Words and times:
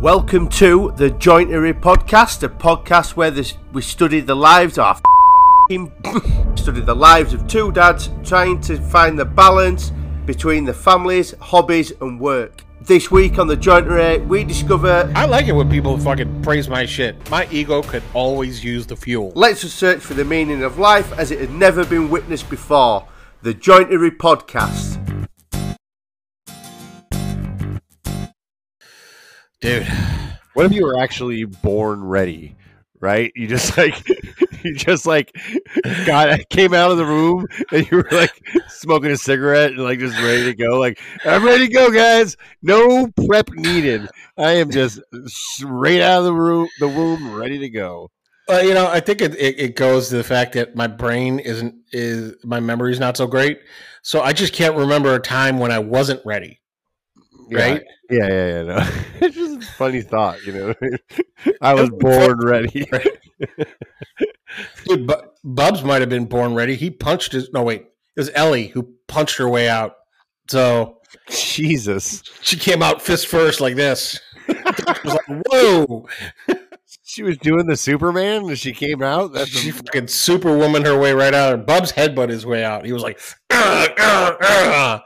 Welcome 0.00 0.48
to 0.50 0.92
the 0.96 1.10
Jointery 1.10 1.72
Podcast, 1.72 2.44
a 2.44 2.48
podcast 2.48 3.16
where 3.16 3.32
this, 3.32 3.54
we 3.72 3.82
study 3.82 4.20
the 4.20 4.36
lives 4.36 4.78
of 4.78 5.02
study 6.54 6.82
the 6.82 6.94
lives 6.94 7.34
of 7.34 7.48
two 7.48 7.72
dads 7.72 8.08
trying 8.22 8.60
to 8.60 8.76
find 8.76 9.18
the 9.18 9.24
balance 9.24 9.90
between 10.24 10.64
the 10.64 10.72
families, 10.72 11.34
hobbies, 11.40 11.92
and 12.00 12.20
work. 12.20 12.62
This 12.80 13.10
week 13.10 13.40
on 13.40 13.48
the 13.48 13.56
Jointery, 13.56 14.24
we 14.28 14.44
discover 14.44 15.10
I 15.16 15.24
like 15.24 15.48
it 15.48 15.52
when 15.52 15.68
people 15.68 15.98
fucking 15.98 16.42
praise 16.42 16.68
my 16.68 16.86
shit. 16.86 17.28
My 17.28 17.48
ego 17.50 17.82
could 17.82 18.04
always 18.14 18.62
use 18.62 18.86
the 18.86 18.94
fuel. 18.94 19.32
Let's 19.34 19.62
search 19.62 19.98
for 19.98 20.14
the 20.14 20.24
meaning 20.24 20.62
of 20.62 20.78
life 20.78 21.12
as 21.18 21.32
it 21.32 21.40
had 21.40 21.50
never 21.50 21.84
been 21.84 22.08
witnessed 22.08 22.48
before. 22.48 23.04
The 23.42 23.52
Jointery 23.52 24.16
Podcast. 24.16 24.97
Dude, 29.60 29.86
What 30.54 30.66
if 30.66 30.72
you 30.72 30.84
were 30.84 30.98
actually 30.98 31.44
born 31.44 32.04
ready? 32.04 32.56
Right? 33.00 33.32
You 33.36 33.46
just 33.46 33.76
like 33.76 34.08
you 34.64 34.74
just 34.74 35.06
like 35.06 35.32
got 36.04 36.40
came 36.50 36.74
out 36.74 36.90
of 36.90 36.96
the 36.98 37.06
room 37.06 37.46
and 37.72 37.88
you 37.90 37.98
were 37.98 38.08
like 38.10 38.32
smoking 38.68 39.12
a 39.12 39.16
cigarette 39.16 39.70
and 39.70 39.78
like 39.82 40.00
just 40.00 40.18
ready 40.18 40.44
to 40.44 40.54
go. 40.54 40.78
Like 40.80 41.00
I'm 41.24 41.44
ready 41.44 41.68
to 41.68 41.72
go, 41.72 41.92
guys. 41.92 42.36
No 42.62 43.08
prep 43.28 43.50
needed. 43.50 44.08
I 44.36 44.52
am 44.54 44.70
just 44.70 45.00
straight 45.26 46.02
out 46.02 46.20
of 46.20 46.24
the 46.24 46.34
room, 46.34 46.68
the 46.80 46.88
womb, 46.88 47.32
ready 47.34 47.58
to 47.60 47.68
go. 47.70 48.10
uh, 48.50 48.58
you 48.58 48.74
know, 48.74 48.88
I 48.88 49.00
think 49.00 49.20
it, 49.20 49.34
it, 49.36 49.60
it 49.60 49.76
goes 49.76 50.08
to 50.08 50.16
the 50.16 50.24
fact 50.24 50.54
that 50.54 50.74
my 50.74 50.86
brain 50.88 51.38
isn't 51.38 51.74
is 51.92 52.34
my 52.44 52.58
memory's 52.60 52.98
not 53.00 53.16
so 53.16 53.26
great, 53.28 53.60
so 54.02 54.22
I 54.22 54.32
just 54.32 54.52
can't 54.54 54.76
remember 54.76 55.14
a 55.14 55.20
time 55.20 55.58
when 55.60 55.70
I 55.70 55.78
wasn't 55.78 56.20
ready. 56.24 56.60
Right? 57.50 57.82
Yeah, 58.10 58.28
yeah, 58.28 58.46
yeah. 58.46 58.62
No. 58.62 58.90
it's 59.26 59.36
just 59.36 59.62
a 59.62 59.72
funny 59.72 60.02
thought, 60.02 60.44
you 60.44 60.52
know. 60.52 60.74
I 61.60 61.74
was 61.74 61.90
born 61.90 62.38
ready. 62.40 62.88
Dude, 64.84 65.06
Bu- 65.06 65.14
Bubs 65.44 65.82
might 65.82 66.00
have 66.00 66.08
been 66.08 66.26
born 66.26 66.54
ready. 66.54 66.74
He 66.76 66.90
punched 66.90 67.32
his. 67.32 67.50
No, 67.52 67.62
wait, 67.62 67.82
it 67.82 68.20
was 68.20 68.30
Ellie 68.34 68.68
who 68.68 68.94
punched 69.06 69.38
her 69.38 69.48
way 69.48 69.68
out. 69.68 69.94
So 70.48 70.98
Jesus. 71.28 72.22
she 72.42 72.56
came 72.56 72.82
out 72.82 73.02
fist 73.02 73.26
first 73.26 73.60
like 73.60 73.76
this. 73.76 74.18
it 74.48 75.04
was 75.04 75.14
like, 75.14 75.44
whoa! 75.50 76.08
She 77.04 77.22
was 77.22 77.38
doing 77.38 77.66
the 77.66 77.76
Superman 77.76 78.44
and 78.44 78.58
she 78.58 78.72
came 78.72 79.02
out. 79.02 79.32
That's 79.32 79.50
She 79.50 79.70
fucking 79.70 80.08
superwoman 80.08 80.84
her 80.84 80.98
way 80.98 81.12
right 81.12 81.34
out. 81.34 81.66
Bubs 81.66 81.92
headbutt 81.92 82.28
his 82.28 82.46
way 82.46 82.64
out. 82.64 82.84
He 82.84 82.92
was 82.92 83.02
like, 83.02 83.18
"Ugh, 83.50 83.90
ugh, 83.98 84.36
ugh." 84.40 85.00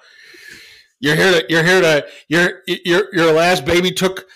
"You're 1.02 1.16
here 1.16 1.32
to, 1.32 1.46
you're 1.50 1.64
here 1.64 1.80
to, 1.80 2.06
your 2.28 2.62
your 2.66 3.14
your 3.14 3.32
last 3.32 3.66
baby 3.66 3.90
took 3.90 4.26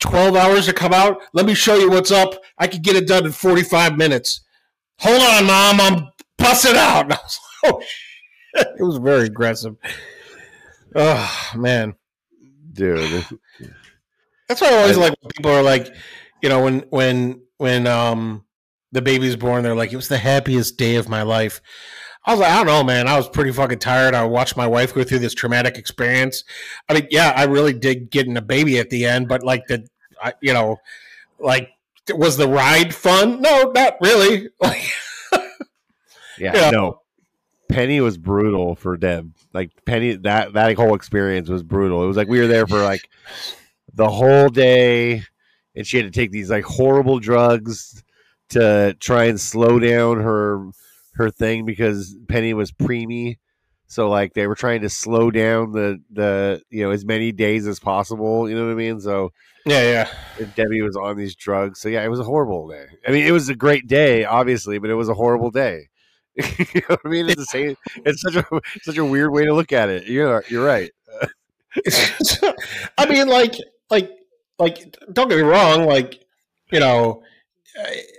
twelve 0.00 0.34
hours 0.34 0.64
to 0.66 0.72
come 0.72 0.94
out. 0.94 1.20
Let 1.34 1.44
me 1.44 1.52
show 1.52 1.76
you 1.76 1.90
what's 1.90 2.10
up. 2.10 2.42
I 2.58 2.66
could 2.66 2.82
get 2.82 2.96
it 2.96 3.06
done 3.06 3.26
in 3.26 3.32
forty 3.32 3.62
five 3.62 3.98
minutes. 3.98 4.40
Hold 5.00 5.20
on, 5.20 5.44
mom, 5.46 5.80
I'm 5.80 6.08
busting 6.38 6.74
out." 6.74 7.08
Was 7.08 7.40
like, 7.62 7.74
oh 7.74 7.82
shit! 7.82 8.66
It 8.78 8.82
was 8.82 8.96
very 8.96 9.26
aggressive. 9.26 9.76
Oh 10.94 11.50
man, 11.54 11.94
dude. 12.72 13.26
that's 14.48 14.62
why 14.62 14.70
I 14.70 14.76
always 14.78 14.96
like 14.96 15.14
when 15.20 15.30
people 15.36 15.50
are 15.50 15.62
like, 15.62 15.94
you 16.42 16.48
know, 16.48 16.64
when 16.64 16.80
when 16.88 17.42
when 17.58 17.86
um 17.86 18.46
the 18.92 19.02
baby's 19.02 19.36
born, 19.36 19.62
they're 19.62 19.74
like, 19.74 19.92
it 19.92 19.96
was 19.96 20.08
the 20.08 20.16
happiest 20.16 20.78
day 20.78 20.94
of 20.94 21.10
my 21.10 21.20
life. 21.20 21.60
I 22.26 22.32
was 22.32 22.40
like, 22.40 22.50
I 22.50 22.56
don't 22.56 22.66
know, 22.66 22.82
man. 22.82 23.06
I 23.06 23.16
was 23.16 23.28
pretty 23.28 23.52
fucking 23.52 23.78
tired. 23.78 24.12
I 24.14 24.24
watched 24.24 24.56
my 24.56 24.66
wife 24.66 24.92
go 24.92 25.04
through 25.04 25.20
this 25.20 25.32
traumatic 25.34 25.76
experience. 25.78 26.42
I 26.88 26.94
mean, 26.94 27.06
yeah, 27.10 27.32
I 27.36 27.44
really 27.44 27.72
did 27.72 28.10
getting 28.10 28.36
a 28.36 28.42
baby 28.42 28.78
at 28.78 28.90
the 28.90 29.06
end, 29.06 29.28
but 29.28 29.44
like 29.44 29.66
the, 29.68 29.86
I, 30.20 30.32
you 30.40 30.52
know, 30.52 30.80
like 31.38 31.70
was 32.12 32.36
the 32.36 32.48
ride 32.48 32.94
fun? 32.94 33.40
No, 33.40 33.70
not 33.74 33.96
really. 34.00 34.48
Like, 34.60 34.82
Yeah, 36.38 36.52
Yeah. 36.54 36.70
no. 36.70 37.00
Penny 37.68 38.00
was 38.00 38.16
brutal 38.18 38.74
for 38.76 38.96
Deb. 38.96 39.32
Like 39.52 39.70
Penny, 39.86 40.14
that 40.16 40.52
that 40.52 40.76
whole 40.76 40.94
experience 40.94 41.48
was 41.48 41.62
brutal. 41.62 42.02
It 42.04 42.06
was 42.06 42.16
like 42.16 42.28
we 42.28 42.38
were 42.40 42.46
there 42.46 42.66
for 42.66 42.82
like 42.82 43.08
the 43.94 44.08
whole 44.08 44.48
day, 44.48 45.24
and 45.74 45.86
she 45.86 45.96
had 45.96 46.04
to 46.06 46.10
take 46.12 46.30
these 46.30 46.50
like 46.50 46.64
horrible 46.64 47.18
drugs 47.18 48.02
to 48.50 48.94
try 49.00 49.24
and 49.24 49.40
slow 49.40 49.78
down 49.80 50.20
her 50.20 50.68
her 51.16 51.30
thing 51.30 51.64
because 51.64 52.16
Penny 52.28 52.54
was 52.54 52.72
preemie. 52.72 53.38
So 53.88 54.08
like 54.08 54.34
they 54.34 54.46
were 54.46 54.56
trying 54.56 54.82
to 54.82 54.88
slow 54.88 55.30
down 55.30 55.72
the 55.72 56.00
the 56.10 56.62
you 56.70 56.82
know 56.82 56.90
as 56.90 57.04
many 57.04 57.32
days 57.32 57.66
as 57.66 57.78
possible. 57.78 58.48
You 58.48 58.56
know 58.56 58.66
what 58.66 58.72
I 58.72 58.74
mean? 58.74 59.00
So 59.00 59.32
yeah, 59.64 59.82
yeah. 59.82 60.08
and 60.40 60.54
Debbie 60.54 60.82
was 60.82 60.96
on 60.96 61.16
these 61.16 61.34
drugs. 61.36 61.80
So 61.80 61.88
yeah, 61.88 62.04
it 62.04 62.08
was 62.08 62.20
a 62.20 62.24
horrible 62.24 62.68
day. 62.68 62.86
I 63.06 63.12
mean, 63.12 63.26
it 63.26 63.32
was 63.32 63.48
a 63.48 63.54
great 63.54 63.86
day, 63.86 64.24
obviously, 64.24 64.78
but 64.78 64.90
it 64.90 64.94
was 64.94 65.08
a 65.08 65.14
horrible 65.14 65.50
day. 65.50 65.88
you 66.36 66.66
know 66.74 66.82
what 66.88 67.00
I 67.04 67.08
mean? 67.08 67.28
It's 67.28 67.36
the 67.36 67.44
same. 67.46 67.76
It's 68.04 68.22
such 68.22 68.36
a 68.36 68.44
such 68.82 68.96
a 68.98 69.04
weird 69.04 69.32
way 69.32 69.44
to 69.44 69.54
look 69.54 69.72
at 69.72 69.88
it. 69.88 70.06
You're 70.06 70.44
you're 70.48 70.64
right. 70.64 70.90
I 72.98 73.06
mean, 73.08 73.28
like, 73.28 73.54
like, 73.90 74.10
like. 74.58 74.96
Don't 75.12 75.28
get 75.28 75.36
me 75.36 75.42
wrong. 75.42 75.86
Like, 75.86 76.24
you 76.72 76.80
know, 76.80 77.22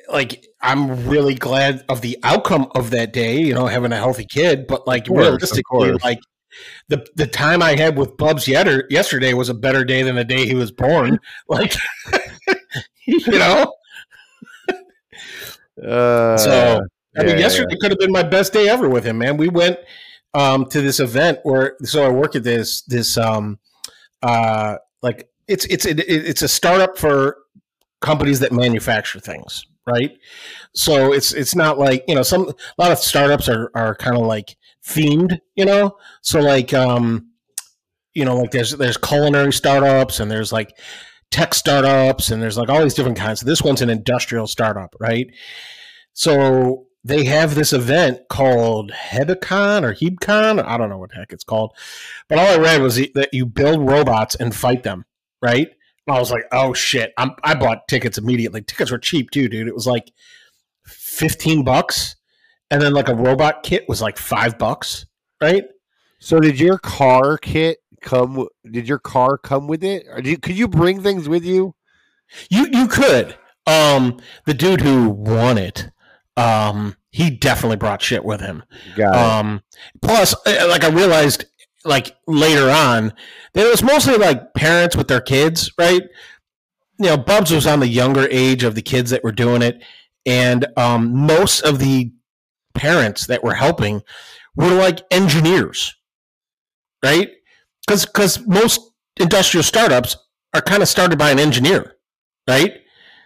like 0.09 0.45
I'm 0.61 1.07
really 1.07 1.35
glad 1.35 1.83
of 1.89 2.01
the 2.01 2.17
outcome 2.23 2.71
of 2.75 2.91
that 2.91 3.13
day. 3.13 3.41
You 3.41 3.53
know, 3.53 3.67
having 3.67 3.91
a 3.91 3.97
healthy 3.97 4.25
kid. 4.25 4.67
But 4.67 4.87
like, 4.87 5.07
course, 5.07 5.25
realistically, 5.25 5.93
like 6.03 6.19
the 6.89 7.05
the 7.15 7.27
time 7.27 7.61
I 7.61 7.75
had 7.75 7.97
with 7.97 8.17
Bubs 8.17 8.45
yetter, 8.45 8.83
yesterday 8.89 9.33
was 9.33 9.49
a 9.49 9.53
better 9.53 9.83
day 9.83 10.03
than 10.03 10.15
the 10.15 10.23
day 10.23 10.45
he 10.45 10.55
was 10.55 10.71
born. 10.71 11.19
Like, 11.47 11.75
you 13.05 13.39
know. 13.39 13.73
Uh, 15.77 16.35
So 16.37 16.81
I 17.17 17.23
mean, 17.23 17.33
yeah, 17.33 17.37
yesterday 17.37 17.75
could 17.79 17.91
have 17.91 17.99
been 17.99 18.11
my 18.11 18.23
best 18.23 18.51
day 18.51 18.67
ever 18.67 18.89
with 18.89 19.03
him, 19.03 19.19
man. 19.19 19.37
We 19.37 19.47
went 19.47 19.77
um, 20.33 20.65
to 20.69 20.81
this 20.81 20.99
event 20.99 21.39
where, 21.43 21.77
so 21.83 22.03
I 22.03 22.09
work 22.09 22.35
at 22.35 22.43
this 22.43 22.81
this 22.81 23.15
um, 23.15 23.59
uh, 24.23 24.77
like 25.01 25.29
it's 25.47 25.65
it's 25.65 25.85
it, 25.85 25.99
it's 25.99 26.41
a 26.41 26.47
startup 26.47 26.97
for 26.97 27.37
companies 28.01 28.39
that 28.39 28.51
manufacture 28.51 29.19
things, 29.19 29.65
right? 29.85 30.17
So 30.73 31.13
it's 31.13 31.33
it's 31.33 31.55
not 31.55 31.77
like 31.79 32.03
you 32.07 32.15
know 32.15 32.23
some 32.23 32.49
a 32.49 32.81
lot 32.81 32.91
of 32.91 32.99
startups 32.99 33.49
are 33.49 33.71
are 33.75 33.95
kind 33.95 34.15
of 34.17 34.25
like 34.25 34.57
themed, 34.85 35.39
you 35.55 35.65
know. 35.65 35.97
So 36.21 36.39
like 36.39 36.73
um, 36.73 37.31
you 38.13 38.25
know, 38.25 38.37
like 38.37 38.51
there's 38.51 38.71
there's 38.71 38.97
culinary 38.97 39.53
startups 39.53 40.19
and 40.19 40.29
there's 40.31 40.51
like 40.51 40.77
tech 41.29 41.53
startups 41.53 42.31
and 42.31 42.41
there's 42.41 42.57
like 42.57 42.69
all 42.69 42.81
these 42.81 42.93
different 42.93 43.17
kinds. 43.17 43.41
This 43.41 43.61
one's 43.61 43.81
an 43.81 43.89
industrial 43.89 44.47
startup, 44.47 44.95
right? 44.99 45.27
So 46.13 46.87
they 47.03 47.25
have 47.25 47.55
this 47.55 47.73
event 47.73 48.21
called 48.29 48.91
Hebicon 48.91 49.83
or 49.83 49.93
Hebcon. 49.93 50.65
I 50.65 50.77
don't 50.77 50.89
know 50.89 50.97
what 50.97 51.13
heck 51.13 51.31
it's 51.31 51.43
called. 51.43 51.75
But 52.27 52.39
all 52.39 52.47
I 52.47 52.57
read 52.57 52.81
was 52.81 52.95
that 52.95 53.33
you 53.33 53.45
build 53.45 53.87
robots 53.87 54.35
and 54.35 54.55
fight 54.55 54.83
them, 54.83 55.05
right? 55.41 55.69
I 56.07 56.19
was 56.19 56.31
like, 56.31 56.43
oh 56.51 56.73
shit. 56.73 57.13
I'm, 57.17 57.31
I 57.43 57.53
bought 57.55 57.87
tickets 57.87 58.17
immediately. 58.17 58.61
Tickets 58.61 58.91
were 58.91 58.97
cheap 58.97 59.31
too, 59.31 59.47
dude. 59.49 59.67
It 59.67 59.75
was 59.75 59.87
like 59.87 60.11
15 60.85 61.63
bucks. 61.63 62.15
And 62.69 62.81
then 62.81 62.93
like 62.93 63.09
a 63.09 63.15
robot 63.15 63.63
kit 63.63 63.85
was 63.87 64.01
like 64.01 64.17
five 64.17 64.57
bucks, 64.57 65.05
right? 65.41 65.65
So 66.19 66.39
did 66.39 66.59
your 66.59 66.77
car 66.77 67.37
kit 67.37 67.77
come? 68.01 68.47
Did 68.69 68.87
your 68.87 68.99
car 68.99 69.37
come 69.37 69.67
with 69.67 69.83
it? 69.83 70.05
Or 70.09 70.19
you, 70.19 70.37
could 70.37 70.57
you 70.57 70.67
bring 70.67 71.01
things 71.01 71.29
with 71.29 71.45
you? 71.45 71.75
You 72.49 72.67
you 72.71 72.87
could. 72.87 73.35
Um, 73.65 74.19
the 74.45 74.53
dude 74.53 74.81
who 74.81 75.09
won 75.09 75.57
it, 75.57 75.89
um, 76.35 76.95
he 77.09 77.29
definitely 77.29 77.77
brought 77.77 78.01
shit 78.01 78.23
with 78.23 78.41
him. 78.41 78.63
Got 78.95 79.15
it. 79.15 79.19
Um, 79.19 79.61
plus, 80.01 80.33
uh, 80.45 80.67
like 80.69 80.83
I 80.83 80.89
realized, 80.89 81.45
like 81.87 82.15
later 82.27 82.69
on, 82.69 83.13
that 83.53 83.65
it 83.65 83.69
was 83.71 83.81
mostly 83.83 84.17
like 84.17 84.53
parents 84.53 84.95
with 84.95 85.07
their 85.07 85.21
kids, 85.21 85.71
right? 85.77 86.03
You 86.99 87.05
know, 87.07 87.17
Bubs 87.17 87.51
was 87.51 87.65
on 87.67 87.79
the 87.79 87.87
younger 87.87 88.27
age 88.29 88.63
of 88.63 88.75
the 88.75 88.81
kids 88.81 89.09
that 89.11 89.23
were 89.23 89.31
doing 89.31 89.61
it, 89.61 89.81
and 90.25 90.65
um, 90.77 91.15
most 91.15 91.61
of 91.61 91.79
the 91.79 92.11
parents 92.73 93.27
that 93.27 93.43
were 93.43 93.53
helping 93.55 94.01
were 94.55 94.73
like 94.73 95.01
engineers, 95.11 95.95
right? 97.03 97.29
Because 97.87 98.05
because 98.05 98.45
most 98.47 98.81
industrial 99.19 99.63
startups 99.63 100.17
are 100.53 100.61
kind 100.61 100.81
of 100.81 100.89
started 100.89 101.17
by 101.17 101.29
an 101.31 101.39
engineer, 101.39 101.95
right? 102.47 102.73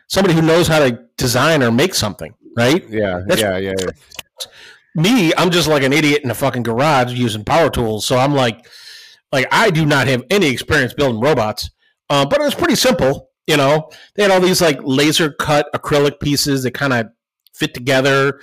Somebody 0.09 0.33
who 0.35 0.41
knows 0.41 0.67
how 0.67 0.79
to 0.79 0.99
design 1.17 1.63
or 1.63 1.71
make 1.71 1.95
something, 1.95 2.33
right? 2.57 2.83
yeah, 2.89 3.21
that's- 3.27 3.39
yeah, 3.41 3.57
yeah, 3.57 3.73
yeah. 3.79 3.85
Me, 4.95 5.33
I'm 5.37 5.51
just 5.51 5.67
like 5.67 5.83
an 5.83 5.93
idiot 5.93 6.21
in 6.23 6.31
a 6.31 6.35
fucking 6.35 6.63
garage 6.63 7.13
using 7.13 7.43
power 7.43 7.69
tools. 7.69 8.05
So 8.05 8.17
I'm 8.17 8.33
like, 8.33 8.65
like 9.31 9.47
I 9.51 9.69
do 9.71 9.85
not 9.85 10.07
have 10.07 10.23
any 10.29 10.47
experience 10.47 10.93
building 10.93 11.21
robots. 11.21 11.69
Uh, 12.09 12.25
but 12.25 12.41
it 12.41 12.43
was 12.43 12.55
pretty 12.55 12.75
simple. 12.75 13.29
You 13.47 13.57
know, 13.57 13.89
they 14.15 14.23
had 14.23 14.31
all 14.31 14.41
these 14.41 14.61
like 14.61 14.79
laser 14.83 15.31
cut 15.31 15.67
acrylic 15.73 16.19
pieces 16.19 16.63
that 16.63 16.73
kind 16.73 16.93
of 16.93 17.07
fit 17.53 17.73
together, 17.73 18.39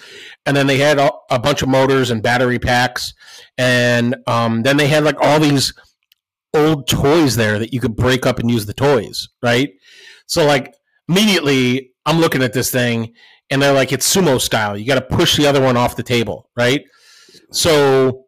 and 0.47 0.57
then 0.57 0.67
they 0.67 0.79
had 0.79 0.99
all, 0.99 1.25
a 1.31 1.39
bunch 1.39 1.63
of 1.63 1.69
motors 1.69 2.11
and 2.11 2.23
battery 2.23 2.59
packs, 2.59 3.15
and 3.57 4.17
um, 4.27 4.63
then 4.63 4.77
they 4.77 4.89
had 4.89 5.05
like 5.05 5.17
all 5.21 5.39
these 5.39 5.73
old 6.55 6.89
toys 6.89 7.37
there 7.37 7.59
that 7.59 7.73
you 7.73 7.81
could 7.81 7.97
break 7.97 8.27
up 8.27 8.39
and 8.39 8.51
use 8.51 8.67
the 8.67 8.75
toys, 8.75 9.29
right? 9.43 9.71
So 10.27 10.47
like 10.47 10.75
immediately 11.09 11.93
I'm 12.07 12.21
looking 12.21 12.43
at 12.43 12.53
this 12.53 12.71
thing 12.71 13.15
and 13.51 13.63
they're 13.63 13.73
like 13.73 13.93
it's 13.93 14.15
sumo 14.15 14.41
style. 14.41 14.77
You 14.77 14.87
got 14.87 14.97
to 14.97 15.17
push 15.17 15.37
the 15.37 15.47
other 15.47 15.61
one 15.61 15.77
off 15.77 15.97
the 15.97 16.03
table, 16.03 16.51
right? 16.57 16.85
So 17.53 18.27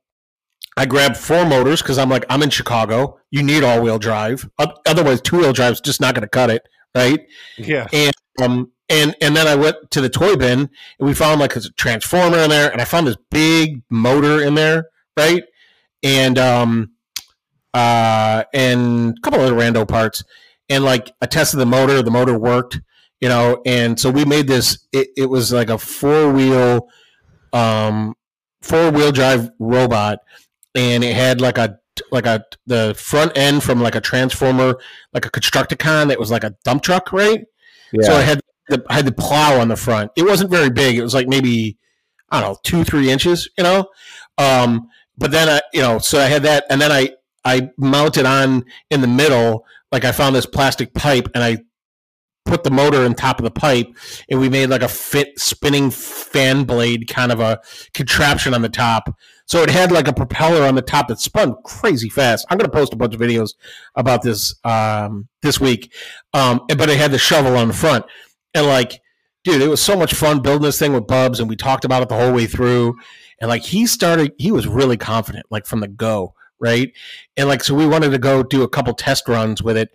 I 0.76 0.86
grabbed 0.86 1.16
four 1.16 1.44
motors 1.44 1.82
because 1.82 1.98
I'm 1.98 2.08
like 2.08 2.24
I'm 2.30 2.42
in 2.42 2.50
Chicago. 2.50 3.18
You 3.30 3.42
need 3.42 3.62
all 3.62 3.82
wheel 3.82 3.98
drive, 3.98 4.48
otherwise 4.86 5.20
two 5.20 5.38
wheel 5.38 5.52
drive 5.52 5.74
is 5.74 5.80
just 5.80 6.00
not 6.00 6.14
going 6.14 6.22
to 6.22 6.28
cut 6.28 6.50
it, 6.50 6.62
right? 6.94 7.20
Yeah. 7.58 7.86
And 7.92 8.12
um 8.40 8.72
and 8.88 9.14
and 9.20 9.36
then 9.36 9.46
I 9.46 9.54
went 9.54 9.90
to 9.90 10.00
the 10.00 10.08
toy 10.08 10.36
bin 10.36 10.60
and 10.60 11.08
we 11.08 11.14
found 11.14 11.40
like 11.40 11.54
a 11.56 11.60
transformer 11.60 12.38
in 12.38 12.50
there, 12.50 12.70
and 12.70 12.80
I 12.80 12.84
found 12.84 13.06
this 13.06 13.16
big 13.30 13.82
motor 13.90 14.42
in 14.42 14.54
there, 14.54 14.86
right? 15.16 15.44
And 16.02 16.38
um 16.38 16.92
uh 17.74 18.44
and 18.52 19.16
a 19.16 19.20
couple 19.20 19.40
other 19.40 19.54
rando 19.54 19.86
parts, 19.86 20.24
and 20.68 20.82
like 20.84 21.12
I 21.20 21.26
tested 21.26 21.60
the 21.60 21.66
motor, 21.66 22.02
the 22.02 22.10
motor 22.10 22.38
worked, 22.38 22.80
you 23.20 23.28
know, 23.28 23.62
and 23.66 23.98
so 23.98 24.10
we 24.10 24.24
made 24.24 24.46
this. 24.46 24.86
It, 24.92 25.08
it 25.16 25.26
was 25.26 25.52
like 25.52 25.70
a 25.70 25.78
four 25.78 26.32
wheel, 26.32 26.88
um, 27.52 28.14
four 28.62 28.90
wheel 28.90 29.12
drive 29.12 29.50
robot, 29.58 30.18
and 30.74 31.04
it 31.04 31.14
had 31.14 31.40
like 31.40 31.58
a 31.58 31.78
like 32.10 32.26
a 32.26 32.44
the 32.66 32.94
front 32.96 33.36
end 33.36 33.62
from 33.62 33.80
like 33.80 33.94
a 33.94 34.00
transformer, 34.00 34.76
like 35.12 35.26
a 35.26 35.30
Constructicon 35.30 36.08
that 36.08 36.18
was 36.18 36.30
like 36.30 36.44
a 36.44 36.54
dump 36.64 36.82
truck, 36.82 37.12
right? 37.12 37.44
Yeah. 37.92 38.06
So 38.06 38.14
I 38.14 38.22
had 38.22 38.40
the 38.68 38.84
I 38.88 38.94
had 38.94 39.06
the 39.06 39.12
plow 39.12 39.60
on 39.60 39.68
the 39.68 39.76
front. 39.76 40.12
It 40.16 40.22
wasn't 40.22 40.50
very 40.50 40.70
big. 40.70 40.96
It 40.96 41.02
was 41.02 41.14
like 41.14 41.28
maybe 41.28 41.78
I 42.30 42.40
don't 42.40 42.52
know 42.52 42.58
two 42.64 42.84
three 42.84 43.10
inches, 43.10 43.48
you 43.58 43.64
know. 43.64 43.88
Um, 44.38 44.88
but 45.18 45.30
then 45.30 45.48
I 45.48 45.60
you 45.72 45.82
know 45.82 45.98
so 45.98 46.18
I 46.18 46.26
had 46.26 46.42
that, 46.44 46.64
and 46.70 46.80
then 46.80 46.90
I 46.90 47.14
I 47.44 47.70
mounted 47.76 48.26
on 48.26 48.64
in 48.90 49.00
the 49.00 49.06
middle. 49.06 49.66
Like 49.92 50.04
I 50.04 50.12
found 50.12 50.36
this 50.36 50.46
plastic 50.46 50.94
pipe, 50.94 51.28
and 51.34 51.42
I 51.42 51.58
put 52.50 52.64
the 52.64 52.70
motor 52.70 53.04
on 53.04 53.14
top 53.14 53.38
of 53.38 53.44
the 53.44 53.50
pipe, 53.50 53.86
and 54.28 54.40
we 54.40 54.48
made 54.48 54.70
like 54.70 54.82
a 54.82 54.88
fit 54.88 55.38
spinning 55.38 55.90
fan 55.90 56.64
blade 56.64 57.06
kind 57.08 57.30
of 57.30 57.38
a 57.40 57.60
contraption 57.94 58.52
on 58.52 58.62
the 58.62 58.68
top. 58.68 59.16
So 59.46 59.62
it 59.62 59.70
had 59.70 59.92
like 59.92 60.08
a 60.08 60.12
propeller 60.12 60.64
on 60.66 60.74
the 60.74 60.82
top 60.82 61.08
that 61.08 61.20
spun 61.20 61.54
crazy 61.64 62.08
fast. 62.08 62.46
I'm 62.50 62.58
gonna 62.58 62.68
post 62.68 62.92
a 62.92 62.96
bunch 62.96 63.14
of 63.14 63.20
videos 63.20 63.54
about 63.94 64.22
this 64.22 64.54
um, 64.64 65.28
this 65.42 65.60
week, 65.60 65.92
um, 66.34 66.60
but 66.68 66.90
it 66.90 66.98
had 66.98 67.12
the 67.12 67.18
shovel 67.18 67.56
on 67.56 67.68
the 67.68 67.74
front, 67.74 68.04
and 68.52 68.66
like, 68.66 69.00
dude, 69.44 69.62
it 69.62 69.68
was 69.68 69.80
so 69.80 69.96
much 69.96 70.12
fun 70.12 70.40
building 70.40 70.62
this 70.62 70.78
thing 70.78 70.92
with 70.92 71.06
Bubs, 71.06 71.40
and 71.40 71.48
we 71.48 71.56
talked 71.56 71.84
about 71.84 72.02
it 72.02 72.08
the 72.08 72.16
whole 72.16 72.32
way 72.32 72.46
through. 72.46 72.96
And 73.40 73.48
like, 73.48 73.62
he 73.62 73.86
started, 73.86 74.32
he 74.36 74.52
was 74.52 74.66
really 74.66 74.98
confident, 74.98 75.46
like 75.50 75.64
from 75.64 75.80
the 75.80 75.88
go, 75.88 76.34
right? 76.58 76.92
And 77.38 77.48
like, 77.48 77.64
so 77.64 77.74
we 77.74 77.86
wanted 77.86 78.10
to 78.10 78.18
go 78.18 78.42
do 78.42 78.62
a 78.62 78.68
couple 78.68 78.92
test 78.92 79.28
runs 79.28 79.62
with 79.62 79.78
it, 79.78 79.88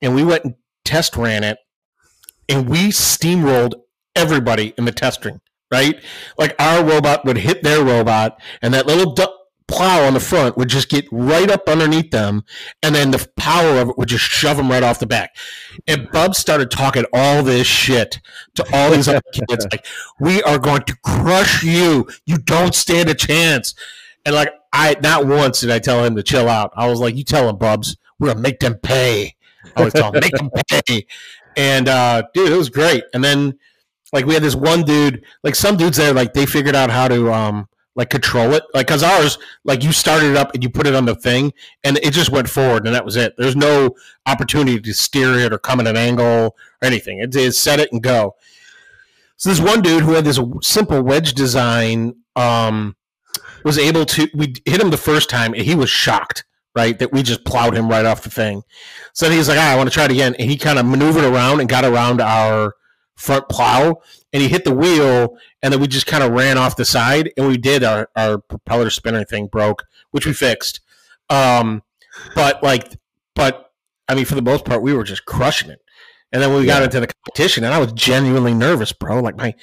and 0.00 0.14
we 0.14 0.24
went 0.24 0.44
and 0.44 0.54
test 0.86 1.14
ran 1.16 1.44
it, 1.44 1.58
and 2.48 2.68
we 2.68 2.88
steamrolled 2.88 3.74
everybody 4.14 4.74
in 4.78 4.84
the 4.84 4.92
test 4.92 5.16
testing, 5.22 5.40
right? 5.70 6.02
Like 6.38 6.54
our 6.58 6.84
robot 6.84 7.24
would 7.24 7.38
hit 7.38 7.62
their 7.62 7.84
robot, 7.84 8.40
and 8.62 8.74
that 8.74 8.86
little 8.86 9.12
du- 9.14 9.28
plow 9.68 10.06
on 10.06 10.14
the 10.14 10.20
front 10.20 10.56
would 10.56 10.68
just 10.68 10.88
get 10.88 11.04
right 11.10 11.50
up 11.50 11.68
underneath 11.68 12.10
them, 12.10 12.44
and 12.82 12.94
then 12.94 13.10
the 13.10 13.28
power 13.36 13.78
of 13.78 13.90
it 13.90 13.98
would 13.98 14.08
just 14.08 14.24
shove 14.24 14.56
them 14.56 14.70
right 14.70 14.82
off 14.82 14.98
the 14.98 15.06
back. 15.06 15.36
And 15.86 16.10
Bub 16.10 16.34
started 16.34 16.70
talking 16.70 17.04
all 17.12 17.42
this 17.42 17.66
shit 17.66 18.20
to 18.54 18.66
all 18.72 18.90
these 18.90 19.08
other 19.08 19.22
kids, 19.32 19.66
like, 19.72 19.86
"We 20.20 20.42
are 20.42 20.58
going 20.58 20.82
to 20.82 20.96
crush 21.04 21.62
you. 21.62 22.08
You 22.26 22.38
don't 22.38 22.74
stand 22.74 23.08
a 23.08 23.14
chance." 23.14 23.74
And 24.24 24.34
like, 24.34 24.52
I 24.72 24.96
not 25.02 25.26
once 25.26 25.60
did 25.60 25.70
I 25.70 25.78
tell 25.78 26.04
him 26.04 26.16
to 26.16 26.22
chill 26.22 26.48
out. 26.48 26.72
I 26.76 26.88
was 26.88 27.00
like, 27.00 27.16
"You 27.16 27.24
tell 27.24 27.48
him, 27.48 27.56
Bubs, 27.56 27.96
we're 28.18 28.28
gonna 28.28 28.40
make 28.40 28.60
them 28.60 28.74
pay." 28.74 29.34
I 29.74 29.84
was 29.84 29.92
telling 29.92 30.20
"Make 30.20 30.32
them 30.32 30.50
pay." 30.68 31.06
And 31.56 31.88
uh, 31.88 32.24
dude, 32.34 32.52
it 32.52 32.56
was 32.56 32.68
great. 32.68 33.04
And 33.14 33.24
then 33.24 33.58
like 34.12 34.26
we 34.26 34.34
had 34.34 34.42
this 34.42 34.54
one 34.54 34.82
dude, 34.82 35.24
like 35.42 35.54
some 35.54 35.76
dudes 35.76 35.96
there, 35.96 36.12
like 36.12 36.34
they 36.34 36.46
figured 36.46 36.76
out 36.76 36.90
how 36.90 37.08
to 37.08 37.32
um 37.32 37.68
like 37.94 38.10
control 38.10 38.52
it. 38.52 38.62
Like 38.74 38.86
cause 38.86 39.02
ours, 39.02 39.38
like 39.64 39.82
you 39.82 39.90
started 39.92 40.32
it 40.32 40.36
up 40.36 40.54
and 40.54 40.62
you 40.62 40.68
put 40.68 40.86
it 40.86 40.94
on 40.94 41.06
the 41.06 41.14
thing 41.14 41.52
and 41.82 41.96
it 41.98 42.12
just 42.12 42.30
went 42.30 42.48
forward 42.48 42.86
and 42.86 42.94
that 42.94 43.04
was 43.04 43.16
it. 43.16 43.34
There's 43.38 43.56
no 43.56 43.96
opportunity 44.26 44.78
to 44.80 44.94
steer 44.94 45.34
it 45.38 45.52
or 45.52 45.58
come 45.58 45.80
at 45.80 45.86
an 45.86 45.96
angle 45.96 46.24
or 46.26 46.52
anything. 46.82 47.20
It 47.20 47.34
is 47.34 47.58
set 47.58 47.80
it 47.80 47.90
and 47.90 48.02
go. 48.02 48.36
So 49.38 49.50
this 49.50 49.60
one 49.60 49.82
dude 49.82 50.02
who 50.02 50.12
had 50.12 50.24
this 50.24 50.40
simple 50.62 51.02
wedge 51.02 51.32
design 51.32 52.16
um 52.36 52.96
was 53.64 53.78
able 53.78 54.04
to 54.04 54.28
we 54.34 54.54
hit 54.64 54.80
him 54.80 54.90
the 54.90 54.96
first 54.96 55.30
time 55.30 55.54
and 55.54 55.62
he 55.62 55.74
was 55.74 55.90
shocked 55.90 56.44
right? 56.76 56.98
That 56.98 57.12
we 57.12 57.22
just 57.22 57.44
plowed 57.44 57.74
him 57.74 57.88
right 57.88 58.04
off 58.04 58.22
the 58.22 58.30
thing. 58.30 58.62
So 59.14 59.30
he's 59.30 59.48
like, 59.48 59.58
ah, 59.58 59.72
I 59.72 59.76
want 59.76 59.88
to 59.88 59.94
try 59.94 60.04
it 60.04 60.12
again. 60.12 60.36
And 60.38 60.48
he 60.48 60.56
kind 60.56 60.78
of 60.78 60.86
maneuvered 60.86 61.24
around 61.24 61.60
and 61.60 61.68
got 61.68 61.84
around 61.84 62.20
our 62.20 62.74
front 63.16 63.48
plow 63.48 64.02
and 64.32 64.42
he 64.42 64.48
hit 64.48 64.64
the 64.64 64.74
wheel 64.74 65.38
and 65.62 65.72
then 65.72 65.80
we 65.80 65.88
just 65.88 66.06
kind 66.06 66.22
of 66.22 66.32
ran 66.32 66.58
off 66.58 66.76
the 66.76 66.84
side 66.84 67.32
and 67.38 67.48
we 67.48 67.56
did 67.56 67.82
our, 67.82 68.10
our 68.14 68.36
propeller 68.36 68.90
spinner 68.90 69.24
thing 69.24 69.46
broke, 69.46 69.84
which 70.10 70.26
we 70.26 70.34
fixed. 70.34 70.80
Um, 71.30 71.82
but 72.34 72.62
like, 72.62 72.92
but 73.34 73.72
I 74.06 74.14
mean, 74.14 74.26
for 74.26 74.34
the 74.34 74.42
most 74.42 74.66
part, 74.66 74.82
we 74.82 74.92
were 74.92 75.02
just 75.02 75.24
crushing 75.24 75.70
it. 75.70 75.80
And 76.32 76.42
then 76.42 76.50
when 76.50 76.60
we 76.60 76.66
yeah. 76.66 76.74
got 76.74 76.82
into 76.82 77.00
the 77.00 77.06
competition, 77.06 77.64
and 77.64 77.72
I 77.72 77.78
was 77.78 77.92
genuinely 77.92 78.52
nervous, 78.52 78.92
bro. 78.92 79.20
Like 79.20 79.36
my, 79.36 79.54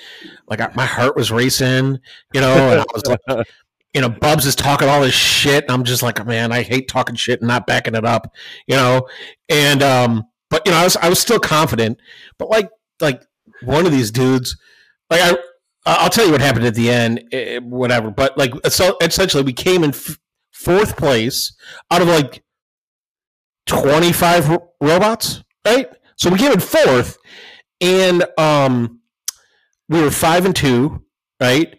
like 0.47 0.75
my 0.75 0.85
heart 0.85 1.15
was 1.15 1.31
racing, 1.31 1.99
you 2.33 2.41
know. 2.41 2.53
And 2.53 2.79
I 2.79 2.85
was 2.93 3.05
like, 3.05 3.47
you 3.93 4.01
know, 4.01 4.09
Bubs 4.09 4.45
is 4.45 4.55
talking 4.55 4.89
all 4.89 5.01
this 5.01 5.13
shit. 5.13 5.65
I'm 5.69 5.83
just 5.83 6.01
like, 6.01 6.25
man, 6.25 6.51
I 6.51 6.63
hate 6.63 6.87
talking 6.87 7.15
shit 7.15 7.41
and 7.41 7.47
not 7.47 7.67
backing 7.67 7.95
it 7.95 8.05
up, 8.05 8.33
you 8.67 8.75
know. 8.75 9.07
And 9.49 9.83
um, 9.83 10.23
but 10.49 10.65
you 10.65 10.71
know, 10.71 10.79
I 10.79 10.83
was 10.83 10.97
I 10.97 11.09
was 11.09 11.19
still 11.19 11.39
confident. 11.39 11.99
But 12.39 12.49
like 12.49 12.69
like 12.99 13.21
one 13.61 13.85
of 13.85 13.91
these 13.91 14.09
dudes, 14.11 14.57
like 15.09 15.21
I 15.21 15.37
I'll 15.85 16.09
tell 16.09 16.25
you 16.25 16.31
what 16.31 16.41
happened 16.41 16.65
at 16.65 16.75
the 16.75 16.89
end, 16.89 17.23
eh, 17.31 17.59
whatever. 17.59 18.09
But 18.09 18.37
like 18.37 18.53
so 18.69 18.97
essentially, 19.01 19.43
we 19.43 19.53
came 19.53 19.83
in 19.83 19.91
f- 19.91 20.17
fourth 20.51 20.97
place 20.97 21.53
out 21.91 22.01
of 22.01 22.07
like 22.07 22.43
25 23.67 24.57
robots, 24.81 25.43
right? 25.65 25.87
So 26.17 26.29
we 26.29 26.37
came 26.37 26.51
in 26.51 26.59
fourth, 26.59 27.17
and 27.81 28.25
um, 28.37 29.01
we 29.89 30.01
were 30.01 30.11
five 30.11 30.45
and 30.45 30.55
two, 30.55 31.03
right? 31.39 31.77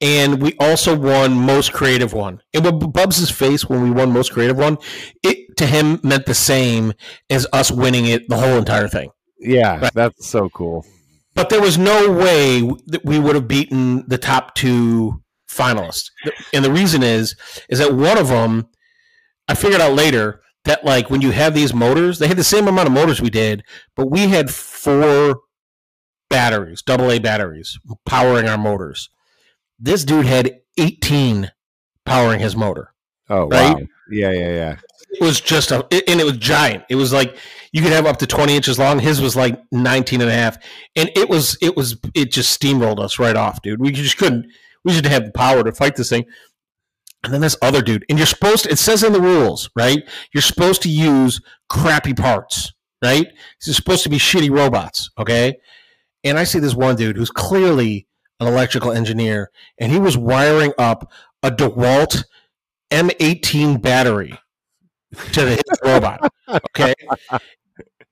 And 0.00 0.42
we 0.42 0.54
also 0.60 0.96
won 0.96 1.32
most 1.34 1.72
creative 1.72 2.12
one. 2.12 2.40
And 2.52 2.64
what 2.64 2.92
Bubs' 2.92 3.30
face 3.30 3.68
when 3.68 3.82
we 3.82 3.90
won 3.90 4.12
most 4.12 4.32
creative 4.32 4.56
one, 4.56 4.78
it 5.22 5.56
to 5.56 5.66
him 5.66 6.00
meant 6.02 6.26
the 6.26 6.34
same 6.34 6.92
as 7.30 7.46
us 7.52 7.70
winning 7.70 8.06
it 8.06 8.28
the 8.28 8.36
whole 8.36 8.58
entire 8.58 8.88
thing. 8.88 9.10
Yeah, 9.38 9.80
right? 9.80 9.94
that's 9.94 10.26
so 10.26 10.48
cool. 10.50 10.84
But 11.34 11.50
there 11.50 11.60
was 11.60 11.76
no 11.76 12.10
way 12.10 12.60
that 12.86 13.04
we 13.04 13.18
would 13.18 13.34
have 13.34 13.48
beaten 13.48 14.06
the 14.08 14.18
top 14.18 14.54
two 14.54 15.22
finalists. 15.50 16.10
And 16.52 16.64
the 16.64 16.72
reason 16.72 17.02
is 17.02 17.36
is 17.68 17.78
that 17.78 17.94
one 17.94 18.18
of 18.18 18.28
them 18.28 18.68
I 19.48 19.54
figured 19.54 19.80
out 19.80 19.94
later 19.94 20.40
that 20.64 20.84
like 20.84 21.10
when 21.10 21.20
you 21.20 21.30
have 21.30 21.54
these 21.54 21.72
motors, 21.72 22.18
they 22.18 22.28
had 22.28 22.36
the 22.36 22.44
same 22.44 22.68
amount 22.68 22.88
of 22.88 22.92
motors 22.92 23.20
we 23.20 23.30
did, 23.30 23.64
but 23.94 24.10
we 24.10 24.28
had 24.28 24.50
four 24.50 25.40
batteries, 26.28 26.82
double 26.82 27.10
A 27.10 27.18
batteries 27.18 27.78
powering 28.04 28.48
our 28.48 28.58
motors 28.58 29.10
this 29.78 30.04
dude 30.04 30.26
had 30.26 30.60
18 30.78 31.50
powering 32.04 32.40
his 32.40 32.56
motor. 32.56 32.92
Oh, 33.28 33.48
right? 33.48 33.74
wow. 33.74 33.80
Yeah, 34.10 34.30
yeah, 34.30 34.50
yeah. 34.50 34.76
It 35.10 35.24
was 35.24 35.40
just 35.40 35.70
a, 35.72 35.86
and 36.08 36.20
it 36.20 36.24
was 36.24 36.36
giant. 36.36 36.84
It 36.88 36.94
was 36.96 37.12
like 37.12 37.36
you 37.72 37.82
could 37.82 37.92
have 37.92 38.06
up 38.06 38.18
to 38.18 38.26
20 38.26 38.54
inches 38.54 38.78
long. 38.78 38.98
His 38.98 39.20
was 39.20 39.36
like 39.36 39.60
19 39.72 40.20
and 40.20 40.30
a 40.30 40.32
half. 40.32 40.58
And 40.94 41.10
it 41.16 41.28
was, 41.28 41.58
it 41.60 41.76
was, 41.76 41.98
it 42.14 42.30
just 42.32 42.58
steamrolled 42.58 43.00
us 43.00 43.18
right 43.18 43.36
off, 43.36 43.62
dude. 43.62 43.80
We 43.80 43.90
just 43.90 44.16
couldn't, 44.16 44.46
we 44.84 44.92
just 44.92 45.04
have 45.06 45.24
the 45.24 45.32
power 45.32 45.64
to 45.64 45.72
fight 45.72 45.96
this 45.96 46.10
thing. 46.10 46.26
And 47.24 47.32
then 47.32 47.40
this 47.40 47.56
other 47.60 47.82
dude, 47.82 48.04
and 48.08 48.18
you're 48.18 48.26
supposed 48.26 48.64
to, 48.64 48.70
it 48.70 48.78
says 48.78 49.02
in 49.02 49.12
the 49.12 49.20
rules, 49.20 49.68
right? 49.74 50.08
You're 50.32 50.42
supposed 50.42 50.82
to 50.82 50.88
use 50.88 51.40
crappy 51.68 52.14
parts, 52.14 52.72
right? 53.02 53.26
It's 53.56 53.74
supposed 53.74 54.04
to 54.04 54.08
be 54.08 54.18
shitty 54.18 54.50
robots, 54.50 55.10
okay? 55.18 55.56
And 56.22 56.38
I 56.38 56.44
see 56.44 56.60
this 56.60 56.74
one 56.74 56.96
dude 56.96 57.16
who's 57.16 57.30
clearly 57.30 58.06
an 58.40 58.46
electrical 58.46 58.92
engineer, 58.92 59.50
and 59.78 59.92
he 59.92 59.98
was 59.98 60.16
wiring 60.16 60.72
up 60.78 61.10
a 61.42 61.50
DeWalt 61.50 62.24
M18 62.90 63.80
battery 63.80 64.38
to 65.32 65.44
the, 65.44 65.50
his 65.50 65.80
robot. 65.82 66.32
Okay. 66.48 66.94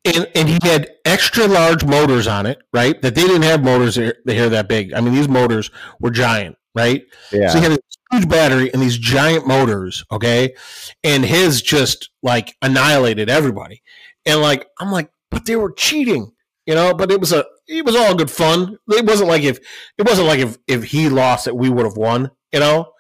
And, 0.06 0.28
and 0.34 0.48
he 0.48 0.58
had 0.62 0.90
extra 1.04 1.46
large 1.46 1.84
motors 1.84 2.26
on 2.26 2.44
it, 2.44 2.58
right? 2.72 3.00
That 3.00 3.14
they 3.14 3.22
didn't 3.22 3.42
have 3.42 3.64
motors 3.64 3.94
here, 3.94 4.16
here 4.26 4.50
that 4.50 4.68
big. 4.68 4.92
I 4.92 5.00
mean, 5.00 5.14
these 5.14 5.28
motors 5.28 5.70
were 5.98 6.10
giant, 6.10 6.56
right? 6.74 7.02
Yeah. 7.32 7.48
So 7.48 7.58
he 7.58 7.64
had 7.64 7.72
a 7.72 7.78
huge 8.12 8.28
battery 8.28 8.70
and 8.72 8.82
these 8.82 8.98
giant 8.98 9.46
motors, 9.46 10.04
okay? 10.12 10.54
And 11.02 11.24
his 11.24 11.62
just 11.62 12.10
like 12.22 12.54
annihilated 12.60 13.30
everybody. 13.30 13.82
And 14.26 14.40
like, 14.42 14.66
I'm 14.78 14.92
like, 14.92 15.10
but 15.30 15.46
they 15.46 15.56
were 15.56 15.72
cheating 15.72 16.32
you 16.66 16.74
know. 16.74 16.94
But 16.94 17.10
it 17.10 17.20
was 17.20 17.32
a 17.32 17.44
it 17.68 17.84
was 17.84 17.96
all 17.96 18.14
good 18.14 18.30
fun. 18.30 18.76
It 18.88 19.06
wasn't 19.06 19.28
like 19.28 19.42
if 19.42 19.58
it 19.98 20.06
wasn't 20.06 20.28
like 20.28 20.40
if 20.40 20.56
if 20.66 20.84
he 20.84 21.08
lost 21.08 21.44
that 21.46 21.54
we 21.56 21.70
would 21.70 21.84
have 21.86 21.96
won, 21.96 22.30
you 22.52 22.60
know. 22.60 22.90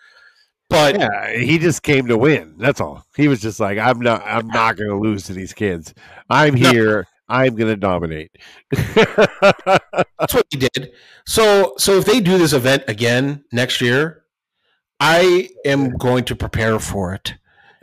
But 0.70 0.98
Yeah, 0.98 1.36
he 1.36 1.58
just 1.58 1.82
came 1.82 2.06
to 2.08 2.16
win. 2.16 2.54
That's 2.58 2.80
all. 2.80 3.04
He 3.16 3.28
was 3.28 3.40
just 3.40 3.60
like, 3.60 3.78
I'm 3.78 4.00
not. 4.00 4.22
I'm 4.24 4.46
not 4.48 4.76
going 4.76 4.88
to 4.88 4.96
lose 4.98 5.24
to 5.24 5.32
these 5.34 5.52
kids. 5.52 5.92
I'm 6.30 6.54
No. 6.54 6.70
here. 6.70 7.06
I'm 7.28 7.54
going 7.54 7.68
to 7.70 7.76
dominate. 7.76 8.30
That's 8.94 10.34
what 10.34 10.46
he 10.50 10.58
did. 10.58 10.92
So 11.26 11.74
so 11.78 11.98
if 11.98 12.04
they 12.04 12.20
do 12.20 12.38
this 12.38 12.52
event 12.52 12.84
again 12.88 13.44
next 13.52 13.80
year, 13.80 14.24
I 15.00 15.48
am 15.64 15.90
going 15.96 16.24
to 16.24 16.36
prepare 16.36 16.78
for 16.78 17.14
it. 17.14 17.34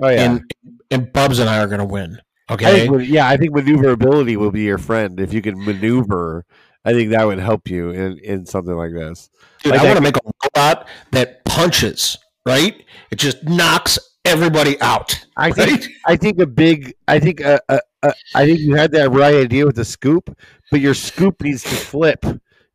oh 0.01 0.09
yeah. 0.09 0.23
And 0.31 0.51
and 0.89 1.13
Bubs 1.13 1.39
and 1.39 1.49
I 1.49 1.59
are 1.59 1.67
gonna 1.67 1.85
win. 1.85 2.19
I 2.51 2.53
Okay. 2.55 2.87
think, 2.87 3.07
yeah, 3.07 3.27
I 3.29 3.37
think 3.37 3.53
maneuverability 3.55 4.35
will 4.37 4.51
be 4.51 4.63
your 4.63 4.77
friend 4.77 5.19
if 5.19 5.33
you 5.33 5.41
can 5.41 5.63
maneuver. 5.63 6.45
I 6.83 6.93
think 6.93 7.11
that 7.11 7.25
would 7.25 7.39
help 7.39 7.69
you 7.69 7.91
in, 7.91 8.17
in 8.19 8.45
something 8.45 8.75
like 8.75 8.91
this. 8.91 9.29
Dude, 9.63 9.71
like 9.73 9.81
I 9.81 9.85
want 9.85 9.97
to 9.97 10.01
make 10.01 10.17
a 10.17 10.21
robot 10.43 10.87
that 11.11 11.45
punches, 11.45 12.17
right? 12.45 12.83
It 13.11 13.19
just 13.19 13.43
knocks 13.43 13.97
everybody 14.25 14.79
out. 14.81 15.23
I 15.37 15.51
think 15.51 15.71
Right? 15.81 15.87
I 16.07 16.15
think 16.15 16.39
a 16.39 16.45
big 16.47 16.93
I 17.07 17.19
think 17.19 17.41
uh, 17.41 17.59
uh, 17.69 17.79
uh, 18.03 18.11
I 18.35 18.45
think 18.45 18.59
you 18.59 18.75
had 18.75 18.91
that 18.93 19.11
right 19.11 19.35
idea 19.35 19.65
with 19.65 19.75
the 19.75 19.85
scoop, 19.85 20.35
but 20.71 20.81
your 20.81 20.93
scoop 20.95 21.41
needs 21.43 21.63
to 21.63 21.69
flip. 21.69 22.25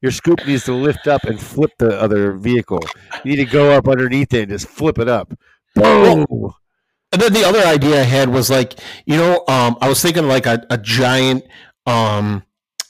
Your 0.02 0.12
scoop 0.12 0.46
needs 0.46 0.64
to 0.66 0.72
lift 0.74 1.08
up 1.08 1.24
and 1.24 1.40
flip 1.40 1.72
the 1.78 2.00
other 2.00 2.32
vehicle. 2.32 2.80
You 3.24 3.32
need 3.32 3.44
to 3.44 3.50
go 3.50 3.72
up 3.72 3.88
underneath 3.88 4.32
it 4.34 4.42
and 4.42 4.50
just 4.50 4.68
flip 4.68 4.98
it 5.00 5.08
up. 5.08 5.34
Boom. 5.74 6.26
And 7.12 7.22
then 7.22 7.32
the 7.32 7.44
other 7.44 7.60
idea 7.64 8.00
I 8.00 8.04
had 8.04 8.28
was 8.28 8.50
like, 8.50 8.78
you 9.06 9.16
know, 9.16 9.44
um, 9.48 9.76
I 9.80 9.88
was 9.88 10.02
thinking 10.02 10.26
like 10.28 10.46
a, 10.46 10.64
a 10.70 10.76
giant 10.78 11.44
um, 11.86 12.42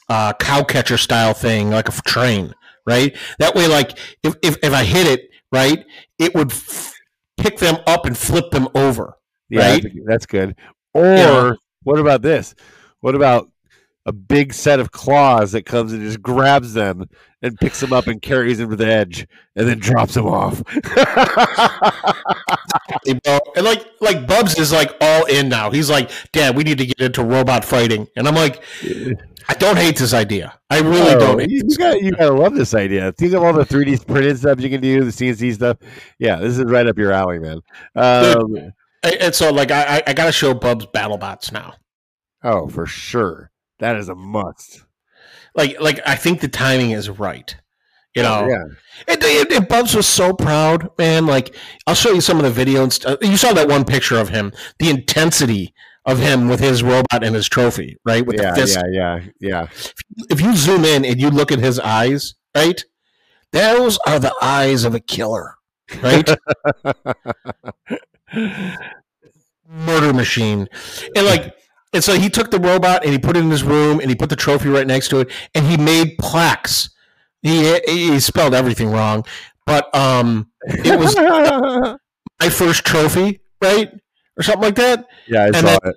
uh, 0.09 0.33
cow 0.33 0.63
catcher 0.63 0.97
style 0.97 1.33
thing, 1.33 1.69
like 1.69 1.87
a 1.87 1.91
train, 2.03 2.53
right? 2.85 3.15
That 3.39 3.55
way, 3.55 3.67
like 3.67 3.97
if, 4.23 4.35
if, 4.41 4.57
if 4.63 4.73
I 4.73 4.83
hit 4.83 5.05
it, 5.07 5.29
right, 5.51 5.85
it 6.19 6.33
would 6.35 6.51
f- 6.51 6.93
pick 7.37 7.59
them 7.59 7.77
up 7.85 8.05
and 8.05 8.17
flip 8.17 8.49
them 8.51 8.67
over. 8.75 9.13
Yeah, 9.49 9.69
Right? 9.71 9.83
that's, 9.83 9.95
that's 10.07 10.25
good. 10.25 10.55
Or 10.93 11.03
Yeah. 11.03 11.51
what 11.83 11.99
about 11.99 12.21
this? 12.21 12.55
What 13.01 13.15
about 13.15 13.49
a 14.07 14.11
big 14.13 14.53
set 14.53 14.79
of 14.79 14.91
claws 14.91 15.51
that 15.51 15.65
comes 15.65 15.93
and 15.93 16.01
just 16.01 16.21
grabs 16.21 16.73
them 16.73 17.07
and 17.43 17.55
picks 17.59 17.79
them 17.81 17.93
up 17.93 18.07
and 18.07 18.21
carries 18.21 18.57
them 18.57 18.69
to 18.71 18.75
the 18.75 18.87
edge 18.87 19.27
and 19.55 19.67
then 19.67 19.77
drops 19.79 20.15
them 20.15 20.25
off? 20.25 20.63
And 23.05 23.21
like 23.65 23.85
like 24.01 24.27
Bubs 24.27 24.57
is 24.57 24.71
like 24.71 24.91
all 25.01 25.25
in 25.25 25.49
now. 25.49 25.71
He's 25.71 25.89
like, 25.89 26.09
Dad, 26.31 26.55
we 26.55 26.63
need 26.63 26.77
to 26.79 26.85
get 26.85 26.99
into 26.99 27.23
robot 27.23 27.63
fighting. 27.65 28.07
And 28.15 28.27
I'm 28.27 28.35
like, 28.35 28.63
I 29.49 29.53
don't 29.53 29.77
hate 29.77 29.97
this 29.97 30.13
idea. 30.13 30.57
I 30.69 30.79
really 30.79 31.13
Oh, 31.15 31.19
don't. 31.19 31.39
Hate 31.39 31.49
You, 31.51 31.63
got 31.77 32.01
you 32.01 32.11
gotta 32.11 32.33
love 32.33 32.53
this 32.55 32.73
idea. 32.73 33.11
Think 33.13 33.33
of 33.33 33.43
all 33.43 33.53
the 33.53 33.63
3D 33.65 34.05
printed 34.07 34.37
stuff 34.39 34.59
you 34.59 34.69
can 34.69 34.81
do, 34.81 35.03
the 35.03 35.11
CNC 35.11 35.53
stuff. 35.55 35.77
Yeah, 36.19 36.37
this 36.37 36.57
is 36.57 36.63
right 36.65 36.87
up 36.87 36.97
your 36.97 37.11
alley, 37.11 37.39
man. 37.39 37.61
Um, 37.95 38.55
And- 39.03 39.15
And 39.21 39.35
so 39.35 39.51
like 39.53 39.71
I 39.71 39.97
I- 39.97 40.03
I 40.07 40.13
gotta 40.13 40.31
show 40.31 40.53
Bubs 40.53 40.85
BattleBots 40.87 41.51
now. 41.51 41.75
oh, 42.43 42.67
for 42.67 42.85
sure, 42.85 43.51
that 43.79 43.95
is 43.95 44.09
a 44.09 44.15
must. 44.15 44.83
Like 45.55 45.79
like 45.79 45.99
I 46.05 46.15
think 46.15 46.41
the 46.41 46.47
timing 46.47 46.91
is 46.91 47.09
right. 47.09 47.55
You 48.15 48.23
oh, 48.23 48.25
know, 48.25 48.45
Oh, 48.45 48.49
yeah, 48.49 48.63
And, 49.13 49.23
and, 49.23 49.51
and 49.51 49.67
Bubs 49.67 49.93
was 49.93 50.07
so 50.07 50.33
proud, 50.33 50.89
man. 50.97 51.27
Like, 51.27 51.55
I'll 51.85 51.93
show 51.93 52.11
you 52.11 52.21
some 52.21 52.37
of 52.37 52.43
the 52.43 52.49
video 52.49 52.81
and 52.81 52.91
stuff. 52.91 53.19
You 53.21 53.37
saw 53.37 53.53
that 53.53 53.67
one 53.67 53.85
picture 53.85 54.17
of 54.17 54.29
him, 54.29 54.53
the 54.79 54.89
intensity 54.89 55.75
of 56.03 56.17
him 56.17 56.47
with 56.47 56.59
his 56.59 56.81
robot 56.81 57.21
and 57.23 57.35
his 57.35 57.47
trophy, 57.47 57.97
right? 58.05 58.25
With 58.25 58.37
yeah, 58.39 58.51
the 58.51 58.61
fist. 58.61 58.79
yeah, 58.91 59.19
yeah, 59.19 59.19
yeah. 59.39 59.67
If 60.31 60.41
you 60.41 60.55
zoom 60.55 60.83
in 60.83 61.05
and 61.05 61.21
you 61.21 61.29
look 61.29 61.51
at 61.51 61.59
his 61.59 61.79
eyes, 61.79 62.33
right? 62.55 62.83
Those 63.51 63.99
are 64.07 64.17
the 64.17 64.33
eyes 64.41 64.83
of 64.83 64.95
a 64.95 64.99
killer, 64.99 65.55
right? 66.01 66.27
Murder 69.69 70.13
machine. 70.13 70.67
And 71.15 71.25
like, 71.25 71.55
and 71.93 72.03
so 72.03 72.13
he 72.19 72.29
took 72.29 72.51
the 72.51 72.59
robot 72.59 73.03
and 73.03 73.11
he 73.13 73.19
put 73.19 73.35
it 73.37 73.39
in 73.41 73.49
his 73.51 73.63
room 73.63 73.99
and 73.99 74.09
he 74.09 74.15
put 74.15 74.29
the 74.29 74.35
trophy 74.35 74.69
right 74.69 74.85
next 74.87 75.09
to 75.09 75.19
it 75.19 75.31
and 75.55 75.65
he 75.65 75.77
made 75.77 76.17
plaques. 76.17 76.89
He 77.41 77.79
he 77.87 78.19
spelled 78.19 78.53
everything 78.53 78.89
wrong, 78.91 79.25
but 79.65 79.93
um, 79.95 80.49
it 80.65 80.99
was 80.99 81.15
my 82.39 82.49
first 82.49 82.83
trophy, 82.85 83.39
right, 83.61 83.91
or 84.37 84.43
something 84.43 84.63
like 84.63 84.75
that. 84.75 85.05
yeah, 85.27 85.43
I 85.43 85.45
and 85.47 85.55
saw 85.55 85.61
then- 85.61 85.79
it. 85.85 85.95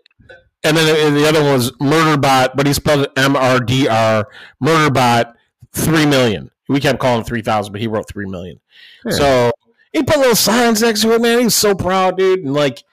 And 0.62 0.76
then 0.76 1.14
the 1.14 1.26
other 1.26 1.42
one 1.42 1.54
was 1.54 1.70
Murderbot, 1.80 2.50
but 2.54 2.66
he 2.66 2.74
spelled 2.74 3.04
it 3.06 3.12
M 3.16 3.34
R 3.34 3.60
D 3.60 3.88
R. 3.88 4.28
Murderbot 4.62 5.32
three 5.72 6.04
million. 6.04 6.50
We 6.68 6.80
kept 6.80 6.98
calling 7.00 7.20
him 7.20 7.24
three 7.24 7.40
thousand, 7.40 7.72
but 7.72 7.80
he 7.80 7.86
wrote 7.86 8.06
three 8.06 8.26
million. 8.26 8.60
Yeah. 9.06 9.12
So 9.12 9.52
he 9.94 10.02
put 10.02 10.18
little 10.18 10.36
signs 10.36 10.82
next 10.82 11.00
to 11.00 11.14
it, 11.14 11.22
man. 11.22 11.40
He's 11.40 11.54
so 11.54 11.74
proud, 11.74 12.18
dude. 12.18 12.40
And 12.40 12.52
like, 12.52 12.84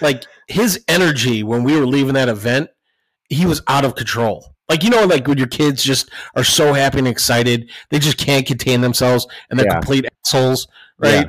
like 0.00 0.24
his 0.48 0.84
energy 0.88 1.42
when 1.42 1.62
we 1.64 1.78
were 1.78 1.86
leaving 1.86 2.14
that 2.14 2.28
event, 2.28 2.70
he 3.28 3.46
was 3.46 3.62
out 3.68 3.84
of 3.84 3.94
control. 3.94 4.54
Like 4.68 4.82
you 4.82 4.90
know, 4.90 5.04
like 5.04 5.26
when 5.28 5.38
your 5.38 5.46
kids 5.46 5.82
just 5.82 6.10
are 6.34 6.44
so 6.44 6.72
happy 6.72 6.98
and 6.98 7.08
excited, 7.08 7.70
they 7.90 7.98
just 7.98 8.18
can't 8.18 8.46
contain 8.46 8.80
themselves, 8.80 9.26
and 9.48 9.58
they're 9.58 9.66
Yeah. 9.66 9.74
complete 9.74 10.06
assholes, 10.26 10.66
right? 10.98 11.28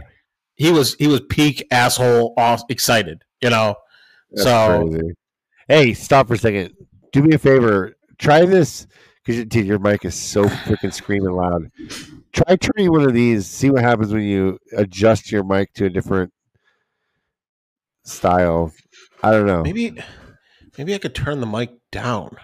He 0.56 0.72
was 0.72 0.96
he 0.96 1.08
was 1.08 1.22
peak 1.30 1.66
asshole, 1.70 2.34
off 2.38 2.64
excited, 2.70 3.22
you 3.42 3.50
know. 3.52 3.76
That's 4.32 4.44
so 4.44 4.88
crazy. 4.90 5.14
Hey, 5.68 5.94
stop 5.94 6.28
for 6.28 6.34
a 6.34 6.38
second. 6.38 6.74
Do 7.12 7.22
me 7.22 7.36
a 7.36 7.38
favor. 7.38 7.96
Try 8.18 8.46
this 8.46 8.88
because 9.24 9.46
dude, 9.46 9.68
your 9.68 9.78
mic 9.80 10.04
is 10.04 10.16
so 10.16 10.46
freaking 10.46 10.92
screaming 10.94 11.34
loud. 11.34 11.70
Try 12.34 12.56
turning 12.56 12.92
one 12.92 13.04
of 13.04 13.14
these. 13.14 13.46
See 13.48 13.70
what 13.70 13.84
happens 13.84 14.12
when 14.12 14.24
you 14.24 14.58
adjust 14.76 15.32
your 15.32 15.44
mic 15.44 15.74
to 15.74 15.86
a 15.86 15.90
different 15.92 16.32
style. 18.08 18.72
I 19.24 19.32
don't 19.32 19.46
know. 19.46 19.64
maybe 19.64 19.98
maybe 20.78 20.94
I 20.94 20.98
could 20.98 21.16
turn 21.16 21.40
the 21.40 21.48
mic 21.48 21.72
down. 21.92 22.38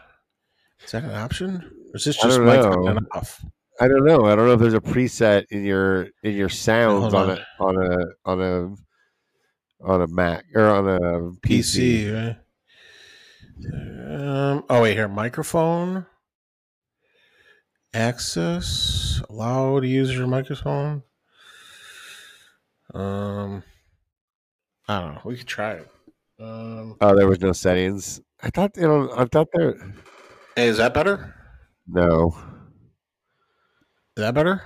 Is 0.83 0.91
that 0.91 1.03
an 1.03 1.11
option? 1.11 1.63
Or 1.93 1.95
is 1.95 2.05
this 2.05 2.17
just 2.17 2.39
mic 2.39 2.59
on 2.59 3.07
off? 3.13 3.43
I 3.79 3.87
don't 3.87 4.05
know. 4.05 4.25
I 4.25 4.35
don't 4.35 4.47
know 4.47 4.53
if 4.53 4.59
there's 4.59 4.73
a 4.73 4.79
preset 4.79 5.45
in 5.49 5.65
your 5.65 6.07
in 6.23 6.35
your 6.35 6.49
sounds 6.49 7.13
on 7.13 7.29
on. 7.29 7.37
a 7.37 7.63
on 7.63 7.81
a 7.81 8.05
on 8.25 8.41
a 8.41 8.75
on 9.85 10.01
a 10.01 10.07
Mac 10.07 10.45
or 10.53 10.65
on 10.65 10.87
a 10.87 10.99
PC. 11.47 12.05
PC, 12.05 12.13
right? 12.13 12.37
Um, 13.73 14.63
oh 14.69 14.81
wait, 14.81 14.93
here 14.93 15.07
microphone 15.07 16.05
access 17.93 19.21
allow 19.29 19.79
to 19.79 19.87
use 19.87 20.15
your 20.15 20.27
microphone. 20.27 21.03
Um, 22.93 23.63
I 24.87 24.99
don't 24.99 25.13
know. 25.15 25.21
We 25.25 25.37
could 25.37 25.47
try 25.47 25.73
it. 25.73 25.89
Um, 26.39 26.97
Oh, 26.99 27.15
there 27.15 27.27
was 27.27 27.39
no 27.39 27.51
settings. 27.53 28.21
I 28.41 28.49
thought 28.49 28.75
you 28.75 28.83
know. 28.83 29.11
I 29.15 29.25
thought 29.25 29.47
there. 29.53 29.75
hey, 30.55 30.67
is 30.67 30.77
that 30.77 30.93
better? 30.93 31.35
No. 31.87 32.35
Is 34.17 34.21
that 34.21 34.33
better? 34.33 34.61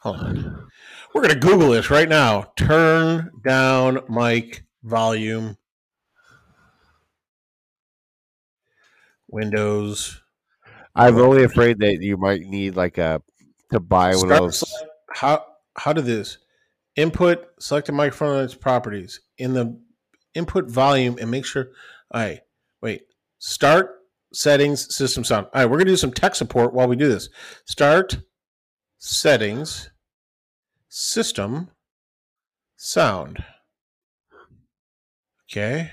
Hold 0.00 0.16
on. 0.16 0.68
We're 1.14 1.22
gonna 1.22 1.34
Google 1.38 1.70
this 1.70 1.90
right 1.90 2.08
now. 2.08 2.52
Turn 2.56 3.30
down 3.44 4.00
mic 4.08 4.64
volume. 4.82 5.56
Windows. 9.28 10.20
I'm 10.94 11.18
only 11.18 11.44
afraid 11.44 11.78
that 11.80 12.02
you 12.02 12.16
might 12.16 12.40
need 12.42 12.74
like 12.76 12.98
a 12.98 13.22
to 13.72 13.78
buy 13.80 14.14
one 14.16 14.32
of 14.32 14.38
those. 14.38 14.64
how 15.12 15.44
how 15.76 15.92
did 15.92 16.04
this 16.04 16.38
input 17.00 17.46
select 17.58 17.86
the 17.86 17.92
microphone 17.92 18.36
and 18.36 18.44
its 18.44 18.54
properties. 18.54 19.20
In 19.38 19.52
the 19.52 19.78
input 20.34 20.70
volume 20.70 21.18
and 21.20 21.30
make 21.30 21.44
sure 21.44 21.70
all 22.12 22.20
right 22.20 22.40
wait 22.80 23.02
start 23.38 23.96
settings 24.32 24.94
system 24.94 25.24
sound. 25.24 25.46
All 25.46 25.62
right 25.62 25.70
we're 25.70 25.78
gonna 25.78 25.90
do 25.90 25.96
some 25.96 26.12
tech 26.12 26.34
support 26.34 26.72
while 26.72 26.88
we 26.88 26.96
do 26.96 27.08
this. 27.08 27.28
Start 27.64 28.18
settings 28.98 29.90
system 30.88 31.70
sound. 32.76 33.44
Okay. 35.50 35.90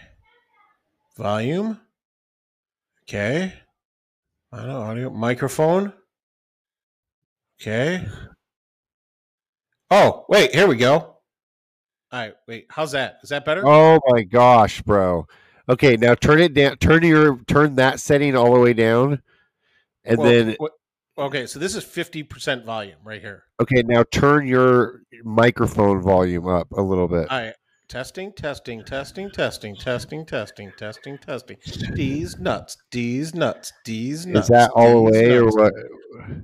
Volume. 1.18 1.80
Okay. 3.04 3.54
Know 4.52 4.82
audio 4.82 5.10
microphone. 5.10 5.94
Okay. 7.60 8.06
Oh, 9.90 10.26
wait, 10.28 10.54
here 10.54 10.68
we 10.68 10.76
go. 10.76 10.96
All 10.96 11.18
right, 12.12 12.34
wait, 12.48 12.68
how's 12.70 12.92
that? 12.92 13.18
Is 13.24 13.30
that 13.30 13.46
better? 13.46 13.66
Oh 13.66 14.00
my 14.08 14.24
gosh, 14.24 14.82
bro. 14.82 15.28
Okay, 15.70 15.98
now 15.98 16.16
turn 16.16 16.40
it 16.40 16.54
down. 16.54 16.78
Turn 16.78 17.04
your 17.04 17.40
turn 17.48 17.76
that 17.76 18.00
setting 18.00 18.36
all 18.36 18.54
the 18.54 18.60
way 18.60 18.74
down, 18.74 19.22
and 20.06 20.18
Well, 20.18 20.28
then 20.28 20.56
what- 20.60 20.72
okay, 21.18 21.46
so 21.48 21.60
this 21.60 21.76
is 21.76 21.84
50% 21.84 22.64
volume 22.66 22.98
right 23.04 23.22
here. 23.22 23.44
okay, 23.62 23.82
now 23.84 24.04
turn 24.04 24.48
your 24.48 25.02
microphone 25.24 26.02
volume 26.02 26.48
up 26.48 26.72
a 26.72 26.82
little 26.82 27.08
bit. 27.10 27.30
All 27.30 27.40
right. 27.40 27.54
Testing, 27.90 28.34
testing, 28.34 28.84
testing, 28.84 29.30
testing, 29.32 29.76
testing, 29.78 30.26
testing, 30.26 30.72
testing, 30.78 31.18
testing. 31.18 31.58
D's 31.96 32.38
nuts, 32.38 32.76
D's 32.92 33.34
nuts, 33.34 33.72
D's 33.86 34.26
nuts. 34.26 34.46
Is 34.46 34.50
that 34.50 34.72
all 34.72 34.96
the 35.06 35.12
way 35.12 35.38
or 35.38 35.46
what? 35.48 35.74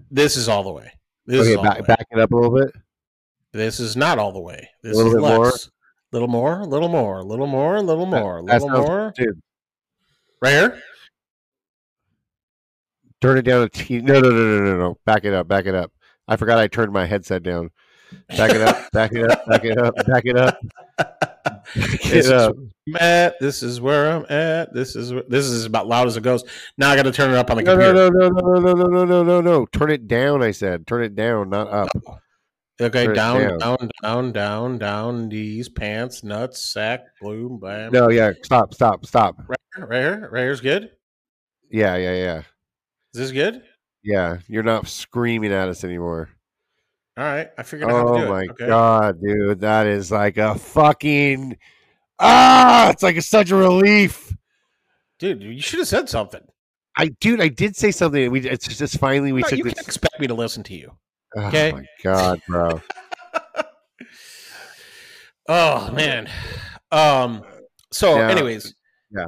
This 0.10 0.38
is 0.38 0.48
all 0.48 0.64
the 0.64 0.72
way. 0.72 0.90
This 1.26 1.42
Okay, 1.42 1.50
is 1.52 1.56
all 1.58 1.64
the 1.64 1.70
back, 1.70 1.80
way. 1.82 1.86
back 1.88 2.08
it 2.12 2.20
up 2.20 2.32
a 2.32 2.36
little 2.36 2.58
bit. 2.58 2.72
This 3.54 3.80
is 3.80 3.96
not 3.96 4.18
all 4.20 4.32
the 4.32 4.40
way. 4.42 4.68
This 4.82 4.94
A 4.94 4.98
little 4.98 5.12
is 5.12 5.16
bit 5.16 5.22
more? 5.38 5.46
less. 5.46 5.70
Little 6.12 6.28
more, 6.28 6.60
a 6.62 6.66
little 6.66 6.90
more, 6.90 7.20
a 7.20 7.24
little 7.24 7.48
more, 7.48 7.78
a 7.78 7.82
little 7.82 8.06
more, 8.06 8.40
a 8.40 8.44
That 8.44 8.62
little 8.62 8.82
more. 8.86 9.14
dude. 9.16 9.42
Right 10.42 10.52
here. 10.52 10.82
Turn 13.22 13.38
it 13.38 13.44
down 13.44 13.64
a 13.64 13.70
T. 13.70 14.00
No, 14.02 14.20
no, 14.20 14.30
no, 14.30 14.32
no, 14.32 14.64
no, 14.64 14.78
no. 14.78 14.98
Back 15.06 15.24
it 15.26 15.34
up. 15.34 15.48
Back 15.48 15.66
it 15.66 15.74
up. 15.74 15.92
I 16.28 16.36
forgot 16.36 16.60
I 16.60 16.68
turned 16.68 16.92
my 16.92 17.06
headset 17.06 17.42
down. 17.42 17.72
Back 18.30 18.52
it 18.52 18.62
up. 18.62 18.92
back 18.92 19.12
it 19.14 19.30
up. 19.32 19.46
Back 19.48 19.66
it 19.66 19.78
up. 19.78 19.96
Back 20.06 20.26
it 20.26 20.38
up. 20.38 20.60
Back 20.98 21.66
This 21.74 22.06
it 22.06 22.16
is 22.26 22.32
up. 22.32 22.56
I'm. 23.00 23.32
This 23.40 23.64
is 23.64 23.82
where 23.82 24.12
I'm 24.12 24.26
at. 24.30 24.74
This 24.74 24.96
is 24.96 25.14
this 25.30 25.46
is 25.46 25.66
about 25.66 25.88
loud 25.88 26.08
as 26.08 26.16
it 26.18 26.22
goes. 26.22 26.44
Now 26.78 26.92
I 26.92 26.96
got 26.96 27.04
to 27.04 27.12
turn 27.12 27.32
it 27.32 27.38
up 27.38 27.50
on 27.50 27.58
the 27.58 27.64
No, 27.64 27.76
no, 27.76 28.10
computer. 28.10 28.12
no, 28.12 28.30
no, 28.30 28.60
no, 28.60 28.60
no, 28.60 28.74
no, 28.74 28.88
no, 28.88 29.06
no, 29.06 29.24
no, 29.24 29.42
no. 29.42 29.66
Turn 29.68 29.90
it 29.90 30.08
down. 30.08 30.44
I 30.44 30.52
said. 30.52 30.86
Turn 30.86 31.04
it 31.04 31.16
down, 31.16 31.50
not 31.50 31.70
up. 31.70 31.90
Okay, 32.84 33.14
down, 33.14 33.58
down. 33.58 33.60
down, 33.60 33.90
down, 34.02 34.32
down, 34.32 34.78
down. 34.78 35.30
These 35.30 35.70
pants, 35.70 36.24
nuts, 36.24 36.62
sack, 36.74 37.02
blue, 37.22 37.58
bam. 37.62 37.92
No, 37.92 38.10
yeah. 38.10 38.32
Stop. 38.44 38.74
Stop. 38.74 39.06
Stop. 39.06 39.36
Right 39.48 39.58
here, 39.76 39.86
right 39.88 40.00
here, 40.02 40.30
right 40.32 40.42
here's 40.42 40.62
good. 40.62 40.92
Yeah, 41.72 41.96
yeah, 41.96 42.14
yeah, 42.16 42.38
Is 43.14 43.20
this 43.20 43.32
good? 43.32 43.64
yeah. 44.04 44.38
You're 44.48 44.64
not 44.64 44.88
screaming 44.88 45.52
at 45.52 45.70
us 45.70 45.84
anymore. 45.84 46.30
All 47.18 47.24
right, 47.24 47.50
I 47.58 47.64
figured 47.64 47.90
out 47.90 47.96
how 47.96 48.04
to 48.04 48.10
Oh 48.10 48.22
do 48.26 48.30
my 48.30 48.42
it. 48.44 48.50
Okay. 48.52 48.68
god, 48.68 49.22
dude, 49.22 49.62
that 49.62 49.88
is 49.88 50.12
like 50.12 50.38
a 50.38 50.56
fucking 50.56 51.58
ah! 52.20 52.90
It's 52.90 53.04
like 53.04 53.18
a, 53.18 53.22
such 53.22 53.52
a 53.52 53.56
relief. 53.56 54.36
dude, 55.20 55.42
you 55.44 55.62
should 55.62 55.80
have 55.80 55.88
said 55.88 56.10
something. 56.10 56.42
I, 56.98 57.08
dude, 57.22 57.42
I 57.42 57.48
did 57.48 57.76
say 57.76 57.92
something. 57.92 58.30
We 58.32 58.48
it's 58.48 58.68
just 58.68 59.00
finally 59.00 59.32
we 59.32 59.42
No, 59.42 59.48
took 59.50 59.58
you 59.60 59.64
this. 59.64 59.74
can't 59.76 59.88
expect 59.88 60.20
me 60.20 60.28
to 60.28 60.34
listen 60.36 60.62
to 60.64 60.74
you. 60.76 60.92
Oh 61.36 61.48
okay. 61.48 61.72
my 61.72 61.86
god, 62.04 62.42
bro. 62.48 62.82
Oh 65.50 65.92
man. 65.92 66.30
Um. 66.92 67.44
So, 67.92 68.16
Yeah. 68.18 68.30
anyways, 68.32 68.74
Yeah. 69.12 69.26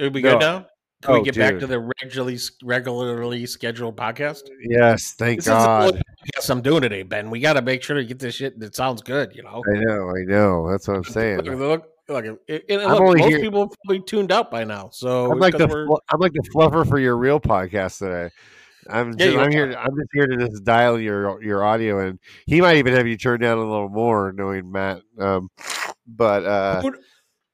Are 0.00 0.10
we 0.10 0.22
No. 0.22 0.30
good 0.32 0.40
now? 0.40 0.66
Can 1.02 1.14
Oh, 1.14 1.18
we 1.18 1.24
get 1.24 1.36
back 1.36 1.58
to 1.58 1.66
the 1.66 1.78
regularly 2.02 2.38
regularly 2.64 3.44
scheduled 3.46 3.96
podcast? 3.96 4.40
yes, 4.68 5.14
thank 5.18 5.40
This 5.40 5.48
God. 5.48 6.00
Yes, 6.34 6.48
I'm 6.48 6.62
doing 6.62 6.80
today, 6.82 7.02
Ben. 7.02 7.30
We 7.30 7.40
got 7.40 7.52
to 7.52 7.62
make 7.62 7.82
sure 7.82 7.96
to 7.96 8.04
get 8.04 8.18
this 8.18 8.34
shit 8.34 8.58
that 8.60 8.74
sounds 8.74 9.02
good. 9.02 9.34
You 9.36 9.42
know. 9.42 9.62
I 9.70 9.78
know, 9.78 10.08
I 10.10 10.24
know. 10.24 10.70
That's 10.70 10.88
what 10.88 10.96
I'm 10.96 11.04
saying. 11.04 11.40
look, 11.42 11.84
look, 12.08 12.24
it- 12.48 12.64
it- 12.68 12.80
I'm 12.80 12.92
look, 12.94 13.18
most 13.18 13.28
here- 13.28 13.38
people 13.40 13.60
have 13.60 13.70
probably 13.84 14.00
tuned 14.04 14.32
out 14.32 14.50
by 14.50 14.64
now. 14.64 14.88
So 14.90 15.30
I'm 15.30 15.38
like 15.38 15.56
the 15.56 15.66
we're- 15.66 15.86
I'm 16.10 16.18
like 16.18 16.32
the 16.32 16.42
fluffer 16.54 16.88
for 16.88 16.98
your 16.98 17.16
real 17.18 17.38
podcast 17.40 17.98
today. 17.98 18.30
I'm 18.88 19.12
Yeah, 19.18 19.26
just, 19.26 19.36
I'm 19.38 19.52
here. 19.52 19.74
I'm 19.78 19.96
just 19.96 20.08
here 20.12 20.26
to 20.26 20.36
just 20.48 20.64
dial 20.64 20.98
your 20.98 21.42
your 21.42 21.64
audio, 21.64 21.98
and 22.00 22.18
he 22.46 22.60
might 22.60 22.76
even 22.76 22.94
have 22.94 23.06
you 23.06 23.16
turn 23.16 23.40
down 23.40 23.58
a 23.58 23.64
little 23.64 23.88
more, 23.88 24.32
knowing 24.32 24.70
Matt. 24.70 25.02
Um, 25.18 25.50
but 26.06 26.44
uh, 26.44 26.80
who, 26.82 26.94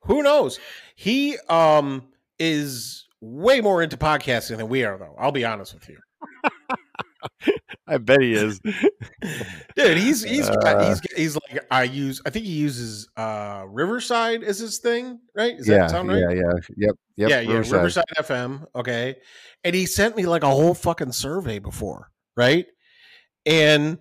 who 0.02 0.22
knows? 0.22 0.58
He 0.94 1.38
um 1.48 2.08
is 2.38 3.06
way 3.20 3.60
more 3.60 3.82
into 3.82 3.96
podcasting 3.96 4.56
than 4.58 4.68
we 4.68 4.84
are, 4.84 4.98
though. 4.98 5.14
I'll 5.18 5.32
be 5.32 5.44
honest 5.44 5.74
with 5.74 5.88
you, 5.88 5.98
I 7.86 7.98
bet 7.98 8.20
he 8.20 8.34
is. 8.34 8.60
dude. 9.76 9.98
He's 9.98 10.22
he's 10.22 10.48
got, 10.48 10.76
Uh. 10.76 10.88
he's 10.88 11.00
he's 11.16 11.34
like 11.36 11.64
I 11.70 11.84
use. 11.84 12.20
I 12.26 12.30
think 12.30 12.44
he 12.46 12.52
uses 12.52 13.08
uh 13.16 13.64
Riverside 13.68 14.42
as 14.42 14.58
his 14.58 14.78
thing, 14.78 15.20
right? 15.34 15.56
Does 15.56 15.68
yeah, 15.68 15.78
that 15.78 15.90
sound 15.90 16.08
right? 16.08 16.18
yeah, 16.18 16.30
yeah, 16.30 16.52
yep, 16.76 16.94
yep. 17.16 17.30
yeah, 17.30 17.40
yeah, 17.40 17.50
Riverside. 17.50 17.74
Riverside 17.74 18.04
FM. 18.18 18.66
Okay, 18.74 19.16
and 19.64 19.74
he 19.74 19.86
sent 19.86 20.16
me 20.16 20.26
like 20.26 20.42
a 20.42 20.50
whole 20.50 20.74
fucking 20.74 21.12
survey 21.12 21.58
before, 21.58 22.10
right? 22.36 22.66
And 23.46 23.98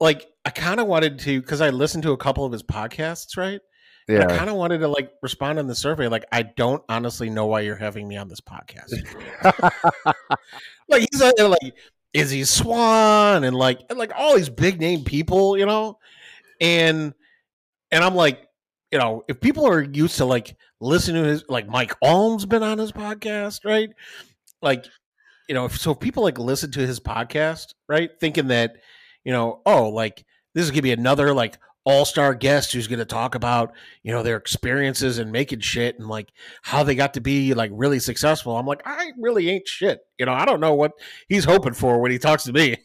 like, 0.00 0.26
I 0.44 0.50
kind 0.50 0.80
of 0.80 0.86
wanted 0.86 1.20
to 1.20 1.40
because 1.40 1.60
I 1.60 1.70
listened 1.70 2.02
to 2.04 2.12
a 2.12 2.16
couple 2.16 2.44
of 2.44 2.52
his 2.52 2.62
podcasts, 2.62 3.36
right? 3.36 3.60
And 4.08 4.24
I 4.24 4.36
kind 4.36 4.50
of 4.50 4.56
wanted 4.56 4.78
to 4.78 4.88
like 4.88 5.12
respond 5.22 5.58
on 5.58 5.68
the 5.68 5.74
survey, 5.74 6.08
like, 6.08 6.24
I 6.32 6.42
don't 6.42 6.82
honestly 6.88 7.30
know 7.30 7.46
why 7.46 7.60
you're 7.60 7.76
having 7.76 8.08
me 8.08 8.16
on 8.16 8.28
this 8.28 8.40
podcast. 8.40 8.92
like, 10.88 11.06
he's 11.10 11.22
like, 11.22 11.38
like 11.38 11.74
Izzy 12.12 12.44
Swan 12.44 13.44
and 13.44 13.56
like 13.56 13.80
and 13.88 13.98
like 13.98 14.12
all 14.14 14.36
these 14.36 14.48
big 14.48 14.80
name 14.80 15.04
people, 15.04 15.56
you 15.56 15.66
know, 15.66 15.98
and 16.60 17.14
and 17.90 18.04
I'm 18.04 18.14
like, 18.14 18.46
you 18.90 18.98
know, 18.98 19.22
if 19.28 19.40
people 19.40 19.66
are 19.66 19.82
used 19.82 20.18
to 20.18 20.24
like 20.24 20.56
listening 20.80 21.22
to 21.22 21.28
his 21.28 21.44
like 21.48 21.68
Mike 21.68 21.94
Alm's 22.02 22.44
been 22.44 22.62
on 22.62 22.78
his 22.78 22.92
podcast, 22.92 23.64
right? 23.64 23.90
Like, 24.62 24.86
you 25.48 25.54
know, 25.54 25.66
if, 25.66 25.78
so 25.78 25.92
if 25.92 26.00
people 26.00 26.22
like 26.22 26.38
listen 26.38 26.70
to 26.72 26.86
his 26.86 27.00
podcast, 27.00 27.74
right, 27.88 28.10
thinking 28.20 28.48
that, 28.48 28.76
you 29.24 29.32
know, 29.32 29.60
oh, 29.66 29.88
like 29.88 30.24
this 30.54 30.64
is 30.64 30.70
gonna 30.70 30.82
be 30.82 30.92
another 30.92 31.34
like 31.34 31.58
all 31.84 32.04
star 32.04 32.34
guest 32.34 32.72
who's 32.72 32.86
gonna 32.86 33.04
talk 33.04 33.34
about, 33.34 33.72
you 34.02 34.12
know, 34.12 34.22
their 34.22 34.36
experiences 34.36 35.18
and 35.18 35.32
making 35.32 35.60
shit 35.60 35.98
and 35.98 36.08
like 36.08 36.30
how 36.62 36.82
they 36.84 36.94
got 36.94 37.14
to 37.14 37.20
be 37.20 37.54
like 37.54 37.70
really 37.74 37.98
successful. 37.98 38.56
I'm 38.56 38.66
like, 38.66 38.82
I 38.86 39.12
really 39.18 39.50
ain't 39.50 39.66
shit. 39.66 40.00
You 40.18 40.26
know, 40.26 40.32
I 40.32 40.44
don't 40.44 40.60
know 40.60 40.74
what 40.74 40.92
he's 41.28 41.44
hoping 41.44 41.74
for 41.74 42.00
when 42.00 42.12
he 42.12 42.18
talks 42.18 42.44
to 42.44 42.52
me. 42.52 42.76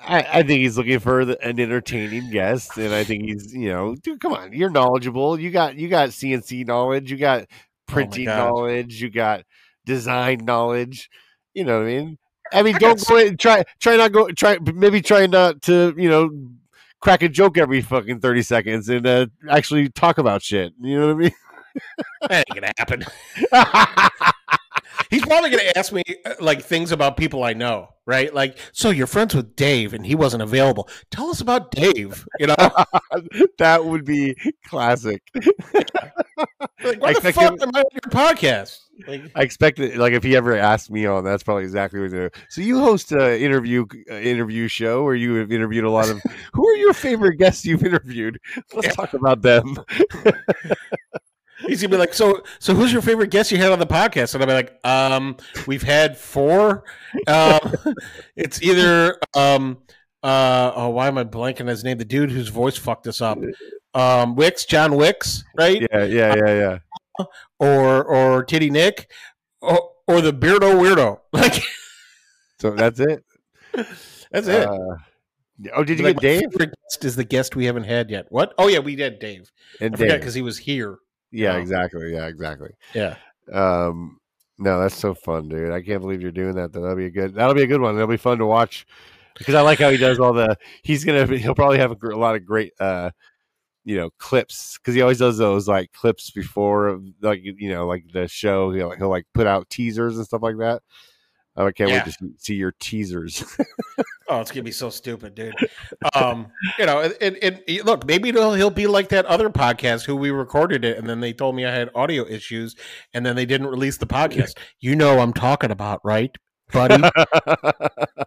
I, 0.00 0.22
I 0.22 0.42
think 0.42 0.60
he's 0.60 0.76
looking 0.76 1.00
for 1.00 1.24
the, 1.24 1.42
an 1.44 1.58
entertaining 1.58 2.30
guest, 2.30 2.76
and 2.76 2.94
I 2.94 3.02
think 3.02 3.24
he's, 3.24 3.52
you 3.52 3.70
know, 3.70 3.96
dude, 3.96 4.20
come 4.20 4.32
on, 4.32 4.52
you're 4.52 4.70
knowledgeable. 4.70 5.40
You 5.40 5.50
got 5.50 5.76
you 5.76 5.88
got 5.88 6.10
CNC 6.10 6.66
knowledge, 6.66 7.10
you 7.10 7.16
got 7.16 7.42
oh 7.42 7.46
printing 7.88 8.26
God. 8.26 8.36
knowledge, 8.36 9.00
you 9.02 9.10
got 9.10 9.44
design 9.86 10.44
knowledge. 10.44 11.08
You 11.54 11.64
know 11.64 11.78
what 11.78 11.88
I 11.88 11.96
mean? 11.96 12.18
I 12.52 12.62
mean, 12.62 12.76
I 12.76 12.78
don't 12.78 13.08
go 13.08 13.16
in, 13.16 13.36
try 13.38 13.64
try 13.80 13.96
not 13.96 14.12
go 14.12 14.28
try 14.28 14.58
maybe 14.58 15.00
try 15.00 15.26
not 15.26 15.62
to 15.62 15.94
you 15.96 16.08
know 16.08 16.30
crack 17.00 17.22
a 17.22 17.28
joke 17.28 17.56
every 17.56 17.80
fucking 17.80 18.20
thirty 18.20 18.42
seconds 18.42 18.88
and 18.88 19.06
uh, 19.06 19.26
actually 19.48 19.88
talk 19.88 20.18
about 20.18 20.42
shit. 20.42 20.72
You 20.80 21.00
know 21.00 21.06
what 21.06 21.14
I 21.14 21.18
mean? 21.18 21.32
That 22.28 22.44
ain't 22.48 22.54
gonna 22.54 22.72
happen. 22.76 23.04
He's 25.10 25.22
probably 25.22 25.50
going 25.50 25.62
to 25.62 25.78
ask 25.78 25.92
me 25.92 26.02
uh, 26.24 26.34
like 26.40 26.62
things 26.62 26.90
about 26.90 27.16
people 27.16 27.44
I 27.44 27.52
know, 27.52 27.88
right? 28.06 28.32
Like, 28.34 28.58
so 28.72 28.90
you're 28.90 29.06
friends 29.06 29.34
with 29.34 29.54
Dave 29.54 29.94
and 29.94 30.04
he 30.04 30.14
wasn't 30.14 30.42
available. 30.42 30.88
Tell 31.10 31.30
us 31.30 31.40
about 31.40 31.70
Dave. 31.70 32.26
You 32.40 32.48
know, 32.48 32.56
that 33.58 33.84
would 33.84 34.04
be 34.04 34.36
classic. 34.66 35.22
like, 35.34 37.00
why 37.00 37.10
I 37.10 37.12
the 37.14 37.32
fuck 37.32 37.52
him- 37.52 37.58
am 37.62 37.70
I 37.74 37.80
on 37.80 37.84
your 37.92 38.10
podcast? 38.10 38.78
Like, 39.06 39.22
I 39.34 39.42
expect 39.42 39.78
that, 39.78 39.96
like, 39.96 40.12
if 40.12 40.22
he 40.22 40.36
ever 40.36 40.56
asked 40.56 40.90
me 40.90 41.06
on, 41.06 41.24
that's 41.24 41.42
probably 41.42 41.64
exactly 41.64 42.00
what 42.00 42.04
he's 42.06 42.12
gonna 42.12 42.30
do. 42.30 42.40
So 42.48 42.60
you 42.60 42.78
host 42.78 43.12
an 43.12 43.32
interview 43.40 43.84
uh, 44.10 44.14
interview 44.14 44.68
show 44.68 45.02
where 45.02 45.14
you 45.14 45.34
have 45.34 45.52
interviewed 45.52 45.84
a 45.84 45.90
lot 45.90 46.08
of. 46.08 46.20
who 46.52 46.66
are 46.68 46.76
your 46.76 46.92
favorite 46.94 47.36
guests 47.36 47.64
you've 47.64 47.84
interviewed? 47.84 48.38
Let's 48.74 48.86
Yeah. 48.88 48.92
talk 48.92 49.14
about 49.14 49.42
them. 49.42 49.76
he's 51.66 51.82
gonna 51.82 51.90
be 51.90 51.96
like, 51.98 52.14
so, 52.14 52.42
so 52.58 52.74
who's 52.74 52.92
your 52.92 53.02
favorite 53.02 53.30
guest 53.30 53.50
you 53.52 53.58
had 53.58 53.72
on 53.72 53.78
the 53.78 53.86
podcast? 53.86 54.34
And 54.34 54.42
I'll 54.42 54.48
be 54.48 54.54
like, 54.54 54.78
um, 54.84 55.36
we've 55.66 55.82
had 55.82 56.16
four. 56.16 56.84
Um, 57.26 57.58
it's 58.36 58.62
either, 58.62 59.18
um, 59.34 59.78
uh, 60.22 60.72
oh, 60.74 60.88
why 60.90 61.06
am 61.08 61.18
I 61.18 61.24
blanking 61.24 61.68
his 61.68 61.84
name? 61.84 61.98
The 61.98 62.04
dude 62.04 62.30
whose 62.30 62.48
voice 62.48 62.76
fucked 62.76 63.06
us 63.06 63.20
up. 63.20 63.38
Um, 63.94 64.34
Wicks, 64.36 64.64
John 64.64 64.96
Wicks, 64.96 65.44
right? 65.56 65.80
Yeah, 65.92 66.04
yeah, 66.04 66.34
yeah, 66.34 66.54
yeah. 66.54 66.78
Or, 67.58 68.04
or 68.04 68.44
Titty 68.44 68.70
Nick, 68.70 69.10
or, 69.60 69.90
or 70.06 70.20
the 70.20 70.32
Beardo 70.32 70.74
Weirdo. 70.80 71.20
Like, 71.32 71.62
So 72.60 72.70
that's 72.72 73.00
it. 73.00 73.24
that's 74.30 74.46
it. 74.48 74.66
Uh, 74.66 74.96
oh, 75.74 75.84
did 75.84 75.98
you 75.98 76.04
Like, 76.04 76.18
get 76.20 76.40
Dave 76.40 76.58
guest 76.58 77.04
is 77.04 77.16
the 77.16 77.24
guest 77.24 77.56
we 77.56 77.64
haven't 77.66 77.84
had 77.84 78.10
yet. 78.10 78.26
What? 78.30 78.54
Oh 78.58 78.68
yeah, 78.68 78.78
we 78.78 78.96
did 78.96 79.18
Dave. 79.18 79.50
and 79.80 79.96
because 79.96 80.34
he 80.34 80.42
was 80.42 80.58
here. 80.58 80.98
Yeah, 81.32 81.54
Oh. 81.54 81.58
exactly. 81.58 82.12
Yeah, 82.12 82.26
exactly. 82.26 82.70
Yeah. 82.94 83.16
Um, 83.52 84.18
no, 84.58 84.80
that's 84.80 84.96
so 84.96 85.14
fun, 85.14 85.48
dude. 85.48 85.70
I 85.72 85.82
can't 85.82 86.00
believe 86.00 86.22
you're 86.22 86.30
doing 86.30 86.54
that. 86.54 86.72
Though. 86.72 86.80
That'll 86.80 86.96
be 86.96 87.06
a 87.06 87.10
good. 87.10 87.34
That'll 87.34 87.54
be 87.54 87.62
a 87.62 87.66
good 87.66 87.80
one. 87.80 87.94
That'll 87.94 88.08
be 88.08 88.16
fun 88.16 88.38
to 88.38 88.46
watch 88.46 88.86
because 89.36 89.54
I 89.54 89.60
like 89.60 89.78
how 89.78 89.90
he 89.90 89.98
does 89.98 90.18
all 90.18 90.32
the. 90.32 90.56
He's 90.82 91.04
gonna. 91.04 91.26
He'll 91.36 91.54
probably 91.54 91.78
have 91.78 91.90
a, 91.90 91.96
gr- 91.96 92.12
a 92.12 92.18
lot 92.18 92.36
of 92.36 92.44
great. 92.46 92.72
uh 92.80 93.10
you 93.86 93.96
know 93.96 94.10
clips 94.18 94.76
because 94.76 94.94
he 94.94 95.00
always 95.00 95.18
does 95.18 95.38
those 95.38 95.66
like 95.66 95.90
clips 95.92 96.30
before 96.30 97.00
like 97.22 97.40
you 97.42 97.70
know 97.70 97.86
like 97.86 98.04
the 98.12 98.28
show 98.28 98.70
he'll, 98.72 98.90
he'll 98.90 99.08
like 99.08 99.24
put 99.32 99.46
out 99.46 99.70
teasers 99.70 100.16
and 100.18 100.26
stuff 100.26 100.42
like 100.42 100.58
that 100.58 100.82
Oh, 101.56 101.66
i 101.66 101.72
can't 101.72 101.88
Yeah. 101.90 102.04
wait 102.04 102.04
to 102.04 102.12
see, 102.12 102.34
see 102.36 102.54
your 102.56 102.74
teasers 102.80 103.42
Oh, 104.28 104.40
it's 104.40 104.50
gonna 104.50 104.64
be 104.64 104.72
so 104.72 104.90
stupid, 104.90 105.36
dude. 105.36 105.54
Um, 106.16 106.48
you 106.80 106.84
know, 106.86 107.00
and, 107.00 107.14
and, 107.20 107.62
and 107.68 107.84
look, 107.84 108.04
maybe 108.06 108.32
he'll 108.32 108.54
he'll 108.54 108.70
be 108.70 108.88
like 108.88 109.08
that 109.10 109.24
other 109.26 109.48
podcast 109.50 110.04
who 110.04 110.16
we 110.16 110.30
recorded 110.32 110.84
it, 110.84 110.98
and 110.98 111.08
then 111.08 111.20
they 111.20 111.32
told 111.32 111.54
me 111.54 111.64
I 111.64 111.72
had 111.72 111.90
audio 111.94 112.26
issues, 112.26 112.74
and 113.14 113.24
then 113.24 113.36
they 113.36 113.46
didn't 113.46 113.68
release 113.68 113.98
the 113.98 114.06
podcast. 114.06 114.58
You 114.80 114.96
know, 114.96 115.20
I'm 115.20 115.32
talking 115.32 115.70
about, 115.70 116.00
right, 116.04 116.34
buddy? 116.72 116.94
I'm 116.96 117.10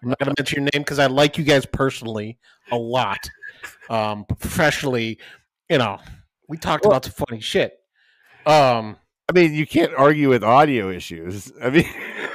not 0.03 0.19
gonna 0.19 0.33
mention 0.37 0.63
your 0.63 0.69
name 0.73 0.83
because 0.83 0.99
I 0.99 1.07
like 1.07 1.37
you 1.37 1.43
guys 1.43 1.65
personally 1.65 2.37
a 2.71 2.77
lot. 2.77 3.19
Um, 3.89 4.23
professionally, 4.25 5.19
you 5.69 5.77
know, 5.77 5.99
we 6.47 6.57
talked 6.57 6.83
Well- 6.85 6.91
about 6.91 7.05
some 7.05 7.13
funny 7.13 7.41
shit. 7.41 7.73
Um, 8.45 8.97
i 9.29 9.31
mean 9.31 9.53
you 9.53 9.67
can't 9.67 9.93
argue 9.95 10.29
with 10.29 10.43
audio 10.43 10.89
issues 10.89 11.51
i 11.61 11.69
mean 11.69 11.85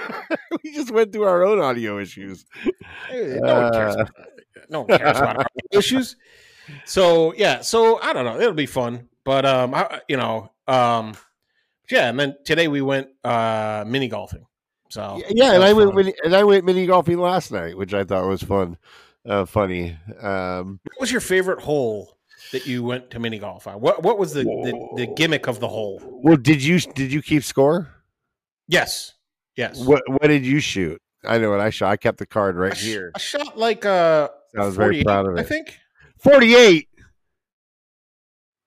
we 0.62 0.72
just 0.72 0.92
went 0.92 1.12
through 1.12 1.24
our 1.24 1.42
own 1.42 1.58
audio 1.58 1.98
issues 1.98 2.44
no 3.10 3.62
one 3.62 3.72
cares. 3.72 3.96
Uh, 3.96 4.00
About, 4.02 4.10
no 4.68 4.80
one 4.82 4.98
cares 4.98 5.18
about 5.18 5.38
our 5.38 5.46
issues. 5.72 6.14
So 6.84 7.34
yeah, 7.34 7.62
so 7.62 8.00
I 8.00 8.12
don't 8.12 8.24
know. 8.24 8.38
It'll 8.40 8.54
be 8.54 8.66
fun, 8.66 9.08
but 9.24 9.44
um, 9.44 9.74
I, 9.74 10.00
you 10.08 10.16
know, 10.16 10.52
um, 10.68 11.14
yeah. 11.90 12.08
And 12.08 12.18
then 12.18 12.36
today 12.44 12.68
we 12.68 12.80
went 12.80 13.08
uh 13.24 13.84
mini 13.86 14.08
golfing. 14.08 14.46
So 14.88 15.20
yeah, 15.30 15.52
and 15.54 15.64
I 15.64 15.72
was 15.72 15.86
went 15.86 15.96
mini, 15.96 16.14
and 16.24 16.34
I 16.34 16.44
went 16.44 16.64
mini 16.64 16.86
golfing 16.86 17.18
last 17.18 17.50
night, 17.50 17.76
which 17.76 17.92
I 17.92 18.04
thought 18.04 18.26
was 18.28 18.42
fun, 18.42 18.78
uh, 19.26 19.44
funny. 19.46 19.98
Um, 20.20 20.80
What 20.84 21.00
was 21.00 21.12
your 21.12 21.20
favorite 21.20 21.60
hole 21.60 22.13
that 22.54 22.66
you 22.68 22.84
went 22.84 23.10
to 23.10 23.18
mini 23.18 23.38
golf 23.38 23.66
on? 23.66 23.80
What 23.80 24.02
What 24.02 24.16
was 24.16 24.32
the 24.32 24.44
the, 24.44 24.88
the 24.96 25.06
gimmick 25.14 25.48
of 25.48 25.58
the 25.60 25.68
hole? 25.68 26.00
well, 26.22 26.36
did 26.36 26.62
you 26.62 26.78
did 26.78 27.12
you 27.12 27.20
keep 27.20 27.42
score? 27.42 27.88
Yes, 28.68 29.12
yes. 29.56 29.84
What 29.84 30.02
what 30.08 30.28
did 30.28 30.46
you 30.46 30.60
shoot? 30.60 31.00
I 31.24 31.38
know 31.38 31.50
what 31.50 31.60
I 31.60 31.70
shot. 31.70 31.90
I 31.90 31.96
kept 31.96 32.18
the 32.18 32.26
card 32.26 32.56
right 32.56 32.72
I, 32.72 32.74
sh- 32.74 32.84
here. 32.84 33.12
I 33.14 33.18
shot 33.18 33.58
like 33.58 33.84
uh, 33.84 34.28
I 34.56 34.64
was 34.64 34.76
very 34.76 35.02
proud 35.02 35.26
of 35.26 35.36
it. 35.36 35.40
I 35.40 35.42
think. 35.42 35.78
Forty 36.18 36.54
eight. 36.54 36.88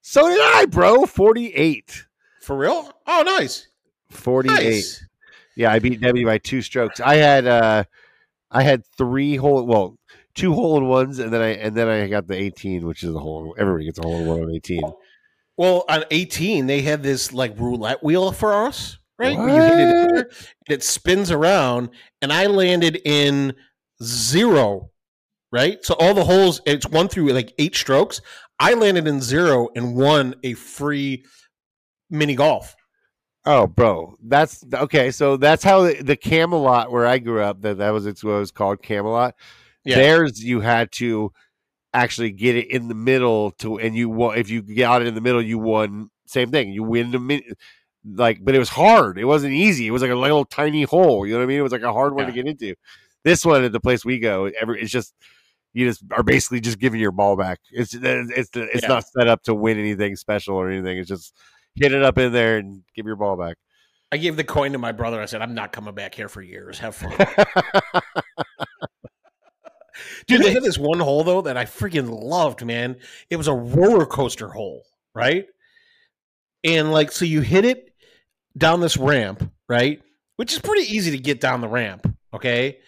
So 0.02 0.28
did 0.28 0.40
I, 0.40 0.66
bro. 0.66 1.06
Forty 1.06 1.54
eight. 1.54 2.06
For 2.42 2.58
real? 2.58 2.92
Oh, 3.06 3.24
nice. 3.26 3.68
Forty 4.10 4.50
eight. 4.54 4.64
Nice. 4.64 5.06
Yeah, 5.56 5.72
I 5.72 5.80
beat 5.80 6.02
Debbie 6.02 6.24
by 6.26 6.38
two 6.38 6.62
strokes. 6.62 7.00
I 7.00 7.16
had 7.16 7.48
uh 7.48 7.84
I 8.52 8.64
had 8.64 8.86
three 8.98 9.36
hole 9.38 9.66
well, 9.66 9.98
two 10.38 10.54
hole 10.54 10.78
in 10.78 10.88
ones 10.88 11.20
and 11.20 11.34
then 11.34 11.42
I 11.42 11.50
and 11.56 11.76
then 11.76 11.88
I 11.88 12.08
got 12.08 12.28
the 12.28 12.36
18, 12.36 12.86
which 12.86 13.04
is 13.04 13.14
a 13.14 13.20
hole 13.20 13.56
everybody 13.58 13.86
gets 13.86 14.00
a 14.00 14.04
hole 14.04 14.20
in 14.22 14.28
one 14.28 14.42
on 14.42 14.52
18. 14.52 14.82
Well, 15.58 15.86
on 15.90 16.04
18, 16.12 16.68
they 16.68 16.82
had 16.82 17.02
this 17.02 17.34
like 17.34 17.60
roulette 17.60 18.04
wheel 18.04 18.32
for 18.32 18.54
us, 18.54 19.00
right? 19.18 19.38
Where 19.38 19.50
you 19.50 19.62
hit 19.62 19.80
it, 19.80 19.98
and 20.20 20.26
it 20.70 20.84
spins 20.84 21.32
around, 21.32 21.90
and 22.22 22.32
I 22.32 22.46
landed 22.46 23.02
in 23.04 23.56
zero, 24.04 24.92
right? 25.52 25.84
So 25.84 25.96
all 25.96 26.14
the 26.14 26.24
holes, 26.24 26.62
it's 26.66 26.88
one 26.88 27.08
through 27.08 27.30
like 27.30 27.54
eight 27.58 27.76
strokes. 27.76 28.22
I 28.60 28.76
landed 28.76 29.08
in 29.08 29.20
zero 29.20 29.70
and 29.76 29.96
won 29.96 30.36
a 30.44 30.54
free 30.54 31.26
mini 32.10 32.36
golf. 32.36 32.76
Oh, 33.46 33.66
bro. 33.66 34.16
That's 34.24 34.64
okay, 34.74 35.10
so 35.10 35.38
that's 35.38 35.64
how 35.64 35.84
the, 35.84 36.04
the 36.04 36.18
Camelot 36.18 36.92
where 36.92 37.08
I 37.08 37.18
grew 37.18 37.42
up, 37.42 37.62
that 37.62 37.78
that 37.78 37.92
was 37.92 38.06
it's 38.06 38.24
what 38.24 38.34
it 38.34 38.40
was 38.40 38.52
called 38.52 38.84
Camelot. 38.84 39.36
Yeah. 39.88 39.96
Theirs 39.96 40.44
you 40.44 40.60
had 40.60 40.92
to 40.94 41.32
actually 41.94 42.32
get 42.32 42.56
it 42.56 42.68
in 42.70 42.88
the 42.90 42.94
middle 42.96 43.52
to 43.52 43.80
and 43.80 43.96
you 43.96 44.10
won 44.10 44.38
if 44.38 44.50
you 44.50 44.62
got 44.62 45.02
it 45.02 45.08
in 45.08 45.16
the 45.16 45.22
middle 45.22 45.42
you 45.42 45.58
won 45.58 46.10
same 46.28 46.52
thing. 46.52 46.72
You 46.72 46.84
win 46.84 47.12
the 47.12 47.20
min 47.20 47.42
like 48.06 48.40
but 48.44 48.54
it 48.54 48.60
was 48.60 48.70
hard. 48.70 49.18
It 49.18 49.26
wasn't 49.26 49.54
easy. 49.54 49.88
It 49.88 49.92
was 49.92 50.02
like 50.02 50.12
a 50.12 50.16
little 50.16 50.46
tiny 50.46 50.84
hole, 50.84 51.26
you 51.26 51.34
know 51.34 51.40
what 51.40 51.46
I 51.46 51.48
mean? 51.48 51.60
It 51.60 51.64
was 51.64 51.72
like 51.72 51.82
a 51.82 51.94
hard 51.94 52.14
one 52.14 52.28
to 52.28 52.32
get 52.32 52.46
into. 52.48 52.76
This 53.24 53.44
one 53.46 53.64
at 53.64 53.72
the 53.72 53.80
place 53.80 54.06
we 54.06 54.20
go, 54.20 54.52
every 54.60 54.82
it's 54.82 54.92
just 54.92 55.14
you 55.74 55.88
just 55.88 56.04
are 56.12 56.24
basically 56.24 56.60
just 56.60 56.80
giving 56.80 57.00
your 57.00 57.12
ball 57.12 57.36
back. 57.36 57.60
It's 57.72 57.94
it's 57.94 58.50
it's 58.54 58.84
Yeah. 58.84 58.88
not 58.88 59.06
set 59.08 59.28
up 59.28 59.44
to 59.44 59.56
win 59.56 59.78
anything 59.80 60.16
special 60.16 60.56
or 60.56 60.70
anything. 60.70 60.98
It's 60.98 61.10
just 61.10 61.34
hit 61.76 61.94
it 61.94 62.04
up 62.04 62.18
in 62.18 62.32
there 62.34 62.58
and 62.58 62.84
give 62.96 63.06
your 63.06 63.16
ball 63.16 63.38
back. 63.38 63.58
I 64.12 64.18
gave 64.18 64.38
the 64.38 64.44
coin 64.44 64.72
to 64.72 64.78
my 64.78 64.94
brother. 64.94 65.22
I 65.22 65.26
said, 65.26 65.42
I'm 65.42 65.54
not 65.54 65.74
coming 65.74 65.94
back 65.94 66.16
here 66.16 66.30
for 66.30 66.42
years. 66.42 66.80
Have 66.80 66.96
fun. 66.96 67.14
Dude, 70.28 70.42
they 70.42 70.52
had 70.52 70.64
this 70.64 70.78
one 70.78 71.00
hole 71.00 71.24
though 71.24 71.42
that 71.42 71.58
I 71.58 71.66
freaking 71.66 72.10
loved, 72.10 72.66
man. 72.66 72.98
It 73.30 73.38
was 73.38 73.48
a 73.48 73.54
roller 73.54 74.06
coaster 74.06 74.50
hole, 74.50 74.84
right? 75.16 75.46
And 76.64 76.92
like, 76.92 77.12
so 77.12 77.24
you 77.24 77.42
hit 77.42 77.64
it 77.64 77.94
down 78.58 78.82
this 78.82 78.98
ramp, 78.98 79.52
right? 79.70 80.02
Which 80.36 80.52
is 80.54 80.60
pretty 80.60 80.94
easy 80.94 81.12
to 81.12 81.18
get 81.18 81.40
down 81.40 81.62
the 81.62 81.70
ramp. 81.70 82.14
Okay, 82.34 82.80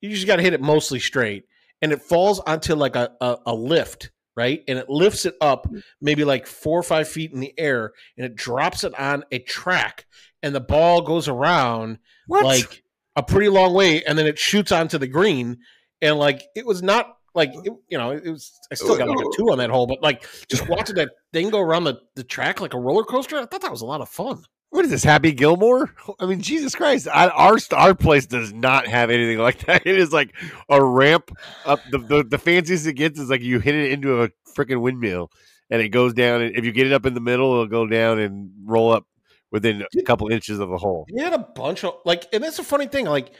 you 0.00 0.10
just 0.10 0.26
got 0.26 0.36
to 0.36 0.42
hit 0.42 0.52
it 0.52 0.60
mostly 0.60 1.00
straight, 1.00 1.44
and 1.82 1.92
it 1.92 2.00
falls 2.00 2.38
onto 2.40 2.74
like 2.74 2.94
a, 2.94 3.10
a 3.20 3.38
a 3.46 3.54
lift, 3.54 4.12
right? 4.36 4.62
And 4.68 4.78
it 4.78 4.88
lifts 4.88 5.26
it 5.26 5.34
up 5.40 5.66
hmm. 5.66 5.78
maybe 6.00 6.24
like 6.24 6.46
four 6.46 6.78
or 6.78 6.84
five 6.84 7.08
feet 7.08 7.32
in 7.32 7.40
the 7.40 7.52
air, 7.58 7.92
and 8.16 8.24
it 8.24 8.36
drops 8.36 8.84
it 8.84 8.98
on 8.98 9.24
a 9.32 9.40
track, 9.40 10.06
and 10.42 10.54
the 10.54 10.60
ball 10.60 11.02
goes 11.02 11.26
around 11.26 11.98
like 12.28 12.84
a 13.16 13.22
pretty 13.22 13.48
long 13.48 13.74
way, 13.74 14.04
and 14.04 14.16
then 14.16 14.26
it 14.26 14.38
shoots 14.38 14.70
onto 14.70 14.98
the 14.98 15.08
green, 15.08 15.58
and 16.04 16.18
like 16.18 16.44
it 16.54 16.66
was 16.66 16.82
not 16.82 17.16
like 17.34 17.50
it, 17.64 17.72
you 17.88 17.98
know 17.98 18.12
it 18.12 18.28
was. 18.28 18.52
I 18.70 18.74
still 18.74 18.96
got 18.96 19.08
like 19.08 19.18
a 19.18 19.24
oh. 19.24 19.32
two 19.36 19.50
on 19.50 19.58
that 19.58 19.70
hole, 19.70 19.86
but 19.86 20.02
like 20.02 20.26
just 20.48 20.68
watching 20.68 20.94
that 20.96 21.10
thing 21.32 21.50
go 21.50 21.60
around 21.60 21.84
the, 21.84 21.98
the 22.14 22.22
track 22.22 22.60
like 22.60 22.74
a 22.74 22.78
roller 22.78 23.02
coaster, 23.02 23.36
I 23.38 23.46
thought 23.46 23.62
that 23.62 23.70
was 23.70 23.80
a 23.80 23.86
lot 23.86 24.00
of 24.00 24.08
fun. 24.08 24.44
What 24.70 24.84
is 24.84 24.90
this, 24.90 25.04
Happy 25.04 25.32
Gilmore? 25.32 25.94
I 26.20 26.26
mean, 26.26 26.40
Jesus 26.40 26.74
Christ! 26.74 27.08
I, 27.12 27.28
our 27.28 27.58
our 27.72 27.94
place 27.94 28.26
does 28.26 28.52
not 28.52 28.86
have 28.86 29.10
anything 29.10 29.38
like 29.38 29.64
that. 29.66 29.82
It 29.86 29.98
is 29.98 30.12
like 30.12 30.34
a 30.68 30.84
ramp 30.84 31.30
up. 31.64 31.80
The, 31.90 31.98
the 31.98 32.24
the 32.24 32.38
fanciest 32.38 32.86
it 32.86 32.94
gets 32.94 33.18
is 33.18 33.30
like 33.30 33.42
you 33.42 33.58
hit 33.58 33.74
it 33.74 33.92
into 33.92 34.22
a 34.22 34.28
freaking 34.56 34.82
windmill, 34.82 35.30
and 35.70 35.80
it 35.80 35.88
goes 35.88 36.12
down. 36.12 36.42
And 36.42 36.54
if 36.56 36.64
you 36.64 36.72
get 36.72 36.86
it 36.86 36.92
up 36.92 37.06
in 37.06 37.14
the 37.14 37.20
middle, 37.20 37.52
it'll 37.52 37.66
go 37.66 37.86
down 37.86 38.18
and 38.18 38.50
roll 38.64 38.92
up 38.92 39.06
within 39.54 39.84
a 39.96 40.02
couple 40.02 40.28
inches 40.28 40.58
of 40.58 40.68
the 40.68 40.76
hole. 40.76 41.06
We 41.12 41.22
had 41.22 41.32
a 41.32 41.38
bunch 41.38 41.84
of 41.84 41.98
like, 42.04 42.26
and 42.32 42.42
that's 42.42 42.58
a 42.58 42.64
funny 42.64 42.88
thing. 42.88 43.06
Like, 43.06 43.32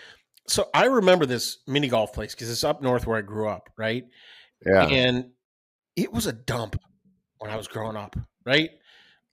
so 0.47 0.69
I 0.75 0.87
remember 0.87 1.27
this 1.27 1.59
mini 1.67 1.89
golf 1.89 2.13
place 2.13 2.35
because 2.35 2.51
it's 2.51 2.65
up 2.65 2.83
north 2.83 3.07
where 3.07 3.19
I 3.19 3.23
grew 3.23 3.49
up, 3.49 3.71
right? 3.77 4.05
Yeah, 4.65 4.87
And 4.87 5.31
it 5.97 6.13
was 6.13 6.27
a 6.27 6.33
dump 6.33 6.81
when 7.39 7.51
I 7.51 7.57
was 7.57 7.69
growing 7.69 7.97
up, 7.97 8.17
right? 8.45 8.71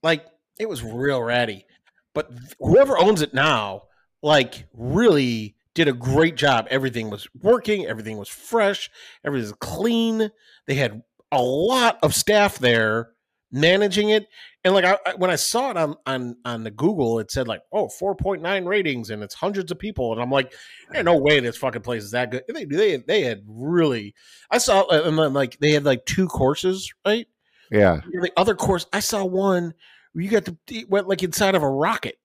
Like 0.02 0.26
it 0.58 0.68
was 0.68 0.82
real 0.82 1.22
ratty. 1.22 1.66
But 2.14 2.30
whoever 2.58 2.98
owns 2.98 3.22
it 3.22 3.32
now, 3.32 3.84
like, 4.22 4.66
really 4.74 5.56
did 5.74 5.88
a 5.88 5.92
great 5.92 6.36
job. 6.36 6.66
Everything 6.70 7.08
was 7.08 7.26
working, 7.40 7.86
everything 7.86 8.18
was 8.18 8.28
fresh, 8.28 8.90
everything 9.24 9.44
was 9.44 9.56
clean. 9.58 10.30
They 10.66 10.74
had 10.74 11.02
a 11.30 11.42
lot 11.42 11.98
of 12.02 12.14
staff 12.14 12.58
there 12.58 13.11
managing 13.52 14.08
it. 14.10 14.26
And 14.64 14.74
like 14.74 14.84
I, 14.84 14.96
I- 15.06 15.14
when 15.14 15.30
I 15.30 15.36
saw 15.36 15.70
it 15.70 15.76
on 15.76 15.96
on 16.06 16.36
on 16.44 16.64
the 16.64 16.70
Google, 16.70 17.18
it 17.18 17.30
said 17.30 17.46
like, 17.48 17.62
oh, 17.72 17.88
4.9 18.00 18.66
ratings 18.66 19.10
and 19.10 19.22
it's 19.22 19.34
hundreds 19.34 19.70
of 19.70 19.78
people. 19.78 20.12
And 20.12 20.20
I'm 20.20 20.30
like, 20.30 20.52
there's 20.90 21.04
no 21.04 21.16
way 21.18 21.38
this 21.40 21.56
fucking 21.56 21.82
place 21.82 22.02
is 22.04 22.10
that 22.12 22.30
good. 22.30 22.42
And 22.48 22.56
They 22.56 22.64
they 22.64 22.96
they 22.96 23.22
had 23.22 23.42
really 23.46 24.14
I 24.50 24.58
saw 24.58 24.82
uh, 24.82 25.02
and 25.04 25.18
then 25.18 25.32
like 25.32 25.58
they 25.58 25.72
had 25.72 25.84
like 25.84 26.04
two 26.06 26.26
courses, 26.28 26.92
right? 27.06 27.26
yeah. 27.70 28.00
And 28.12 28.22
the 28.22 28.32
other 28.36 28.54
course, 28.54 28.86
I 28.92 29.00
saw 29.00 29.24
one 29.24 29.74
where 30.12 30.24
you 30.24 30.30
got 30.30 30.44
to 30.46 30.56
it 30.68 30.88
went 30.90 31.08
like 31.08 31.22
inside 31.22 31.54
of 31.54 31.62
a 31.62 31.70
rocket, 31.70 32.16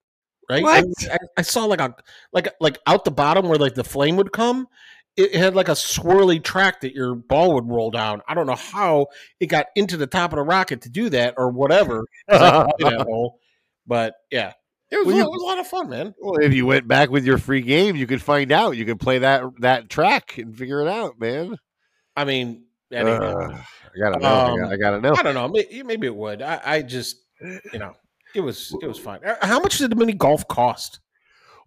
right? 0.50 0.62
What? 0.64 0.86
I, 1.12 1.18
I 1.38 1.42
saw 1.42 1.66
like 1.66 1.82
a 1.82 1.96
like 2.34 2.50
like 2.60 2.78
out 2.86 3.06
the 3.06 3.12
bottom 3.12 3.48
where 3.48 3.58
like 3.58 3.76
the 3.76 3.84
flame 3.84 4.16
would 4.18 4.32
come. 4.32 4.68
It 5.18 5.34
had 5.36 5.56
like 5.56 5.68
a 5.68 5.72
swirly 5.74 6.44
track 6.44 6.82
that 6.82 6.94
your 6.94 7.16
ball 7.16 7.56
would 7.56 7.68
roll 7.68 7.90
down. 7.92 8.22
I 8.28 8.34
don't 8.36 8.46
know 8.48 8.56
how 8.56 9.08
it 9.40 9.48
got 9.48 9.66
into 9.76 9.98
the 9.98 10.06
top 10.08 10.32
of 10.32 10.38
the 10.38 10.44
rocket 10.44 10.82
to 10.84 10.90
do 10.90 11.10
that 11.10 11.34
or 11.38 11.50
whatever. 11.50 12.06
'cause 12.30 12.42
I 12.42 12.52
didn't 12.66 12.78
play 12.80 12.90
that 12.92 13.02
hole. 13.08 13.40
But 13.88 14.16
yeah, 14.32 14.54
it 14.92 14.98
was, 14.98 15.08
Well, 15.08 15.16
a- 15.16 15.18
you- 15.20 15.24
it 15.26 15.30
was 15.32 15.42
a 15.42 15.46
lot 15.46 15.60
of 15.60 15.68
fun, 15.68 15.90
man. 15.90 16.14
Well, 16.20 16.36
if 16.42 16.54
you 16.54 16.66
went 16.68 16.88
back 16.88 17.10
with 17.10 17.26
your 17.26 17.38
free 17.40 17.62
game, 17.62 17.96
you 17.96 18.06
could 18.06 18.22
find 18.22 18.52
out. 18.52 18.78
You 18.78 18.86
could 18.86 19.00
play 19.00 19.18
that 19.20 19.44
that 19.60 19.90
track 19.90 20.38
and 20.38 20.56
figure 20.56 20.82
it 20.82 20.88
out, 20.88 21.20
man. 21.20 21.58
I 22.16 22.24
mean, 22.26 22.66
anyway, 22.92 23.18
Uh, 23.18 23.58
I 23.58 24.00
gotta 24.00 24.20
know. 24.20 24.28
I, 24.28 24.50
Um, 24.52 24.60
gotta, 24.60 24.74
I 24.74 24.78
gotta 24.78 25.02
know. 25.02 25.16
I 25.18 25.24
don't 25.24 25.34
know. 25.34 25.48
Maybe, 25.48 25.82
maybe 25.84 26.08
it 26.08 26.16
would. 26.16 26.42
I, 26.44 26.62
I 26.64 26.82
just, 26.84 27.16
you 27.74 27.80
know, 27.80 27.94
it 28.36 28.42
was 28.42 28.76
it 28.82 28.88
was 28.88 29.00
fine. 29.00 29.20
Uh, 29.26 29.36
How 29.42 29.60
much 29.60 29.78
did 29.80 29.90
the 29.92 29.96
mini 29.96 30.14
golf 30.14 30.48
cost? 30.48 31.00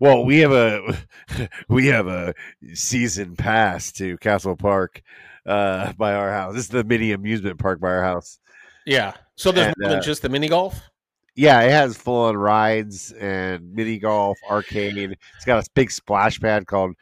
Well, 0.00 0.24
we 0.24 0.38
have 0.38 0.52
a 0.52 0.98
we 1.68 1.86
have 1.88 2.06
a 2.06 2.34
season 2.72 3.36
pass 3.36 3.92
to 3.92 4.16
Castle 4.18 4.56
Park 4.56 5.02
uh, 5.44 5.92
by 5.92 6.14
our 6.14 6.32
house. 6.32 6.54
This 6.54 6.64
is 6.64 6.70
the 6.70 6.84
mini 6.84 7.12
amusement 7.12 7.58
park 7.58 7.80
by 7.80 7.90
our 7.90 8.02
house. 8.02 8.38
Yeah. 8.86 9.12
So 9.36 9.52
there's 9.52 9.68
And, 9.68 9.76
more 9.78 9.90
than 9.90 9.98
uh, 9.98 10.02
just 10.02 10.22
the 10.22 10.30
mini 10.30 10.48
golf. 10.48 10.80
Yeah, 11.36 11.60
it 11.60 11.70
has 11.70 11.96
full 11.96 12.24
on 12.24 12.36
rides 12.36 13.12
and 13.12 13.72
mini 13.74 13.98
golf, 13.98 14.38
arcade. 14.50 14.96
It's 15.36 15.44
got 15.44 15.64
a 15.64 15.70
big 15.74 15.90
splash 15.90 16.40
pad 16.40 16.66
called 16.66 16.94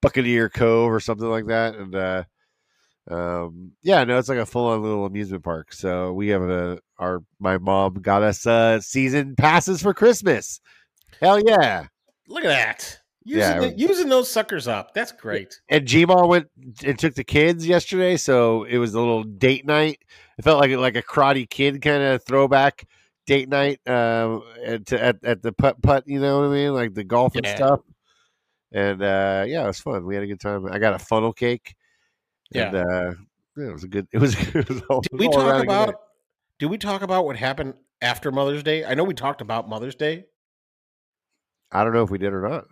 Buccaneer 0.00 0.48
Cove 0.48 0.92
or 0.92 1.00
something 1.00 1.28
like 1.28 1.46
that. 1.46 1.74
And 1.74 1.94
uh, 1.94 2.24
um, 3.10 3.72
yeah, 3.82 4.04
no, 4.04 4.18
it's 4.18 4.28
like 4.28 4.38
a 4.38 4.46
full 4.46 4.68
on 4.68 4.82
little 4.82 5.04
amusement 5.04 5.42
park. 5.42 5.72
So 5.72 6.12
we 6.12 6.28
have 6.28 6.42
a 6.42 6.78
our 6.98 7.24
my 7.40 7.58
mom 7.58 7.94
got 7.94 8.22
us 8.22 8.46
uh, 8.46 8.80
season 8.80 9.34
passes 9.34 9.82
for 9.82 9.92
Christmas. 9.92 10.60
Hell 11.20 11.40
yeah! 11.40 11.86
Look 12.28 12.44
at 12.44 12.48
that. 12.48 12.98
Using, 13.24 13.40
Yeah, 13.40 13.58
the- 13.60 13.78
using 13.78 14.08
those 14.08 14.30
suckers 14.30 14.68
up. 14.68 14.94
That's 14.94 15.10
great. 15.12 15.60
and 15.68 15.84
Gma 15.86 16.28
went 16.28 16.48
and 16.84 16.98
took 16.98 17.14
the 17.14 17.24
kids 17.24 17.66
yesterday, 17.66 18.16
so 18.16 18.64
it 18.64 18.78
was 18.78 18.94
a 18.94 18.98
little 19.00 19.24
date 19.24 19.66
night. 19.66 19.98
It 20.38 20.42
felt 20.42 20.60
like 20.60 20.70
like 20.76 20.96
a 20.96 21.02
karate 21.02 21.48
kid 21.50 21.82
kind 21.82 22.02
of 22.02 22.24
throwback 22.24 22.86
date 23.26 23.48
night 23.48 23.80
um, 23.88 24.42
at, 24.64 24.92
at 24.92 25.24
at 25.24 25.42
the 25.42 25.52
putt 25.52 25.82
putt. 25.82 26.04
You 26.06 26.20
know 26.20 26.38
what 26.40 26.48
I 26.50 26.52
mean, 26.52 26.72
like 26.74 26.94
the 26.94 27.02
golf 27.04 27.34
and 27.34 27.44
Yeah. 27.44 27.56
stuff. 27.56 27.80
And 28.72 29.02
uh, 29.02 29.44
yeah, 29.48 29.64
it 29.64 29.66
was 29.66 29.80
fun. 29.80 30.04
We 30.06 30.14
had 30.14 30.22
a 30.24 30.26
good 30.28 30.40
time. 30.40 30.66
I 30.70 30.78
got 30.78 30.94
a 30.94 30.98
funnel 30.98 31.32
cake. 31.32 31.74
Yeah. 32.52 32.68
Uh, 32.70 33.14
yeah, 33.56 33.68
it 33.70 33.72
was 33.72 33.84
a 33.84 33.88
good. 33.88 34.06
It 34.12 34.18
was. 34.18 34.34
It 34.54 34.68
was 34.68 34.82
all, 34.90 35.00
Did 35.00 35.18
we 35.18 35.26
talk 35.28 35.34
a 35.34 35.44
good 35.46 35.52
night. 35.52 35.62
about? 35.64 35.94
Did 36.60 36.66
we 36.66 36.78
talk 36.78 37.02
about 37.02 37.24
what 37.24 37.36
happened 37.36 37.74
after 38.02 38.30
Mother's 38.30 38.62
Day? 38.62 38.84
I 38.84 38.94
know 38.94 39.02
we 39.04 39.14
talked 39.14 39.40
about 39.40 39.68
Mother's 39.68 39.94
Day, 39.96 40.26
I 41.76 41.84
don't 41.84 41.92
know 41.92 42.02
if 42.02 42.10
we 42.10 42.16
did 42.16 42.32
or 42.32 42.48
not. 42.48 42.64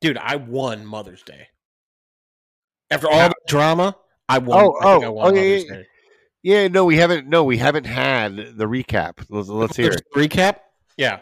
dude. 0.00 0.18
I 0.18 0.34
won 0.34 0.84
Mother's 0.84 1.22
Day. 1.22 1.46
After 2.90 3.08
all 3.08 3.28
the 3.28 3.34
drama, 3.46 3.96
I 4.28 4.38
won. 4.38 4.64
Oh, 4.64 4.76
I 4.80 4.92
think 4.92 5.04
oh, 5.04 5.06
I 5.06 5.08
won 5.08 5.26
oh, 5.26 5.28
yeah, 5.28 5.42
Mother's 5.42 5.64
yeah, 5.64 5.72
Day. 5.76 5.86
Yeah, 6.42 6.68
no, 6.68 6.84
we 6.84 6.96
haven't. 6.96 7.28
No, 7.28 7.44
we 7.44 7.58
haven't 7.58 7.86
had 7.86 8.36
the 8.36 8.66
recap. 8.66 9.24
Let's, 9.28 9.48
let's 9.48 9.76
hear 9.76 9.92
it. 9.92 10.02
Recap? 10.16 10.56
Yeah. 10.96 11.20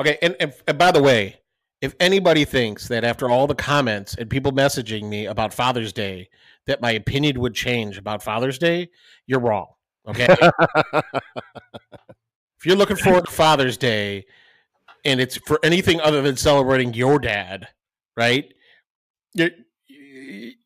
Okay. 0.00 0.16
And, 0.22 0.34
and, 0.40 0.54
and 0.66 0.78
by 0.78 0.92
the 0.92 1.02
way, 1.02 1.40
if 1.82 1.94
anybody 2.00 2.46
thinks 2.46 2.88
that 2.88 3.04
after 3.04 3.28
all 3.28 3.46
the 3.46 3.54
comments 3.54 4.14
and 4.14 4.30
people 4.30 4.52
messaging 4.52 5.10
me 5.10 5.26
about 5.26 5.52
Father's 5.52 5.92
Day, 5.92 6.30
that 6.66 6.80
my 6.80 6.92
opinion 6.92 7.38
would 7.40 7.54
change 7.54 7.98
about 7.98 8.22
Father's 8.22 8.58
Day, 8.58 8.88
you're 9.26 9.40
wrong. 9.40 9.66
Okay. 10.08 10.26
if 10.94 12.64
you're 12.64 12.76
looking 12.76 12.96
forward 12.96 13.26
to 13.26 13.30
Father's 13.30 13.76
Day 13.76 14.24
and 15.04 15.20
it's 15.20 15.36
for 15.36 15.58
anything 15.62 16.00
other 16.00 16.22
than 16.22 16.36
celebrating 16.36 16.94
your 16.94 17.18
dad, 17.18 17.68
right? 18.16 18.52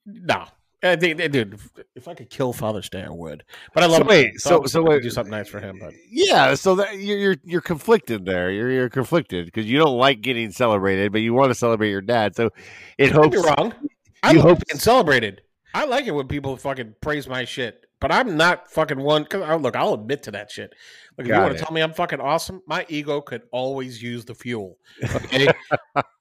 No. 0.06 0.44
I 0.80 0.94
think, 0.94 1.18
dude, 1.32 1.58
if, 1.96 2.06
I 2.06 2.14
could 2.14 2.30
kill 2.30 2.52
Father's 2.52 2.88
Day, 2.88 3.02
I 3.02 3.10
would. 3.10 3.42
But 3.74 3.82
I 3.82 3.86
love. 3.86 4.02
So 4.02 4.04
wait, 4.04 4.40
so- 4.40 4.64
so 4.66 4.80
wait- 4.82 5.02
do 5.02 5.10
something 5.10 5.32
nice 5.32 5.48
for 5.48 5.58
him. 5.58 5.78
But 5.80 5.92
Yeah, 6.08 6.54
so 6.54 6.76
that 6.76 6.98
you're 6.98 7.18
you're, 7.18 7.36
you're 7.42 7.60
conflicted 7.60 8.24
there. 8.24 8.52
You're 8.52 8.70
you're 8.70 8.88
conflicted 8.88 9.46
because 9.46 9.66
you 9.66 9.76
don't 9.76 9.96
like 9.98 10.20
getting 10.20 10.52
celebrated, 10.52 11.10
but 11.10 11.20
you 11.20 11.34
want 11.34 11.50
to 11.50 11.56
celebrate 11.56 11.90
your 11.90 12.00
dad. 12.00 12.36
So 12.36 12.50
it 12.96 13.10
hopes 13.10 13.36
wrong. 13.36 13.74
I 14.22 14.28
hope 14.28 14.34
you 14.34 14.38
love 14.38 14.48
hope- 14.58 14.68
being 14.68 14.78
celebrated. 14.78 15.42
I 15.74 15.84
like 15.84 16.06
it 16.06 16.12
when 16.12 16.28
people 16.28 16.56
fucking 16.56 16.94
praise 17.00 17.26
my 17.28 17.44
shit, 17.44 17.84
but 18.00 18.12
I'm 18.12 18.36
not 18.36 18.70
fucking 18.70 18.98
one. 18.98 19.24
Cause 19.24 19.42
I, 19.42 19.54
look, 19.56 19.76
I'll 19.76 19.94
admit 19.94 20.22
to 20.24 20.30
that 20.32 20.50
shit. 20.50 20.74
Look, 21.16 21.26
if 21.26 21.34
you 21.34 21.40
want 21.40 21.56
to 21.56 21.62
tell 21.62 21.72
me 21.72 21.80
I'm 21.80 21.92
fucking 21.92 22.20
awesome, 22.20 22.62
my 22.66 22.86
ego 22.88 23.20
could 23.20 23.42
always 23.52 24.02
use 24.02 24.24
the 24.24 24.34
fuel. 24.34 24.78
Okay, 25.02 25.48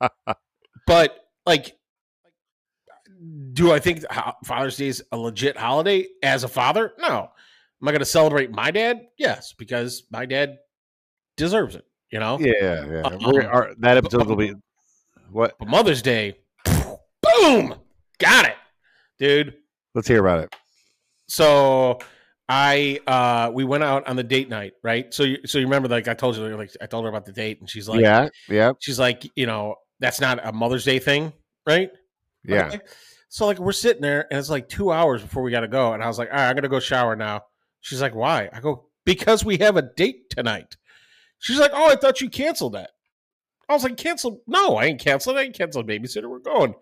but 0.87 1.17
like, 1.45 1.77
do 3.53 3.71
I 3.71 3.79
think 3.79 4.03
Father's 4.43 4.77
Day 4.77 4.87
is 4.87 5.03
a 5.11 5.17
legit 5.17 5.57
holiday 5.57 6.07
as 6.23 6.43
a 6.43 6.47
father? 6.47 6.93
No. 6.99 7.29
Am 7.81 7.87
I 7.87 7.91
going 7.91 7.99
to 7.99 8.05
celebrate 8.05 8.51
my 8.51 8.71
dad? 8.71 9.01
Yes, 9.17 9.53
because 9.53 10.03
my 10.11 10.25
dad 10.25 10.57
deserves 11.35 11.75
it. 11.75 11.85
You 12.11 12.19
know. 12.19 12.39
Yeah, 12.39 12.85
yeah. 12.85 13.01
Um, 13.01 13.19
our- 13.25 13.73
that 13.79 13.97
episode 13.97 14.27
will 14.27 14.35
be 14.35 14.53
what? 15.31 15.55
But 15.59 15.67
Mother's 15.67 16.01
Day, 16.01 16.37
boom, 16.65 17.75
got 18.17 18.45
it, 18.45 18.55
dude. 19.19 19.55
Let's 19.93 20.07
hear 20.07 20.19
about 20.19 20.43
it. 20.43 20.55
So 21.27 21.99
I 22.49 22.99
uh 23.05 23.51
we 23.53 23.63
went 23.63 23.83
out 23.83 24.07
on 24.07 24.15
the 24.15 24.23
date 24.23 24.49
night, 24.49 24.73
right? 24.83 25.13
So 25.13 25.23
you 25.23 25.39
so 25.45 25.57
you 25.57 25.65
remember 25.65 25.89
like 25.89 26.07
I 26.07 26.13
told 26.13 26.37
you 26.37 26.43
like 26.55 26.71
I 26.81 26.85
told 26.85 27.03
her 27.03 27.09
about 27.09 27.25
the 27.25 27.33
date 27.33 27.59
and 27.59 27.69
she's 27.69 27.89
like 27.89 28.01
yeah, 28.01 28.29
yeah, 28.47 28.73
she's 28.79 28.99
like, 28.99 29.29
you 29.35 29.45
know, 29.45 29.75
that's 29.99 30.21
not 30.21 30.45
a 30.45 30.51
Mother's 30.51 30.85
Day 30.85 30.99
thing, 30.99 31.33
right? 31.65 31.91
yeah. 32.43 32.67
Okay. 32.67 32.79
So 33.29 33.45
like 33.45 33.59
we're 33.59 33.73
sitting 33.73 34.01
there 34.01 34.25
and 34.31 34.39
it's 34.39 34.49
like 34.49 34.69
2 34.69 34.91
hours 34.91 35.21
before 35.21 35.43
we 35.43 35.51
got 35.51 35.61
to 35.61 35.67
go 35.67 35.93
and 35.93 36.01
I 36.01 36.07
was 36.07 36.17
like, 36.17 36.29
"All 36.29 36.35
right, 36.35 36.47
I'm 36.47 36.55
going 36.55 36.63
to 36.63 36.69
go 36.69 36.79
shower 36.79 37.15
now." 37.15 37.41
She's 37.81 38.01
like, 38.01 38.15
"Why?" 38.15 38.49
I 38.53 38.61
go, 38.61 38.85
"Because 39.03 39.43
we 39.43 39.57
have 39.57 39.75
a 39.75 39.81
date 39.81 40.29
tonight." 40.29 40.77
She's 41.39 41.59
like, 41.59 41.71
"Oh, 41.73 41.89
I 41.89 41.97
thought 41.97 42.21
you 42.21 42.29
canceled 42.29 42.73
that." 42.73 42.91
I 43.67 43.73
was 43.73 43.83
like, 43.83 43.97
"Cancel? 43.97 44.41
No, 44.47 44.77
I 44.77 44.85
ain't 44.85 45.01
canceled. 45.01 45.37
I 45.37 45.43
ain't 45.43 45.57
canceled 45.57 45.87
babysitter. 45.87 46.29
We're 46.29 46.39
going." 46.39 46.75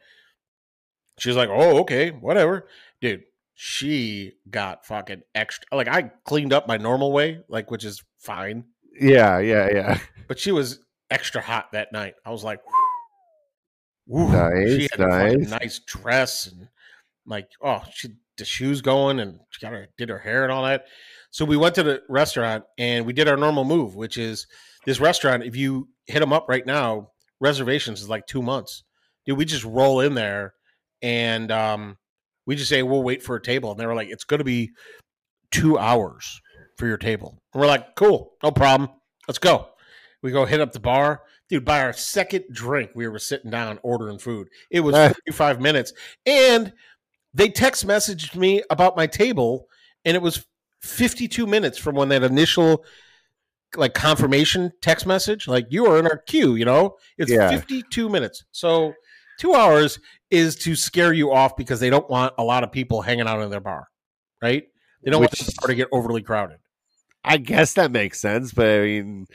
She's 1.18 1.36
like, 1.36 1.50
"Oh, 1.50 1.80
okay, 1.80 2.12
whatever." 2.12 2.68
Dude, 3.02 3.24
she 3.56 4.34
got 4.50 4.86
fucking 4.86 5.22
extra. 5.34 5.66
Like 5.76 5.88
I 5.88 6.12
cleaned 6.26 6.54
up 6.54 6.68
my 6.68 6.78
normal 6.78 7.12
way, 7.12 7.40
like 7.50 7.72
which 7.72 7.86
is 7.86 8.04
fine, 8.20 8.66
Yeah, 9.00 9.40
yeah, 9.40 9.70
yeah. 9.74 10.00
but 10.28 10.38
she 10.38 10.52
was 10.52 10.80
extra 11.10 11.42
hot 11.42 11.72
that 11.72 11.92
night. 11.92 12.16
I 12.26 12.32
was 12.32 12.44
like, 12.44 12.60
Whew. 14.08 14.30
Nice, 14.30 14.76
she 14.76 14.88
had 14.92 15.00
a 15.00 15.08
nice. 15.08 15.50
nice 15.50 15.80
dress 15.80 16.48
and 16.48 16.68
like, 17.26 17.48
oh, 17.64 17.82
she 17.92 18.10
the 18.38 18.46
shoes 18.46 18.82
going 18.82 19.22
and 19.22 19.40
she 19.50 19.66
got 19.66 19.72
her 19.72 19.88
did 19.98 20.10
her 20.10 20.20
hair 20.20 20.44
and 20.44 20.52
all 20.52 20.64
that. 20.66 20.86
So 21.32 21.46
we 21.46 21.58
went 21.58 21.76
to 21.76 21.84
the 21.84 22.02
restaurant 22.10 22.66
and 22.78 23.06
we 23.06 23.14
did 23.14 23.30
our 23.30 23.38
normal 23.38 23.64
move, 23.64 23.96
which 23.96 24.18
is 24.18 24.48
this 24.86 25.00
restaurant. 25.00 25.44
If 25.44 25.56
you 25.56 25.88
hit 26.08 26.20
them 26.20 26.34
up 26.34 26.48
right 26.50 26.66
now, 26.66 27.12
reservations 27.40 28.02
is 28.02 28.10
like 28.10 28.28
two 28.28 28.42
months. 28.42 28.84
Dude, 29.26 29.38
we 29.38 29.46
just 29.46 29.64
roll 29.64 30.02
in 30.02 30.14
there 30.14 30.54
and 31.02 31.52
um, 31.52 31.98
we 32.46 32.56
just 32.56 32.70
say 32.70 32.84
we'll 32.84 33.04
wait 33.04 33.24
for 33.24 33.36
a 33.36 33.42
table, 33.42 33.72
and 33.72 33.80
they 33.80 33.86
were 33.86 33.96
like, 33.96 34.10
it's 34.10 34.24
going 34.24 34.40
to 34.40 34.44
be 34.44 34.72
two 35.52 35.78
hours 35.78 36.40
for 36.78 36.88
your 36.88 36.98
table. 36.98 37.38
And 37.54 37.62
we're 37.62 37.68
like, 37.68 37.96
cool, 37.96 38.34
no 38.44 38.52
problem. 38.52 38.90
Let's 39.28 39.40
go. 39.40 39.70
We 40.22 40.32
go 40.32 40.46
hit 40.46 40.62
up 40.62 40.72
the 40.72 40.80
bar. 40.80 41.22
Dude, 41.50 41.66
by 41.66 41.82
our 41.84 41.94
second 41.94 42.46
drink, 42.52 42.92
we 42.96 43.08
were 43.08 43.20
sitting 43.20 43.52
down 43.52 43.80
ordering 43.84 44.18
food. 44.18 44.48
It 44.72 44.80
was 44.80 44.96
Ah. 44.96 45.14
45 45.26 45.62
minutes. 45.62 45.94
And 46.26 46.74
they 47.34 47.50
text 47.50 47.86
messaged 47.86 48.36
me 48.36 48.64
about 48.70 48.96
my 48.98 49.08
table, 49.08 49.68
and 50.04 50.16
it 50.16 50.22
was 50.22 50.46
52 50.82 51.46
minutes 51.46 51.78
from 51.78 51.96
when 51.96 52.10
that 52.10 52.24
initial 52.24 52.84
like 53.76 53.94
confirmation 53.94 54.72
text 54.82 55.06
message, 55.06 55.48
like 55.48 55.66
you 55.70 55.86
are 55.88 56.00
in 56.00 56.08
our 56.08 56.18
queue, 56.18 56.56
you 56.56 56.64
know? 56.64 56.96
It's 57.18 57.32
Yeah. 57.32 57.50
52 57.50 58.08
minutes. 58.08 58.46
So 58.52 58.94
two 59.40 59.54
hours 59.54 60.00
is 60.32 60.56
to 60.58 60.76
scare 60.76 61.14
you 61.14 61.32
off 61.32 61.56
because 61.56 61.80
they 61.80 61.90
don't 61.90 62.10
want 62.10 62.34
a 62.38 62.44
lot 62.44 62.64
of 62.64 62.72
people 62.72 63.02
hanging 63.02 63.28
out 63.28 63.42
in 63.42 63.50
their 63.50 63.60
bar, 63.60 63.88
right? 64.42 64.64
They 65.04 65.12
don't 65.12 65.22
Which- 65.22 65.32
want 65.40 65.46
the 65.48 65.54
bar 65.62 65.68
to 65.68 65.76
get 65.76 65.88
overly 65.92 66.22
crowded. 66.22 66.58
I 67.24 67.38
guess 67.38 67.74
that 67.74 67.92
makes 67.92 68.20
sense, 68.20 68.54
but 68.54 68.68
I 68.68 68.82
mean, 68.82 69.26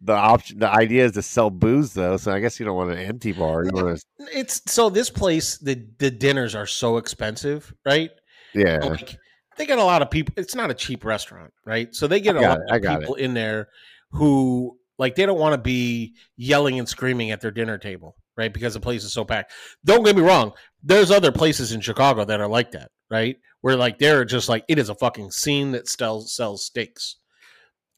the 0.00 0.12
option, 0.12 0.60
the 0.60 0.68
idea 0.70 1.04
is 1.04 1.12
to 1.12 1.22
sell 1.22 1.50
booze, 1.50 1.92
though. 1.92 2.16
So 2.16 2.32
I 2.32 2.38
guess 2.40 2.58
you 2.60 2.66
don't 2.66 2.76
want 2.76 2.92
an 2.92 2.98
empty 2.98 3.32
bar. 3.32 3.64
You 3.64 3.70
want 3.72 3.98
to, 3.98 4.26
It's 4.38 4.62
so 4.66 4.88
this 4.90 5.10
place, 5.10 5.58
the 5.58 5.84
the 5.98 6.10
dinners 6.10 6.54
are 6.54 6.66
so 6.66 6.96
expensive, 6.98 7.72
right? 7.84 8.10
yeah, 8.54 8.78
Like 8.78 9.16
they 9.56 9.66
get 9.66 9.78
a 9.78 9.84
lot 9.84 10.02
of 10.02 10.10
people. 10.10 10.34
It's 10.36 10.54
not 10.54 10.70
a 10.70 10.74
cheap 10.74 11.04
restaurant, 11.04 11.52
right? 11.64 11.92
So 11.94 12.06
they 12.06 12.20
get 12.20 12.36
a 12.36 12.40
lot 12.40 12.58
it, 12.68 12.84
of 12.84 13.00
people 13.00 13.14
in 13.14 13.34
there 13.34 13.68
who 14.12 14.78
like 14.98 15.14
they 15.16 15.26
don't 15.26 15.38
want 15.38 15.54
to 15.54 15.58
be 15.60 16.14
yelling 16.36 16.78
and 16.78 16.88
screaming 16.88 17.30
at 17.32 17.40
their 17.40 17.50
dinner 17.50 17.78
table, 17.78 18.14
right? 18.36 18.52
Because 18.52 18.74
the 18.74 18.80
place 18.80 19.04
is 19.04 19.12
so 19.12 19.24
packed. 19.24 19.52
Don't 19.84 20.04
get 20.04 20.16
me 20.16 20.22
wrong. 20.22 20.52
There's 20.82 21.10
other 21.10 21.32
places 21.32 21.72
in 21.72 21.80
Chicago 21.80 22.24
that 22.24 22.40
are 22.40 22.48
like 22.48 22.72
that, 22.72 22.90
right? 23.10 23.36
Where 23.60 23.76
like 23.76 23.98
they're 23.98 24.24
just 24.24 24.48
like 24.48 24.64
it 24.68 24.78
is 24.78 24.88
a 24.88 24.94
fucking 24.94 25.30
scene 25.30 25.72
that 25.72 25.88
sells 25.88 26.34
sells 26.34 26.64
steaks. 26.64 27.16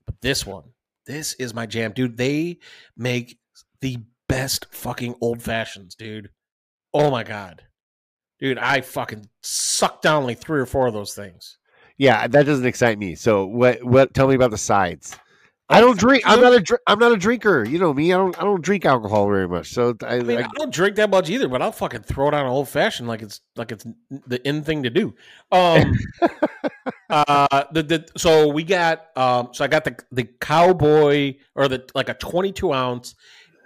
But 0.07 0.21
this 0.21 0.45
one, 0.45 0.65
this 1.07 1.33
is 1.35 1.55
my 1.55 1.67
jam, 1.67 1.93
dude. 1.93 2.17
They 2.19 2.59
make 2.97 3.39
the 3.81 3.99
best 4.29 4.67
fucking 4.73 5.15
old 5.21 5.43
fashions, 5.43 5.95
dude. 5.95 6.29
Oh 6.93 7.11
my 7.11 7.25
god. 7.25 7.63
Dude, 8.41 8.59
I 8.59 8.81
fucking 8.83 9.29
sucked 9.43 10.03
down 10.03 10.25
like 10.25 10.41
three 10.41 10.61
or 10.61 10.67
four 10.67 10.87
of 10.87 10.93
those 10.93 11.15
things. 11.15 11.57
yeah. 11.97 12.27
That 12.27 12.45
doesn't 12.45 12.67
excite 12.67 12.99
me. 12.99 13.15
So 13.15 13.47
what? 13.47 13.83
What? 13.85 14.13
Tell 14.13 14.29
me 14.29 14.35
about 14.35 14.51
the 14.51 14.59
sides. 14.59 15.17
I 15.69 15.81
don't 15.81 15.99
drink. 15.99 16.25
I'm 16.27 16.41
not 16.41 16.53
a. 16.53 16.61
dr- 16.61 16.81
I'm 16.87 16.99
not 16.99 17.13
a 17.13 17.17
drinker. 17.17 17.65
You 17.65 17.79
know 17.79 17.95
me. 17.95 18.13
I 18.13 18.17
don't. 18.17 18.39
I 18.39 18.43
don't 18.43 18.61
drink 18.63 18.85
alcohol 18.85 19.27
very 19.29 19.49
much. 19.49 19.71
So 19.73 19.97
I. 20.03 20.17
I 20.17 20.21
mean, 20.21 20.39
I- 20.39 20.43
I 20.43 20.51
don't 20.57 20.73
drink 20.73 20.97
that 20.97 21.09
much 21.09 21.31
either, 21.31 21.49
but 21.49 21.63
I'll 21.63 21.73
fucking 21.73 22.03
throw 22.03 22.29
it 22.29 22.35
on 22.35 22.45
an 22.45 22.53
old 22.53 22.69
fashioned 22.69 23.09
like 23.09 23.23
it's 23.23 23.41
like 23.57 23.73
it's 23.73 23.87
the 24.27 24.47
in 24.47 24.63
thing 24.63 24.83
to 24.83 24.91
do. 24.91 25.15
Um, 25.51 25.93
uh, 27.11 27.65
the 27.73 27.83
the 27.83 28.07
so 28.17 28.49
we 28.49 28.63
got 28.63 29.07
um, 29.17 29.49
so 29.53 29.65
I 29.65 29.69
got 29.69 29.85
the 29.85 29.97
the 30.13 30.25
cowboy 30.25 31.37
or 31.55 31.69
the 31.69 31.89
like 31.95 32.11
a 32.11 32.15
twenty 32.15 32.53
two 32.53 32.73
ounce 32.73 33.15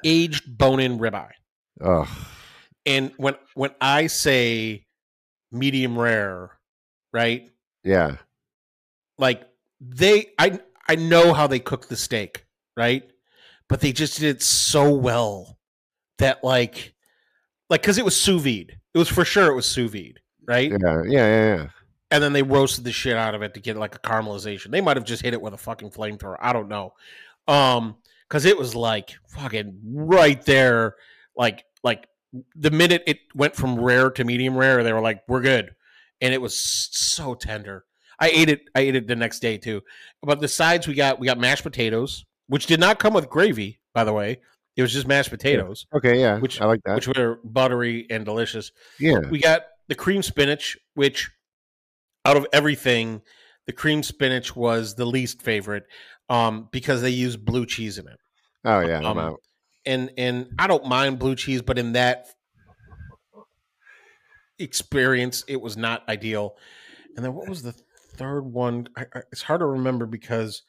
aged 0.05 0.57
bone 0.57 0.79
in 0.79 1.01
ribeye, 1.01 1.33
oh, 1.81 2.29
and 2.87 3.13
when 3.17 3.35
when 3.55 3.71
I 3.81 4.07
say 4.07 4.87
medium 5.51 5.99
rare, 5.99 6.53
right? 7.13 7.51
yeah. 7.83 8.17
like 9.19 9.49
they 9.81 10.27
I 10.39 10.61
I 10.89 10.97
know 10.97 11.35
how 11.35 11.47
they 11.47 11.59
cook 11.59 11.89
the 11.89 11.97
steak, 11.97 12.47
right? 12.77 13.05
But 13.69 13.81
they 13.81 13.93
just 13.93 14.19
did 14.19 14.37
it 14.37 14.43
so 14.43 14.93
well 14.93 15.59
that 16.19 16.43
like 16.43 16.95
like 17.69 17.83
cuz 17.83 17.99
it 17.99 18.05
was 18.05 18.19
sous 18.19 18.43
vide. 18.43 18.79
It 18.95 18.99
was 18.99 19.09
for 19.09 19.25
sure 19.25 19.49
it 19.49 19.55
was 19.55 19.67
sous 19.67 19.91
vide, 19.91 20.21
right? 20.47 20.71
Yeah. 20.71 20.79
Yeah. 20.81 21.03
Yeah. 21.07 21.57
Yeah. 21.57 21.67
And 22.11 22.23
then 22.23 22.33
they 22.33 22.43
roasted 22.43 22.85
the 22.85 22.93
shit 22.93 23.17
out 23.17 23.35
of 23.35 23.43
it 23.43 23.53
to 23.55 23.61
get 23.61 23.77
like 23.77 23.95
a 23.95 23.99
caramelization. 23.99 24.71
They 24.71 24.81
might 24.81 24.97
have 24.97 25.05
just 25.05 25.23
hit 25.23 25.35
it 25.35 25.43
with 25.43 25.53
a 25.53 25.59
fucking 25.59 25.91
flamethrower. 25.91 26.37
I 26.41 26.53
don't 26.53 26.69
know. 26.69 26.95
Um 27.47 27.97
cuz 28.31 28.45
it 28.47 28.59
was 28.59 28.75
like 28.75 29.17
fucking 29.29 29.81
right 29.85 30.43
there 30.45 30.97
like 31.37 31.65
like 31.83 32.09
the 32.55 32.71
minute 32.71 33.03
it 33.07 33.19
went 33.35 33.55
from 33.55 33.79
rare 33.79 34.11
to 34.11 34.25
medium 34.25 34.57
rare 34.57 34.83
they 34.83 34.93
were 34.93 35.01
like 35.01 35.23
we're 35.29 35.43
good. 35.43 35.75
And 36.21 36.33
it 36.33 36.41
was 36.41 36.59
so 36.59 37.35
tender. 37.35 37.85
I 38.21 38.31
ate 38.31 38.49
it. 38.49 38.63
I 38.75 38.81
ate 38.81 38.97
it 38.97 39.07
the 39.07 39.17
next 39.17 39.41
day 39.41 39.59
too. 39.59 39.83
But 40.23 40.41
the 40.41 40.49
sides 40.49 40.87
we 40.89 40.95
got, 40.95 41.19
we 41.21 41.27
got 41.27 41.39
mashed 41.39 41.63
potatoes, 41.63 42.25
which 42.49 42.67
did 42.67 42.81
not 42.81 42.99
come 42.99 43.15
with 43.15 43.29
gravy, 43.31 43.81
by 43.95 44.05
the 44.05 44.13
way. 44.13 44.41
It 44.77 44.83
was 44.83 44.93
just 44.93 45.09
mashed 45.09 45.31
potatoes, 45.31 45.87
Okay. 45.93 46.21
Yeah. 46.21 46.39
Which- 46.39 46.61
I 46.61 46.67
like 46.67 46.81
that. 46.85 46.95
which 46.95 47.09
were 47.09 47.41
buttery 47.43 48.07
and 48.11 48.25
delicious. 48.25 48.71
yeah. 49.01 49.19
We 49.29 49.41
got 49.41 49.63
the 49.89 49.95
cream 49.97 50.23
spinach, 50.23 50.77
which 50.95 51.31
out 52.25 52.37
of 52.37 52.47
everything, 52.53 53.23
the 53.67 53.73
cream 53.73 54.03
spinach 54.03 54.55
was 54.55 54.95
the 54.95 55.05
least 55.05 55.43
favorite 55.43 55.85
um, 56.29 56.69
because 56.71 57.03
they 57.03 57.11
use 57.11 57.37
blue 57.37 57.67
cheese 57.67 57.99
in 57.99 58.07
it. 58.07 58.19
Oh 58.65 58.81
yeah. 58.81 58.99
I'm 58.99 59.05
um, 59.07 59.19
out. 59.19 59.41
And 59.87 60.11
and 60.19 60.49
I 60.59 60.67
don't 60.67 60.87
mind 60.87 61.19
blue 61.19 61.35
cheese, 61.35 61.63
but 61.63 61.79
in 61.79 61.93
that 61.95 62.27
experience, 64.59 65.45
it 65.49 65.61
was 65.61 65.77
not 65.77 66.09
ideal. 66.09 66.57
And 67.17 67.25
then 67.25 67.35
what 67.35 67.49
was 67.49 67.63
the 67.63 67.75
third 68.19 68.43
one. 68.43 68.89
I, 68.97 69.07
I, 69.15 69.21
it's 69.33 69.43
hard 69.43 69.61
to 69.61 69.67
remember 69.67 70.07
because 70.07 70.63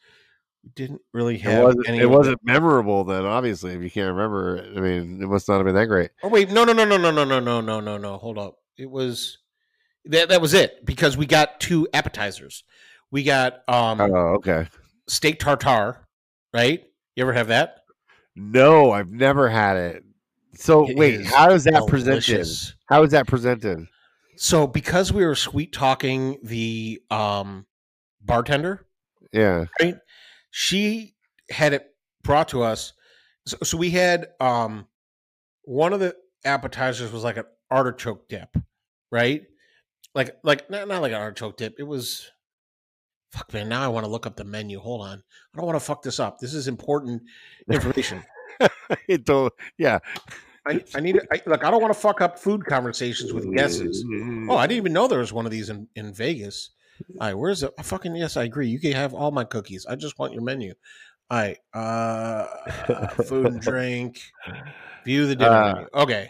we 0.64 0.72
didn't 0.76 1.02
really 1.14 1.36
It 1.36 1.42
have 1.42 1.64
wasn't, 1.64 1.88
any. 1.90 2.00
it 2.00 2.10
wasn't 2.10 2.40
memorable 2.44 3.04
then, 3.04 3.26
obviously, 3.26 3.74
if 3.74 3.82
you 3.82 3.90
can't 3.92 4.16
remember. 4.16 4.64
I 4.76 4.80
mean, 4.80 5.22
it 5.22 5.28
must 5.28 5.48
not 5.48 5.58
have 5.58 5.66
been 5.66 5.76
that 5.76 5.88
great. 5.88 6.12
Oh 6.24 6.30
wait, 6.30 6.50
no, 6.52 6.64
no, 6.64 6.74
no, 6.74 6.86
no, 6.86 6.98
no, 6.98 7.12
no, 7.12 7.24
no, 7.24 7.40
no, 7.40 7.62
no, 7.62 7.80
no, 7.80 7.98
no. 7.98 8.18
Hold 8.18 8.38
up. 8.38 8.56
It 8.78 8.90
was 8.90 9.40
that. 10.06 10.30
That 10.30 10.42
was 10.42 10.54
it 10.54 10.86
because 10.86 11.18
we 11.18 11.26
got 11.26 11.60
two 11.60 11.88
appetizers. 11.94 12.64
We 13.12 13.24
got 13.24 13.68
um 13.68 14.00
Oh, 14.00 14.36
okay. 14.36 14.68
steak 15.08 15.40
tartare, 15.40 16.08
right? 16.54 16.84
You 17.16 17.24
ever 17.24 17.34
have 17.34 17.48
that? 17.48 17.80
No, 18.36 18.92
I've 18.92 19.12
never 19.12 19.50
had 19.50 19.76
it. 19.76 20.04
So 20.56 20.88
It 20.90 20.98
wait, 20.98 21.26
how 21.26 21.52
is 21.52 21.64
that 21.66 21.86
presented? 21.88 22.48
How 22.88 23.04
is 23.04 23.12
that 23.12 23.28
presented? 23.28 23.88
So 24.42 24.68
because 24.68 25.12
we 25.12 25.26
were 25.26 25.36
sweet 25.36 25.74
talking 25.74 26.38
the 26.44 27.02
um 27.12 27.66
bartender, 28.22 28.86
Yeah. 29.34 29.66
right? 29.82 29.96
She 30.50 31.16
had 31.50 31.74
it 31.74 31.94
brought 32.24 32.48
to 32.50 32.64
us. 32.64 32.94
So, 33.46 33.58
so 33.64 33.78
we 33.78 33.90
had 33.90 34.28
um 34.40 34.88
one 35.64 35.92
of 35.92 36.00
the 36.00 36.16
appetizers 36.46 37.12
was 37.12 37.24
like 37.26 37.36
an 37.36 37.44
artichoke 37.70 38.30
dip, 38.30 38.56
right? 39.12 39.44
Like 40.16 40.38
like 40.42 40.70
not, 40.70 40.88
not 40.88 41.02
like 41.02 41.12
an 41.12 41.20
artichoke 41.20 41.58
dip. 41.58 41.76
It 41.78 41.84
was 41.84 42.32
fuck 43.34 43.52
man, 43.54 43.68
now 43.68 43.84
I 43.84 43.90
want 43.90 44.06
to 44.06 44.10
look 44.12 44.26
up 44.26 44.38
the 44.38 44.46
menu. 44.46 44.80
Hold 44.80 45.02
on. 45.02 45.22
I 45.54 45.58
don't 45.58 45.66
want 45.66 45.76
to 45.76 45.86
fuck 45.86 46.02
this 46.02 46.18
up. 46.18 46.40
This 46.40 46.54
is 46.54 46.70
important 46.70 47.24
information. 47.70 48.24
it 49.10 49.26
don't, 49.26 49.52
yeah. 49.78 50.00
I, 50.68 50.84
I 50.96 51.00
need 51.00 51.20
I, 51.32 51.42
look, 51.46 51.64
I 51.64 51.72
don't 51.72 51.82
want 51.82 51.94
to 51.94 52.00
fuck 52.00 52.22
up 52.22 52.38
food 52.38 52.66
conversations 52.66 53.34
with 53.34 53.54
guesses. 53.56 54.04
Oh, 54.50 54.58
I 54.58 54.68
didn't 54.68 54.78
even 54.78 54.94
know 54.94 55.08
there 55.08 55.20
was 55.20 55.34
one 55.34 55.46
of 55.46 55.52
these 55.52 55.70
in, 55.70 55.88
in 55.96 56.14
Vegas. 56.14 56.72
All 57.22 57.28
right, 57.28 57.34
where's 57.34 57.64
it? 57.64 57.72
Fucking 57.82 58.16
yes, 58.16 58.36
I 58.36 58.44
agree. 58.44 58.68
You 58.68 58.80
can 58.80 58.92
have 58.92 59.14
all 59.14 59.32
my 59.32 59.46
cookies. 59.46 59.86
I 59.86 59.96
just 59.96 60.20
want 60.20 60.34
your 60.34 60.42
menu. 60.44 60.74
All 61.32 61.38
right, 61.38 61.58
uh, 61.74 63.08
food 63.24 63.46
and 63.48 63.62
drink. 63.62 64.20
View 65.06 65.26
the 65.28 65.36
dinner 65.36 65.52
Uh, 65.52 65.74
menu. 65.76 65.88
Okay. 65.94 66.30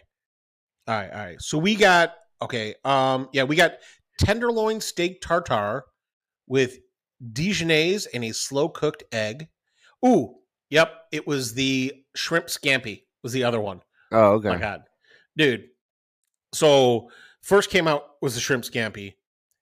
All 0.88 0.96
right, 0.96 1.12
all 1.12 1.20
right. 1.20 1.42
So 1.42 1.58
we 1.58 1.76
got 1.76 2.14
okay. 2.42 2.76
Um, 2.86 3.30
yeah, 3.34 3.44
we 3.44 3.56
got 3.56 3.74
tenderloin 4.20 4.80
steak 4.82 5.22
tartare 5.22 5.86
with 6.48 6.78
Dijonnaise 7.34 8.08
and 8.14 8.24
a 8.24 8.34
slow 8.34 8.70
cooked 8.70 9.04
egg. 9.12 9.48
Ooh, 10.06 10.36
yep. 10.70 10.94
It 11.12 11.26
was 11.28 11.54
the 11.54 11.94
shrimp 12.16 12.48
scampi. 12.48 13.04
Was 13.24 13.34
the 13.34 13.44
other 13.44 13.60
one. 13.60 13.82
Oh, 14.12 14.18
Oh 14.20 14.32
okay. 14.36 14.50
my 14.50 14.58
god, 14.58 14.82
dude. 15.38 15.66
So 16.54 17.10
first 17.42 17.70
came 17.70 17.88
out 17.88 18.04
was 18.22 18.36
the 18.36 18.42
shrimp 18.42 18.64
scampi. 18.64 19.14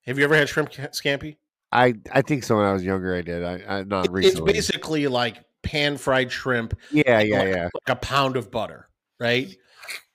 Have 0.06 0.18
you 0.18 0.24
ever 0.24 0.34
had 0.36 0.48
shrimp 0.48 0.70
scampi? 0.72 1.36
I 1.70 1.94
I 2.12 2.22
think 2.22 2.44
so 2.44 2.56
when 2.56 2.64
I 2.64 2.72
was 2.72 2.84
younger 2.84 3.14
I 3.14 3.22
did. 3.22 3.44
I, 3.44 3.78
I 3.78 3.82
not 3.84 4.00
It- 4.00 4.04
it's 4.06 4.12
recently. 4.12 4.52
basically 4.52 5.06
like 5.08 5.44
pan 5.62 5.96
fried 5.98 6.32
shrimp, 6.32 6.74
yeah, 6.90 7.20
yeah, 7.20 7.38
like, 7.38 7.48
yeah. 7.48 7.64
like 7.64 7.88
a 7.88 7.96
pound 7.96 8.36
of 8.36 8.50
butter, 8.50 8.88
right? 9.20 9.54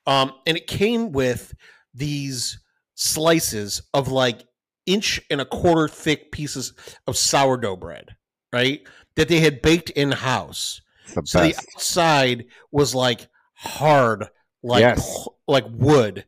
Um, 0.07 0.33
and 0.47 0.57
it 0.57 0.67
came 0.67 1.11
with 1.11 1.53
these 1.93 2.59
slices 2.95 3.81
of 3.93 4.07
like 4.07 4.43
inch 4.85 5.21
and 5.29 5.39
a 5.41 5.45
quarter 5.45 5.87
thick 5.87 6.31
pieces 6.31 6.73
of 7.07 7.15
sourdough 7.17 7.75
bread, 7.77 8.15
right? 8.51 8.81
That 9.15 9.27
they 9.27 9.39
had 9.41 9.61
baked 9.61 9.91
in 9.91 10.11
house. 10.11 10.81
So 11.25 11.39
the 11.41 11.55
outside 11.75 12.45
was 12.71 12.95
like 12.95 13.27
hard, 13.63 14.27
like 14.61 14.81
Yes. 14.81 15.27
like 15.47 15.65
wood, 15.69 16.25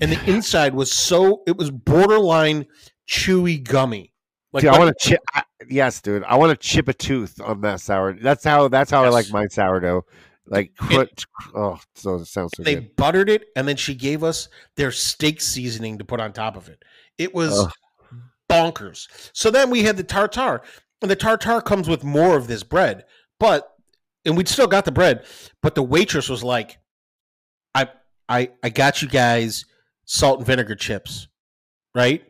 and 0.00 0.12
the 0.12 0.24
inside 0.30 0.74
was 0.74 0.90
so 0.92 1.42
it 1.46 1.56
was 1.56 1.70
borderline 1.70 2.66
chewy 3.08 3.62
gummy. 3.62 4.12
Like 4.52 4.62
Dude, 4.62 4.72
I 4.72 4.78
want 4.78 4.96
to 4.98 5.08
chip. 5.08 5.20
I, 5.34 5.42
yes, 5.68 6.00
dude. 6.00 6.24
I 6.24 6.36
want 6.36 6.50
to 6.50 6.56
chip 6.56 6.88
a 6.88 6.94
tooth 6.94 7.40
on 7.40 7.60
that 7.62 7.80
sour. 7.80 8.14
That's 8.14 8.44
how. 8.44 8.68
That's 8.68 8.90
how 8.90 9.04
I 9.04 9.08
like 9.08 9.30
my 9.30 9.46
sourdough. 9.46 10.04
Like, 10.50 10.74
crunch, 10.76 11.26
oh, 11.54 11.78
so 11.94 12.14
it 12.14 12.24
sounds 12.24 12.52
so 12.56 12.62
they 12.62 12.76
good. 12.76 12.96
buttered 12.96 13.28
it, 13.28 13.48
and 13.54 13.68
then 13.68 13.76
she 13.76 13.94
gave 13.94 14.24
us 14.24 14.48
their 14.76 14.90
steak 14.90 15.42
seasoning 15.42 15.98
to 15.98 16.04
put 16.06 16.20
on 16.20 16.32
top 16.32 16.56
of 16.56 16.70
it. 16.70 16.82
It 17.18 17.34
was 17.34 17.70
bonkers. 18.48 19.08
So 19.34 19.50
then 19.50 19.68
we 19.68 19.82
had 19.82 19.98
the 19.98 20.02
tartar 20.04 20.62
and 21.02 21.10
the 21.10 21.16
tartar 21.16 21.60
comes 21.60 21.88
with 21.88 22.04
more 22.04 22.36
of 22.36 22.46
this 22.46 22.62
bread, 22.62 23.04
but 23.38 23.68
and 24.24 24.36
we'd 24.36 24.48
still 24.48 24.66
got 24.66 24.84
the 24.84 24.92
bread, 24.92 25.24
but 25.62 25.74
the 25.74 25.82
waitress 25.82 26.28
was 26.28 26.42
like, 26.44 26.78
"I, 27.74 27.88
I, 28.28 28.50
I 28.62 28.68
got 28.70 29.02
you 29.02 29.08
guys 29.08 29.64
salt 30.04 30.38
and 30.38 30.46
vinegar 30.46 30.74
chips, 30.74 31.28
right? 31.94 32.24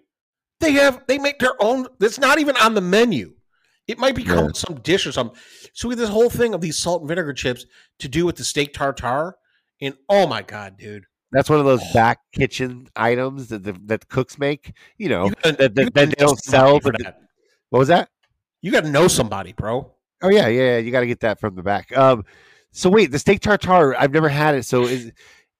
They 0.60 0.72
have 0.72 1.02
they 1.06 1.18
make 1.18 1.38
their 1.38 1.54
own. 1.60 1.86
That's 1.98 2.18
not 2.18 2.38
even 2.38 2.56
on 2.56 2.74
the 2.74 2.80
menu. 2.80 3.34
It 3.86 3.98
might 3.98 4.14
become 4.14 4.46
Yeah. 4.46 4.50
some 4.54 4.80
dish 4.82 5.06
or 5.06 5.12
something. 5.12 5.38
So 5.72 5.88
we 5.88 5.92
had 5.92 5.98
this 6.00 6.10
whole 6.10 6.28
thing 6.28 6.52
of 6.52 6.60
these 6.60 6.76
salt 6.76 7.00
and 7.02 7.08
vinegar 7.08 7.32
chips 7.32 7.64
to 8.00 8.08
do 8.08 8.26
with 8.26 8.36
the 8.36 8.44
steak 8.44 8.74
tartare, 8.74 9.36
and 9.80 9.94
oh 10.08 10.26
my 10.26 10.42
god, 10.42 10.76
dude! 10.76 11.04
That's 11.32 11.48
one 11.48 11.58
of 11.60 11.64
those 11.64 11.82
oh. 11.82 11.92
back 11.94 12.18
kitchen 12.32 12.88
items 12.96 13.48
that 13.48 13.62
the, 13.64 13.72
that 13.86 14.08
cooks 14.08 14.38
make. 14.38 14.72
You 14.98 15.08
know 15.08 15.24
You 15.26 15.34
gotta- 15.42 15.56
that, 15.56 15.74
that, 15.74 15.84
you 15.84 15.90
that 15.90 16.08
they 16.10 16.14
don't 16.24 16.38
sell. 16.42 16.80
for 16.80 16.92
But 16.92 17.02
that. 17.04 17.20
what 17.70 17.78
was 17.78 17.88
that? 17.88 18.10
You 18.60 18.72
got 18.72 18.82
to 18.82 18.90
know 18.90 19.06
somebody, 19.06 19.52
bro. 19.52 19.94
Oh 20.22 20.28
yeah, 20.30 20.48
yeah. 20.48 20.62
yeah, 20.72 20.78
You 20.78 20.90
got 20.90 21.00
to 21.00 21.06
get 21.06 21.20
that 21.20 21.40
from 21.40 21.54
the 21.54 21.62
back. 21.62 21.96
Um. 21.96 22.24
So 22.72 22.90
wait, 22.90 23.10
the 23.10 23.18
steak 23.18 23.40
tartare. 23.40 23.98
I've 23.98 24.12
never 24.12 24.28
had 24.28 24.54
it. 24.54 24.64
So 24.64 24.84
is 24.84 25.12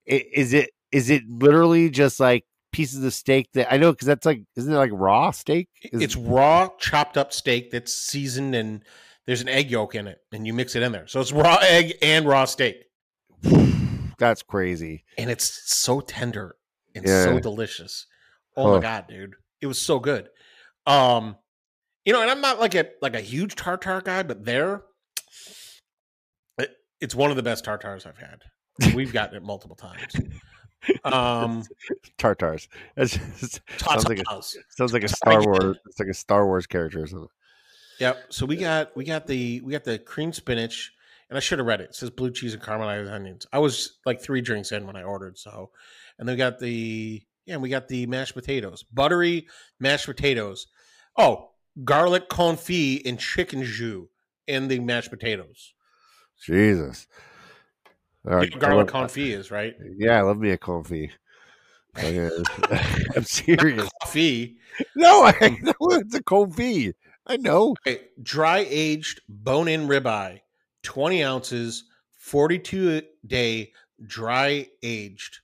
is 0.07 0.53
it 0.53 0.71
is 0.93 1.11
it 1.11 1.23
literally 1.29 1.91
just 1.91 2.19
like 2.21 2.45
pieces 2.73 3.03
of 3.03 3.13
steak 3.15 3.49
that 3.55 3.73
I 3.73 3.77
know 3.79 3.93
because 3.93 4.07
that's 4.07 4.27
like 4.27 4.43
isn't 4.57 4.73
it 4.73 4.77
like 4.77 4.91
raw 4.93 5.31
steak? 5.31 5.69
Is- 5.83 6.03
It's 6.03 6.17
raw, 6.17 6.69
chopped 6.79 7.17
up 7.17 7.33
steak 7.33 7.71
that's 7.71 7.95
seasoned, 7.95 8.55
and 8.55 8.83
there's 9.27 9.41
an 9.41 9.49
egg 9.49 9.71
yolk 9.71 9.95
in 9.95 10.07
it, 10.07 10.19
and 10.33 10.47
you 10.47 10.53
mix 10.53 10.77
it 10.77 10.83
in 10.83 10.93
there. 10.93 11.07
So 11.07 11.21
it's 11.21 11.33
raw 11.33 11.59
egg 11.63 11.95
and 12.03 12.27
raw 12.27 12.45
steak, 12.45 12.77
that's 14.19 14.43
crazy. 14.43 15.05
and 15.17 15.31
it's 15.31 15.73
so 15.73 16.01
tender 16.01 16.57
and 16.95 17.07
Yeah. 17.07 17.25
so 17.25 17.39
delicious. 17.41 18.07
Oh 18.57 18.65
Huh. 18.65 18.75
my 18.77 18.81
god, 18.81 19.07
dude, 19.09 19.35
it 19.61 19.67
was 19.67 19.81
so 19.81 19.99
good. 19.99 20.29
Um, 20.87 21.37
you 22.09 22.15
know, 22.15 22.23
and 22.23 22.31
I'm 22.31 22.41
not 22.41 22.59
like 22.59 22.75
a 22.75 22.87
like 23.03 23.15
a 23.15 23.21
huge 23.21 23.55
tartar 23.55 24.01
guy, 24.01 24.23
but 24.23 24.43
there, 24.43 24.81
it, 26.57 26.71
it's 27.03 27.15
one 27.15 27.29
of 27.29 27.37
the 27.37 27.43
best 27.43 27.65
tartars 27.65 28.07
I've 28.07 28.17
had. 28.17 28.95
We've 28.95 29.13
gotten 29.13 29.37
it 29.37 29.43
multiple 29.43 29.77
times. 29.77 30.17
Um, 31.05 31.65
Tartars. 32.19 32.69
Just, 32.97 33.61
sounds 33.79 34.09
like 34.09 34.21
a, 34.21 34.43
sounds 34.69 34.93
like 34.93 35.03
a 35.03 35.09
Star 35.09 35.45
Wars. 35.45 35.77
It's 35.87 35.99
like 35.99 36.09
a 36.09 36.15
Star 36.15 36.47
Wars 36.47 36.69
character 36.69 37.03
or 37.03 37.07
something. 37.09 37.29
Yep. 37.99 38.27
So 38.31 38.47
we 38.47 38.57
got 38.57 38.97
we 38.97 39.05
got 39.05 39.27
the 39.27 39.61
we 39.63 39.73
got 39.73 39.83
the 39.83 39.99
cream 39.99 40.33
spinach, 40.33 40.93
and 41.29 41.37
I 41.37 41.41
should 41.41 41.59
have 41.59 41.67
read 41.67 41.81
it. 41.81 41.91
It 41.91 41.95
says 41.97 42.11
blue 42.11 42.31
cheese 42.31 42.55
and 42.55 42.63
caramelized 42.63 43.13
onions. 43.13 43.45
I 43.53 43.59
was 43.59 43.99
like 44.07 44.23
three 44.23 44.41
drinks 44.41 44.71
in 44.71 44.87
when 44.87 44.95
I 44.95 45.03
ordered. 45.03 45.37
So, 45.37 45.71
and 46.17 46.29
then 46.29 46.35
we 46.35 46.39
got 46.39 46.61
the 46.61 47.23
yeah, 47.45 47.57
we 47.57 47.71
got 47.71 47.89
the 47.89 48.07
mashed 48.07 48.35
potatoes, 48.35 48.85
buttery 48.85 49.49
mashed 49.81 50.07
potatoes. 50.07 50.69
Oh, 51.19 51.51
garlic 51.85 52.29
confit 52.29 53.03
and 53.07 53.19
chicken 53.19 53.63
jus 53.65 54.07
in 54.47 54.69
the 54.69 54.79
mashed 54.81 55.11
potatoes. 55.11 55.75
Jesus. 56.45 57.07
Know 58.25 58.45
garlic 58.59 58.93
love- 58.93 59.11
confit 59.11 59.31
is 59.31 59.51
right. 59.51 59.75
Yeah, 59.97 60.19
I 60.19 60.23
love 60.23 60.39
me 60.39 60.51
a 60.51 60.59
confit. 60.59 61.11
Okay. 61.97 62.27
Uh, 62.27 62.83
I'm 63.17 63.25
serious. 63.25 63.89
Coffee. 64.03 64.57
No, 64.95 65.25
I 65.25 65.35
um, 65.41 65.59
know 65.63 65.73
it's 65.91 66.15
a 66.15 66.23
confit. 66.23 66.95
I 67.27 67.37
know. 67.37 67.75
Okay, 67.87 68.03
dry 68.23 68.67
aged 68.69 69.21
bone 69.29 69.69
in 69.69 69.89
ribeye, 69.89 70.41
twenty 70.83 71.23
ounces, 71.23 71.85
forty 72.17 72.59
two 72.59 73.03
day 73.27 73.73
dry 74.07 74.67
aged 74.83 75.41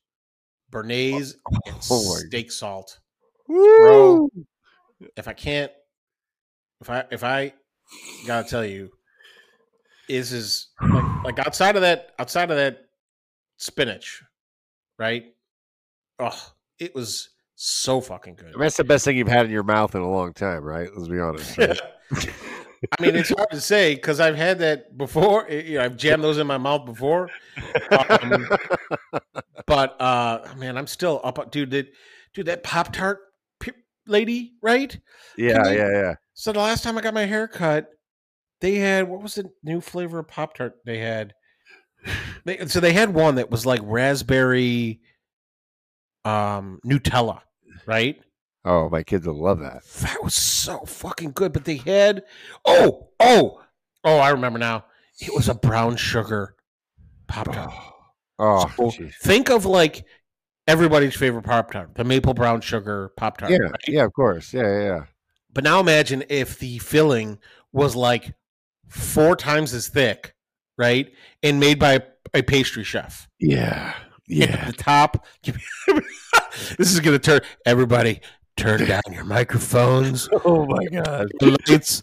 Béarnaise 0.75 1.35
oh, 1.47 1.51
oh 1.67 1.67
and 1.67 1.77
Oh 1.91 2.17
steak 2.27 2.53
salt. 2.53 2.99
Woo! 3.49 4.31
If 5.17 5.29
I 5.29 5.33
can't, 5.33 5.71
if 6.85 6.91
I 6.91 7.05
if 7.11 7.25
I 7.25 7.53
gotta 8.27 8.49
tell 8.49 8.65
you, 8.65 8.91
is 10.09 10.33
is 10.33 10.69
like, 10.93 11.05
like 11.25 11.39
outside 11.47 11.77
of 11.77 11.83
that 11.83 12.11
outside 12.19 12.51
of 12.51 12.57
that 12.59 12.79
spinach, 13.57 14.23
right? 14.99 15.25
Oh, 16.19 16.53
it 16.79 16.95
was 16.95 17.31
so 17.55 18.01
fucking 18.01 18.35
good. 18.35 18.49
I 18.49 18.51
mean, 18.51 18.61
that's 18.61 18.77
the 18.77 18.85
best 18.85 19.05
thing 19.05 19.17
you've 19.17 19.29
had 19.29 19.47
in 19.47 19.53
your 19.53 19.63
mouth 19.63 19.95
in 19.95 20.03
a 20.03 20.11
long 20.11 20.33
time, 20.35 20.63
right? 20.63 20.89
Let's 20.95 21.09
be 21.09 21.19
honest. 21.21 21.57
right? 21.59 21.81
I 22.99 23.03
mean, 23.03 23.17
it's 23.17 23.31
hard 23.35 23.51
to 23.51 23.61
say 23.61 23.95
because 23.95 24.21
I've 24.21 24.37
had 24.37 24.59
that 24.59 24.97
before. 24.99 25.47
eh, 25.49 25.63
You 25.63 25.79
know, 25.79 25.85
I've 25.85 25.97
jammed 25.97 26.23
those 26.23 26.37
in 26.39 26.47
my 26.47 26.59
mouth 26.59 26.85
before. 26.85 27.31
Um, 27.91 28.47
but 29.67 30.01
uh, 30.01 30.47
man, 30.59 30.77
I'm 30.77 30.87
still 30.87 31.21
up, 31.25 31.51
dude. 31.51 31.71
That 31.71 31.89
dude, 32.35 32.47
that 32.47 32.63
Pop 32.63 32.93
Tart 32.93 33.21
lady, 34.07 34.53
right? 34.63 34.97
yeah, 35.39 35.63
they- 35.63 35.77
yeah, 35.79 35.91
yeah. 35.91 36.15
So 36.35 36.53
the 36.53 36.59
last 36.59 36.83
time 36.83 36.99
I 36.99 37.01
got 37.01 37.15
my 37.15 37.25
hair 37.27 37.49
cut, 37.49 37.89
they 38.61 38.77
had 38.77 39.09
what 39.09 39.23
was 39.23 39.37
the 39.37 39.51
new 39.63 39.81
flavor 39.81 40.19
of 40.19 40.29
Pop 40.29 40.55
Tart 40.55 40.75
they 40.85 40.99
had? 40.99 41.35
They, 42.45 42.67
so 42.67 42.81
they 42.81 42.93
had 42.93 43.15
one 43.15 43.37
that 43.37 43.51
was 43.51 43.65
like 43.65 43.81
raspberry, 43.83 45.01
um, 46.25 46.81
Nutella, 46.85 47.41
right? 47.87 48.21
Oh, 48.67 48.89
my 48.91 49.03
kids 49.03 49.27
will 49.27 49.43
love 49.43 49.61
that. 49.61 49.85
That 50.03 50.23
was 50.23 50.35
so 50.35 50.81
fucking 50.81 51.33
good. 51.33 51.53
But 51.53 51.65
they 51.65 51.77
had 51.77 52.25
oh 52.65 53.09
oh 53.21 53.63
oh 54.05 54.19
I 54.19 54.31
remember 54.31 54.59
now. 54.59 54.85
It 55.21 55.35
was 55.35 55.49
a 55.49 55.55
brown 55.55 55.97
sugar 55.97 56.57
pop 57.29 57.53
tart. 57.53 57.73
Oh, 58.39 58.69
So 58.77 58.91
think 59.23 59.49
of 59.49 59.65
like 59.65 60.05
everybody's 60.67 61.15
favorite 61.15 61.45
pop 61.45 61.71
tart, 61.71 61.95
the 61.95 62.05
maple 62.05 62.35
brown 62.35 62.61
sugar 62.61 63.13
pop 63.17 63.39
tart. 63.39 63.53
yeah, 63.53 63.59
right? 63.59 63.75
yeah, 63.87 64.05
of 64.05 64.13
course, 64.13 64.53
yeah, 64.53 64.63
yeah, 64.63 64.85
yeah. 64.85 65.05
But 65.55 65.65
now 65.65 65.81
imagine 65.81 66.25
if 66.29 66.59
the 66.59 66.79
filling 66.79 67.39
was 67.73 67.95
like 67.97 68.35
four 68.89 69.37
times 69.37 69.73
as 69.73 69.89
thick, 69.89 70.35
right, 70.77 71.11
and 71.43 71.59
made 71.61 71.79
by 71.79 72.03
a, 72.35 72.43
pastry 72.43 72.83
chef. 72.85 73.29
Yeah, 73.41 73.95
Yeah. 74.29 74.67
the 74.67 74.73
top. 74.73 75.25
this 75.45 76.93
is 76.93 77.01
gonna 77.01 77.19
turn 77.21 77.41
everybody. 77.65 78.21
Turn 78.57 78.85
down 78.87 79.03
your 79.13 79.25
microphones. 79.25 80.29
Oh 80.45 80.67
my 80.67 80.85
god. 80.87 81.29
Lights. 81.41 82.03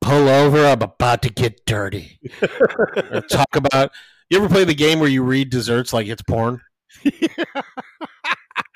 Pull 0.00 0.28
over. 0.28 0.66
I'm 0.66 0.82
about 0.82 1.22
to 1.22 1.30
get 1.30 1.64
dirty. 1.66 2.18
Talk 3.30 3.56
about. 3.56 3.90
You 4.28 4.38
ever 4.38 4.48
play 4.48 4.64
the 4.64 4.74
game 4.74 5.00
where 5.00 5.08
you 5.08 5.22
read 5.22 5.48
desserts 5.50 5.92
like 5.94 6.06
it's 6.06 6.22
porn? 6.22 6.60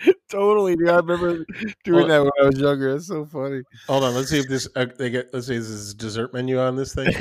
totally, 0.30 0.76
dude. 0.76 0.88
I 0.88 0.96
remember 0.96 1.44
doing 1.84 2.09
that 2.09 2.18
when 2.22 2.30
I 2.42 2.46
was 2.46 2.59
younger. 2.59 2.94
It's 2.96 3.07
so 3.09 3.24
funny. 3.26 3.62
Hold 3.86 4.05
on. 4.05 4.14
Let's 4.14 4.30
see 4.30 4.38
if 4.38 4.49
this. 4.49 4.68
Uh, 4.76 4.86
they 4.99 5.11
get. 5.11 5.32
Let's 5.32 5.46
see. 5.49 5.55
Is 5.57 5.68
this 5.68 5.94
dessert 5.94 6.32
menu 6.32 6.59
on 6.61 6.76
this 6.76 6.94
thing? 6.94 7.12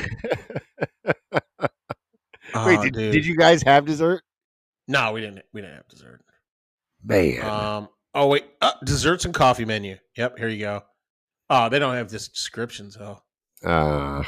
Wait, 2.65 2.79
Oh, 2.79 2.83
did, 2.83 2.93
did 2.93 3.25
you 3.25 3.35
guys 3.35 3.61
have 3.63 3.85
dessert? 3.85 4.23
No, 4.87 5.11
we 5.11 5.21
didn't. 5.21 5.43
We 5.53 5.61
didn't 5.61 5.75
have 5.75 5.87
dessert. 5.89 6.21
Man, 7.03 7.41
Um. 7.43 7.89
Oh 8.13 8.27
wait. 8.27 8.45
Uh, 8.61 8.71
desserts 8.83 9.25
and 9.25 9.33
coffee 9.33 9.65
menu. 9.65 9.97
Yep. 10.17 10.39
Here 10.39 10.47
you 10.47 10.59
go. 10.59 10.81
Oh, 11.49 11.69
they 11.69 11.77
don't 11.77 11.93
have 11.95 12.09
this 12.09 12.27
descriptions 12.29 12.95
though. 12.97 13.21
uh, 13.63 14.23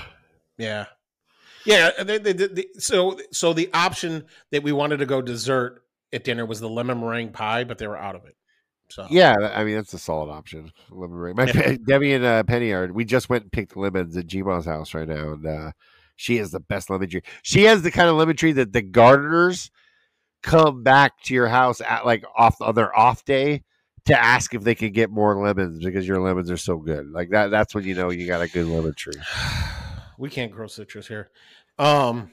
Yeah. 0.57 0.85
Yeah. 1.65 1.91
They, 2.03 2.17
they, 2.19 2.33
they, 2.33 2.47
they- 2.47 2.65
so 2.77 3.17
so 3.31 3.53
the 3.53 3.69
option 3.73 4.25
that 4.51 4.63
we 4.63 4.71
wanted 4.73 4.97
to 4.97 5.05
go 5.05 5.21
dessert 5.21 5.83
at 6.13 6.23
dinner 6.23 6.45
was 6.45 6.59
the 6.59 6.69
lemon 6.69 6.99
meringue 6.99 7.31
pie, 7.31 7.63
but 7.63 7.77
they 7.77 7.87
were 7.87 7.97
out 7.97 8.15
of 8.15 8.25
it. 8.25 8.35
So 8.89 9.07
yeah. 9.09 9.35
I 9.53 9.63
mean, 9.63 9.75
that's 9.75 9.93
a 9.93 9.99
solid 9.99 10.31
option. 10.31 10.71
Lemon 10.89 11.17
ring. 11.17 11.35
My 11.35 11.45
Yeah. 11.45 11.77
Debbie 11.85 12.13
and 12.13 12.25
uh, 12.25 12.43
Penny 12.43 12.71
are. 12.71 12.91
We 12.91 13.05
just 13.05 13.29
went 13.29 13.43
and 13.43 13.51
picked 13.51 13.77
lemons 13.77 14.17
at 14.17 14.27
Gma's 14.27 14.65
house 14.65 14.93
right 14.93 15.07
now, 15.07 15.33
and 15.33 15.45
uh, 15.45 15.71
she 16.15 16.37
has 16.37 16.51
the 16.51 16.59
best 16.59 16.89
lemon 16.89 17.09
tree. 17.09 17.21
She 17.43 17.63
has 17.63 17.81
the 17.81 17.91
kind 17.91 18.09
of 18.09 18.15
lemon 18.15 18.35
tree 18.35 18.51
that 18.53 18.73
the 18.73 18.81
gardeners 18.81 19.71
come 20.41 20.83
back 20.83 21.21
to 21.23 21.33
your 21.33 21.47
house 21.47 21.81
at 21.81 22.05
like 22.05 22.23
off 22.35 22.61
on 22.61 22.75
their 22.75 22.97
off 22.97 23.25
day 23.25 23.63
to 24.05 24.17
ask 24.17 24.53
if 24.53 24.63
they 24.63 24.75
can 24.75 24.91
get 24.91 25.09
more 25.09 25.35
lemons 25.41 25.83
because 25.83 26.07
your 26.07 26.19
lemons 26.19 26.49
are 26.49 26.57
so 26.57 26.77
good. 26.77 27.09
Like 27.11 27.29
that. 27.29 27.51
That's 27.51 27.75
when 27.75 27.83
you 27.85 27.95
know 27.95 28.09
you 28.09 28.27
got 28.27 28.41
a 28.41 28.47
good 28.47 28.65
lemon 28.67 28.93
tree. 28.95 29.13
we 30.17 30.29
can't 30.29 30.51
grow 30.51 30.67
citrus 30.67 31.07
here. 31.07 31.29
Um, 31.77 32.31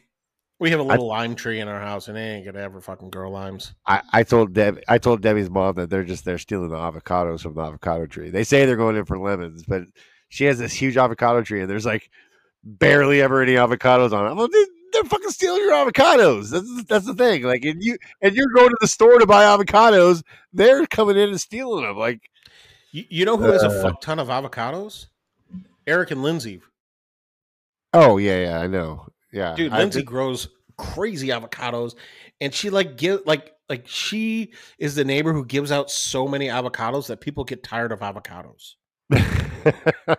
we 0.59 0.71
have 0.71 0.81
a 0.81 0.83
little 0.83 1.07
lime 1.07 1.35
tree 1.35 1.61
in 1.61 1.69
our 1.69 1.81
house, 1.81 2.09
and 2.09 2.17
they 2.17 2.23
ain't 2.23 2.45
gonna 2.47 2.61
ever 2.61 2.81
fucking 2.81 3.11
grow 3.11 3.31
limes. 3.31 3.75
I, 3.87 4.03
I 4.13 4.23
told 4.23 4.53
Deb 4.55 4.81
I 4.89 4.99
told 4.99 5.21
Debbie's 5.23 5.51
mom 5.51 5.75
that 5.75 5.91
they're 5.91 6.05
just 6.05 6.25
they're 6.25 6.39
stealing 6.39 6.71
the 6.71 6.77
avocados 6.77 7.43
from 7.43 7.55
the 7.55 7.63
avocado 7.63 8.07
tree. 8.07 8.31
They 8.31 8.45
say 8.45 8.65
they're 8.65 8.77
going 8.77 8.97
in 8.97 9.05
for 9.05 9.19
lemons, 9.19 9.65
but 9.65 9.83
she 10.29 10.45
has 10.45 10.59
this 10.59 10.73
huge 10.73 10.97
avocado 10.97 11.43
tree 11.43 11.61
and 11.61 11.71
there's 11.71 11.87
like 11.87 12.11
barely 12.65 13.23
ever 13.23 13.43
any 13.43 13.55
avocados 13.55 14.13
on 14.13 14.27
it. 14.27 14.31
I'm 14.31 14.37
like, 14.39 14.51
they, 14.51 14.65
they're 14.93 15.05
fucking 15.05 15.31
stealing 15.31 15.61
your 15.63 15.73
avocados. 15.73 16.51
That's 16.51 16.85
that's 16.85 17.07
the 17.07 17.15
thing. 17.15 17.43
Like 17.43 17.65
and 17.65 17.83
you 17.83 17.97
and 18.23 18.35
you're 18.35 18.49
going 18.55 18.71
to 18.71 18.77
the 18.81 18.89
store 18.89 19.19
to 19.19 19.27
buy 19.27 19.45
avocados, 19.45 20.23
they're 20.53 20.87
coming 20.87 21.17
in 21.17 21.29
and 21.29 21.41
stealing 21.41 21.85
them. 21.85 21.97
Like 21.99 22.31
You, 22.93 23.05
you 23.11 23.25
know 23.25 23.37
who 23.37 23.45
has 23.53 23.63
a 23.63 23.67
Uh. 23.69 23.83
fuck 23.83 24.01
ton 24.01 24.19
of 24.19 24.29
avocados? 24.29 25.07
Eric 25.87 26.11
and 26.11 26.23
Lindsay. 26.23 26.61
oh 27.93 28.17
yeah, 28.17 28.43
yeah, 28.49 28.59
I 28.61 28.67
know. 28.67 29.07
Yeah. 29.37 29.55
Dude, 29.55 29.73
Lindsay 29.73 30.03
grows 30.03 30.49
crazy 30.79 31.29
avocados, 31.29 31.95
and 32.41 32.53
she 32.55 32.71
like 32.71 32.97
give 32.97 33.21
like 33.27 33.53
like 33.69 33.87
she 33.87 34.53
is 34.79 34.95
the 34.95 35.05
neighbor 35.05 35.33
who 35.33 35.45
gives 35.45 35.71
out 35.71 35.91
so 35.91 36.27
many 36.27 36.47
avocados 36.47 37.09
that 37.09 37.21
people 37.21 37.45
get 37.45 37.63
tired 37.63 37.93
of 37.93 38.01
avocados. 38.01 38.75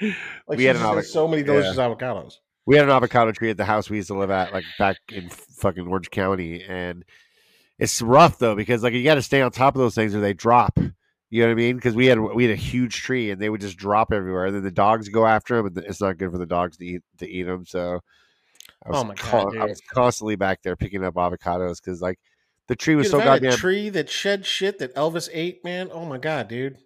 Like 0.00 0.56
we 0.56 0.58
she 0.58 0.64
had 0.64 0.76
an 0.76 0.82
avoc- 0.82 1.04
so 1.04 1.26
many 1.26 1.42
delicious 1.42 1.76
avocados. 1.76 2.34
we 2.66 2.76
had 2.76 2.84
an 2.84 2.90
avocado 2.92 3.32
tree 3.32 3.50
at 3.50 3.56
the 3.56 3.64
house 3.64 3.90
we 3.90 3.96
used 3.96 4.08
to 4.08 4.16
live 4.18 4.30
at, 4.30 4.52
like 4.52 4.64
back 4.78 4.96
in 5.10 5.28
fucking 5.28 5.86
Orange 5.88 6.10
County, 6.10 6.62
and 6.62 7.04
it's 7.78 8.00
rough 8.00 8.38
though 8.38 8.54
because 8.54 8.82
like 8.82 8.92
you 8.92 9.02
got 9.04 9.16
to 9.16 9.22
stay 9.22 9.42
on 9.42 9.50
top 9.50 9.74
of 9.74 9.80
those 9.80 9.94
things 9.94 10.14
or 10.14 10.20
they 10.20 10.34
drop. 10.34 10.78
You 11.30 11.42
know 11.42 11.48
what 11.48 11.52
I 11.52 11.56
mean? 11.56 11.76
Because 11.76 11.94
we 11.94 12.06
had 12.06 12.20
we 12.20 12.44
had 12.44 12.52
a 12.52 12.56
huge 12.56 13.02
tree 13.02 13.30
and 13.30 13.40
they 13.42 13.50
would 13.50 13.60
just 13.60 13.76
drop 13.76 14.12
everywhere. 14.12 14.46
And 14.46 14.54
then 14.54 14.62
the 14.62 14.70
dogs 14.70 15.08
go 15.08 15.26
after 15.26 15.56
them, 15.56 15.66
and 15.66 15.78
it's 15.78 16.00
not 16.00 16.16
good 16.16 16.30
for 16.30 16.38
the 16.38 16.46
dogs 16.46 16.76
to 16.78 16.86
eat 16.86 17.02
to 17.18 17.28
eat 17.28 17.42
them. 17.42 17.66
So, 17.66 18.00
was 18.88 18.98
Oh 18.98 19.04
my 19.04 19.14
God, 19.14 19.52
con- 19.52 19.58
I 19.58 19.64
was 19.66 19.80
constantly 19.80 20.36
back 20.36 20.62
there 20.62 20.76
picking 20.76 21.04
up 21.04 21.14
avocados 21.14 21.82
because 21.82 22.00
like 22.00 22.18
the 22.66 22.76
tree 22.76 22.94
was 22.94 23.06
Dude, 23.06 23.12
so 23.12 23.20
a 23.20 23.24
goddamn 23.24 23.52
tree 23.52 23.88
that 23.90 24.10
shed 24.10 24.44
shit 24.44 24.78
that 24.78 24.94
Elvis 24.94 25.28
ate, 25.32 25.64
man. 25.64 25.88
Oh 25.92 26.04
my 26.04 26.18
god, 26.18 26.48
dude. 26.48 26.78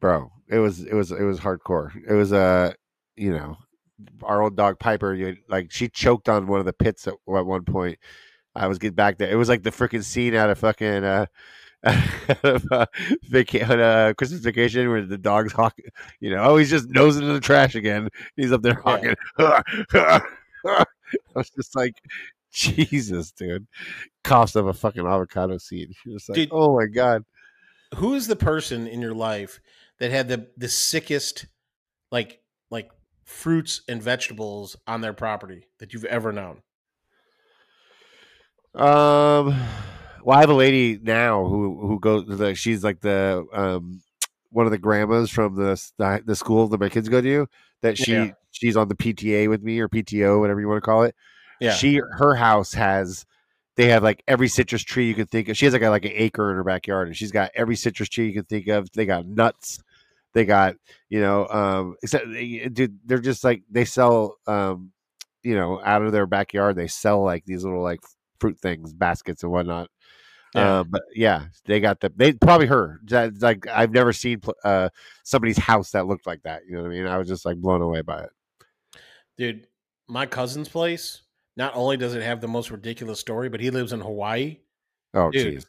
bro. 0.00 0.30
It 0.48 0.58
was 0.58 0.80
it 0.80 0.94
was 0.94 1.10
it 1.10 1.24
was 1.24 1.40
hardcore. 1.40 1.90
It 2.08 2.14
was 2.14 2.32
uh 2.32 2.72
you 3.16 3.32
know 3.32 3.56
our 4.22 4.42
old 4.42 4.56
dog 4.56 4.78
Piper. 4.78 5.14
You 5.14 5.36
like 5.48 5.72
she 5.72 5.88
choked 5.88 6.28
on 6.28 6.46
one 6.46 6.60
of 6.60 6.66
the 6.66 6.72
pits 6.72 7.06
at, 7.06 7.14
at 7.14 7.46
one 7.46 7.64
point. 7.64 7.98
I 8.54 8.68
was 8.68 8.78
getting 8.78 8.94
back 8.94 9.18
there. 9.18 9.30
It 9.30 9.36
was 9.36 9.48
like 9.48 9.62
the 9.62 9.70
freaking 9.70 10.04
scene 10.04 10.34
out 10.34 10.50
of 10.50 10.58
fucking 10.58 11.04
uh, 11.04 11.26
out 11.84 12.44
of 12.44 12.64
uh, 12.70 12.86
vaca- 13.24 13.66
uh, 13.66 14.14
Christmas 14.14 14.40
vacation 14.40 14.88
where 14.88 15.04
the 15.04 15.18
dog's 15.18 15.52
hawking. 15.52 15.86
You 16.20 16.30
know, 16.30 16.42
oh, 16.42 16.56
he's 16.56 16.70
just 16.70 16.88
nosing 16.88 17.24
in 17.24 17.34
the 17.34 17.40
trash 17.40 17.74
again. 17.74 18.08
He's 18.36 18.52
up 18.52 18.62
there 18.62 18.80
hawking. 18.84 19.14
I 21.36 21.38
was 21.38 21.50
just 21.50 21.76
like, 21.76 21.94
Jesus, 22.52 23.32
dude. 23.32 23.66
Cost 24.24 24.56
of 24.56 24.66
a 24.66 24.72
fucking 24.72 25.06
avocado 25.06 25.58
seed. 25.58 25.92
You're 26.04 26.16
just 26.16 26.28
like, 26.28 26.36
Dude. 26.36 26.48
oh 26.52 26.76
my 26.76 26.86
god. 26.86 27.24
Who 27.96 28.14
is 28.14 28.26
the 28.26 28.36
person 28.36 28.86
in 28.86 29.00
your 29.00 29.14
life 29.14 29.60
that 29.98 30.10
had 30.10 30.28
the 30.28 30.48
the 30.56 30.68
sickest 30.68 31.46
like 32.10 32.40
like 32.70 32.90
fruits 33.24 33.82
and 33.88 34.02
vegetables 34.02 34.76
on 34.86 35.00
their 35.00 35.12
property 35.12 35.66
that 35.78 35.92
you've 35.92 36.04
ever 36.06 36.32
known? 36.32 36.62
Um, 38.74 39.54
well, 40.24 40.36
I 40.36 40.40
have 40.40 40.50
a 40.50 40.54
lady 40.54 40.98
now 41.02 41.46
who 41.46 41.86
who 41.86 42.00
goes. 42.00 42.26
Like, 42.26 42.56
she's 42.56 42.82
like 42.82 43.00
the 43.00 43.46
um 43.52 44.02
one 44.50 44.66
of 44.66 44.72
the 44.72 44.78
grandmas 44.78 45.30
from 45.30 45.56
the 45.56 45.80
the, 45.98 46.22
the 46.24 46.36
school 46.36 46.68
that 46.68 46.80
my 46.80 46.88
kids 46.88 47.08
go 47.08 47.20
to. 47.20 47.46
That 47.82 47.98
she 47.98 48.12
Yeah. 48.12 48.30
she's 48.52 48.76
on 48.76 48.88
the 48.88 48.94
PTA 48.94 49.48
with 49.48 49.62
me 49.62 49.78
or 49.80 49.88
PTO, 49.88 50.40
whatever 50.40 50.60
you 50.60 50.68
want 50.68 50.78
to 50.82 50.84
call 50.86 51.02
it. 51.04 51.14
Yeah. 51.60 51.72
She 51.72 51.96
her 51.96 52.34
house 52.34 52.72
has 52.74 53.24
they 53.76 53.88
have 53.88 54.02
like 54.02 54.22
every 54.26 54.48
citrus 54.48 54.82
tree 54.82 55.06
you 55.08 55.14
can 55.14 55.26
think 55.26 55.48
of. 55.48 55.56
She 55.56 55.66
has 55.66 55.72
like 55.74 55.82
a, 55.82 55.90
like 55.90 56.04
an 56.06 56.12
acre 56.14 56.50
in 56.50 56.56
her 56.56 56.64
backyard, 56.64 57.08
and 57.08 57.16
she's 57.16 57.30
got 57.32 57.50
every 57.54 57.76
citrus 57.76 58.08
tree 58.08 58.26
you 58.26 58.32
can 58.32 58.44
think 58.44 58.68
of. 58.68 58.90
They 58.92 59.04
got 59.06 59.26
nuts. 59.26 59.78
They 60.32 60.44
got 60.44 60.76
you 61.08 61.20
know 61.20 61.46
um 61.48 61.96
except 62.02 62.26
they- 62.30 62.68
dude 62.72 62.98
they're 63.06 63.18
just 63.18 63.42
like 63.44 63.62
they 63.70 63.84
sell 63.84 64.36
um 64.46 64.92
you 65.42 65.54
know 65.54 65.80
out 65.84 66.02
of 66.02 66.12
their 66.12 66.26
backyard 66.26 66.76
they 66.76 66.88
sell 66.88 67.22
like 67.22 67.44
these 67.46 67.64
little 67.64 67.82
like 67.82 68.00
fruit 68.40 68.58
things 68.60 68.92
baskets 68.92 69.42
and 69.42 69.52
whatnot. 69.52 69.88
Yeah. 70.56 70.80
Uh, 70.80 70.84
but 70.84 71.02
yeah, 71.14 71.44
they 71.66 71.80
got 71.80 72.00
the 72.00 72.12
they 72.16 72.32
probably 72.32 72.66
her. 72.66 73.00
That- 73.04 73.40
Like 73.40 73.66
I've 73.66 73.92
never 73.92 74.12
seen 74.12 74.40
uh 74.64 74.88
somebody's 75.22 75.58
house 75.58 75.90
that 75.92 76.06
looked 76.06 76.26
like 76.26 76.42
that. 76.42 76.62
You 76.66 76.76
know 76.76 76.82
what 76.82 76.88
I 76.88 76.94
mean? 76.94 77.06
I 77.06 77.18
was 77.18 77.28
just 77.28 77.44
like 77.44 77.58
blown 77.58 77.82
away 77.82 78.00
by 78.00 78.22
it. 78.22 78.30
Dude, 79.36 79.66
my 80.08 80.26
cousin's 80.26 80.68
place, 80.68 81.22
not 81.56 81.76
only 81.76 81.96
does 81.96 82.14
it 82.14 82.22
have 82.22 82.40
the 82.40 82.48
most 82.48 82.70
ridiculous 82.70 83.20
story, 83.20 83.48
but 83.48 83.60
he 83.60 83.70
lives 83.70 83.92
in 83.92 84.00
Hawaii. 84.00 84.58
Oh 85.14 85.30
jeez. 85.30 85.66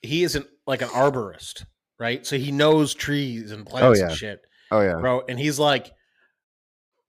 He 0.00 0.24
isn't 0.24 0.46
like 0.66 0.82
an 0.82 0.88
arborist, 0.88 1.64
right? 1.98 2.26
So 2.26 2.36
he 2.36 2.50
knows 2.50 2.94
trees 2.94 3.52
and 3.52 3.64
plants 3.64 4.00
yeah. 4.00 4.08
and 4.08 4.16
shit. 4.16 4.40
Oh 4.70 4.80
yeah. 4.80 4.96
bro. 4.96 5.22
And 5.28 5.38
he's 5.38 5.58
like, 5.58 5.92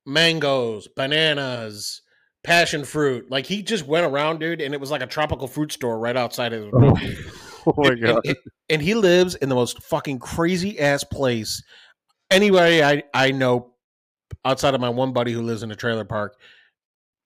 mangoes, 0.05 0.87
bananas, 0.87 2.01
passion 2.43 2.83
fruit. 2.83 3.29
Like 3.31 3.45
he 3.45 3.61
just 3.63 3.85
went 3.87 4.05
around, 4.05 4.39
dude, 4.39 4.61
and 4.61 4.73
it 4.73 4.79
was 4.79 4.91
like 4.91 5.01
a 5.01 5.07
tropical 5.07 5.47
fruit 5.47 5.71
store 5.71 5.97
right 5.99 6.15
outside 6.17 6.53
of 6.53 6.69
Oh, 6.73 6.93
oh 7.67 7.73
my 7.77 7.89
and, 7.89 8.01
god. 8.01 8.21
and- 8.25 8.37
and 8.69 8.81
he 8.81 8.93
lives 8.95 9.35
in 9.35 9.49
the 9.49 9.55
most 9.55 9.83
fucking 9.83 10.19
crazy 10.19 10.79
ass 10.79 11.03
place. 11.03 11.61
Anybody 12.31 12.81
I, 12.83 13.03
I 13.13 13.31
know 13.31 13.73
outside 14.45 14.73
of 14.73 14.81
my 14.81 14.89
one 14.89 15.13
buddy 15.13 15.31
who 15.33 15.41
lives 15.41 15.63
in 15.63 15.71
a 15.71 15.75
trailer 15.75 16.05
park, 16.05 16.35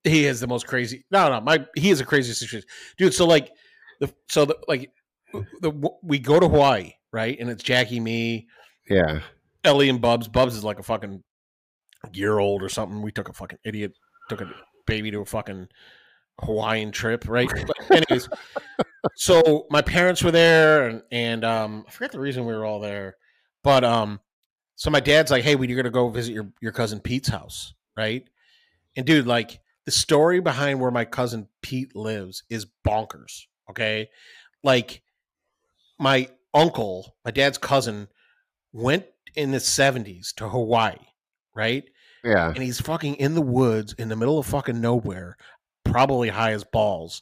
he 0.04 0.26
is 0.26 0.40
the 0.40 0.48
most 0.48 0.68
crazy. 0.68 1.06
No, 1.12 1.30
no, 1.30 1.40
my 1.42 1.66
he 1.76 1.90
is 1.92 2.02
a 2.02 2.06
crazy 2.06 2.34
situation, 2.34 2.68
dude. 2.98 3.14
So 3.14 3.26
like 3.26 3.52
the 4.02 4.12
so 4.30 4.46
the 4.46 4.58
like 4.68 4.92
the 5.62 5.72
we 6.04 6.20
go 6.20 6.40
to 6.40 6.48
Hawaii, 6.48 6.94
right? 7.14 7.38
And 7.40 7.50
it's 7.50 7.64
Jackie, 7.64 8.00
me, 8.00 8.48
Yeah. 8.90 9.22
Ellie 9.64 9.90
and 9.90 10.02
Bubs. 10.02 10.28
Bubs 10.28 10.56
is 10.56 10.64
like 10.64 10.80
a 10.80 10.84
fucking 10.84 11.24
year 12.14 12.40
old 12.40 12.64
or 12.64 12.70
something. 12.70 13.02
We 13.02 13.12
took 13.12 13.30
a 13.30 13.34
fucking 13.34 13.60
idiot, 13.64 13.94
took 14.30 14.42
a 14.42 14.52
baby 14.88 15.12
to 15.12 15.22
a 15.22 15.26
fucking 15.26 15.68
Hawaiian 16.44 16.92
trip, 16.92 17.28
right? 17.28 17.50
But 17.68 17.78
anyways, 17.92 18.28
so 19.16 19.68
my 19.70 19.82
parents 19.82 20.24
were 20.24 20.32
there, 20.32 20.88
and 20.88 21.04
and 21.12 21.46
um, 21.46 21.86
I 21.88 21.92
forget 21.92 22.12
the 22.12 22.20
reason 22.20 22.46
we 22.46 22.56
were 22.56 22.66
all 22.66 22.80
there, 22.80 23.18
But 23.64 23.84
um, 23.84 24.20
so 24.76 24.90
my 24.90 25.00
dad's 25.00 25.32
like, 25.32 25.44
"Hey, 25.44 25.56
we 25.56 25.72
are 25.72 25.76
gonna 25.76 25.90
go 25.90 26.10
visit 26.10 26.34
your 26.34 26.52
your 26.62 26.72
cousin 26.72 27.00
Pete's 27.00 27.30
house, 27.30 27.74
right?" 27.96 28.28
And 28.96 29.06
dude, 29.06 29.28
like 29.28 29.60
the 29.86 29.92
story 29.92 30.40
behind 30.40 30.80
where 30.80 30.92
my 30.92 31.06
cousin 31.06 31.48
Pete 31.62 31.96
lives 31.96 32.44
is 32.50 32.66
bonkers. 32.88 33.46
Okay, 33.70 34.10
like 34.64 35.02
my 36.00 36.30
uncle, 36.54 37.16
my 37.26 37.32
dad's 37.32 37.58
cousin, 37.58 38.08
went 38.74 39.06
in 39.36 39.52
the 39.52 39.60
seventies 39.60 40.34
to 40.38 40.50
Hawaii, 40.50 40.98
right? 41.56 41.84
Yeah. 42.28 42.50
and 42.50 42.58
he's 42.58 42.82
fucking 42.82 43.16
in 43.16 43.34
the 43.36 43.42
woods 43.42 43.94
in 43.94 44.10
the 44.10 44.16
middle 44.16 44.38
of 44.38 44.46
fucking 44.46 44.80
nowhere, 44.82 45.38
probably 45.86 46.30
high 46.30 46.52
as 46.52 46.64
balls, 46.64 47.22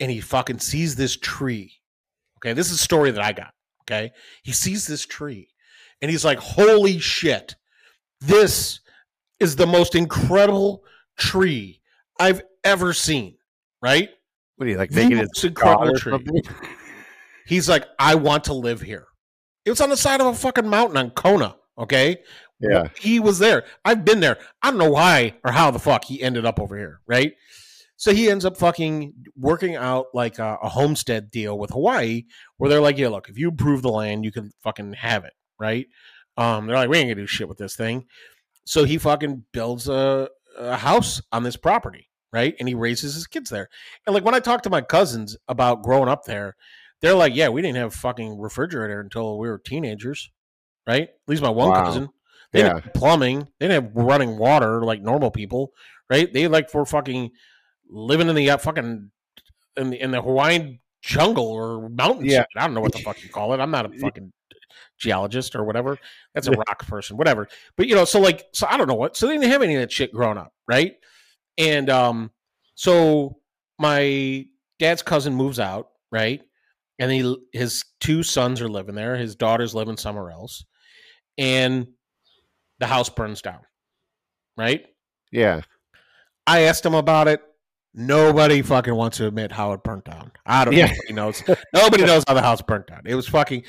and 0.00 0.10
he 0.10 0.20
fucking 0.20 0.60
sees 0.60 0.94
this 0.94 1.16
tree. 1.16 1.72
Okay, 2.38 2.52
this 2.52 2.66
is 2.66 2.74
a 2.74 2.82
story 2.82 3.10
that 3.10 3.24
I 3.24 3.32
got. 3.32 3.52
Okay, 3.82 4.12
he 4.42 4.52
sees 4.52 4.86
this 4.86 5.04
tree, 5.04 5.48
and 6.00 6.10
he's 6.10 6.24
like, 6.24 6.38
"Holy 6.38 6.98
shit, 6.98 7.56
this 8.20 8.80
is 9.40 9.56
the 9.56 9.66
most 9.66 9.94
incredible 9.94 10.84
tree 11.18 11.80
I've 12.20 12.42
ever 12.64 12.92
seen." 12.92 13.36
Right? 13.82 14.10
What 14.56 14.66
are 14.66 14.70
you 14.70 14.78
like 14.78 14.90
The 14.90 14.96
making 14.96 15.18
it 15.18 15.26
most 15.26 15.44
incredible 15.44 15.94
tree. 15.94 16.42
He's 17.46 17.68
like, 17.68 17.86
"I 17.98 18.14
want 18.14 18.44
to 18.44 18.54
live 18.54 18.80
here." 18.80 19.06
It 19.64 19.70
was 19.70 19.80
on 19.80 19.90
the 19.90 19.96
side 19.96 20.20
of 20.20 20.26
a 20.28 20.34
fucking 20.34 20.68
mountain 20.68 20.96
on 20.96 21.10
Kona. 21.10 21.56
Okay, 21.78 22.22
Yeah. 22.60 22.88
he 22.98 23.20
was 23.20 23.38
there. 23.38 23.64
I've 23.84 24.04
been 24.04 24.20
there. 24.20 24.38
I 24.62 24.70
don't 24.70 24.78
know 24.78 24.90
why 24.90 25.34
or 25.44 25.52
how 25.52 25.70
the 25.70 25.78
fuck 25.78 26.04
he 26.04 26.22
ended 26.22 26.46
up 26.46 26.58
over 26.58 26.76
here, 26.76 27.00
right? 27.06 27.32
So 27.98 28.12
he 28.14 28.30
ends 28.30 28.44
up 28.44 28.56
fucking 28.56 29.12
working 29.36 29.74
out 29.76 30.06
like 30.14 30.38
a, 30.38 30.58
a 30.62 30.68
homestead 30.68 31.30
deal 31.30 31.58
with 31.58 31.70
Hawaii, 31.70 32.24
where 32.58 32.68
they're 32.68 32.80
like, 32.80 32.98
"Yeah, 32.98 33.08
look, 33.08 33.28
if 33.28 33.38
you 33.38 33.48
approve 33.48 33.80
the 33.82 33.90
land, 33.90 34.24
you 34.24 34.32
can 34.32 34.52
fucking 34.62 34.94
have 34.94 35.24
it, 35.24 35.32
right?" 35.58 35.86
Um, 36.36 36.66
they're 36.66 36.76
like, 36.76 36.90
"We 36.90 36.98
ain't 36.98 37.08
gonna 37.08 37.22
do 37.22 37.26
shit 37.26 37.48
with 37.48 37.56
this 37.58 37.74
thing." 37.76 38.04
So 38.66 38.84
he 38.84 38.98
fucking 38.98 39.44
builds 39.52 39.88
a, 39.88 40.28
a 40.58 40.76
house 40.76 41.22
on 41.32 41.42
this 41.42 41.56
property, 41.56 42.10
right? 42.32 42.54
And 42.58 42.68
he 42.68 42.74
raises 42.74 43.14
his 43.14 43.26
kids 43.26 43.48
there. 43.48 43.68
And 44.06 44.12
like 44.14 44.24
when 44.24 44.34
I 44.34 44.40
talk 44.40 44.62
to 44.64 44.70
my 44.70 44.82
cousins 44.82 45.36
about 45.48 45.82
growing 45.82 46.08
up 46.10 46.24
there, 46.24 46.54
they're 47.00 47.14
like, 47.14 47.34
"Yeah, 47.34 47.48
we 47.48 47.62
didn't 47.62 47.76
have 47.78 47.94
fucking 47.94 48.38
refrigerator 48.38 49.00
until 49.00 49.38
we 49.38 49.48
were 49.48 49.58
teenagers, 49.58 50.30
right?" 50.86 51.04
At 51.08 51.28
least 51.28 51.42
my 51.42 51.48
one 51.48 51.70
Wow. 51.70 51.84
cousin. 51.84 52.08
They 52.52 52.62
didn't 52.62 52.82
have 52.82 52.94
plumbing. 52.94 53.48
They 53.58 53.68
didn't 53.68 53.84
have 53.84 53.92
running 53.94 54.38
water 54.38 54.82
like 54.82 55.02
normal 55.02 55.30
people, 55.30 55.72
right? 56.08 56.32
They 56.32 56.48
like 56.48 56.72
were 56.72 56.86
fucking 56.86 57.30
living 57.88 58.28
in 58.28 58.34
the 58.34 58.50
uh, 58.50 58.56
fucking 58.56 59.10
in 59.76 59.90
the 59.90 60.00
in 60.00 60.10
the 60.10 60.22
Hawaiian 60.22 60.80
jungle 61.02 61.46
or 61.46 61.88
mountains. 61.88 62.32
Yeah. 62.32 62.44
I 62.56 62.66
don't 62.66 62.74
know 62.74 62.80
what 62.80 62.92
the 62.92 62.98
fuck 63.04 63.22
you 63.22 63.28
call 63.28 63.52
it. 63.54 63.60
I'm 63.60 63.70
not 63.70 63.86
a 63.86 63.98
fucking 63.98 64.32
geologist 64.98 65.54
or 65.54 65.64
whatever. 65.64 65.98
That's 66.34 66.46
a 66.48 66.52
rock 66.52 66.86
person, 66.86 67.16
whatever. 67.16 67.48
But 67.76 67.86
you 67.86 67.94
know, 67.94 68.04
so 68.04 68.20
like, 68.20 68.46
so 68.52 68.66
I 68.68 68.76
don't 68.76 68.88
know 68.88 68.94
what. 68.94 69.16
So 69.16 69.26
they 69.26 69.34
didn't 69.34 69.50
have 69.50 69.62
any 69.62 69.74
of 69.74 69.80
that 69.80 69.92
shit 69.92 70.12
growing 70.12 70.38
up, 70.38 70.52
right? 70.66 70.94
And 71.58 71.88
um, 71.90 72.30
so 72.74 73.38
my 73.78 74.46
dad's 74.78 75.02
cousin 75.02 75.34
moves 75.34 75.60
out, 75.60 75.88
right? 76.10 76.42
And 76.98 77.10
he 77.10 77.36
his 77.52 77.84
two 78.00 78.22
sons 78.22 78.60
are 78.62 78.68
living 78.68 78.94
there. 78.94 79.16
His 79.16 79.36
daughter's 79.36 79.74
living 79.74 79.98
somewhere 79.98 80.30
else, 80.30 80.64
and 81.36 81.88
the 82.78 82.86
house 82.86 83.08
burns 83.08 83.42
down, 83.42 83.60
right? 84.56 84.84
Yeah. 85.32 85.62
I 86.46 86.60
asked 86.62 86.84
him 86.86 86.94
about 86.94 87.28
it. 87.28 87.42
Nobody 87.98 88.60
fucking 88.60 88.94
wants 88.94 89.16
to 89.16 89.26
admit 89.26 89.50
how 89.50 89.72
it 89.72 89.82
burnt 89.82 90.04
down. 90.04 90.30
I 90.44 90.64
don't. 90.66 90.74
Yeah. 90.74 90.86
Nobody 90.86 91.12
knows. 91.14 91.42
Nobody 91.72 92.04
knows 92.04 92.24
how 92.28 92.34
the 92.34 92.42
house 92.42 92.60
burnt 92.60 92.86
down. 92.86 93.02
It 93.06 93.14
was 93.14 93.26
fucking. 93.26 93.64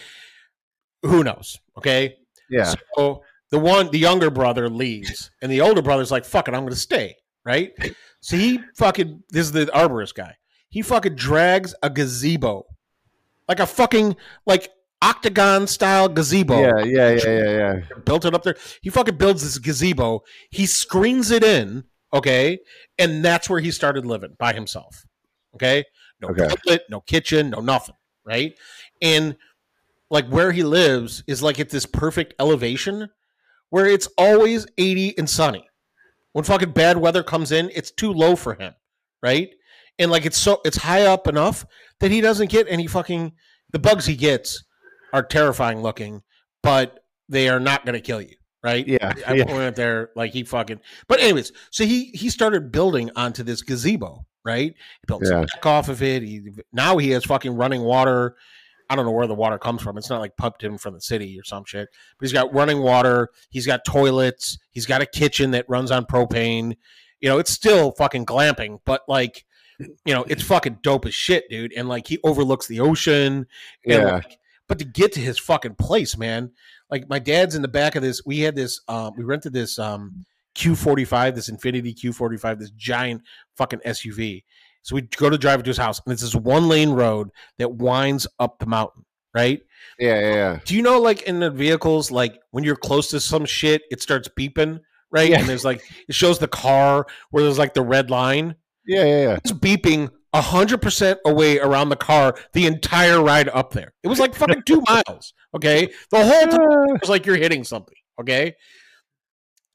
Who 1.03 1.23
knows? 1.23 1.57
Okay. 1.77 2.17
Yeah. 2.49 2.73
So 2.97 3.23
the 3.51 3.59
one, 3.59 3.89
the 3.89 3.99
younger 3.99 4.29
brother 4.29 4.69
leaves, 4.69 5.31
and 5.41 5.49
the 5.49 5.61
older 5.61 5.81
brother's 5.81 6.11
like, 6.11 6.25
"Fuck 6.25 6.49
it, 6.49 6.53
I'm 6.53 6.61
going 6.61 6.73
to 6.73 6.75
stay." 6.75 7.15
Right. 7.45 7.71
So 8.19 8.35
he 8.35 8.59
fucking. 8.75 9.23
This 9.29 9.45
is 9.45 9.53
the 9.53 9.67
arborist 9.67 10.15
guy. 10.15 10.35
He 10.67 10.81
fucking 10.81 11.15
drags 11.15 11.73
a 11.81 11.89
gazebo, 11.89 12.65
like 13.47 13.61
a 13.61 13.65
fucking 13.65 14.17
like 14.45 14.69
octagon 15.01 15.67
style 15.67 16.09
gazebo 16.09 16.59
Yeah. 16.61 16.83
Yeah. 16.83 17.09
Yeah. 17.09 17.29
Yeah. 17.29 17.49
Yeah. 17.49 17.79
built 18.05 18.25
it 18.25 18.33
up 18.33 18.43
there. 18.43 18.55
He 18.81 18.89
fucking 18.89 19.17
builds 19.17 19.43
this 19.43 19.57
gazebo. 19.57 20.21
He 20.49 20.65
screens 20.65 21.31
it 21.31 21.43
in, 21.43 21.83
okay, 22.13 22.59
and 22.97 23.23
that's 23.23 23.49
where 23.49 23.59
he 23.59 23.71
started 23.71 24.05
living 24.05 24.35
by 24.39 24.53
himself. 24.53 25.05
Okay, 25.55 25.83
no 26.21 26.29
Okay. 26.29 26.47
toilet, 26.47 26.83
no 26.89 27.01
kitchen, 27.01 27.49
no 27.51 27.59
nothing, 27.59 27.95
right? 28.25 28.53
And 29.01 29.37
like 30.09 30.27
where 30.29 30.51
he 30.51 30.63
lives 30.63 31.23
is 31.27 31.41
like 31.43 31.59
at 31.59 31.69
this 31.69 31.85
perfect 31.85 32.33
elevation 32.39 33.09
where 33.69 33.85
it's 33.85 34.07
always 34.17 34.65
80 34.77 35.17
and 35.17 35.29
sunny. 35.29 35.67
When 36.33 36.43
fucking 36.45 36.71
bad 36.71 36.97
weather 36.97 37.23
comes 37.23 37.51
in, 37.51 37.69
it's 37.73 37.91
too 37.91 38.13
low 38.13 38.35
for 38.35 38.53
him, 38.53 38.73
right? 39.23 39.49
And 39.99 40.11
like 40.11 40.25
it's 40.25 40.37
so 40.37 40.61
it's 40.63 40.77
high 40.77 41.05
up 41.07 41.27
enough 41.27 41.65
that 41.99 42.11
he 42.11 42.21
doesn't 42.21 42.51
get 42.51 42.67
any 42.69 42.85
fucking 42.87 43.33
the 43.71 43.79
bugs 43.79 44.05
he 44.05 44.15
gets 44.15 44.63
are 45.13 45.23
terrifying 45.23 45.81
looking, 45.81 46.21
but 46.63 47.03
they 47.29 47.49
are 47.49 47.59
not 47.59 47.85
going 47.85 47.93
to 47.93 48.01
kill 48.01 48.21
you, 48.21 48.35
right? 48.63 48.87
Yeah. 48.87 49.13
I 49.25 49.33
yeah. 49.35 49.45
went 49.53 49.75
there 49.75 50.11
like 50.15 50.31
he 50.33 50.43
fucking. 50.43 50.79
But 51.07 51.19
anyways, 51.19 51.51
so 51.71 51.85
he 51.85 52.05
he 52.13 52.29
started 52.29 52.71
building 52.71 53.11
onto 53.15 53.43
this 53.43 53.61
gazebo, 53.61 54.25
right? 54.45 54.73
He 54.73 55.05
built 55.07 55.25
some 55.25 55.41
Yeah. 55.41 55.45
deck 55.53 55.65
off 55.65 55.89
of 55.89 56.01
it. 56.01 56.23
He 56.23 56.41
now 56.71 56.97
he 56.97 57.11
has 57.11 57.25
fucking 57.25 57.55
running 57.55 57.81
water. 57.81 58.35
I 58.89 58.95
don't 58.95 59.03
know 59.03 59.11
where 59.11 59.27
the 59.27 59.35
water 59.35 59.57
comes 59.57 59.81
from. 59.81 59.97
It's 59.97 60.09
not 60.09 60.21
like 60.21 60.37
pumped 60.37 60.63
in 60.63 60.77
from 60.77 60.93
the 60.93 61.01
city 61.01 61.37
or 61.37 61.43
some 61.43 61.65
shit. 61.65 61.89
But 62.17 62.25
he's 62.25 62.31
got 62.31 62.53
running 62.53 62.81
water. 62.81 63.29
He's 63.49 63.65
got 63.67 63.83
toilets. 63.83 64.57
He's 64.71 64.85
got 64.85 65.01
a 65.01 65.05
kitchen 65.05 65.51
that 65.51 65.65
runs 65.67 65.91
on 65.91 66.05
propane. 66.05 66.77
You 67.19 67.27
know, 67.27 67.37
it's 67.37 67.51
still 67.51 67.91
fucking 67.97 68.25
glamping, 68.25 68.79
but 68.85 69.01
like, 69.09 69.43
you 69.79 70.13
know, 70.13 70.23
it's 70.29 70.43
fucking 70.43 70.79
dope 70.83 71.05
as 71.05 71.13
shit, 71.13 71.49
dude. 71.49 71.73
And 71.73 71.89
like, 71.89 72.07
he 72.07 72.19
overlooks 72.23 72.67
the 72.67 72.79
ocean. 72.79 73.47
And 73.85 74.01
Yeah. 74.03 74.11
like, 74.13 74.37
but 74.67 74.79
to 74.79 74.85
get 74.85 75.13
to 75.13 75.19
his 75.19 75.39
fucking 75.39 75.75
place, 75.75 76.17
man, 76.17 76.51
like 76.89 77.09
my 77.09 77.19
dad's 77.19 77.55
in 77.55 77.61
the 77.61 77.67
back 77.67 77.95
of 77.95 78.01
this. 78.03 78.21
We 78.25 78.39
had 78.39 78.55
this, 78.55 78.81
um, 78.87 79.13
we 79.17 79.23
rented 79.23 79.53
this 79.53 79.79
um 79.79 80.25
Q45, 80.55 81.35
this 81.35 81.49
Infiniti 81.49 81.95
Q45, 81.95 82.59
this 82.59 82.71
giant 82.71 83.21
fucking 83.55 83.79
SUV. 83.85 84.43
So 84.81 84.95
we 84.95 85.01
go 85.01 85.29
to 85.29 85.37
drive 85.37 85.59
it 85.59 85.63
to 85.63 85.69
his 85.69 85.77
house, 85.77 86.01
and 86.05 86.13
it's 86.13 86.21
this 86.21 86.35
one 86.35 86.67
lane 86.67 86.91
road 86.91 87.29
that 87.57 87.73
winds 87.73 88.25
up 88.39 88.57
the 88.59 88.65
mountain, 88.65 89.05
right? 89.33 89.61
Yeah. 89.99 90.19
Yeah. 90.19 90.33
Yeah. 90.33 90.59
Do 90.65 90.75
you 90.75 90.81
know, 90.81 90.99
like 90.99 91.23
in 91.23 91.39
the 91.39 91.51
vehicles, 91.51 92.09
like 92.09 92.39
when 92.51 92.63
you're 92.63 92.75
close 92.75 93.09
to 93.09 93.19
some 93.19 93.45
shit, 93.45 93.81
it 93.91 94.01
starts 94.01 94.29
beeping, 94.29 94.79
right? 95.11 95.29
Yeah. 95.29 95.39
And 95.39 95.49
there's 95.49 95.65
like, 95.65 95.81
it 96.07 96.15
shows 96.15 96.39
the 96.39 96.47
car 96.47 97.05
where 97.31 97.43
there's 97.43 97.59
like 97.59 97.73
the 97.73 97.81
red 97.81 98.09
line. 98.09 98.55
Yeah. 98.85 99.03
Yeah. 99.03 99.21
Yeah. 99.23 99.35
It's 99.35 99.51
beeping 99.51 100.09
100% 100.33 101.17
away 101.25 101.59
around 101.59 101.89
the 101.89 101.95
car 101.95 102.37
the 102.53 102.65
entire 102.65 103.21
ride 103.21 103.49
up 103.49 103.71
there. 103.71 103.93
It 104.03 104.07
was 104.07 104.19
like 104.19 104.35
fucking 104.35 104.63
two 104.65 104.81
miles, 104.87 105.33
okay? 105.55 105.91
The 106.11 106.23
whole 106.23 106.47
time 106.47 106.89
it 106.95 107.01
was 107.01 107.09
like 107.09 107.25
you're 107.25 107.35
hitting 107.37 107.63
something, 107.63 107.95
okay? 108.19 108.55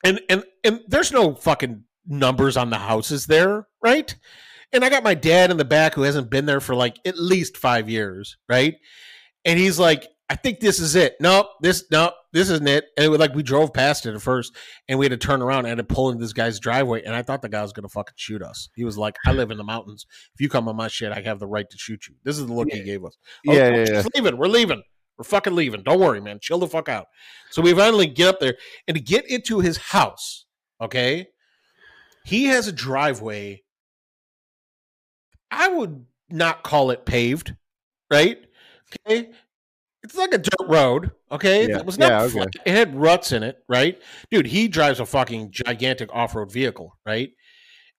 And 0.05 0.20
and 0.28 0.44
and 0.64 0.80
there's 0.88 1.12
no 1.12 1.34
fucking 1.34 1.84
numbers 2.07 2.57
on 2.57 2.70
the 2.70 2.78
houses 2.78 3.26
there, 3.26 3.66
right? 3.82 4.14
And 4.72 4.84
I 4.84 4.88
got 4.88 5.05
my 5.05 5.14
dad 5.14 5.50
in 5.50 5.59
the 5.59 5.64
back 5.64 5.94
who 5.94 6.03
hasn't 6.03 6.30
been 6.30 6.46
there 6.46 6.61
for 6.61 6.74
like 6.74 6.98
at 7.05 7.18
least 7.18 7.57
five 7.57 7.88
years, 7.88 8.36
right? 8.48 8.76
And 9.44 9.59
he's 9.59 9.78
like, 9.78 10.09
I 10.32 10.34
think 10.34 10.60
this 10.60 10.80
is 10.80 10.96
it. 10.96 11.16
Nope, 11.20 11.48
this 11.60 11.84
no, 11.90 12.10
this 12.32 12.48
isn't 12.48 12.66
it. 12.66 12.86
And 12.96 13.04
it 13.04 13.10
was 13.10 13.20
like 13.20 13.34
we 13.34 13.42
drove 13.42 13.74
past 13.74 14.06
it 14.06 14.14
at 14.14 14.22
first, 14.22 14.56
and 14.88 14.98
we 14.98 15.04
had 15.04 15.10
to 15.10 15.18
turn 15.18 15.42
around 15.42 15.66
and 15.66 15.68
had 15.68 15.76
to 15.76 15.84
pull 15.84 16.08
into 16.08 16.22
this 16.22 16.32
guy's 16.32 16.58
driveway. 16.58 17.02
And 17.02 17.14
I 17.14 17.20
thought 17.20 17.42
the 17.42 17.50
guy 17.50 17.60
was 17.60 17.74
gonna 17.74 17.90
fucking 17.90 18.14
shoot 18.16 18.42
us. 18.42 18.70
He 18.74 18.82
was 18.82 18.96
like, 18.96 19.16
I 19.26 19.32
live 19.32 19.50
in 19.50 19.58
the 19.58 19.62
mountains. 19.62 20.06
If 20.34 20.40
you 20.40 20.48
come 20.48 20.68
on 20.68 20.76
my 20.76 20.88
shit, 20.88 21.12
I 21.12 21.20
have 21.20 21.38
the 21.38 21.46
right 21.46 21.68
to 21.68 21.76
shoot 21.76 22.08
you. 22.08 22.14
This 22.24 22.38
is 22.38 22.46
the 22.46 22.54
look 22.54 22.72
he 22.72 22.82
gave 22.82 23.04
us. 23.04 23.18
Was 23.44 23.58
Yeah, 23.58 23.76
yeah, 23.76 23.84
just 23.84 24.08
leaving. 24.14 24.38
We're 24.38 24.46
leaving. 24.46 24.82
We're 25.18 25.24
fucking 25.24 25.54
leaving. 25.54 25.82
Don't 25.82 26.00
worry, 26.00 26.22
man. 26.22 26.38
Chill 26.40 26.60
the 26.60 26.66
fuck 26.66 26.88
out. 26.88 27.08
So 27.50 27.60
we 27.60 27.74
finally 27.74 28.06
get 28.06 28.28
up 28.28 28.40
there 28.40 28.56
and 28.88 28.96
to 28.96 29.02
get 29.02 29.28
into 29.28 29.60
his 29.60 29.76
house, 29.76 30.46
okay? 30.80 31.26
He 32.24 32.44
has 32.46 32.68
a 32.68 32.72
driveway. 32.72 33.64
I 35.50 35.68
would 35.68 36.06
not 36.30 36.62
call 36.62 36.90
it 36.90 37.04
paved, 37.04 37.54
right? 38.10 38.38
Okay. 39.06 39.28
It's 40.05 40.16
like 40.16 40.34
a 40.34 40.38
dirt 40.38 40.66
road, 40.68 41.12
okay? 41.30 41.68
Yeah, 41.68 41.78
It 41.78 41.86
was 41.86 41.98
not 41.98 42.11
yeah, 42.11 42.22
okay. 42.22 42.32
flat. 42.32 42.48
It 42.66 42.74
had 42.74 42.94
ruts 42.96 43.32
in 43.32 43.42
it, 43.42 43.59
right? 43.68 44.00
Dude, 44.30 44.46
he 44.46 44.66
drives 44.66 44.98
a 44.98 45.07
fucking 45.07 45.53
gigantic 45.53 46.11
off-road 46.12 46.50
vehicle, 46.50 46.98
right? 47.07 47.30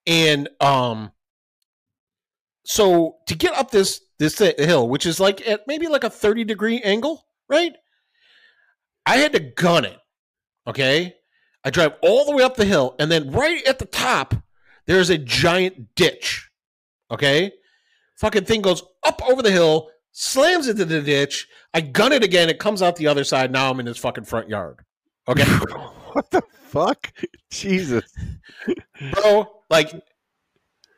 And 0.06 0.49
um 0.60 1.12
so 2.66 3.18
to 3.28 3.36
get 3.36 3.54
up 3.54 3.72
this 3.72 4.01
this 4.20 4.38
hill, 4.38 4.88
which 4.89 5.06
is 5.06 5.20
like 5.20 5.45
at 5.47 5.68
maybe 5.68 5.88
like 5.88 6.04
a 6.04 6.10
30 6.10 6.43
degree 6.43 6.82
angle, 6.82 7.26
right? 7.49 7.74
I 9.06 9.18
had 9.18 9.34
to 9.34 9.39
gun 9.39 9.86
it. 9.86 9.97
Okay. 10.68 11.16
I 11.66 11.70
drive 11.70 11.93
all 12.01 12.26
the 12.26 12.36
way 12.36 12.43
up 12.43 12.56
the 12.56 12.66
hill, 12.66 12.95
and 12.99 13.10
then 13.12 13.32
right 13.32 13.66
at 13.66 13.80
the 13.80 13.86
top, 13.86 14.34
there's 14.86 15.10
a 15.10 15.18
giant 15.18 15.95
ditch. 15.95 16.49
Okay. 17.10 17.51
Fucking 18.18 18.45
thing 18.45 18.62
goes 18.62 18.84
up 19.06 19.22
over 19.28 19.41
the 19.41 19.51
hill, 19.51 19.89
slams 20.14 20.68
into 20.70 20.86
the 20.86 21.01
ditch. 21.01 21.47
I 21.74 21.82
gun 21.82 22.14
it 22.14 22.24
again. 22.24 22.49
It 22.49 22.59
comes 22.59 22.82
out 22.82 22.95
the 22.95 23.07
other 23.07 23.24
side. 23.26 23.51
Now 23.51 23.70
I'm 23.70 23.80
in 23.82 23.86
his 23.86 23.97
fucking 23.97 24.24
front 24.24 24.47
yard. 24.47 24.80
Okay, 25.28 25.43
what 26.14 26.30
the 26.32 26.41
fuck? 26.64 27.11
Jesus. 27.49 28.05
bro. 29.11 29.47
Like, 29.70 29.91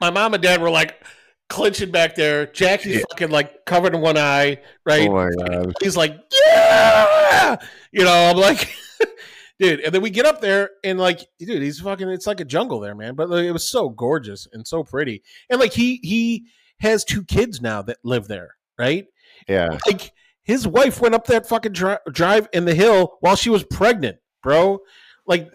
my 0.02 0.10
mom 0.10 0.34
and 0.34 0.44
dad 0.44 0.62
were 0.62 0.70
like 0.70 1.04
clinching 1.50 1.92
back 1.92 2.16
there. 2.16 2.48
Jackie's 2.48 2.96
Yeah. 2.98 3.04
fucking 3.12 3.30
like 3.32 3.66
covered 3.66 3.96
in 3.96 4.02
one 4.02 4.18
eye, 4.18 4.60
right? 4.86 5.08
Oh 5.10 5.14
my 5.14 5.30
god. 5.48 5.74
He's 5.82 5.96
like, 5.98 6.20
yeah, 6.46 7.56
you 7.92 8.04
know. 8.04 8.32
I'm 8.32 8.38
like, 8.38 8.74
dude. 9.60 9.80
And 9.82 9.94
then 9.94 10.02
we 10.02 10.10
get 10.10 10.26
up 10.26 10.42
there 10.42 10.72
and 10.84 11.00
like, 11.00 11.26
dude, 11.40 11.62
he's 11.62 11.80
fucking. 11.80 12.10
It's 12.10 12.28
like 12.28 12.40
a 12.40 12.46
jungle 12.46 12.80
there, 12.80 12.96
man. 12.96 13.16
But 13.16 13.30
like, 13.30 13.46
it 13.46 13.52
was 13.52 13.70
so 13.70 13.90
gorgeous 13.90 14.48
and 14.52 14.66
so 14.68 14.84
pretty. 14.84 15.22
And 15.50 15.60
like, 15.60 15.72
he 15.74 16.00
he 16.04 16.46
has 16.80 17.06
two 17.06 17.24
kids 17.24 17.62
now 17.62 17.82
that 17.84 17.98
live 18.04 18.28
there, 18.28 18.56
right? 18.78 19.06
Yeah. 19.48 19.78
Like, 19.86 20.12
his 20.44 20.68
wife 20.68 21.02
went 21.02 21.16
up 21.16 21.26
that 21.28 21.48
fucking 21.48 21.72
dri- 21.74 21.98
drive 22.12 22.48
in 22.54 22.66
the 22.66 22.76
hill 22.76 23.18
while 23.22 23.36
she 23.36 23.50
was 23.50 23.64
pregnant, 23.64 24.18
bro. 24.44 24.80
Like, 25.26 25.52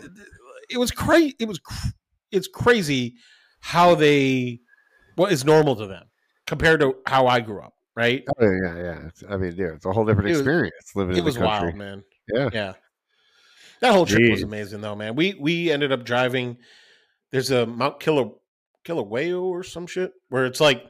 it 0.71 0.79
was 0.79 0.91
crazy. 0.91 1.37
It 1.39 1.47
was 1.49 1.59
cr- 1.59 1.89
it's 2.33 2.49
crazy 2.49 3.17
how 3.61 3.95
they 3.95 4.61
what 5.17 5.33
is 5.33 5.45
normal 5.45 5.77
to 5.77 5.87
them 5.87 6.07
compared 6.47 6.81
to 6.81 6.97
how 7.07 7.27
I 7.27 7.41
grew 7.41 7.61
up, 7.61 7.75
right? 7.95 8.25
Oh, 8.41 8.45
yeah, 8.51 8.77
yeah. 8.77 9.09
I 9.29 9.37
mean, 9.37 9.55
yeah, 9.57 9.75
it's 9.75 9.85
a 9.87 9.93
whole 9.93 10.05
different 10.05 10.29
It 10.29 10.33
was- 10.33 10.41
experience 10.41 10.75
living 10.95 11.17
in 11.17 11.25
the 11.25 11.31
country. 11.33 11.43
It 11.43 11.49
was 11.51 11.63
wild, 11.63 11.75
man. 11.77 12.05
Yeah. 12.33 12.49
Yeah. 12.53 12.73
That 13.81 13.93
whole 13.93 14.07
trip 14.07 14.31
was 14.31 14.43
amazing 14.43 14.83
though, 14.83 14.95
man. 14.95 15.15
We 15.17 15.35
we 15.41 15.71
ended 15.73 15.91
up 15.91 16.05
driving 16.05 16.59
there's 17.33 17.51
a 17.51 17.65
Mount 17.65 17.99
Killer 17.99 18.29
Kilauea 18.85 19.41
or 19.41 19.63
some 19.63 19.87
shit 19.87 20.13
where 20.29 20.45
it's 20.45 20.61
like 20.61 20.85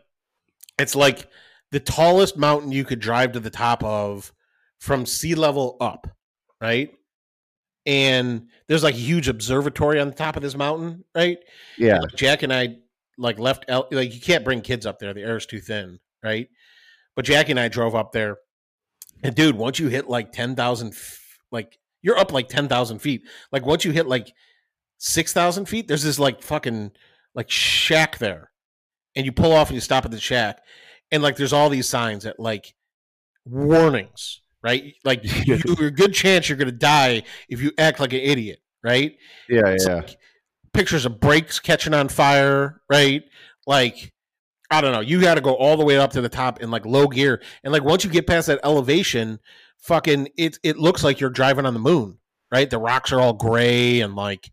it's 0.78 0.96
like 0.96 1.28
the 1.72 1.80
tallest 1.80 2.36
mountain 2.36 2.72
you 2.72 2.84
could 2.84 3.00
drive 3.00 3.32
to 3.32 3.40
the 3.40 3.50
top 3.50 3.82
of 3.84 4.32
from 4.78 5.06
sea 5.06 5.34
level 5.34 5.76
up, 5.80 6.08
right? 6.60 6.92
And 7.86 8.48
there's 8.68 8.82
like 8.82 8.94
a 8.94 8.98
huge 8.98 9.28
observatory 9.28 10.00
on 10.00 10.08
the 10.08 10.14
top 10.14 10.36
of 10.36 10.42
this 10.42 10.56
mountain, 10.56 11.04
right? 11.14 11.38
Yeah. 11.78 12.00
Like, 12.00 12.14
Jack 12.16 12.42
and 12.42 12.52
I 12.52 12.76
like 13.20 13.38
left 13.38 13.66
El- 13.68 13.88
like 13.90 14.14
you 14.14 14.20
can't 14.20 14.44
bring 14.44 14.62
kids 14.62 14.86
up 14.86 14.98
there. 14.98 15.14
The 15.14 15.22
air 15.22 15.36
is 15.36 15.46
too 15.46 15.60
thin, 15.60 16.00
right? 16.22 16.48
But 17.14 17.24
Jackie 17.24 17.52
and 17.52 17.60
I 17.60 17.68
drove 17.68 17.94
up 17.94 18.12
there, 18.12 18.38
and 19.22 19.34
dude, 19.34 19.56
once 19.56 19.78
you 19.78 19.88
hit 19.88 20.08
like 20.08 20.32
ten 20.32 20.56
thousand, 20.56 20.94
like 21.52 21.78
you're 22.02 22.18
up 22.18 22.32
like 22.32 22.48
ten 22.48 22.68
thousand 22.68 23.00
feet. 23.00 23.22
Like 23.52 23.66
once 23.66 23.84
you 23.84 23.92
hit 23.92 24.06
like 24.06 24.32
six 24.98 25.32
thousand 25.32 25.66
feet, 25.66 25.86
there's 25.86 26.02
this 26.02 26.18
like 26.18 26.42
fucking 26.42 26.92
like 27.34 27.50
shack 27.50 28.18
there, 28.18 28.50
and 29.14 29.26
you 29.26 29.32
pull 29.32 29.52
off 29.52 29.68
and 29.68 29.74
you 29.74 29.80
stop 29.80 30.04
at 30.04 30.10
the 30.10 30.20
shack, 30.20 30.62
and 31.12 31.22
like 31.22 31.36
there's 31.36 31.52
all 31.52 31.68
these 31.70 31.88
signs 31.88 32.24
that 32.24 32.38
like 32.40 32.74
warnings, 33.44 34.40
right? 34.62 34.94
Like 35.04 35.20
you, 35.46 35.58
you're 35.78 35.86
a 35.88 35.90
good 35.90 36.14
chance 36.14 36.48
you're 36.48 36.58
gonna 36.58 36.72
die 36.72 37.22
if 37.48 37.60
you 37.60 37.72
act 37.78 38.00
like 38.00 38.12
an 38.12 38.20
idiot, 38.20 38.60
right? 38.82 39.16
Yeah. 39.48 39.68
It's 39.68 39.86
Yeah. 39.86 39.96
like 39.96 40.16
pictures 40.72 41.06
of 41.06 41.20
brakes 41.20 41.58
catching 41.58 41.94
on 41.94 42.08
fire, 42.08 42.80
right? 42.90 43.22
Like, 43.66 44.12
I 44.70 44.80
don't 44.80 44.92
know. 44.92 45.00
You 45.00 45.20
got 45.20 45.34
to 45.34 45.40
go 45.40 45.54
all 45.54 45.76
the 45.76 45.84
way 45.84 45.98
up 45.98 46.12
to 46.12 46.20
the 46.20 46.28
top 46.28 46.60
in 46.62 46.70
like 46.70 46.86
low 46.86 47.08
gear, 47.08 47.42
and 47.64 47.72
like 47.72 47.82
once 47.82 48.04
you 48.04 48.10
get 48.10 48.26
past 48.26 48.46
that 48.46 48.60
elevation, 48.62 49.40
fucking 49.78 50.28
it 50.36 50.58
it 50.62 50.78
looks 50.78 51.02
like 51.02 51.18
you're 51.18 51.28
driving 51.30 51.66
on 51.66 51.74
the 51.74 51.80
moon, 51.80 52.18
right? 52.52 52.70
The 52.70 52.78
rocks 52.78 53.10
are 53.12 53.20
all 53.20 53.32
gray 53.32 54.00
and 54.00 54.14
like 54.14 54.48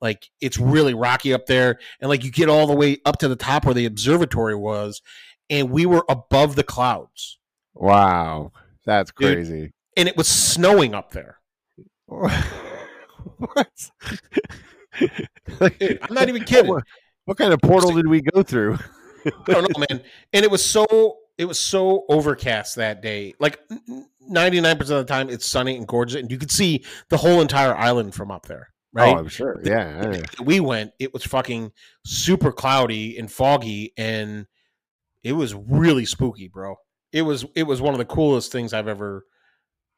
like 0.00 0.30
it's 0.40 0.56
really 0.58 0.94
rocky 0.94 1.34
up 1.34 1.44
there, 1.44 1.78
and 2.00 2.08
like 2.08 2.24
you 2.24 2.30
get 2.30 2.48
all 2.48 2.66
the 2.66 2.74
way 2.74 2.98
up 3.04 3.18
to 3.18 3.28
the 3.28 3.36
top 3.36 3.66
where 3.66 3.74
the 3.74 3.84
observatory 3.84 4.56
was, 4.56 5.02
and 5.50 5.70
we 5.70 5.84
were 5.84 6.04
above 6.08 6.56
the 6.56 6.64
clouds, 6.64 7.38
Wow. 7.74 8.52
That's 8.86 9.12
Dude. 9.12 9.34
crazy. 9.36 9.72
and 9.96 10.08
it 10.08 10.16
was 10.16 10.26
snowing 10.28 10.94
up 10.94 11.12
there. 11.12 11.38
what? 12.06 12.40
Dude, 14.98 15.28
I'm 16.02 16.14
not 16.14 16.28
even 16.28 16.44
kidding. 16.44 16.70
What, 16.70 16.84
what 17.24 17.36
kind 17.36 17.52
of 17.52 17.60
portal 17.60 17.92
did 17.92 18.06
we 18.06 18.22
go 18.22 18.42
through? 18.42 18.78
I 19.26 19.52
don't 19.52 19.62
know, 19.76 19.84
man. 19.90 20.02
And 20.32 20.44
it 20.44 20.50
was 20.50 20.64
so 20.64 21.18
it 21.38 21.44
was 21.44 21.58
so 21.58 22.04
overcast 22.08 22.76
that 22.76 23.02
day. 23.02 23.34
Like 23.38 23.60
ninety 24.20 24.60
nine 24.60 24.78
percent 24.78 25.00
of 25.00 25.06
the 25.06 25.12
time, 25.12 25.28
it's 25.28 25.46
sunny 25.46 25.76
and 25.76 25.86
gorgeous, 25.86 26.20
and 26.20 26.30
you 26.30 26.38
could 26.38 26.50
see 26.50 26.84
the 27.08 27.18
whole 27.18 27.40
entire 27.40 27.74
island 27.74 28.14
from 28.14 28.30
up 28.30 28.46
there. 28.46 28.68
Oh, 28.96 29.02
right? 29.02 29.14
Oh, 29.14 29.18
I'm 29.18 29.28
sure. 29.28 29.60
Yeah. 29.62 30.10
yeah. 30.10 30.22
we 30.42 30.60
went. 30.60 30.92
It 30.98 31.12
was 31.12 31.24
fucking 31.24 31.72
super 32.04 32.50
cloudy 32.50 33.18
and 33.18 33.30
foggy, 33.30 33.92
and 33.96 34.46
it 35.22 35.32
was 35.32 35.54
really 35.54 36.04
spooky, 36.04 36.48
bro. 36.48 36.76
It 37.12 37.22
was 37.22 37.44
it 37.54 37.64
was 37.64 37.80
one 37.80 37.94
of 37.94 37.98
the 37.98 38.04
coolest 38.04 38.52
things 38.52 38.72
I've 38.72 38.88
ever 38.88 39.24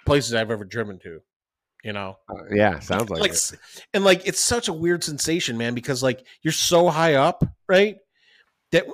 places 0.07 0.35
I've 0.35 0.51
ever 0.51 0.65
driven 0.65 0.99
to. 1.01 1.21
You 1.85 1.93
know, 1.93 2.17
Uh, 2.29 2.45
yeah. 2.53 2.79
Sounds 2.79 3.11
like, 3.11 3.21
like 3.21 3.33
it. 3.33 3.53
and 3.93 4.05
like 4.05 4.27
it's 4.27 4.39
such 4.41 4.69
a 4.69 4.73
weird 4.73 5.03
sensation 5.03 5.59
man 5.59 5.75
because 5.75 6.03
like 6.03 6.25
you're 6.43 6.53
so 6.53 6.89
high 6.89 7.15
up 7.15 7.43
right 7.69 7.97
that 8.71 8.87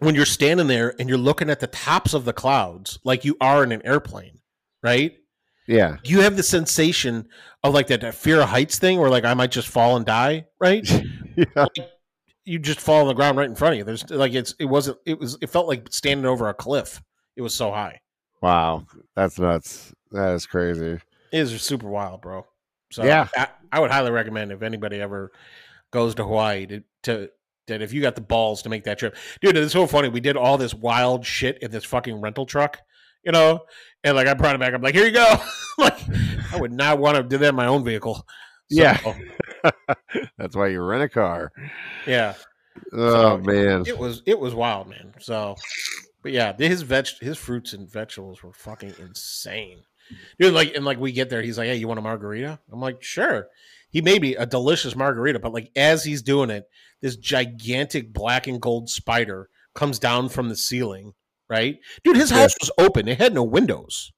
when 0.00 0.14
you're 0.14 0.26
standing 0.26 0.66
there 0.66 0.94
and 1.00 1.08
you're 1.08 1.16
looking 1.16 1.48
at 1.48 1.60
the 1.60 1.66
tops 1.68 2.12
of 2.12 2.26
the 2.26 2.32
clouds 2.34 2.98
like 3.04 3.24
you 3.24 3.34
are 3.40 3.64
in 3.64 3.72
an 3.72 3.80
airplane 3.86 4.40
right 4.82 5.12
Yeah. 5.66 5.96
you 6.04 6.20
have 6.20 6.36
the 6.36 6.42
sensation 6.42 7.26
of 7.64 7.72
like 7.72 7.86
that, 7.86 8.02
that 8.02 8.14
fear 8.14 8.42
of 8.42 8.48
heights 8.50 8.78
thing 8.78 9.00
where 9.00 9.08
like 9.08 9.24
i 9.24 9.32
might 9.32 9.50
just 9.50 9.68
fall 9.68 9.96
and 9.96 10.04
die 10.04 10.44
right 10.60 10.86
yeah. 11.36 11.64
You 12.44 12.58
just 12.58 12.80
fall 12.80 13.02
on 13.02 13.06
the 13.06 13.14
ground 13.14 13.38
right 13.38 13.48
in 13.48 13.54
front 13.54 13.74
of 13.74 13.78
you 13.78 13.84
there's 13.84 14.08
like 14.10 14.34
it's 14.34 14.54
it 14.58 14.64
wasn't 14.64 14.96
it 15.06 15.18
was 15.18 15.38
it 15.40 15.50
felt 15.50 15.68
like 15.68 15.86
standing 15.90 16.26
over 16.26 16.48
a 16.48 16.54
cliff 16.54 17.02
it 17.36 17.42
was 17.42 17.54
so 17.54 17.70
high 17.70 18.00
Wow. 18.42 18.86
That's 19.14 19.38
nuts. 19.38 19.94
That 20.10 20.34
is 20.34 20.44
crazy. 20.44 20.98
It 21.32 21.38
is 21.38 21.62
super 21.62 21.88
wild, 21.88 22.20
bro. 22.20 22.44
So 22.90 23.04
Yeah. 23.04 23.28
I, 23.34 23.48
I 23.70 23.80
would 23.80 23.90
highly 23.90 24.10
recommend 24.10 24.52
if 24.52 24.62
anybody 24.62 25.00
ever 25.00 25.32
goes 25.92 26.14
to 26.16 26.24
Hawaii 26.24 26.66
to, 26.66 26.82
to 27.04 27.30
that 27.68 27.80
if 27.80 27.92
you 27.92 28.02
got 28.02 28.16
the 28.16 28.20
balls 28.20 28.62
to 28.62 28.68
make 28.68 28.84
that 28.84 28.98
trip, 28.98 29.16
dude. 29.40 29.56
It's 29.56 29.72
so 29.72 29.86
funny. 29.86 30.08
We 30.08 30.20
did 30.20 30.36
all 30.36 30.58
this 30.58 30.74
wild 30.74 31.24
shit 31.24 31.58
in 31.62 31.70
this 31.70 31.84
fucking 31.84 32.20
rental 32.20 32.44
truck, 32.44 32.80
you 33.22 33.30
know, 33.30 33.60
and 34.02 34.16
like 34.16 34.26
I 34.26 34.34
brought 34.34 34.56
it 34.56 34.58
back. 34.58 34.74
I'm 34.74 34.82
like, 34.82 34.96
here 34.96 35.06
you 35.06 35.12
go. 35.12 35.36
like 35.78 35.96
I 36.52 36.60
would 36.60 36.72
not 36.72 36.98
want 36.98 37.16
to 37.16 37.22
do 37.22 37.38
that 37.38 37.50
in 37.50 37.54
my 37.54 37.66
own 37.66 37.84
vehicle. 37.84 38.26
Yeah. 38.72 38.98
That's 40.38 40.56
why 40.56 40.68
you 40.68 40.82
rent 40.82 41.02
a 41.02 41.08
car. 41.08 41.52
yeah. 42.06 42.34
Oh 42.92 43.38
man. 43.38 43.84
It 43.86 43.98
was 43.98 44.22
it 44.26 44.38
was 44.38 44.54
wild, 44.54 44.88
man. 44.88 45.14
So, 45.20 45.56
but 46.22 46.32
yeah, 46.32 46.52
his 46.56 46.82
veg 46.82 47.06
his 47.20 47.38
fruits 47.38 47.72
and 47.72 47.90
vegetables 47.90 48.42
were 48.42 48.52
fucking 48.52 48.94
insane, 48.98 49.82
dude. 50.40 50.54
Like 50.54 50.74
and 50.74 50.84
like 50.84 50.98
we 50.98 51.12
get 51.12 51.30
there, 51.30 51.42
he's 51.42 51.58
like, 51.58 51.68
"Hey, 51.68 51.76
you 51.76 51.86
want 51.88 51.98
a 51.98 52.02
margarita?" 52.02 52.58
I'm 52.72 52.80
like, 52.80 53.02
"Sure." 53.02 53.48
He 53.90 54.00
made 54.00 54.22
me 54.22 54.36
a 54.36 54.46
delicious 54.46 54.96
margarita, 54.96 55.38
but 55.38 55.52
like 55.52 55.70
as 55.76 56.02
he's 56.02 56.22
doing 56.22 56.48
it, 56.48 56.66
this 57.02 57.16
gigantic 57.16 58.10
black 58.12 58.46
and 58.46 58.60
gold 58.60 58.88
spider 58.88 59.50
comes 59.74 59.98
down 59.98 60.30
from 60.30 60.48
the 60.48 60.56
ceiling. 60.56 61.12
Right, 61.50 61.78
dude. 62.02 62.16
His 62.16 62.30
house 62.30 62.54
was 62.58 62.70
open; 62.78 63.06
it 63.08 63.18
had 63.18 63.34
no 63.34 63.42
windows. 63.42 64.12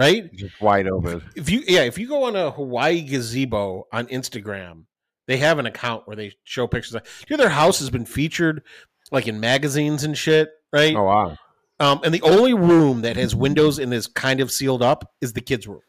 Right, 0.00 0.32
Just 0.34 0.58
wide 0.62 0.88
open. 0.88 1.22
if 1.36 1.50
you 1.50 1.62
yeah, 1.68 1.82
if 1.82 1.98
you 1.98 2.08
go 2.08 2.24
on 2.24 2.34
a 2.34 2.50
Hawaii 2.50 3.02
gazebo 3.02 3.86
on 3.92 4.06
Instagram, 4.06 4.84
they 5.26 5.36
have 5.36 5.58
an 5.58 5.66
account 5.66 6.06
where 6.06 6.16
they 6.16 6.32
show 6.44 6.66
pictures. 6.66 6.94
Of, 6.94 7.02
dude, 7.26 7.38
their 7.38 7.50
house 7.50 7.80
has 7.80 7.90
been 7.90 8.06
featured 8.06 8.62
like 9.12 9.28
in 9.28 9.40
magazines 9.40 10.02
and 10.04 10.16
shit, 10.16 10.48
right? 10.72 10.96
Oh 10.96 11.04
wow. 11.04 11.36
Um, 11.80 12.00
and 12.02 12.14
the 12.14 12.22
only 12.22 12.54
room 12.54 13.02
that 13.02 13.16
has 13.16 13.34
windows 13.34 13.78
and 13.78 13.92
is 13.92 14.06
kind 14.06 14.40
of 14.40 14.50
sealed 14.50 14.82
up 14.82 15.04
is 15.20 15.34
the 15.34 15.42
kids' 15.42 15.66
room. 15.66 15.82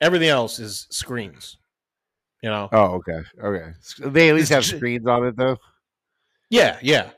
Everything 0.00 0.28
else 0.28 0.60
is 0.60 0.86
screens. 0.90 1.58
You 2.44 2.50
know? 2.50 2.68
Oh 2.70 3.00
okay. 3.00 3.20
Okay. 3.42 3.72
They 4.04 4.28
at 4.28 4.36
least 4.36 4.50
have 4.50 4.60
It's 4.60 4.68
screens 4.68 5.06
on 5.08 5.26
it 5.26 5.36
though. 5.36 5.56
Yeah, 6.48 6.78
yeah. 6.80 7.10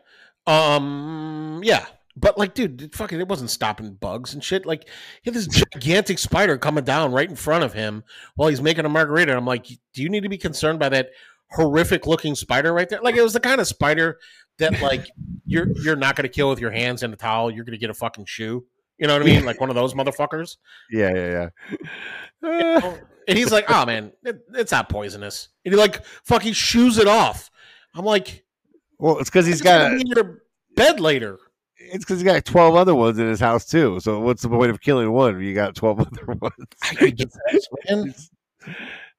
Um, 0.46 1.60
yeah. 1.62 1.84
But 2.16 2.38
like, 2.38 2.54
dude, 2.54 2.80
it 2.80 2.94
fucking 2.94 3.20
it 3.20 3.28
wasn't 3.28 3.50
stopping 3.50 3.94
bugs 3.94 4.32
and 4.32 4.42
shit. 4.42 4.64
Like, 4.64 4.88
he 5.22 5.30
had 5.30 5.34
this 5.34 5.46
gigantic 5.46 6.18
spider 6.18 6.56
coming 6.56 6.84
down 6.84 7.12
right 7.12 7.28
in 7.28 7.36
front 7.36 7.64
of 7.64 7.74
him 7.74 8.04
while 8.36 8.48
he's 8.48 8.62
making 8.62 8.86
a 8.86 8.88
margarita. 8.88 9.32
And 9.32 9.38
I'm 9.38 9.46
like, 9.46 9.66
do 9.66 10.02
you 10.02 10.08
need 10.08 10.22
to 10.22 10.28
be 10.28 10.38
concerned 10.38 10.78
by 10.78 10.88
that 10.88 11.10
horrific 11.50 12.06
looking 12.06 12.34
spider 12.34 12.72
right 12.72 12.88
there? 12.88 13.02
Like, 13.02 13.16
it 13.16 13.22
was 13.22 13.34
the 13.34 13.40
kind 13.40 13.60
of 13.60 13.66
spider 13.66 14.18
that 14.58 14.80
like 14.80 15.06
you're 15.46 15.68
you're 15.82 15.96
not 15.96 16.16
gonna 16.16 16.28
kill 16.28 16.48
with 16.48 16.60
your 16.60 16.70
hands 16.70 17.02
and 17.02 17.12
a 17.12 17.16
towel. 17.16 17.50
You're 17.50 17.64
gonna 17.64 17.76
get 17.76 17.90
a 17.90 17.94
fucking 17.94 18.24
shoe. 18.24 18.64
You 18.98 19.06
know 19.06 19.12
what 19.12 19.22
I 19.22 19.26
mean? 19.26 19.44
Like 19.44 19.60
one 19.60 19.68
of 19.68 19.76
those 19.76 19.94
motherfuckers. 19.94 20.56
Yeah, 20.90 21.12
yeah, 21.14 21.48
yeah. 22.42 22.92
And 23.28 23.36
he's 23.36 23.50
like, 23.50 23.68
oh 23.68 23.84
man, 23.84 24.12
it, 24.22 24.40
it's 24.54 24.70
not 24.70 24.88
poisonous. 24.88 25.48
And 25.64 25.74
he 25.74 25.80
like 25.80 26.04
fucking 26.24 26.52
shoes 26.52 26.96
it 26.96 27.08
off. 27.08 27.50
I'm 27.92 28.04
like, 28.04 28.44
well, 28.98 29.18
it's 29.18 29.28
because 29.28 29.46
he's 29.46 29.60
got 29.60 30.00
your 30.06 30.42
bed 30.76 31.00
later. 31.00 31.38
It's 31.92 32.04
because 32.04 32.20
he's 32.20 32.24
got 32.30 32.44
twelve 32.44 32.74
other 32.74 32.94
ones 32.94 33.18
in 33.18 33.26
his 33.28 33.40
house 33.40 33.64
too. 33.66 33.98
So 34.00 34.20
what's 34.20 34.42
the 34.42 34.48
point 34.48 34.70
of 34.70 34.80
killing 34.80 35.10
one? 35.12 35.40
You 35.40 35.54
got 35.54 35.74
twelve 35.74 36.00
other 36.06 36.24
ones. 36.40 36.66
I 37.00 37.10
get 37.10 37.32
man. 37.88 38.14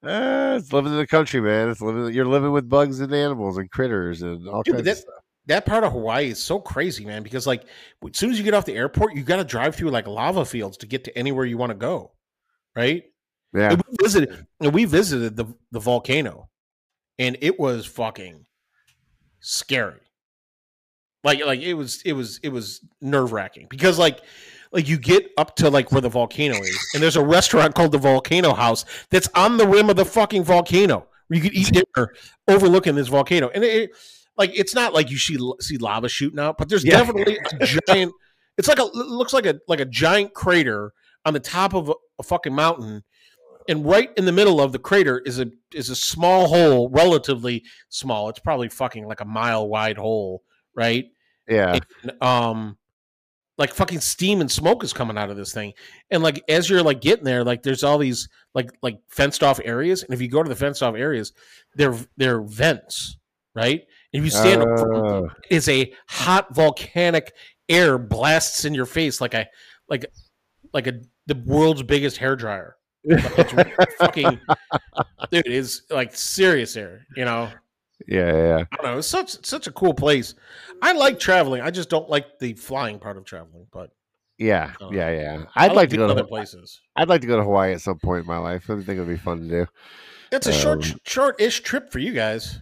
Uh, 0.00 0.56
it's 0.60 0.72
living 0.72 0.92
in 0.92 0.98
the 0.98 1.06
country, 1.08 1.40
man. 1.40 1.68
It's 1.70 1.80
living. 1.80 2.14
You're 2.14 2.24
living 2.24 2.52
with 2.52 2.68
bugs 2.68 3.00
and 3.00 3.12
animals 3.12 3.58
and 3.58 3.68
critters 3.68 4.22
and 4.22 4.46
all 4.48 4.62
Dude, 4.62 4.74
kinds 4.76 4.84
that- 4.84 4.90
of 4.92 4.98
stuff. 4.98 5.14
that 5.46 5.66
part 5.66 5.82
of 5.82 5.90
Hawaii 5.92 6.28
is 6.30 6.40
so 6.40 6.60
crazy, 6.60 7.04
man. 7.04 7.24
Because 7.24 7.48
like 7.48 7.64
as 8.04 8.16
soon 8.16 8.30
as 8.30 8.38
you 8.38 8.44
get 8.44 8.54
off 8.54 8.64
the 8.64 8.76
airport, 8.76 9.16
you 9.16 9.24
got 9.24 9.38
to 9.38 9.44
drive 9.44 9.74
through 9.74 9.90
like 9.90 10.06
lava 10.06 10.44
fields 10.44 10.76
to 10.78 10.86
get 10.86 11.02
to 11.04 11.18
anywhere 11.18 11.44
you 11.46 11.58
want 11.58 11.70
to 11.70 11.74
go, 11.76 12.12
right? 12.76 13.02
Yeah. 13.52 13.72
And 13.72 13.82
we 13.88 13.96
visited. 14.00 14.46
And 14.60 14.72
we 14.72 14.84
visited 14.84 15.34
the 15.34 15.46
the 15.72 15.80
volcano, 15.80 16.48
and 17.18 17.36
it 17.40 17.58
was 17.58 17.84
fucking 17.84 18.46
scary. 19.40 20.00
Like 21.24 21.44
like 21.44 21.60
it 21.60 21.74
was 21.74 22.02
it 22.04 22.12
was 22.12 22.38
it 22.42 22.50
was 22.50 22.80
nerve 23.00 23.32
wracking 23.32 23.66
because 23.68 23.98
like 23.98 24.20
like 24.70 24.88
you 24.88 24.98
get 24.98 25.30
up 25.36 25.56
to 25.56 25.70
like 25.70 25.90
where 25.92 26.00
the 26.00 26.08
volcano 26.08 26.54
is, 26.60 26.78
and 26.94 27.02
there's 27.02 27.16
a 27.16 27.24
restaurant 27.24 27.74
called 27.74 27.90
the 27.92 27.98
Volcano 27.98 28.54
House 28.54 28.84
that's 29.10 29.28
on 29.34 29.56
the 29.56 29.66
rim 29.66 29.90
of 29.90 29.96
the 29.96 30.04
fucking 30.04 30.44
volcano 30.44 31.06
where 31.26 31.36
you 31.36 31.42
could 31.42 31.54
eat 31.54 31.72
dinner 31.72 32.12
overlooking 32.46 32.94
this 32.94 33.08
volcano, 33.08 33.48
and 33.54 33.64
it, 33.64 33.90
like 34.36 34.50
it's 34.56 34.74
not 34.74 34.94
like 34.94 35.10
you 35.10 35.18
see 35.18 35.38
see 35.60 35.76
lava 35.78 36.08
shooting 36.08 36.38
out, 36.38 36.56
but 36.58 36.68
there's 36.68 36.84
Yeah. 36.84 36.98
definitely 36.98 37.38
a 37.60 37.66
giant. 37.88 38.12
It's 38.56 38.68
like 38.68 38.78
a 38.78 38.84
it 38.84 38.94
looks 38.94 39.32
like 39.32 39.46
a 39.46 39.58
like 39.66 39.80
a 39.80 39.84
giant 39.84 40.34
crater 40.34 40.92
on 41.24 41.32
the 41.34 41.40
top 41.40 41.74
of 41.74 41.88
a, 41.88 41.94
a 42.18 42.22
fucking 42.22 42.54
mountain, 42.54 43.02
and 43.68 43.84
right 43.84 44.10
in 44.16 44.24
the 44.24 44.32
middle 44.32 44.60
of 44.60 44.72
the 44.72 44.78
crater 44.78 45.18
is 45.24 45.40
a 45.40 45.46
is 45.74 45.90
a 45.90 45.96
small 45.96 46.46
hole, 46.46 46.88
relatively 46.90 47.64
small. 47.88 48.28
It's 48.28 48.38
probably 48.38 48.68
fucking 48.68 49.06
like 49.06 49.20
a 49.20 49.24
mile 49.24 49.68
wide 49.68 49.96
hole, 49.98 50.42
right? 50.78 51.06
Yeah. 51.48 51.78
And, 52.02 52.22
um 52.22 52.78
like 53.58 53.74
fucking 53.74 53.98
steam 53.98 54.40
and 54.40 54.48
smoke 54.50 54.84
is 54.84 54.92
coming 54.92 55.18
out 55.18 55.30
of 55.30 55.36
this 55.36 55.52
thing 55.52 55.72
and 56.12 56.22
like 56.22 56.44
as 56.48 56.70
you're 56.70 56.80
like 56.82 57.00
getting 57.00 57.24
there 57.24 57.42
like 57.42 57.60
there's 57.64 57.82
all 57.82 57.98
these 57.98 58.28
like 58.54 58.70
like 58.82 59.00
fenced 59.08 59.42
off 59.42 59.58
areas 59.64 60.04
and 60.04 60.14
if 60.14 60.22
you 60.22 60.28
go 60.28 60.44
to 60.44 60.48
the 60.48 60.54
fenced 60.54 60.80
off 60.80 60.94
areas 60.94 61.32
they're 61.74 61.96
they're 62.16 62.40
vents 62.42 63.18
right 63.56 63.80
and 64.12 64.20
if 64.20 64.24
you 64.24 64.30
stand 64.30 64.62
over 64.62 64.94
Oh. 64.94 65.28
is 65.50 65.68
a 65.68 65.92
hot 66.08 66.54
volcanic 66.54 67.32
air 67.68 67.98
blasts 67.98 68.64
in 68.64 68.74
your 68.74 68.86
face 68.86 69.20
like 69.20 69.34
a 69.34 69.48
like 69.88 70.06
like 70.72 70.86
a 70.86 71.00
the 71.26 71.34
world's 71.44 71.82
biggest 71.82 72.16
hair 72.18 72.36
dryer 72.36 72.76
it's 73.02 73.52
fucking 73.98 74.38
dude 75.32 75.46
it's 75.46 75.82
like 75.90 76.14
serious 76.14 76.76
air 76.76 77.04
you 77.16 77.24
know 77.24 77.48
yeah, 78.06 78.32
yeah. 78.32 78.64
I 78.72 78.76
don't 78.76 78.84
know. 78.92 78.98
It's 78.98 79.08
such 79.08 79.44
such 79.44 79.66
a 79.66 79.72
cool 79.72 79.94
place. 79.94 80.34
I 80.82 80.92
like 80.92 81.18
traveling. 81.18 81.60
I 81.62 81.70
just 81.70 81.90
don't 81.90 82.08
like 82.08 82.38
the 82.38 82.54
flying 82.54 82.98
part 82.98 83.16
of 83.16 83.24
traveling. 83.24 83.66
But 83.72 83.90
Yeah, 84.38 84.72
yeah, 84.90 85.10
yeah. 85.10 85.44
I 85.56 85.66
I'd 85.66 85.72
like 85.76 85.90
to 85.90 85.96
go 85.96 86.06
to 86.06 86.12
other 86.12 86.24
places. 86.24 86.80
I'd 86.96 87.08
like 87.08 87.20
to 87.22 87.26
go 87.26 87.36
to 87.36 87.42
Hawaii 87.42 87.72
at 87.72 87.80
some 87.80 87.98
point 87.98 88.20
in 88.20 88.26
my 88.26 88.38
life. 88.38 88.70
I 88.70 88.74
think 88.76 88.88
it 88.88 88.98
would 89.00 89.08
be 89.08 89.16
fun 89.16 89.40
to 89.40 89.48
do. 89.48 89.66
It's 90.30 90.46
a 90.46 90.52
short, 90.52 90.84
Um, 90.92 91.00
short-ish 91.06 91.60
trip 91.62 91.90
for 91.90 91.98
you 92.00 92.12
guys. 92.12 92.60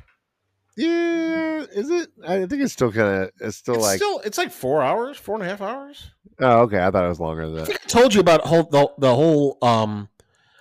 Yeah, 0.77 1.65
is 1.73 1.91
it? 1.91 2.11
I 2.27 2.47
think 2.47 2.63
it's 2.63 2.73
still 2.75 2.93
kind 2.93 3.25
of. 3.25 3.31
It's 3.41 3.57
still 3.57 3.75
It's 3.77 3.83
like. 3.85 3.97
still, 3.97 4.21
it's 4.25 4.39
like 4.39 4.53
four 4.53 4.83
hours, 4.83 5.17
four 5.17 5.35
and 5.37 5.45
a 5.45 5.49
half 5.49 5.61
hours. 5.63 6.11
oh, 6.41 6.61
okay. 6.61 6.79
I 6.85 6.91
thought 6.91 7.05
it 7.05 7.09
was 7.09 7.21
longer 7.21 7.47
than 7.47 7.57
I 7.57 7.59
that. 7.61 7.67
think 7.67 7.81
I 7.85 7.89
told 7.89 8.15
you 8.15 8.21
about 8.21 8.43
whole 8.43 8.65
the, 8.65 8.89
the 8.99 9.15
whole. 9.15 9.57
Um, 9.63 10.09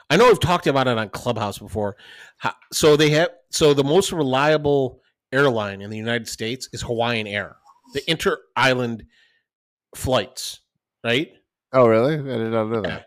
I 0.09 0.17
know 0.17 0.27
we've 0.27 0.39
talked 0.39 0.67
about 0.67 0.87
it 0.87 0.97
on 0.97 1.09
Clubhouse 1.09 1.57
before. 1.57 1.97
How, 2.37 2.53
so 2.71 2.95
they 2.95 3.09
have 3.09 3.29
so 3.55 3.73
the 3.73 3.83
most 3.83 4.11
reliable 4.11 5.01
airline 5.31 5.81
in 5.81 5.89
the 5.89 5.97
United 5.97 6.27
States 6.27 6.67
is 6.73 6.81
Hawaiian 6.81 7.25
Air, 7.27 7.55
the 7.93 8.09
inter-island 8.11 9.05
flights, 9.95 10.59
right? 11.03 11.31
Oh, 11.71 11.87
really? 11.87 12.15
I 12.15 12.37
did 12.37 12.51
not 12.51 12.65
know 12.69 12.81
Yeah. 12.83 12.89
that. 12.89 13.05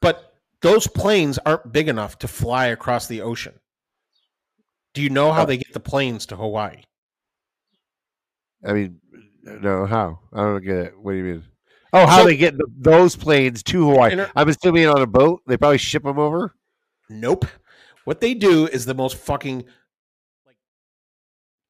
But 0.00 0.34
those 0.62 0.86
planes 0.86 1.38
aren't 1.44 1.72
big 1.72 1.88
enough 1.88 2.18
to 2.20 2.28
fly 2.28 2.66
across 2.66 3.06
the 3.08 3.22
ocean. 3.22 3.54
Do 4.94 5.02
you 5.02 5.10
know 5.10 5.32
how 5.32 5.42
Oh. 5.42 5.46
they 5.46 5.56
get 5.56 5.72
the 5.72 5.80
planes 5.80 6.26
to 6.26 6.36
Hawaii? 6.36 6.82
I 8.66 8.72
mean, 8.72 9.00
no. 9.42 9.86
How? 9.86 10.20
I 10.32 10.42
don't 10.42 10.62
get 10.64 10.76
it. 10.76 10.98
What 10.98 11.12
do 11.12 11.18
you 11.18 11.24
mean? 11.24 11.44
Oh, 11.92 12.06
how 12.06 12.18
So- 12.18 12.24
they 12.26 12.36
get 12.36 12.52
th 12.52 12.62
those 12.78 13.16
planes 13.16 13.62
to 13.64 13.88
Hawaii? 13.90 14.12
Inter- 14.12 14.30
I'm 14.36 14.48
assuming 14.48 14.86
on 14.86 15.02
a 15.02 15.06
boat. 15.06 15.42
They 15.46 15.56
probably 15.56 15.78
ship 15.78 16.04
them 16.04 16.18
over. 16.18 16.54
Nope. 17.10 17.44
What 18.04 18.20
they 18.20 18.34
do 18.34 18.66
is 18.66 18.84
the 18.86 18.94
most 18.94 19.16
fucking 19.16 19.64
like 20.46 20.56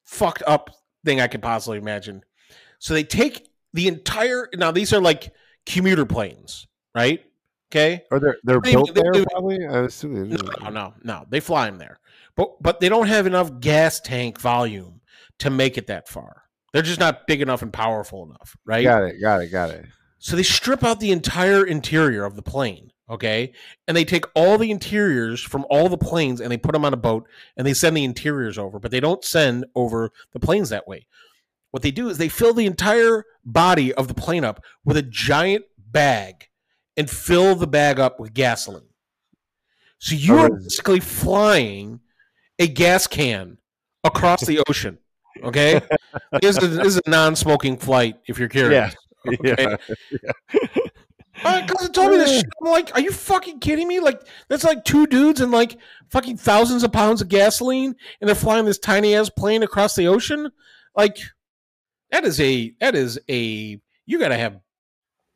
fucked 0.03 0.43
up 0.47 0.69
thing 1.03 1.21
I 1.21 1.27
could 1.27 1.41
possibly 1.41 1.77
imagine. 1.77 2.23
So 2.79 2.93
they 2.93 3.03
take 3.03 3.47
the 3.73 3.87
entire 3.87 4.49
now 4.55 4.71
these 4.71 4.93
are 4.93 5.01
like 5.01 5.33
commuter 5.65 6.05
planes, 6.05 6.67
right? 6.93 7.23
Okay. 7.71 8.03
Or 8.11 8.19
they're 8.19 8.37
they're 8.43 8.61
They- 8.61 8.71
built 8.73 8.93
they 8.93 9.01
there. 9.01 9.11
do- 9.11 9.25
Probably. 9.31 9.65
I 9.65 9.79
assume. 9.85 10.29
No, 10.29 10.37
no, 10.63 10.69
no, 10.69 10.93
no. 11.03 11.25
They 11.29 11.39
fly 11.39 11.65
them 11.65 11.77
there, 11.77 11.99
but 12.35 12.61
but 12.61 12.79
they 12.79 12.89
don't 12.89 13.07
have 13.07 13.25
enough 13.27 13.59
gas 13.59 13.99
tank 13.99 14.39
volume 14.39 15.01
to 15.39 15.49
make 15.49 15.77
it 15.77 15.87
that 15.87 16.07
far. 16.07 16.43
They're 16.71 16.81
just 16.81 16.99
not 16.99 17.25
big 17.27 17.41
enough 17.41 17.61
and 17.61 17.71
powerful 17.73 18.23
enough, 18.25 18.55
right? 18.65 18.83
Got 18.83 19.03
it. 19.03 19.21
Got 19.21 19.41
it. 19.41 19.47
Got 19.47 19.69
it. 19.71 19.85
So 20.19 20.35
they 20.35 20.43
strip 20.43 20.83
out 20.83 20.99
the 20.99 21.11
entire 21.11 21.65
interior 21.65 22.23
of 22.25 22.35
the 22.35 22.41
plane, 22.41 22.91
okay? 23.09 23.53
And 23.87 23.95
they 23.95 24.05
take 24.05 24.25
all 24.35 24.57
the 24.57 24.71
interiors 24.71 25.41
from 25.41 25.65
all 25.69 25.89
the 25.89 25.97
planes 25.97 26.41
and 26.41 26.51
they 26.51 26.57
put 26.57 26.73
them 26.73 26.85
on 26.85 26.93
a 26.93 26.97
boat 26.97 27.27
and 27.57 27.65
they 27.65 27.73
send 27.73 27.95
the 27.95 28.03
interiors 28.03 28.57
over, 28.57 28.79
but 28.79 28.91
they 28.91 28.99
don't 28.99 29.23
send 29.23 29.65
over 29.75 30.11
the 30.33 30.39
planes 30.39 30.69
that 30.69 30.87
way. 30.87 31.07
What 31.71 31.83
they 31.83 31.91
do 31.91 32.09
is 32.09 32.17
they 32.17 32.29
fill 32.29 32.53
the 32.53 32.65
entire 32.65 33.25
body 33.43 33.93
of 33.93 34.07
the 34.07 34.13
plane 34.13 34.45
up 34.45 34.63
with 34.85 34.97
a 34.97 35.01
giant 35.01 35.65
bag 35.77 36.47
and 36.97 37.09
fill 37.09 37.55
the 37.55 37.67
bag 37.67 37.99
up 37.99 38.19
with 38.19 38.33
gasoline. 38.33 38.89
So 39.99 40.15
you 40.15 40.35
oh, 40.35 40.39
are 40.39 40.45
Oh, 40.51 40.55
basically 40.55 40.99
flying 40.99 41.99
a 42.59 42.67
gas 42.67 43.07
can 43.07 43.57
across 44.03 44.45
the 44.45 44.63
ocean. 44.67 44.99
Okay, 45.43 45.81
this 46.41 46.57
is, 46.57 46.77
this 46.77 46.87
is 46.87 47.01
a 47.05 47.09
non-smoking 47.09 47.77
flight. 47.77 48.19
If 48.25 48.39
you're 48.39 48.47
curious, 48.47 48.95
Okay. 49.27 49.77
Yeah. 50.23 50.81
My 51.43 51.61
cousin 51.65 51.91
told 51.91 52.11
me 52.11 52.17
this 52.17 52.37
shit. 52.37 52.45
I'm 52.63 52.71
like, 52.71 52.93
are 52.93 53.01
you 53.01 53.11
fucking 53.11 53.59
kidding 53.59 53.87
me? 53.87 53.99
Like, 53.99 54.21
that's 54.47 54.63
like 54.63 54.83
two 54.85 55.05
dudes 55.07 55.41
and 55.41 55.51
like 55.51 55.77
fucking 56.09 56.37
thousands 56.37 56.83
of 56.83 56.91
pounds 56.91 57.21
of 57.21 57.27
gasoline, 57.27 57.95
and 58.21 58.27
they're 58.27 58.35
flying 58.35 58.65
this 58.65 58.79
tiny 58.79 59.15
ass 59.15 59.29
plane 59.29 59.63
across 59.63 59.95
the 59.95 60.07
ocean. 60.07 60.51
Like, 60.95 61.17
that 62.11 62.23
is 62.23 62.39
a 62.39 62.73
that 62.79 62.95
is 62.95 63.19
a 63.29 63.79
you 64.05 64.19
got 64.19 64.29
to 64.29 64.37
have 64.37 64.59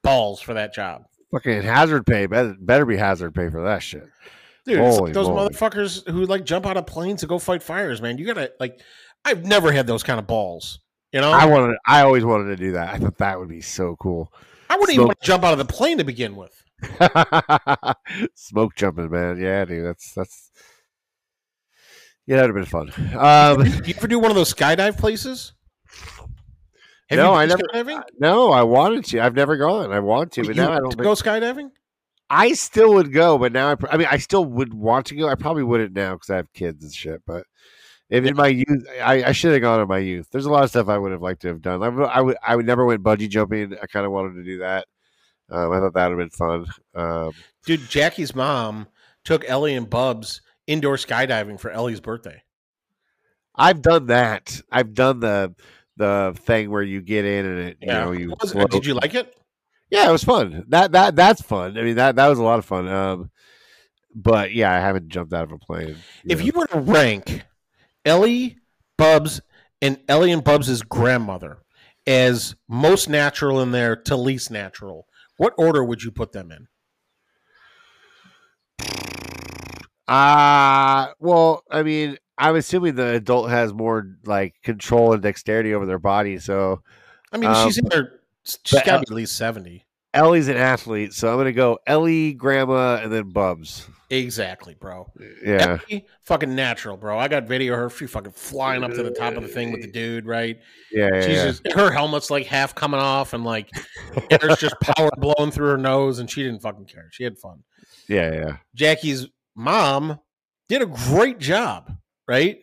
balls 0.04 0.40
for 0.40 0.54
that 0.54 0.74
job, 0.74 1.04
Fucking 1.32 1.62
hazard 1.62 2.06
pay. 2.06 2.26
Better, 2.26 2.56
better 2.60 2.86
be 2.86 2.98
hazard 2.98 3.36
pay 3.36 3.50
for 3.50 3.64
that 3.64 3.84
shit. 3.84 4.08
dude. 4.66 4.80
it's 4.80 5.00
like 5.00 5.14
those 5.14 5.28
moly. 5.28 5.50
motherfuckers 5.50 6.08
who 6.10 6.26
like 6.26 6.46
jump 6.46 6.66
out 6.66 6.78
of 6.78 6.86
planes 6.88 7.22
to 7.22 7.28
go 7.28 7.38
fight 7.40 7.62
fires, 7.62 8.02
man. 8.02 8.18
You 8.18 8.26
gotta 8.26 8.52
like, 8.60 8.80
I've 9.26 9.44
never 9.46 9.72
had 9.72 9.86
those 9.86 10.04
kind 10.04 10.20
of 10.20 10.28
balls. 10.28 10.80
You 11.12 11.22
know, 11.22 11.32
I 11.32 11.46
wanted. 11.46 11.78
I 11.88 12.02
always 12.02 12.24
wanted 12.24 12.56
to 12.56 12.56
do 12.56 12.72
that. 12.74 12.94
I 12.94 12.98
thought 12.98 13.18
that 13.18 13.40
would 13.40 13.50
be 13.50 13.62
so 13.62 13.96
cool. 14.00 14.32
I 14.70 14.76
wouldn't 14.76 14.90
even 14.92 14.98
smoke- 15.00 15.08
want 15.08 15.20
to 15.22 15.26
jump 15.28 15.44
out 15.44 15.54
of 15.54 15.58
the 15.60 15.66
plane 15.74 15.98
to 15.98 16.04
begin 16.04 16.36
with. 16.36 16.52
Smoke 18.36 18.76
jumping, 18.76 19.10
man. 19.10 19.38
Yeah, 19.40 19.66
dude. 19.66 19.86
That's 19.86 20.14
that's. 20.14 20.52
Yeah, 22.26 22.38
that'd 22.38 22.56
have 22.56 22.56
been 22.56 22.66
fun. 22.66 22.92
Um, 23.18 23.66
you 23.86 23.94
ever 23.98 24.08
do 24.08 24.20
one 24.20 24.30
of 24.30 24.36
those 24.36 24.54
skydive 24.54 24.98
places? 24.98 25.54
Have 27.10 27.18
No, 27.18 27.34
I 27.34 27.48
never- 27.48 27.64
skydiving? 27.74 28.04
no, 28.20 28.52
I 28.52 28.62
wanted 28.64 29.04
to. 29.06 29.20
I've 29.20 29.34
never 29.36 29.58
gone. 29.58 29.92
I 29.92 30.00
want 30.00 30.32
to, 30.34 30.44
but 30.46 30.56
now 30.56 30.72
I 30.72 30.78
don't. 30.80 30.92
think- 30.92 31.02
go 31.04 31.14
skydiving. 31.14 31.72
I 32.30 32.54
still 32.54 32.94
would 32.94 33.12
go, 33.12 33.40
but 33.40 33.52
now 33.52 33.72
I. 33.72 33.76
pr- 33.76 33.88
I 33.92 33.98
mean, 33.98 34.08
I 34.12 34.18
still 34.20 34.46
would 34.46 34.72
want 34.74 35.08
to 35.08 35.16
go. 35.16 35.28
I 35.28 35.34
probably 35.34 35.64
wouldn't 35.64 35.94
now 35.94 36.14
because 36.14 36.30
I 36.30 36.36
have 36.36 36.54
kids 36.54 36.84
and 36.84 36.94
shit. 36.94 37.22
But 37.26 37.46
if 38.10 38.26
in 38.26 38.36
my 38.36 38.48
youth, 38.48 38.88
I, 39.02 39.24
I 39.26 39.32
should 39.32 39.54
have 39.54 39.62
gone 39.62 39.82
in 39.82 39.88
my 39.88 40.00
youth. 40.00 40.30
There's 40.32 40.46
a 40.46 40.52
lot 40.52 40.64
of 40.64 40.70
stuff 40.70 40.90
I 40.90 40.98
would 40.98 41.12
have 41.12 41.22
liked 41.22 41.42
to 41.44 41.50
have 41.50 41.62
done. 41.62 41.84
I 41.84 41.90
would. 41.90 42.06
I 42.06 42.22
would. 42.22 42.38
I 42.46 42.56
would 42.56 42.66
never 42.66 42.86
went 42.86 43.04
bungee 43.04 43.30
jumping. 43.30 43.76
I 43.82 43.86
kind 43.86 44.06
of 44.06 44.12
wanted 44.12 44.36
to 44.36 44.44
do 44.44 44.60
that. 44.60 44.88
Um, 45.52 45.72
I 45.72 45.80
thought 45.80 45.94
that 45.94 46.10
would 46.10 46.20
have 46.20 46.30
been 46.30 46.30
fun. 46.30 46.66
Um, 46.96 47.32
Dude, 47.66 47.90
Jackie's 47.90 48.36
mom 48.36 48.88
took 49.24 49.48
Ellie 49.48 49.76
and 49.76 49.90
Bubs 49.90 50.42
indoor 50.68 50.96
skydiving 50.96 51.60
for 51.60 51.72
Ellie's 51.72 52.00
birthday. 52.00 52.44
I've 53.56 53.82
done 53.82 54.08
that. 54.08 54.62
I've 54.72 54.94
done 54.94 55.20
the 55.20 55.54
the 55.98 56.36
thing 56.44 56.72
where 56.72 56.82
you 56.82 57.02
get 57.02 57.26
in 57.26 57.46
and 57.46 57.60
it, 57.60 57.78
you 57.82 57.88
know, 57.88 58.12
you. 58.12 58.34
Was 58.42 58.56
it? 58.56 58.72
Did 58.72 58.86
you 58.86 58.94
like 58.94 59.14
it? 59.14 59.36
Yeah, 59.90 60.08
it 60.08 60.12
was 60.12 60.24
fun. 60.24 60.66
That 60.70 60.94
that 60.94 61.16
that's 61.16 61.42
fun. 61.42 61.78
I 61.78 61.82
mean 61.82 61.96
that 61.96 62.16
that 62.16 62.28
was 62.28 62.40
a 62.40 62.44
lot 62.44 62.60
of 62.60 62.66
fun. 62.66 62.88
Um, 62.88 63.32
but 64.16 64.54
yeah, 64.54 64.72
I 64.72 64.80
haven't 64.80 65.10
jumped 65.10 65.34
out 65.34 65.44
of 65.44 65.52
a 65.52 65.58
plane. 65.58 65.98
If 66.26 66.40
know. 66.40 66.46
you 66.46 66.52
were 66.56 66.68
to 66.68 66.80
rank 66.80 67.44
Ellie, 68.06 68.58
Bubs, 68.98 69.42
and 69.82 70.00
Ellie 70.08 70.32
and 70.32 70.44
Bubs' 70.44 70.82
grandmother 70.84 71.60
as 72.08 72.56
most 72.68 73.10
natural 73.10 73.62
in 73.62 73.72
there 73.72 73.96
to 73.96 74.16
least 74.16 74.52
natural, 74.52 75.08
what 75.38 75.54
order 75.58 75.84
would 75.84 76.04
you 76.04 76.12
put 76.12 76.32
them 76.32 76.52
in? 76.52 76.68
Uh 80.08 81.10
well, 81.20 81.64
I 81.70 81.84
mean, 81.84 82.18
I'm 82.38 82.56
assuming 82.56 82.96
the 82.96 83.16
adult 83.16 83.52
has 83.52 83.74
more 83.74 84.16
like 84.26 84.56
control 84.64 85.14
and 85.14 85.22
dexterity 85.22 85.74
over 85.76 85.86
their 85.86 86.00
body. 86.00 86.40
So 86.40 86.82
I 87.32 87.38
mean, 87.38 87.52
Um, 87.52 87.68
she's 87.68 87.78
in 87.78 87.86
there. 87.90 88.20
She's 88.44 88.60
but 88.72 88.86
got 88.86 88.98
to 88.98 89.00
be 89.02 89.12
at 89.12 89.16
least 89.16 89.38
seventy. 89.38 89.86
Ellie's 90.16 90.48
an 90.48 90.58
athlete, 90.58 91.14
so 91.14 91.32
I'm 91.32 91.38
gonna 91.38 91.52
go 91.52 91.78
Ellie, 91.86 92.34
Grandma, 92.34 92.96
and 93.04 93.14
then 93.14 93.30
Bubs. 93.30 93.88
Exactly, 94.12 94.74
bro. 94.74 95.12
Yeah, 95.44 95.78
fucking 96.24 96.56
natural, 96.56 96.98
bro. 96.98 97.20
I 97.20 97.28
got 97.28 97.48
video 97.48 97.74
of 97.74 97.80
her 97.80 97.90
she 97.92 98.08
fucking 98.08 98.32
flying 98.32 98.84
up 98.84 98.92
to 98.92 99.04
the 99.04 99.12
top 99.12 99.36
of 99.36 99.44
the 99.44 99.48
thing 99.48 99.72
with 99.72 99.82
the 99.84 99.92
dude, 99.92 100.26
right? 100.26 100.60
yeah, 100.92 101.10
yeah. 101.14 101.22
She's 101.22 101.30
yeah. 101.30 101.46
just 101.46 101.72
her 101.74 101.92
helmet's 101.92 102.32
like 102.32 102.48
half 102.48 102.74
coming 102.74 103.00
off 103.00 103.34
and 103.34 103.44
like 103.44 103.70
there's 104.42 104.58
just 104.58 104.80
power 104.82 105.12
blowing 105.18 105.52
through 105.52 105.68
her 105.68 105.78
nose 105.78 106.18
and 106.18 106.30
she 106.30 106.42
didn't 106.42 106.62
fucking 106.62 106.86
care. 106.86 107.10
She 107.12 107.24
had 107.24 107.38
fun. 107.38 107.64
yeah, 108.08 108.34
yeah. 108.34 108.58
Jackie's 108.74 109.28
mom 109.56 110.20
did 110.70 110.82
a 110.82 110.88
great 110.88 111.38
job, 111.38 111.92
right? 112.28 112.62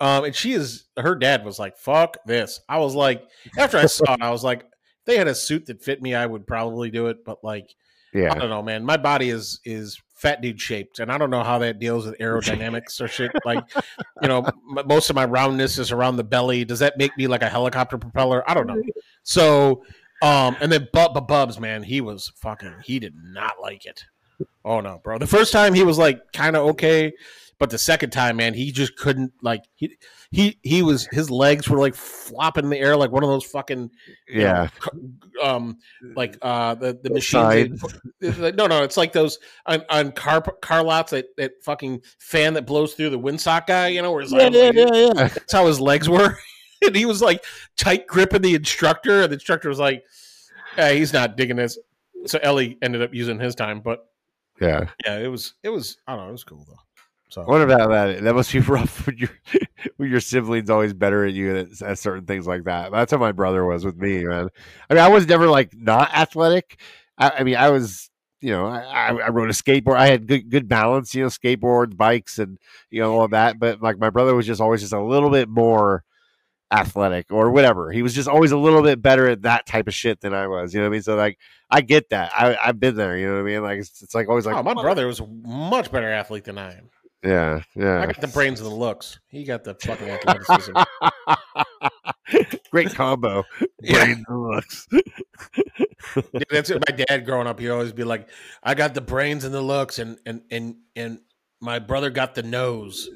Um, 0.00 0.24
and 0.24 0.34
she 0.34 0.52
is 0.52 0.86
her 0.96 1.14
dad 1.14 1.44
was 1.44 1.60
like, 1.60 1.76
fuck 1.76 2.16
this. 2.26 2.60
I 2.68 2.78
was 2.78 2.96
like, 2.96 3.22
after 3.56 3.78
I 3.78 3.86
saw 3.86 4.14
it, 4.14 4.20
I 4.20 4.30
was 4.30 4.42
like, 4.42 4.62
if 4.62 5.06
they 5.06 5.16
had 5.16 5.28
a 5.28 5.34
suit 5.34 5.66
that 5.66 5.80
fit 5.80 6.02
me, 6.02 6.16
I 6.16 6.26
would 6.26 6.44
probably 6.44 6.90
do 6.90 7.06
it. 7.06 7.24
But 7.24 7.44
like, 7.44 7.72
yeah. 8.12 8.32
I 8.32 8.38
don't 8.38 8.50
know, 8.50 8.62
man. 8.62 8.84
My 8.84 8.96
body 8.96 9.30
is 9.30 9.60
is 9.64 10.00
fat 10.22 10.40
dude 10.40 10.60
shaped, 10.60 11.00
and 11.00 11.10
I 11.10 11.18
don't 11.18 11.30
know 11.30 11.42
how 11.42 11.58
that 11.58 11.80
deals 11.80 12.06
with 12.06 12.16
aerodynamics 12.18 13.00
or 13.00 13.08
shit. 13.08 13.32
Like, 13.44 13.64
you 14.22 14.28
know, 14.28 14.44
m- 14.44 14.86
most 14.86 15.10
of 15.10 15.16
my 15.16 15.24
roundness 15.24 15.76
is 15.76 15.90
around 15.90 16.16
the 16.16 16.22
belly. 16.24 16.64
Does 16.64 16.78
that 16.78 16.96
make 16.96 17.16
me 17.18 17.26
like 17.26 17.42
a 17.42 17.48
helicopter 17.48 17.98
propeller? 17.98 18.48
I 18.48 18.54
don't 18.54 18.68
know. 18.68 18.80
So, 19.24 19.82
um, 20.22 20.56
and 20.60 20.70
then 20.70 20.88
Bub 20.92 21.12
Bub- 21.12 21.26
Bubs, 21.26 21.58
man, 21.58 21.82
he 21.82 22.00
was 22.00 22.32
fucking. 22.36 22.74
He 22.84 23.00
did 23.00 23.14
not 23.16 23.54
like 23.60 23.84
it. 23.84 24.04
Oh 24.64 24.80
no, 24.80 25.00
bro. 25.02 25.18
The 25.18 25.26
first 25.26 25.52
time 25.52 25.74
he 25.74 25.82
was 25.82 25.98
like 25.98 26.20
kind 26.32 26.54
of 26.54 26.66
okay, 26.68 27.12
but 27.62 27.70
the 27.70 27.78
second 27.78 28.10
time, 28.10 28.34
man, 28.38 28.54
he 28.54 28.72
just 28.72 28.96
couldn't 28.96 29.32
like 29.40 29.62
he 29.76 29.96
he 30.32 30.58
he 30.64 30.82
was 30.82 31.06
his 31.12 31.30
legs 31.30 31.68
were 31.68 31.78
like 31.78 31.94
flopping 31.94 32.64
in 32.64 32.70
the 32.70 32.76
air 32.80 32.96
like 32.96 33.12
one 33.12 33.22
of 33.22 33.28
those 33.28 33.44
fucking 33.44 33.88
you 34.26 34.40
know, 34.42 34.66
yeah. 34.90 35.40
um 35.40 35.78
like 36.16 36.36
uh 36.42 36.74
the 36.74 36.98
the 37.00 37.10
machines 37.10 37.80
that- 38.18 38.56
no 38.56 38.66
no 38.66 38.82
it's 38.82 38.96
like 38.96 39.12
those 39.12 39.38
on, 39.66 39.84
on 39.90 40.10
car 40.10 40.40
car 40.60 40.82
lots 40.82 41.12
that 41.12 41.26
that 41.36 41.52
fucking 41.62 42.02
fan 42.18 42.54
that 42.54 42.66
blows 42.66 42.94
through 42.94 43.10
the 43.10 43.18
windsock 43.18 43.68
guy 43.68 43.86
you 43.86 44.02
know 44.02 44.10
where 44.10 44.22
it's 44.22 44.32
Yeah, 44.32 44.38
like, 44.48 44.52
yeah, 44.54 44.70
yeah, 44.74 44.92
yeah. 44.92 45.12
that's 45.28 45.52
how 45.52 45.64
his 45.68 45.78
legs 45.80 46.08
were 46.08 46.36
and 46.84 46.96
he 46.96 47.06
was 47.06 47.22
like 47.22 47.44
tight 47.76 48.08
gripping 48.08 48.42
the 48.42 48.56
instructor 48.56 49.20
and 49.22 49.30
the 49.30 49.34
instructor 49.34 49.68
was 49.68 49.78
like 49.78 50.02
hey, 50.74 50.98
he's 50.98 51.12
not 51.12 51.36
digging 51.36 51.54
this 51.58 51.78
so 52.26 52.40
ellie 52.42 52.76
ended 52.82 53.02
up 53.02 53.14
using 53.14 53.38
his 53.38 53.54
time 53.54 53.78
but 53.80 54.08
Yeah. 54.60 54.86
yeah 55.06 55.18
it 55.20 55.28
was 55.28 55.54
it 55.62 55.68
was 55.68 55.98
i 56.08 56.16
don't 56.16 56.24
know 56.24 56.28
it 56.30 56.32
was 56.32 56.42
cool 56.42 56.64
though 56.68 56.74
so 57.32 57.44
What 57.44 57.62
about 57.62 57.88
that? 57.88 58.22
That 58.22 58.34
must 58.34 58.52
be 58.52 58.58
rough 58.60 59.06
when 59.06 59.16
your 59.16 59.30
when 59.96 60.10
your 60.10 60.20
siblings 60.20 60.68
always 60.68 60.92
better 60.92 61.24
at 61.24 61.32
you 61.32 61.56
at, 61.56 61.80
at 61.80 61.98
certain 61.98 62.26
things 62.26 62.46
like 62.46 62.64
that. 62.64 62.92
That's 62.92 63.10
how 63.10 63.16
my 63.16 63.32
brother 63.32 63.64
was 63.64 63.86
with 63.86 63.96
me, 63.96 64.22
man. 64.24 64.50
I 64.90 64.94
mean, 64.94 65.02
I 65.02 65.08
was 65.08 65.26
never 65.26 65.48
like 65.48 65.74
not 65.74 66.14
athletic. 66.14 66.78
I, 67.16 67.30
I 67.38 67.42
mean, 67.42 67.56
I 67.56 67.70
was, 67.70 68.10
you 68.42 68.50
know, 68.50 68.66
I, 68.66 68.80
I 68.82 69.08
I 69.14 69.28
rode 69.30 69.48
a 69.48 69.54
skateboard. 69.54 69.96
I 69.96 70.08
had 70.08 70.26
good 70.26 70.50
good 70.50 70.68
balance, 70.68 71.14
you 71.14 71.22
know, 71.22 71.28
skateboards, 71.28 71.96
bikes, 71.96 72.38
and 72.38 72.58
you 72.90 73.00
know 73.00 73.14
all 73.14 73.24
of 73.24 73.30
that. 73.30 73.58
But 73.58 73.80
like 73.80 73.98
my 73.98 74.10
brother 74.10 74.34
was 74.34 74.46
just 74.46 74.60
always 74.60 74.82
just 74.82 74.92
a 74.92 75.02
little 75.02 75.30
bit 75.30 75.48
more 75.48 76.04
athletic 76.70 77.32
or 77.32 77.50
whatever. 77.50 77.92
He 77.92 78.02
was 78.02 78.14
just 78.14 78.28
always 78.28 78.52
a 78.52 78.58
little 78.58 78.82
bit 78.82 79.00
better 79.00 79.28
at 79.28 79.40
that 79.42 79.64
type 79.64 79.88
of 79.88 79.94
shit 79.94 80.20
than 80.20 80.34
I 80.34 80.48
was. 80.48 80.74
You 80.74 80.80
know 80.80 80.84
what 80.84 80.90
I 80.90 80.92
mean? 80.92 81.02
So 81.02 81.16
like, 81.16 81.38
I 81.70 81.80
get 81.80 82.10
that. 82.10 82.30
I 82.34 82.58
I've 82.62 82.78
been 82.78 82.94
there. 82.94 83.16
You 83.16 83.28
know 83.28 83.36
what 83.36 83.40
I 83.40 83.44
mean? 83.44 83.62
Like 83.62 83.78
it's, 83.78 84.02
it's 84.02 84.14
like 84.14 84.28
always 84.28 84.44
like, 84.44 84.54
oh, 84.54 84.62
my 84.62 84.74
brother 84.74 85.06
was 85.06 85.20
a 85.20 85.26
much 85.26 85.90
better 85.90 86.10
athlete 86.10 86.44
than 86.44 86.58
i 86.58 86.74
am 86.74 86.90
yeah, 87.22 87.62
yeah. 87.74 88.00
i 88.02 88.06
got 88.06 88.20
the 88.20 88.28
brains 88.28 88.60
and 88.60 88.68
the 88.70 88.74
looks 88.74 89.18
he 89.28 89.44
got 89.44 89.64
the 89.64 89.74
fucking 89.74 90.08
athleticism 90.08 90.72
Great 92.70 92.94
combo. 92.94 93.44
Yeah. 93.82 94.04
Brains 94.04 94.24
and 94.26 94.42
looks. 94.42 94.86
Dude, 94.90 96.46
that's 96.48 96.70
it. 96.70 96.82
My 96.88 96.96
dad 96.96 97.26
growing 97.26 97.46
up, 97.46 97.60
he'd 97.60 97.68
always 97.68 97.92
be 97.92 98.04
like, 98.04 98.30
"I 98.62 98.72
got 98.74 98.94
the 98.94 99.02
brains 99.02 99.44
and 99.44 99.52
the 99.52 99.60
looks, 99.60 99.98
and 99.98 100.18
and 100.24 100.40
and 100.50 100.76
and 100.96 101.18
my 101.60 101.78
brother 101.78 102.08
got 102.08 102.34
the 102.34 102.42
nose." 102.42 103.10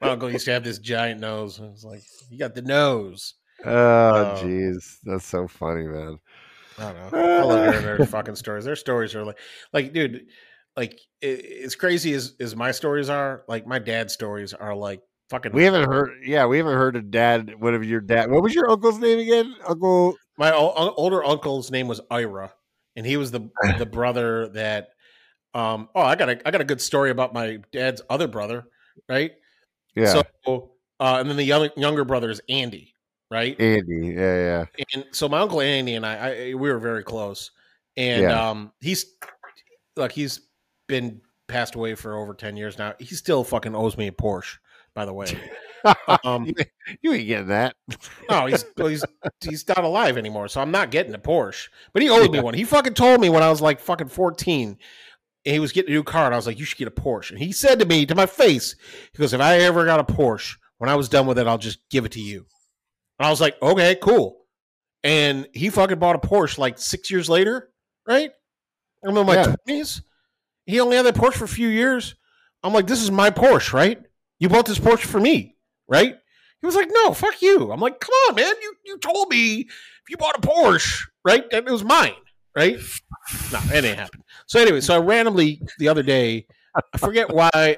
My 0.00 0.08
uncle 0.10 0.30
used 0.30 0.46
to 0.46 0.52
have 0.52 0.64
this 0.64 0.78
giant 0.78 1.20
nose. 1.20 1.58
and 1.58 1.72
it's 1.72 1.84
like, 1.84 2.02
"You 2.30 2.38
got 2.38 2.54
the 2.54 2.62
nose." 2.62 3.34
oh, 3.64 3.70
Oh. 3.70 4.40
jeez. 4.42 4.96
That's 5.04 5.26
so 5.26 5.46
funny, 5.46 5.86
man. 5.86 6.18
I 6.78 6.92
don't 6.92 7.12
know. 7.12 7.18
I 7.18 7.42
love 7.42 7.68
hearing 7.74 7.84
their 7.98 8.06
fucking 8.06 8.36
stories. 8.36 8.64
Their 8.64 8.76
stories 8.76 9.14
are 9.14 9.24
like, 9.24 9.38
like, 9.74 9.92
dude, 9.92 10.26
like 10.76 10.98
as 11.22 11.74
crazy 11.74 12.12
as 12.14 12.34
as 12.40 12.54
my 12.56 12.70
stories 12.70 13.08
are, 13.08 13.44
like 13.48 13.66
my 13.66 13.78
dad's 13.78 14.12
stories 14.12 14.54
are 14.54 14.74
like 14.74 15.00
fucking. 15.30 15.52
We 15.52 15.64
haven't 15.64 15.88
heard, 15.88 16.10
yeah, 16.24 16.46
we 16.46 16.58
haven't 16.58 16.76
heard 16.76 16.96
of 16.96 17.10
dad, 17.10 17.54
of 17.74 17.84
your 17.84 18.00
dad. 18.00 18.30
What 18.30 18.42
was 18.42 18.54
your 18.54 18.70
uncle's 18.70 18.98
name 18.98 19.18
again? 19.18 19.54
Uncle. 19.66 20.16
my 20.38 20.52
o- 20.52 20.94
older 20.96 21.24
uncle's 21.24 21.70
name 21.70 21.88
was 21.88 22.00
Ira, 22.10 22.52
and 22.96 23.04
he 23.04 23.16
was 23.16 23.30
the 23.30 23.48
the 23.78 23.86
brother 23.86 24.48
that. 24.50 24.90
Um. 25.52 25.88
Oh, 25.94 26.02
I 26.02 26.14
got 26.14 26.28
a 26.28 26.46
I 26.46 26.52
got 26.52 26.60
a 26.60 26.64
good 26.64 26.80
story 26.80 27.10
about 27.10 27.34
my 27.34 27.58
dad's 27.72 28.00
other 28.08 28.28
brother, 28.28 28.66
right? 29.08 29.32
Yeah. 29.96 30.22
So, 30.44 30.70
uh, 31.00 31.16
and 31.18 31.28
then 31.28 31.36
the 31.36 31.42
young, 31.42 31.68
younger 31.76 32.04
brother 32.04 32.30
is 32.30 32.40
Andy, 32.48 32.94
right? 33.32 33.60
Andy. 33.60 34.14
Yeah, 34.14 34.64
yeah. 34.76 34.84
And 34.94 35.04
so 35.10 35.28
my 35.28 35.40
uncle 35.40 35.60
Andy 35.60 35.96
and 35.96 36.06
I, 36.06 36.50
I 36.50 36.54
we 36.54 36.70
were 36.70 36.78
very 36.78 37.02
close, 37.02 37.50
and 37.96 38.22
Yeah. 38.22 38.50
um, 38.50 38.72
he's 38.80 39.06
like 39.96 40.12
he's 40.12 40.40
been 40.90 41.20
passed 41.48 41.74
away 41.74 41.94
for 41.94 42.16
over 42.16 42.34
ten 42.34 42.56
years 42.56 42.78
now. 42.78 42.94
He 42.98 43.14
still 43.14 43.44
fucking 43.44 43.74
owes 43.74 43.96
me 43.96 44.08
a 44.08 44.12
Porsche, 44.12 44.58
by 44.94 45.04
the 45.04 45.12
way. 45.12 45.26
Um, 46.24 46.44
you, 46.44 46.54
you 47.00 47.12
ain't 47.14 47.26
getting 47.26 47.46
that. 47.46 47.74
no, 48.28 48.44
he's 48.44 48.66
he's 48.76 49.02
he's 49.40 49.66
not 49.66 49.82
alive 49.82 50.18
anymore, 50.18 50.46
so 50.48 50.60
I'm 50.60 50.70
not 50.70 50.90
getting 50.90 51.14
a 51.14 51.18
Porsche. 51.18 51.68
But 51.94 52.02
he 52.02 52.10
owed 52.10 52.30
me 52.30 52.38
one. 52.38 52.52
He 52.52 52.64
fucking 52.64 52.92
told 52.92 53.18
me 53.18 53.30
when 53.30 53.42
I 53.42 53.48
was 53.48 53.62
like 53.62 53.80
fucking 53.80 54.08
14. 54.08 54.76
And 55.46 55.54
he 55.54 55.58
was 55.58 55.72
getting 55.72 55.90
a 55.90 55.94
new 55.94 56.02
car, 56.02 56.26
and 56.26 56.34
I 56.34 56.36
was 56.36 56.46
like, 56.46 56.58
"You 56.58 56.66
should 56.66 56.76
get 56.76 56.86
a 56.86 56.90
Porsche." 56.90 57.30
And 57.30 57.38
he 57.38 57.50
said 57.50 57.78
to 57.78 57.86
me, 57.86 58.04
to 58.04 58.14
my 58.14 58.26
face, 58.26 58.76
he 59.12 59.18
goes, 59.18 59.32
"If 59.32 59.40
I 59.40 59.60
ever 59.60 59.86
got 59.86 60.00
a 60.00 60.12
Porsche, 60.12 60.56
when 60.76 60.90
I 60.90 60.96
was 60.96 61.08
done 61.08 61.26
with 61.26 61.38
it, 61.38 61.46
I'll 61.46 61.56
just 61.56 61.78
give 61.88 62.04
it 62.04 62.12
to 62.12 62.20
you." 62.20 62.44
And 63.18 63.26
I 63.26 63.30
was 63.30 63.40
like, 63.40 63.56
"Okay, 63.62 63.96
cool." 64.02 64.44
And 65.02 65.48
he 65.54 65.70
fucking 65.70 65.98
bought 65.98 66.16
a 66.16 66.18
Porsche 66.18 66.58
like 66.58 66.78
six 66.78 67.10
years 67.10 67.30
later, 67.30 67.70
right? 68.06 68.32
I'm 69.02 69.16
in 69.16 69.26
my 69.26 69.34
Yeah. 69.36 69.54
He 70.70 70.80
only 70.80 70.96
had 70.96 71.06
that 71.06 71.14
Porsche 71.14 71.34
for 71.34 71.44
a 71.44 71.48
few 71.48 71.68
years. 71.68 72.14
I'm 72.62 72.72
like, 72.72 72.86
"This 72.86 73.02
is 73.02 73.10
my 73.10 73.30
Porsche, 73.30 73.72
right? 73.72 74.00
You 74.38 74.48
bought 74.48 74.66
this 74.66 74.78
Porsche 74.78 75.06
for 75.06 75.20
me, 75.20 75.56
right?" 75.88 76.16
He 76.60 76.66
was 76.66 76.76
like, 76.76 76.88
"No, 76.90 77.12
fuck 77.14 77.40
you." 77.42 77.72
I'm 77.72 77.80
like, 77.80 78.00
"Come 78.00 78.12
on, 78.28 78.34
man. 78.36 78.54
You 78.62 78.74
you 78.84 78.98
told 78.98 79.28
me 79.30 79.60
if 79.60 80.08
you 80.08 80.16
bought 80.16 80.38
a 80.38 80.40
Porsche, 80.46 81.06
right, 81.24 81.48
that 81.50 81.66
it 81.66 81.70
was 81.70 81.84
mine, 81.84 82.14
right?" 82.56 82.78
No, 83.52 83.60
it 83.72 83.84
ain't 83.84 83.98
happened. 83.98 84.24
So 84.46 84.60
anyway, 84.60 84.80
so 84.80 84.94
I 84.94 84.98
randomly 84.98 85.62
the 85.78 85.88
other 85.88 86.02
day, 86.02 86.46
I 86.74 86.98
forget 86.98 87.32
why, 87.32 87.76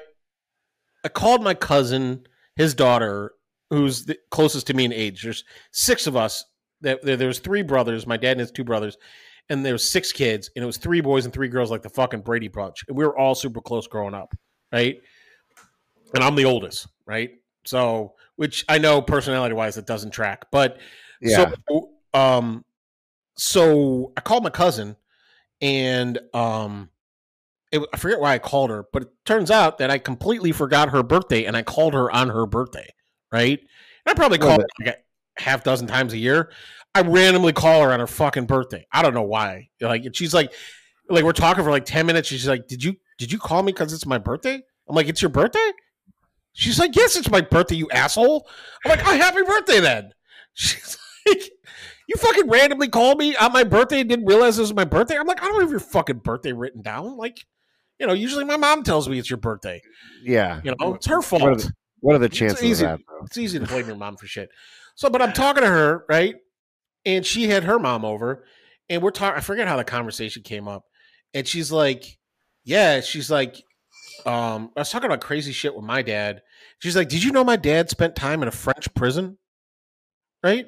I 1.03 1.09
called 1.09 1.43
my 1.43 1.53
cousin, 1.53 2.25
his 2.55 2.73
daughter, 2.73 3.33
who's 3.69 4.05
the 4.05 4.17
closest 4.31 4.67
to 4.67 4.73
me 4.73 4.85
in 4.85 4.93
age. 4.93 5.23
There's 5.23 5.43
six 5.71 6.07
of 6.07 6.15
us. 6.15 6.45
There, 6.81 6.99
there, 7.01 7.17
there 7.17 7.33
three 7.33 7.61
brothers. 7.61 8.05
My 8.05 8.17
dad 8.17 8.31
and 8.31 8.39
his 8.41 8.51
two 8.51 8.63
brothers, 8.63 8.97
and 9.49 9.65
there 9.65 9.73
was 9.73 9.89
six 9.89 10.11
kids, 10.11 10.49
and 10.55 10.63
it 10.63 10.65
was 10.65 10.77
three 10.77 11.01
boys 11.01 11.25
and 11.25 11.33
three 11.33 11.47
girls, 11.49 11.71
like 11.71 11.81
the 11.81 11.89
fucking 11.89 12.21
Brady 12.21 12.47
Bunch. 12.47 12.83
And 12.87 12.97
we 12.97 13.05
were 13.05 13.17
all 13.17 13.35
super 13.35 13.61
close 13.61 13.87
growing 13.87 14.13
up, 14.13 14.33
right? 14.71 14.99
And 16.13 16.23
I'm 16.23 16.35
the 16.35 16.45
oldest, 16.45 16.87
right? 17.05 17.31
So, 17.65 18.13
which 18.35 18.65
I 18.69 18.77
know 18.77 19.01
personality 19.01 19.55
wise, 19.55 19.77
it 19.77 19.85
doesn't 19.85 20.11
track, 20.11 20.45
but 20.51 20.79
Yeah. 21.21 21.51
so, 21.69 21.89
um, 22.13 22.65
so 23.37 24.13
I 24.17 24.21
called 24.21 24.43
my 24.43 24.49
cousin, 24.49 24.95
and 25.61 26.19
um, 26.33 26.89
it, 27.71 27.81
I 27.93 27.97
forget 27.97 28.19
why 28.19 28.33
I 28.33 28.39
called 28.39 28.69
her, 28.69 28.85
but 28.93 29.03
it 29.03 29.09
turns 29.25 29.49
out 29.49 29.79
that 29.79 29.89
I 29.89 29.97
completely 29.97 30.51
forgot 30.51 30.89
her 30.89 31.03
birthday, 31.03 31.45
and 31.45 31.57
I 31.57 31.63
called 31.63 31.93
her 31.93 32.11
on 32.11 32.29
her 32.29 32.45
birthday, 32.45 32.87
right? 33.31 33.59
And 33.59 34.11
I 34.11 34.13
probably 34.13 34.37
Well, 34.37 34.49
call 34.49 34.59
her 34.59 34.67
like 34.79 34.95
a 35.37 35.41
half 35.41 35.63
dozen 35.63 35.87
times 35.87 36.13
a 36.13 36.17
year. 36.17 36.51
I 36.95 37.01
randomly 37.01 37.53
call 37.53 37.81
her 37.81 37.91
on 37.91 37.99
her 37.99 38.07
fucking 38.07 38.45
birthday. 38.45 38.85
I 38.91 39.01
don't 39.01 39.13
know 39.13 39.23
why. 39.23 39.69
Like, 39.81 40.03
she's 40.13 40.33
like, 40.33 40.53
like 41.09 41.23
we're 41.23 41.31
talking 41.33 41.63
for 41.63 41.71
like 41.71 41.85
ten 41.85 42.05
minutes. 42.05 42.27
She's 42.27 42.47
like, 42.47 42.67
"Did 42.67 42.83
you 42.83 42.95
did 43.17 43.31
you 43.31 43.39
call 43.39 43.63
me 43.63 43.71
because 43.71 43.91
it's 43.93 44.05
my 44.05 44.17
birthday?" 44.17 44.61
I'm 44.87 44.95
like, 44.95 45.07
"It's 45.07 45.21
your 45.21 45.29
birthday." 45.29 45.71
She's 46.53 46.77
like, 46.79 46.95
"Yes, 46.95 47.15
it's 47.15 47.29
my 47.31 47.41
birthday, 47.41 47.75
you 47.75 47.89
asshole." 47.89 48.47
I'm 48.85 48.89
like, 48.89 49.05
"Oh, 49.05 49.15
happy 49.17 49.41
birthday 49.41 49.79
then." 49.79 50.11
She's 50.53 50.97
like, 51.27 51.41
"You 52.07 52.15
fucking 52.15 52.47
randomly 52.47 52.87
called 52.89 53.17
me 53.17 53.35
on 53.35 53.51
my 53.51 53.63
birthday 53.63 54.01
and 54.01 54.09
didn't 54.09 54.25
realize 54.25 54.57
it 54.57 54.61
was 54.61 54.73
my 54.73 54.85
birthday." 54.85 55.17
I'm 55.17 55.27
like, 55.27 55.41
"I 55.43 55.47
don't 55.47 55.61
have 55.61 55.71
your 55.71 55.79
fucking 55.79 56.19
birthday 56.19 56.53
written 56.53 56.81
down." 56.83 57.17
Like, 57.17 57.43
you 57.99 58.05
know, 58.07 58.13
usually 58.13 58.45
my 58.45 58.57
mom 58.57 58.83
tells 58.83 59.09
me 59.09 59.17
it's 59.19 59.29
your 59.29 59.37
birthday. 59.37 59.81
Yeah. 60.23 60.61
You 60.63 60.75
know, 60.79 60.93
it's 60.93 61.07
her 61.07 61.17
What 61.17 61.25
are 61.25 61.39
fault. 61.39 61.59
the, 61.59 61.71
what 62.01 62.15
are 62.15 62.19
the 62.19 62.29
chances 62.29 62.63
easy. 62.63 62.85
of 62.85 62.99
that. 62.99 63.25
It's 63.25 63.37
easy 63.37 63.59
to 63.59 63.65
blame 63.65 63.87
your 63.87 63.95
mom 63.95 64.15
for 64.15 64.27
shit. 64.27 64.49
So, 64.95 65.09
but 65.09 65.21
I'm 65.21 65.33
talking 65.33 65.63
to 65.63 65.69
her, 65.69 66.05
right? 66.07 66.35
And 67.05 67.25
she 67.25 67.47
had 67.47 67.63
her 67.65 67.79
mom 67.79 68.05
over, 68.05 68.45
and 68.89 69.01
we're 69.01 69.11
talking. 69.11 69.37
I 69.37 69.41
forget 69.41 69.67
how 69.67 69.77
the 69.77 69.83
conversation 69.83 70.43
came 70.43 70.67
up, 70.67 70.85
and 71.33 71.47
she's 71.47 71.71
like, 71.71 72.17
"Yeah," 72.63 73.01
she's 73.01 73.29
like, 73.29 73.61
um, 74.25 74.71
I 74.77 74.81
was 74.81 74.89
talking 74.89 75.07
about 75.07 75.21
crazy 75.21 75.51
shit 75.51 75.75
with 75.75 75.83
my 75.83 76.01
dad. 76.01 76.41
She's 76.79 76.95
like, 76.95 77.09
"Did 77.09 77.23
you 77.23 77.31
know 77.31 77.43
my 77.43 77.57
dad 77.57 77.89
spent 77.89 78.15
time 78.15 78.41
in 78.41 78.47
a 78.47 78.51
French 78.51 78.93
prison?" 78.93 79.37
Right? 80.41 80.67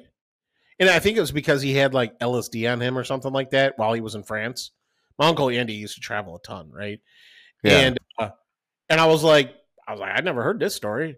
and 0.78 0.90
I 0.90 0.98
think 0.98 1.16
it 1.16 1.20
was 1.20 1.32
because 1.32 1.62
he 1.62 1.74
had 1.74 1.94
like 1.94 2.18
LSD 2.18 2.70
on 2.70 2.80
him 2.80 2.98
or 2.98 3.04
something 3.04 3.32
like 3.32 3.50
that 3.50 3.78
while 3.78 3.92
he 3.92 4.00
was 4.00 4.14
in 4.14 4.22
France. 4.22 4.72
My 5.18 5.28
uncle 5.28 5.48
Andy 5.48 5.74
used 5.74 5.94
to 5.94 6.00
travel 6.00 6.36
a 6.36 6.40
ton, 6.40 6.70
right? 6.70 7.00
Yeah. 7.62 7.78
And 7.78 7.98
uh, 8.18 8.30
and 8.88 9.00
I 9.00 9.06
was 9.06 9.24
like, 9.24 9.54
I 9.88 9.92
was 9.92 10.00
like, 10.00 10.12
I'd 10.12 10.24
never 10.24 10.42
heard 10.42 10.60
this 10.60 10.74
story. 10.74 11.16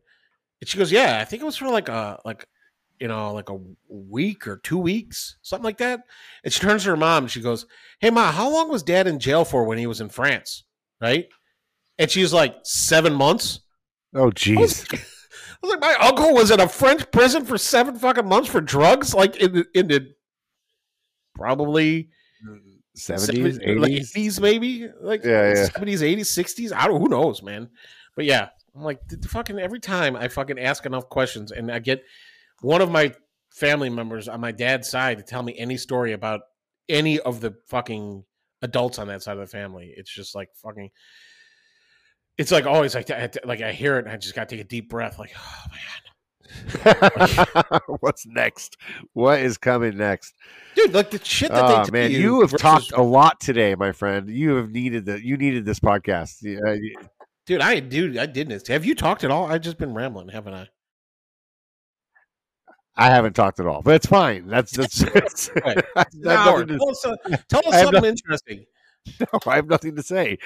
And 0.61 0.69
she 0.69 0.79
goes, 0.79 0.93
Yeah, 0.93 1.19
I 1.21 1.25
think 1.25 1.43
it 1.43 1.47
was 1.47 1.57
for 1.57 1.69
like 1.69 1.89
a 1.89 2.21
like 2.25 2.47
you 3.01 3.07
uh, 3.07 3.15
know 3.15 3.33
like 3.33 3.51
a 3.51 3.59
week 3.89 4.47
or 4.47 4.59
two 4.59 4.79
weeks, 4.79 5.37
something 5.43 5.65
like 5.65 5.79
that. 5.79 6.01
And 6.45 6.53
she 6.53 6.61
turns 6.61 6.85
to 6.85 6.91
her 6.91 6.97
mom 6.97 7.25
and 7.25 7.31
she 7.31 7.41
goes, 7.41 7.67
Hey, 8.01 8.11
ma, 8.11 8.31
how 8.33 8.51
long 8.51 8.71
was 8.71 8.83
Dad 8.83 9.07
in 9.07 9.19
jail 9.19 9.45
for 9.45 9.65
when 9.65 9.79
he 9.79 9.87
was 9.87 10.01
in 10.01 10.09
France? 10.09 10.65
Right? 11.01 11.29
And 11.99 12.11
she's 12.11 12.33
like, 12.33 12.57
Seven 12.65 13.15
months. 13.15 13.61
Oh, 14.15 14.31
jeez. 14.31 14.93
I 14.93 15.67
was 15.67 15.73
like, 15.73 15.81
my 15.81 16.07
uncle 16.07 16.35
was 16.35 16.51
in 16.51 16.61
a 16.61 16.69
French 16.69 17.11
prison 17.11 17.45
for 17.45 17.59
seven 17.59 17.99
fucking 17.99 18.27
months 18.27 18.49
for 18.49 18.61
drugs, 18.61 19.13
like 19.13 19.37
in 19.37 19.53
the, 19.53 19.67
in 19.75 19.89
the 19.89 20.15
probably 21.35 22.11
70s, 22.97 23.61
70s, 23.61 23.81
like 23.81 23.93
80s. 23.93 24.13
80s, 24.15 24.41
maybe 24.41 24.89
like 25.01 25.25
Yeah, 25.25 25.49
yeah. 25.49 25.69
70s, 25.69 26.01
80s, 26.01 26.21
60s. 26.21 26.73
I 26.73 26.87
don't, 26.87 27.01
who 27.01 27.09
knows, 27.09 27.43
man. 27.43 27.71
But 28.15 28.25
yeah, 28.25 28.49
I'm 28.75 28.83
like, 28.83 29.01
fucking 29.27 29.59
every 29.59 29.81
time 29.81 30.15
I 30.17 30.29
fucking 30.29 30.59
ask 30.59 30.87
enough 30.87 31.09
questions 31.09 31.51
and 31.51 31.71
I 31.71 31.81
get 31.81 32.05
one 32.61 32.81
of 32.81 32.91
my 32.91 33.13
family 33.51 33.91
members 33.91 34.29
on 34.29 34.41
my 34.41 34.53
dad's 34.53 34.89
side 34.89 35.19
to 35.19 35.25
tell 35.25 35.43
me 35.43 35.55
any 35.59 35.77
story 35.77 36.13
about 36.13 36.41
any 36.89 37.19
of 37.21 37.41
the 37.41 37.55
fucking 37.69 38.25
adults 38.63 38.99
on 38.99 39.09
that 39.09 39.23
side 39.23 39.33
of 39.33 39.41
the 39.41 39.47
family. 39.47 39.93
It's 39.97 40.13
just 40.13 40.35
like 40.35 40.49
fucking. 40.63 40.91
It's 42.37 42.53
like 42.53 42.67
always 42.67 42.95
like 42.95 43.11
I, 43.11 43.29
like 43.45 43.61
I 43.63 43.73
hear 43.73 43.97
it 43.99 44.05
and 44.05 44.13
I 44.13 44.17
just 44.17 44.35
got 44.35 44.49
to 44.49 44.55
take 44.57 44.65
a 44.65 44.69
deep 44.69 44.89
breath. 44.89 45.19
Like, 45.19 45.33
oh 45.37 45.65
man, 46.85 47.81
What's 48.01 48.27
next? 48.27 48.77
What 49.13 49.41
is 49.41 49.59
coming 49.59 49.97
next? 49.99 50.35
dude, 50.77 50.95
like 50.95 51.11
the 51.11 51.23
shit 51.25 51.51
that 51.51 51.65
Oh 51.65 51.69
they 51.69 51.75
tell 51.85 51.93
man, 51.93 52.11
you, 52.13 52.19
you 52.19 52.41
have 52.43 52.51
versus- 52.53 52.63
talked 52.63 52.93
a 52.93 53.03
lot 53.03 53.41
today, 53.41 53.75
my 53.75 53.91
friend. 53.93 54.31
You 54.31 54.55
have 54.57 54.71
needed 54.71 55.05
the 55.07 55.23
you 55.25 55.37
needed 55.37 55.65
this 55.65 55.81
podcast. 55.81 56.37
Yeah, 56.43 56.75
you- 56.75 56.97
dude. 57.47 57.61
I 57.61 57.81
dude, 57.81 58.17
I 58.17 58.27
didn't. 58.27 58.67
Have 58.69 58.85
you 58.85 58.95
talked 58.95 59.25
at 59.25 59.31
all? 59.31 59.47
I've 59.47 59.61
just 59.63 59.79
been 59.79 59.93
rambling, 59.95 60.29
haven't 60.29 60.55
I? 60.55 60.69
I 62.99 63.11
haven't 63.11 63.35
talked 63.35 63.61
at 63.61 63.67
all, 63.67 63.81
but 63.81 63.95
it's 63.95 64.07
fine. 64.07 64.49
That's 64.49 64.73
that's. 64.77 64.99
that's 65.15 65.51
Right. 65.65 65.85
I, 65.97 66.01
have 66.01 66.07
An 66.15 66.29
hour. 66.29 66.67
nothing 66.67 66.67
to, 66.67 66.79
Tell 66.79 66.91
us, 66.91 67.05
uh, 67.07 67.17
tell 67.49 67.69
us 67.69 67.81
something 67.83 68.03
no- 68.03 68.09
interesting. 68.09 68.65
no, 69.21 69.27
I 69.47 69.57
have 69.57 69.69
nothing 69.69 69.95
to 69.97 70.03
say. 70.03 70.37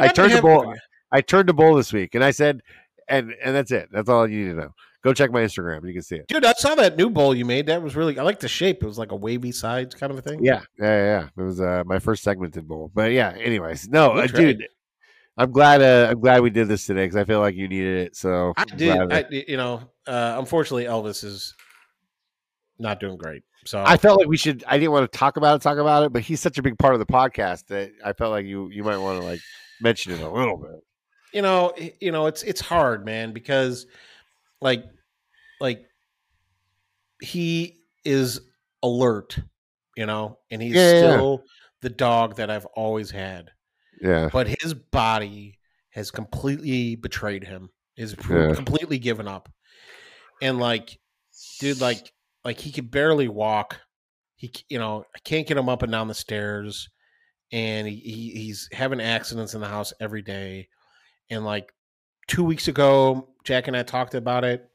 I 0.00 0.08
turned 0.08 0.32
to 0.32 0.42
bowl. 0.42 0.74
I 1.10 1.20
turned 1.22 1.48
to 1.48 1.54
bowl 1.54 1.74
this 1.76 1.92
week, 1.92 2.14
and 2.14 2.22
I 2.22 2.30
said, 2.30 2.60
and 3.08 3.34
and 3.42 3.54
that's 3.56 3.72
it. 3.72 3.88
That's 3.90 4.08
all 4.08 4.28
you 4.28 4.44
need 4.44 4.50
to 4.52 4.56
know. 4.60 4.70
Go 5.02 5.14
check 5.14 5.30
my 5.30 5.40
Instagram. 5.42 5.86
You 5.86 5.94
can 5.94 6.02
see 6.02 6.16
it. 6.16 6.26
Dude, 6.28 6.44
I 6.44 6.52
saw 6.52 6.74
that 6.74 6.96
new 6.96 7.08
bowl 7.08 7.34
you 7.34 7.44
made. 7.44 7.66
That 7.66 7.82
was 7.82 7.96
really. 7.96 8.18
I 8.18 8.22
like 8.22 8.40
the 8.40 8.48
shape. 8.48 8.82
It 8.82 8.86
was 8.86 8.98
like 8.98 9.12
a 9.12 9.16
wavy 9.16 9.52
sides 9.52 9.94
kind 9.94 10.12
of 10.12 10.18
a 10.18 10.22
thing. 10.22 10.44
Yeah, 10.44 10.60
yeah, 10.78 11.04
yeah. 11.04 11.28
It 11.36 11.42
was 11.42 11.60
uh, 11.60 11.82
my 11.86 11.98
first 11.98 12.22
segmented 12.22 12.68
bowl, 12.68 12.90
but 12.94 13.12
yeah. 13.12 13.30
Anyways, 13.30 13.88
no, 13.88 14.12
uh, 14.12 14.26
dude. 14.26 14.66
I'm 15.38 15.52
glad. 15.52 15.80
Uh, 15.80 16.08
I'm 16.10 16.20
glad 16.20 16.42
we 16.42 16.50
did 16.50 16.66
this 16.68 16.84
today 16.84 17.04
because 17.04 17.16
I 17.16 17.24
feel 17.24 17.38
like 17.40 17.54
you 17.54 17.68
needed 17.68 18.06
it. 18.08 18.16
So 18.16 18.52
I 18.56 18.64
I'm 18.68 18.76
did. 18.76 18.96
glad 19.08 19.12
I, 19.12 19.44
you 19.46 19.56
know, 19.56 19.82
uh, 20.08 20.36
unfortunately, 20.38 20.84
Elvis 20.84 21.22
is 21.22 21.54
not 22.78 22.98
doing 23.00 23.16
great. 23.16 23.42
So 23.66 23.82
I 23.84 23.96
felt 23.96 24.18
like 24.18 24.28
we 24.28 24.36
should. 24.36 24.64
I 24.66 24.78
didn't 24.78 24.92
want 24.92 25.10
to 25.10 25.18
talk 25.18 25.36
about 25.36 25.56
it, 25.56 25.62
talk 25.62 25.78
about 25.78 26.04
it, 26.04 26.12
but 26.12 26.22
he's 26.22 26.40
such 26.40 26.58
a 26.58 26.62
big 26.62 26.78
part 26.78 26.94
of 26.94 27.00
the 27.00 27.06
podcast 27.06 27.66
that 27.66 27.92
I 28.04 28.12
felt 28.12 28.30
like 28.30 28.46
you 28.46 28.68
you 28.70 28.82
might 28.84 28.98
want 28.98 29.20
to 29.20 29.24
like 29.24 29.40
mention 29.80 30.12
it 30.12 30.20
a 30.20 30.30
little 30.30 30.56
bit. 30.56 30.80
you 31.32 31.42
know, 31.42 31.72
you 32.00 32.10
know, 32.12 32.26
it's 32.26 32.42
it's 32.42 32.60
hard, 32.60 33.04
man, 33.04 33.32
because 33.32 33.86
like, 34.60 34.84
like 35.60 35.84
he 37.20 37.80
is 38.04 38.40
alert, 38.82 39.38
you 39.96 40.06
know, 40.06 40.38
and 40.50 40.62
he's 40.62 40.74
Yeah, 40.74 40.80
yeah, 40.82 40.88
yeah. 40.92 40.98
still 40.98 41.44
the 41.82 41.90
dog 41.90 42.36
that 42.36 42.50
I've 42.50 42.66
always 42.66 43.10
had. 43.10 43.50
Yeah, 44.00 44.30
but 44.32 44.46
his 44.62 44.72
body 44.74 45.58
has 45.90 46.10
completely 46.10 46.94
betrayed 46.94 47.44
him 47.44 47.70
is 47.96 48.14
Yeah. 48.30 48.54
completely 48.54 48.98
given 48.98 49.26
up 49.26 49.48
and 50.42 50.58
like 50.58 50.98
dude 51.60 51.80
like 51.80 52.12
like 52.44 52.58
he 52.58 52.72
could 52.72 52.90
barely 52.90 53.28
walk. 53.28 53.78
He 54.36 54.52
you 54.68 54.78
know 54.78 55.04
i 55.14 55.18
can't 55.24 55.46
get 55.46 55.56
him 55.56 55.68
up 55.68 55.82
and 55.82 55.92
down 55.92 56.08
the 56.08 56.14
stairs. 56.14 56.88
And 57.50 57.88
he, 57.88 57.96
he 57.96 58.30
he's 58.30 58.68
having 58.72 59.00
accidents 59.00 59.54
in 59.54 59.60
the 59.60 59.68
house 59.68 59.92
every 60.00 60.22
day. 60.22 60.68
And 61.30 61.44
like 61.44 61.72
two 62.26 62.44
weeks 62.44 62.68
ago 62.68 63.30
jack 63.44 63.68
and 63.68 63.76
i 63.76 63.82
talked 63.82 64.14
about 64.14 64.44
it. 64.44 64.68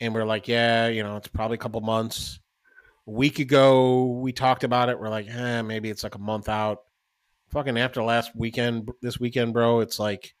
And 0.00 0.14
we're 0.14 0.24
like 0.24 0.48
yeah 0.48 0.88
you 0.88 1.02
know 1.02 1.16
it's 1.16 1.28
probably 1.28 1.56
a 1.56 1.58
couple 1.58 1.80
months. 1.80 2.38
A 3.06 3.10
week 3.10 3.40
ago 3.40 4.06
we 4.06 4.32
talked 4.32 4.64
about 4.64 4.88
it. 4.88 4.98
We're 4.98 5.08
like 5.08 5.28
eh, 5.28 5.62
maybe 5.62 5.90
it's 5.90 6.04
like 6.04 6.14
a 6.14 6.20
month 6.20 6.48
out. 6.48 6.78
Fucking 7.50 7.76
after 7.76 8.02
last 8.02 8.34
weekend 8.34 8.90
this 9.02 9.20
weekend 9.20 9.52
bro 9.52 9.80
it's 9.80 9.98
like 9.98 10.34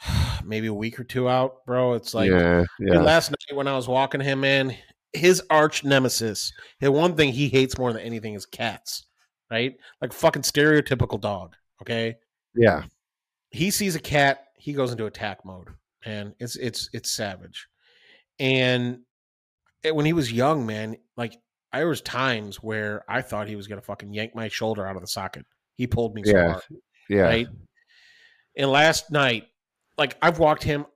maybe 0.44 0.66
a 0.66 0.74
week 0.74 0.98
or 0.98 1.04
two 1.04 1.28
out 1.28 1.64
bro 1.66 1.94
it's 1.94 2.14
like 2.14 2.30
yeah, 2.30 2.64
Dude, 2.78 2.88
yeah. 2.94 3.00
last 3.00 3.30
night 3.30 3.56
when 3.56 3.68
I 3.68 3.76
was 3.76 3.88
walking 3.88 4.20
him, 4.20 4.40
man, 4.40 4.74
his 5.12 5.42
arch 5.50 5.84
nemesis, 5.84 6.52
the 6.80 6.90
one 6.90 7.14
thing 7.16 7.32
he 7.32 7.48
hates 7.48 7.76
more 7.78 7.92
than 7.92 8.02
anything 8.02 8.34
is 8.34 8.46
cats, 8.46 9.06
right? 9.50 9.76
Like 10.00 10.12
fucking 10.12 10.42
stereotypical 10.42 11.20
dog. 11.20 11.54
Okay, 11.82 12.16
yeah. 12.54 12.84
he 13.50 13.70
sees 13.70 13.94
a 13.96 14.00
cat, 14.00 14.46
he 14.56 14.72
goes 14.72 14.92
into 14.92 15.06
attack 15.06 15.44
mode, 15.44 15.68
man. 16.06 16.34
It's 16.38 16.56
it's 16.56 16.88
it's 16.92 17.10
savage. 17.10 17.66
And 18.38 19.00
it- 19.82 19.94
when 19.94 20.06
he 20.06 20.12
was 20.12 20.32
young, 20.32 20.64
man, 20.66 20.96
like 21.16 21.36
there 21.72 21.88
was 21.88 22.00
times 22.02 22.56
where 22.62 23.04
I 23.08 23.20
thought 23.22 23.48
he 23.48 23.56
was 23.56 23.66
gonna 23.66 23.80
fucking 23.82 24.12
yank 24.12 24.34
my 24.34 24.48
shoulder 24.48 24.86
out 24.86 24.96
of 24.96 25.02
the 25.02 25.08
socket. 25.08 25.44
He 25.76 25.86
pulled 25.86 26.14
me 26.14 26.22
so 26.24 26.30
Yeah. 26.36 26.50
hard 26.52 26.62
Yeah, 27.08 27.20
right? 27.22 27.48
And 28.56 28.70
last 28.70 29.10
night, 29.10 29.46
like 30.00 30.16
I've 30.22 30.38
walked 30.38 30.64
him, 30.64 30.86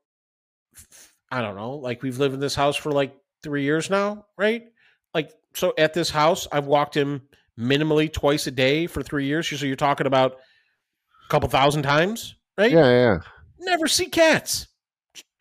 I 1.30 1.42
don't 1.42 1.56
know, 1.56 1.72
like 1.74 2.02
we've 2.02 2.18
lived 2.18 2.32
in 2.34 2.40
this 2.40 2.54
house 2.54 2.74
for 2.74 2.90
like 2.90 3.14
three 3.42 3.62
years 3.62 3.90
now, 3.90 4.24
right? 4.38 4.64
Like 5.12 5.30
so 5.54 5.74
at 5.76 5.92
this 5.92 6.08
house, 6.08 6.48
I've 6.50 6.66
walked 6.66 6.96
him 6.96 7.20
minimally 7.60 8.10
twice 8.10 8.46
a 8.46 8.50
day 8.50 8.86
for 8.86 9.02
three 9.02 9.26
years. 9.26 9.46
So 9.46 9.66
you're 9.66 9.76
talking 9.76 10.06
about 10.06 10.32
a 10.32 11.28
couple 11.28 11.50
thousand 11.50 11.82
times, 11.82 12.34
right? 12.56 12.72
yeah, 12.72 12.88
yeah. 12.88 13.18
Never 13.58 13.86
see 13.88 14.06
cats. 14.06 14.68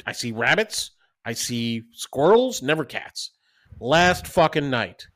I 0.06 0.12
see 0.12 0.34
rabbits. 0.34 0.92
I 1.26 1.32
see 1.32 1.84
squirrels. 1.94 2.62
Never 2.62 2.84
cats. 2.84 3.32
Last 3.80 4.28
fucking 4.28 4.70
night, 4.70 5.08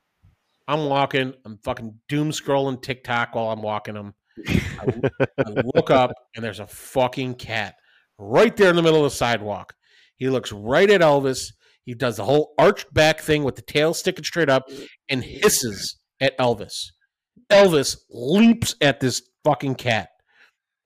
I'm 0.69 0.85
walking. 0.85 1.33
I'm 1.43 1.57
fucking 1.65 1.99
doom 2.07 2.31
scrolling 2.31 2.81
TikTok 2.81 3.35
while 3.35 3.49
I'm 3.49 3.61
walking 3.61 3.95
him. 3.95 4.13
I, 4.47 5.09
I 5.37 5.49
look 5.75 5.91
up 5.91 6.13
and 6.33 6.45
there's 6.45 6.61
a 6.61 6.67
fucking 6.67 7.35
cat 7.35 7.75
right 8.17 8.55
there 8.55 8.69
in 8.69 8.75
the 8.75 8.81
middle 8.81 9.05
of 9.05 9.11
the 9.11 9.15
sidewalk. 9.15 9.73
He 10.17 10.29
looks 10.29 10.51
right 10.51 10.89
at 10.89 11.01
Elvis. 11.01 11.53
He 11.85 11.93
does 11.93 12.17
the 12.17 12.25
whole 12.25 12.53
arched 12.57 12.91
back 12.93 13.19
thing 13.21 13.43
with 13.43 13.55
the 13.55 13.61
tail 13.61 13.93
sticking 13.93 14.23
straight 14.25 14.49
up 14.49 14.63
and 15.09 15.23
hisses 15.23 15.97
at 16.19 16.37
Elvis. 16.37 16.87
Elvis 17.49 17.97
leaps 18.09 18.75
at 18.81 18.99
this 18.99 19.21
fucking 19.43 19.75
cat. 19.75 20.09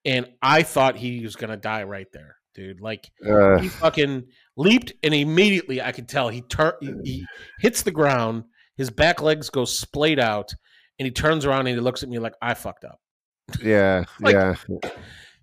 And 0.05 0.27
I 0.41 0.63
thought 0.63 0.97
he 0.97 1.21
was 1.21 1.36
going 1.36 1.49
to 1.51 1.57
die 1.57 1.84
right 1.84 2.07
there, 2.11 2.36
dude. 2.55 2.82
Like, 2.82 3.07
Uh, 3.25 3.59
he 3.59 3.69
fucking 3.69 4.23
leaped 4.57 4.93
and 5.03 5.13
immediately 5.13 5.82
I 5.82 5.91
could 5.91 6.07
tell 6.09 6.29
he 6.29 6.41
tur- 6.41 6.77
he, 6.82 6.93
he 7.03 7.25
hits 7.59 7.84
the 7.84 7.91
ground, 7.91 8.43
his 8.77 8.89
back 8.89 9.21
legs 9.21 9.49
go 9.49 9.63
splayed 9.65 10.19
out, 10.19 10.51
and 10.99 11.05
he 11.05 11.11
turns 11.11 11.45
around 11.45 11.61
and 11.67 11.69
he 11.69 11.75
looks 11.79 12.03
at 12.03 12.09
me 12.09 12.19
like 12.19 12.34
I 12.41 12.53
fucked 12.55 12.84
up. 12.84 12.99
yeah, 13.63 14.03
Like- 14.19 14.34
yeah. 14.36 14.55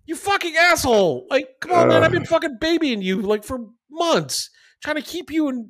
You 0.09 0.15
fucking 0.15 0.55
asshole! 0.57 1.27
Like, 1.29 1.57
come 1.61 1.71
on, 1.71 1.87
man! 1.87 2.03
I've 2.03 2.11
been 2.11 2.25
fucking 2.25 2.57
babying 2.59 3.03
you 3.03 3.21
like 3.21 3.43
for 3.43 3.67
months, 3.91 4.49
trying 4.81 4.95
to 4.95 5.03
keep 5.03 5.29
you 5.29 5.49
in 5.49 5.69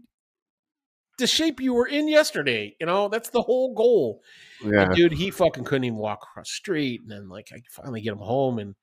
the 1.18 1.28
shape 1.28 1.60
you 1.60 1.74
were 1.74 1.86
in 1.86 2.08
yesterday. 2.08 2.74
You 2.80 2.86
know, 2.86 3.10
that's 3.10 3.32
the 3.32 3.42
whole 3.42 3.74
goal. 3.74 4.22
Yeah, 4.64 4.84
And 4.84 4.96
dude, 4.96 5.12
he 5.12 5.30
fucking 5.30 5.66
couldn't 5.66 5.84
even 5.84 5.98
walk 5.98 6.20
across 6.24 6.48
the 6.48 6.54
street. 6.54 7.02
And 7.02 7.12
then 7.12 7.28
like 7.28 7.50
I 7.54 7.60
finally 7.70 8.00
get 8.00 8.14
him 8.14 8.20
home 8.20 8.60
and 8.60 8.76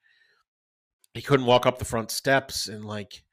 he 1.14 1.22
couldn't 1.22 1.46
walk 1.46 1.64
up 1.64 1.78
the 1.78 1.86
front 1.86 2.10
steps 2.10 2.68
and 2.68 2.84
like 2.84 3.24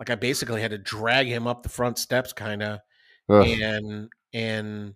like 0.00 0.10
I 0.10 0.16
basically 0.16 0.62
had 0.62 0.72
to 0.72 0.78
drag 0.78 1.28
him 1.28 1.46
up 1.46 1.62
the 1.62 1.68
front 1.68 1.96
steps 1.96 2.32
kind 2.32 2.64
of 2.64 2.80
Ugh. 3.28 3.46
and 3.46 4.08
and 4.34 4.94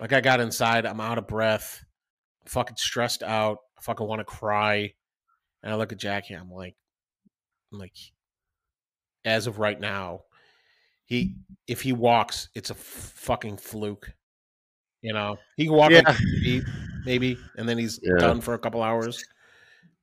like 0.00 0.12
I 0.12 0.20
got 0.20 0.40
inside, 0.40 0.84
I'm 0.84 1.00
out 1.00 1.18
of 1.18 1.28
breath, 1.28 1.84
fucking 2.46 2.76
stressed 2.76 3.22
out, 3.22 3.58
I 3.78 3.82
fucking 3.82 4.04
want 4.04 4.18
to 4.18 4.24
cry. 4.24 4.94
And 5.66 5.72
I 5.74 5.76
look 5.78 5.90
at 5.90 5.98
Jackie, 5.98 6.34
I'm 6.34 6.48
like 6.48 6.76
I'm 7.72 7.80
like 7.80 7.96
as 9.24 9.48
of 9.48 9.58
right 9.58 9.80
now, 9.80 10.20
he 11.06 11.34
if 11.66 11.82
he 11.82 11.92
walks, 11.92 12.50
it's 12.54 12.70
a 12.70 12.74
f- 12.74 12.78
fucking 12.78 13.56
fluke. 13.56 14.12
You 15.02 15.12
know, 15.12 15.38
he 15.56 15.64
can 15.64 15.74
walk 15.74 15.90
Yeah. 15.90 16.02
like 16.06 16.16
two 16.16 16.62
maybe, 17.04 17.36
and 17.58 17.68
then 17.68 17.78
he's 17.78 17.98
Yeah. 18.00 18.14
done 18.20 18.40
for 18.40 18.54
a 18.54 18.60
couple 18.60 18.80
hours. 18.80 19.24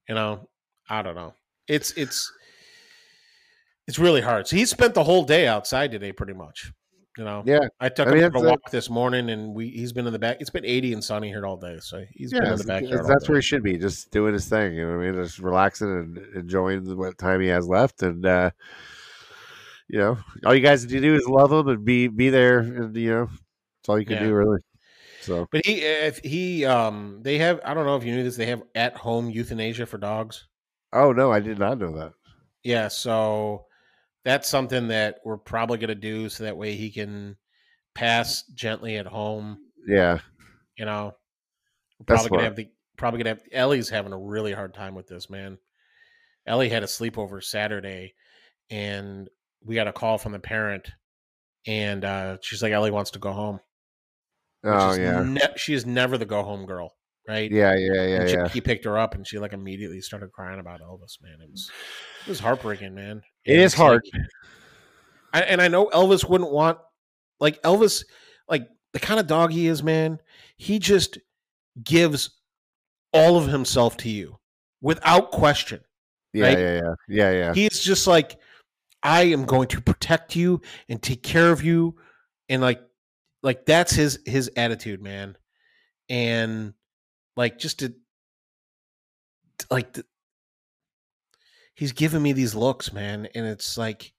You 0.09 0.15
know, 0.15 0.49
I 0.89 1.01
don't 1.01 1.15
know. 1.15 1.33
It's 1.69 1.91
it's 1.91 2.29
it's 3.87 3.97
really 3.97 4.19
hard. 4.19 4.49
So 4.49 4.57
he 4.57 4.65
spent 4.65 4.93
the 4.93 5.05
whole 5.05 5.23
day 5.23 5.47
outside 5.47 5.91
today, 5.91 6.11
pretty 6.11 6.33
much. 6.33 6.73
You 7.17 7.23
know, 7.25 7.43
Yeah, 7.45 7.67
I 7.79 7.89
took 7.89 8.07
I 8.07 8.11
mean, 8.11 8.23
him 8.23 8.31
for 8.31 8.37
a 8.39 8.49
walk 8.49 8.71
this 8.71 8.89
morning, 8.89 9.29
and 9.29 9.53
we 9.53 9.69
he's 9.69 9.93
been 9.93 10.07
in 10.07 10.13
the 10.13 10.19
back. 10.19 10.37
It's 10.39 10.49
been 10.49 10.65
eighty 10.65 10.93
and 10.93 11.03
sunny 11.03 11.27
here 11.27 11.45
all 11.45 11.57
day, 11.57 11.77
so 11.79 12.03
he's 12.11 12.31
been 12.33 12.43
yeah, 12.43 12.53
in 12.53 12.57
the 12.57 12.63
backyard. 12.63 13.05
that's 13.07 13.29
where 13.29 13.37
he 13.37 13.41
should 13.43 13.61
be, 13.63 13.77
just 13.77 14.09
doing 14.11 14.33
his 14.33 14.47
thing. 14.49 14.73
You 14.73 14.87
know 14.87 14.97
what 14.97 15.03
I 15.05 15.11
mean? 15.11 15.23
Just 15.23 15.37
relaxing 15.37 15.91
and 15.91 16.17
enjoying 16.35 16.83
the- 16.85 16.95
what 16.95 17.17
time 17.19 17.39
he 17.41 17.47
has 17.49 17.67
left, 17.67 18.01
and 18.01 18.25
uh, 18.25 18.49
you 19.87 19.99
know, 19.99 20.17
all 20.45 20.55
you 20.55 20.61
guys 20.61 20.85
to 20.85 20.99
do 21.01 21.15
is 21.15 21.27
love 21.27 21.51
him 21.51 21.67
and 21.67 21.85
be 21.85 22.07
be 22.07 22.29
there, 22.29 22.59
and 22.59 22.95
you 22.95 23.11
know, 23.11 23.25
that's 23.25 23.89
all 23.89 23.99
you 23.99 24.05
can 24.05 24.15
Yeah. 24.15 24.23
do, 24.23 24.33
really. 24.33 24.59
So 25.21 25.47
But 25.51 25.65
he, 25.65 25.81
if 25.81 26.17
he, 26.17 26.65
um, 26.65 27.19
they 27.21 27.37
have. 27.37 27.61
I 27.63 27.73
don't 27.73 27.85
know 27.85 27.95
if 27.95 28.03
you 28.03 28.13
knew 28.15 28.23
this. 28.23 28.35
They 28.35 28.47
have 28.47 28.63
at 28.75 28.97
home 28.97 29.29
euthanasia 29.29 29.85
for 29.85 29.97
dogs. 29.97 30.47
Oh 30.91 31.11
no, 31.11 31.31
I 31.31 31.39
did 31.39 31.59
not 31.59 31.77
know 31.77 31.91
that. 31.97 32.13
Yeah, 32.63 32.87
so 32.87 33.65
that's 34.25 34.49
something 34.49 34.87
that 34.89 35.19
we're 35.25 35.37
probably 35.37 35.77
going 35.77 35.89
to 35.89 35.95
do, 35.95 36.29
so 36.29 36.43
that 36.43 36.57
way 36.57 36.75
he 36.75 36.91
can 36.91 37.37
pass 37.93 38.43
gently 38.53 38.97
at 38.97 39.05
home. 39.05 39.57
Yeah, 39.87 40.19
You 40.77 40.85
know, 40.85 41.13
probably 42.05 42.29
gonna 42.29 42.43
have 42.43 42.55
the 42.55 42.69
probably 42.97 43.19
gonna 43.19 43.31
have 43.31 43.43
Ellie's 43.51 43.89
having 43.89 44.13
a 44.13 44.17
really 44.17 44.53
hard 44.53 44.73
time 44.73 44.95
with 44.95 45.07
this 45.07 45.29
man. 45.29 45.57
Ellie 46.45 46.69
had 46.69 46.83
a 46.83 46.87
sleepover 46.87 47.43
Saturday, 47.43 48.13
and 48.69 49.29
we 49.63 49.75
got 49.75 49.87
a 49.87 49.93
call 49.93 50.17
from 50.17 50.33
the 50.33 50.39
parent, 50.39 50.89
and 51.65 52.03
uh, 52.03 52.37
she's 52.41 52.61
like, 52.61 52.73
Ellie 52.73 52.91
wants 52.91 53.11
to 53.11 53.19
go 53.19 53.31
home. 53.31 53.59
oh 54.63 54.91
is 54.91 54.97
yeah, 54.97 55.23
ne- 55.23 55.57
she 55.57 55.73
is 55.73 55.85
never 55.85 56.17
the 56.17 56.25
go 56.25 56.43
home 56.43 56.65
girl, 56.65 56.95
right? 57.27 57.51
yeah, 57.51 57.73
yeah, 57.75 57.93
yeah, 57.93 58.21
And 58.21 58.29
she- 58.29 58.35
yeah. 58.35 58.47
He 58.49 58.61
picked 58.61 58.85
her 58.85 58.97
up, 58.97 59.15
and 59.15 59.25
she 59.27 59.39
like 59.39 59.53
immediately 59.53 60.01
started 60.01 60.31
crying 60.31 60.59
about 60.59 60.81
Elvis. 60.81 61.21
Man, 61.21 61.39
it 61.41 61.49
was 61.51 61.69
it 62.25 62.29
was 62.29 62.39
heartbreaking, 62.39 62.93
man. 62.95 63.21
It 63.45 63.53
And 63.53 63.61
is 63.61 63.73
it's 63.73 63.79
like- 63.79 63.87
hard. 63.87 64.01
I, 65.33 65.41
and 65.41 65.61
I 65.61 65.67
know 65.67 65.87
Elvis 65.87 66.27
wouldn't 66.29 66.51
want 66.51 66.77
like 67.39 67.61
Elvis, 67.63 68.03
like 68.47 68.67
the 68.93 68.99
kind 68.99 69.19
of 69.19 69.27
dog 69.27 69.51
he 69.51 69.67
is, 69.67 69.81
man. 69.81 70.19
He 70.57 70.77
just 70.79 71.17
gives 71.83 72.29
all 73.11 73.37
of 73.37 73.47
himself 73.47 73.97
to 73.97 74.09
you 74.09 74.37
without 74.81 75.31
question. 75.31 75.81
Yeah, 76.33 76.45
right? 76.45 76.57
yeah, 76.59 76.73
yeah, 76.73 76.93
yeah, 77.07 77.31
yeah. 77.31 77.53
He's 77.53 77.79
just 77.79 78.05
like, 78.07 78.37
I 79.01 79.23
am 79.23 79.45
going 79.45 79.67
to 79.69 79.81
protect 79.81 80.35
you 80.35 80.61
and 80.89 81.01
take 81.01 81.23
care 81.23 81.51
of 81.51 81.63
you, 81.63 81.95
and 82.49 82.61
like, 82.61 82.81
like 83.41 83.65
that's 83.65 83.91
his 83.93 84.19
his 84.25 84.51
attitude, 84.55 85.01
man. 85.01 85.35
And 86.09 86.73
like, 87.35 87.57
just 87.57 87.79
to 87.79 87.93
like, 89.69 89.93
the, 89.93 90.05
he's 91.75 91.91
giving 91.91 92.21
me 92.21 92.33
these 92.33 92.55
looks, 92.55 92.93
man, 92.93 93.27
and 93.35 93.45
it's 93.45 93.77
like 93.77 94.13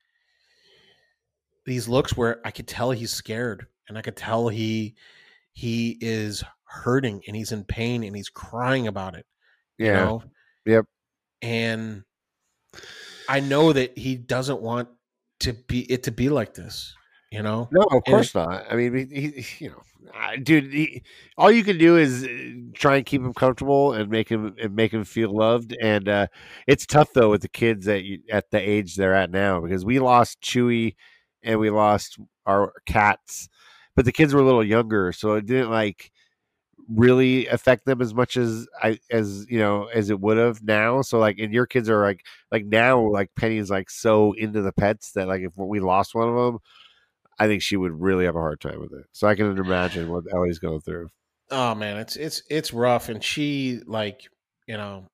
these 1.64 1.88
looks 1.88 2.16
where 2.16 2.40
I 2.44 2.50
could 2.50 2.66
tell 2.66 2.90
he's 2.90 3.12
scared, 3.12 3.66
and 3.88 3.96
I 3.96 4.02
could 4.02 4.16
tell 4.16 4.48
he 4.48 4.94
he 5.52 5.96
is 6.00 6.42
hurting 6.64 7.22
and 7.26 7.36
he's 7.36 7.52
in 7.52 7.64
pain 7.64 8.02
and 8.02 8.16
he's 8.16 8.28
crying 8.28 8.88
about 8.88 9.14
it. 9.14 9.24
You 9.78 9.86
yeah. 9.86 10.04
know? 10.04 10.22
Yep. 10.66 10.86
And 11.42 12.02
I 13.28 13.40
know 13.40 13.72
that 13.72 13.96
he 13.96 14.16
doesn't 14.16 14.60
want 14.60 14.88
to 15.40 15.52
be 15.52 15.90
it 15.90 16.02
to 16.04 16.10
be 16.10 16.28
like 16.28 16.54
this, 16.54 16.94
you 17.34 17.42
know? 17.42 17.68
No, 17.72 17.82
of 17.82 17.92
And- 17.94 18.04
course 18.06 18.34
not. 18.34 18.66
I 18.70 18.76
mean, 18.76 19.08
he, 19.10 19.42
he, 19.42 19.64
you 19.64 19.70
know, 19.70 19.82
dude, 20.42 20.72
he, 20.72 21.02
all 21.36 21.50
you 21.50 21.64
can 21.64 21.78
do 21.78 21.96
is 21.96 22.24
uh, 22.24 22.28
try 22.74 22.96
and 22.96 23.06
keep 23.06 23.22
him 23.22 23.34
comfortable 23.34 23.92
and 23.92 24.10
make 24.10 24.28
him 24.28 24.54
and 24.60 24.74
make 24.74 24.92
him 24.92 25.04
feel 25.04 25.34
loved. 25.34 25.76
And 25.80 26.08
uh, 26.08 26.26
it's 26.66 26.86
tough 26.86 27.12
though 27.14 27.30
with 27.30 27.42
the 27.42 27.48
kids 27.48 27.86
that 27.86 28.02
at 28.30 28.50
the 28.50 28.58
age 28.58 28.96
they're 28.96 29.14
at 29.14 29.30
now 29.30 29.60
because 29.60 29.84
we 29.84 29.98
lost 29.98 30.40
Chewy 30.40 30.94
and 31.42 31.58
we 31.58 31.70
lost 31.70 32.18
our 32.46 32.72
cats, 32.86 33.48
but 33.96 34.04
the 34.04 34.12
kids 34.12 34.34
were 34.34 34.40
a 34.40 34.44
little 34.44 34.64
younger, 34.64 35.12
so 35.12 35.34
it 35.34 35.46
didn't 35.46 35.70
like 35.70 36.10
really 36.86 37.46
affect 37.46 37.86
them 37.86 38.02
as 38.02 38.12
much 38.12 38.36
as 38.36 38.66
I 38.82 38.98
as 39.10 39.46
you 39.48 39.58
know 39.58 39.86
as 39.86 40.10
it 40.10 40.20
would 40.20 40.36
have 40.36 40.62
now. 40.62 41.00
So 41.02 41.18
like, 41.18 41.38
and 41.38 41.52
your 41.52 41.66
kids 41.66 41.88
are 41.88 42.02
like 42.02 42.24
like 42.52 42.66
now 42.66 43.00
like 43.00 43.30
Penny's 43.36 43.70
like 43.70 43.90
so 43.90 44.32
into 44.34 44.60
the 44.62 44.72
pets 44.72 45.12
that 45.12 45.28
like 45.28 45.42
if 45.42 45.52
we 45.56 45.80
lost 45.80 46.14
one 46.14 46.28
of 46.28 46.34
them. 46.34 46.58
I 47.38 47.46
think 47.46 47.62
she 47.62 47.76
would 47.76 48.00
really 48.00 48.24
have 48.24 48.36
a 48.36 48.40
hard 48.40 48.60
time 48.60 48.80
with 48.80 48.92
it. 48.92 49.06
So 49.12 49.26
I 49.28 49.34
can 49.34 49.58
imagine 49.58 50.08
what 50.08 50.24
Ellie's 50.32 50.58
going 50.58 50.80
through. 50.80 51.08
Oh 51.50 51.74
man, 51.74 51.98
it's 51.98 52.16
it's 52.16 52.42
it's 52.50 52.72
rough 52.72 53.08
and 53.08 53.22
she 53.22 53.80
like, 53.86 54.22
you 54.66 54.76
know, 54.76 55.06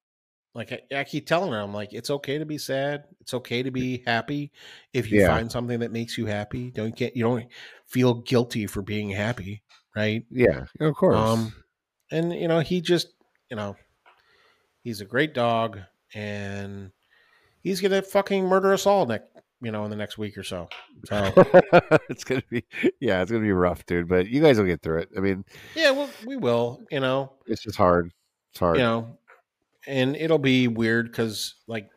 like 0.55 0.73
I, 0.73 0.81
I 1.01 1.05
keep 1.05 1.27
telling 1.27 1.53
her 1.53 1.61
I'm 1.61 1.75
like 1.75 1.93
it's 1.93 2.11
okay 2.11 2.39
to 2.39 2.47
be 2.47 2.59
sad. 2.59 3.05
It's 3.21 3.35
okay 3.35 3.63
to 3.63 3.71
be 3.71 4.03
happy 4.07 4.53
if 4.93 5.11
you 5.13 5.21
Yeah. 5.21 5.29
find 5.29 5.51
something 5.51 5.81
that 5.81 5.93
makes 5.93 6.19
you 6.19 6.27
happy. 6.27 6.71
Don't 6.71 6.97
get 6.97 7.17
you 7.17 7.25
don't 7.25 7.47
feel 7.87 8.15
guilty 8.15 8.67
for 8.67 8.83
being 8.83 9.11
happy, 9.11 9.63
right? 9.97 10.25
Yeah, 10.31 10.65
of 10.81 10.95
course. 10.95 11.17
Um, 11.17 11.53
and 12.11 12.33
you 12.35 12.49
know, 12.49 12.61
he 12.61 12.81
just, 12.81 13.09
you 13.51 13.57
know, 13.57 13.77
he's 14.83 15.01
a 15.01 15.05
great 15.05 15.35
dog, 15.35 15.81
and 16.15 16.93
he's 17.63 17.81
gonna 17.81 18.03
fucking 18.03 18.45
murder 18.47 18.73
us 18.73 18.87
all 18.87 19.07
next, 19.07 19.29
you 19.63 19.71
know, 19.71 19.85
in 19.85 19.91
the 19.91 19.97
next 19.97 20.19
week 20.19 20.37
or 20.39 20.43
so. 20.43 20.69
So 21.05 21.33
it's 22.09 22.25
gonna 22.25 22.43
be 22.51 22.65
yeah, 23.01 23.23
it's 23.23 23.31
gonna 23.31 23.43
be 23.43 23.53
rough, 23.53 23.85
dude. 23.87 24.09
But 24.09 24.29
you 24.29 24.41
guys 24.41 24.59
will 24.59 24.67
get 24.67 24.83
through 24.83 25.01
it. 25.01 25.11
I 25.17 25.21
mean, 25.21 25.45
yeah, 25.75 25.91
well, 25.91 26.11
we 26.27 26.37
will, 26.37 26.83
you 26.91 27.01
know, 27.01 27.33
it's 27.47 27.63
just 27.63 27.77
hard. 27.77 28.13
It's 28.53 28.61
hard. 28.61 28.77
you 28.77 28.83
know, 28.83 29.19
and 29.87 30.17
it'll 30.17 30.39
be 30.39 30.69
weird 30.69 31.07
because 31.11 31.55
like 31.67 31.89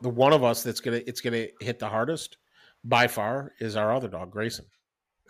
the 0.00 0.08
one 0.08 0.32
of 0.32 0.44
us 0.44 0.62
that's 0.62 0.80
gonna 0.80 1.00
it's 1.06 1.20
gonna 1.20 1.46
hit 1.60 1.78
the 1.78 1.88
hardest 1.88 2.36
by 2.84 3.06
far 3.06 3.52
is 3.58 3.76
our 3.76 3.92
other 3.92 4.08
dog, 4.08 4.30
Grayson. 4.30 4.66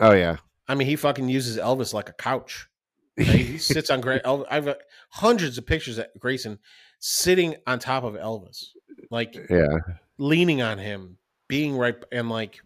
Oh 0.00 0.12
yeah. 0.12 0.36
I 0.68 0.74
mean, 0.74 0.88
he 0.88 0.96
fucking 0.96 1.28
uses 1.28 1.58
Elvis 1.58 1.94
like 1.94 2.08
a 2.08 2.12
couch. 2.12 2.68
right? 3.18 3.26
He 3.28 3.58
sits 3.58 3.88
on 3.88 4.00
Gra- 4.00 4.20
El- 4.24 4.46
I've 4.50 4.68
uh, 4.68 4.74
hundreds 5.10 5.56
of 5.58 5.66
pictures 5.66 5.98
of 5.98 6.06
Grayson 6.18 6.58
sitting 6.98 7.56
on 7.66 7.78
top 7.78 8.04
of 8.04 8.14
Elvis, 8.14 8.64
like 9.10 9.34
yeah. 9.48 9.78
leaning 10.18 10.60
on 10.60 10.78
him, 10.78 11.16
being 11.48 11.76
right 11.76 11.96
and 12.12 12.28
like, 12.28 12.60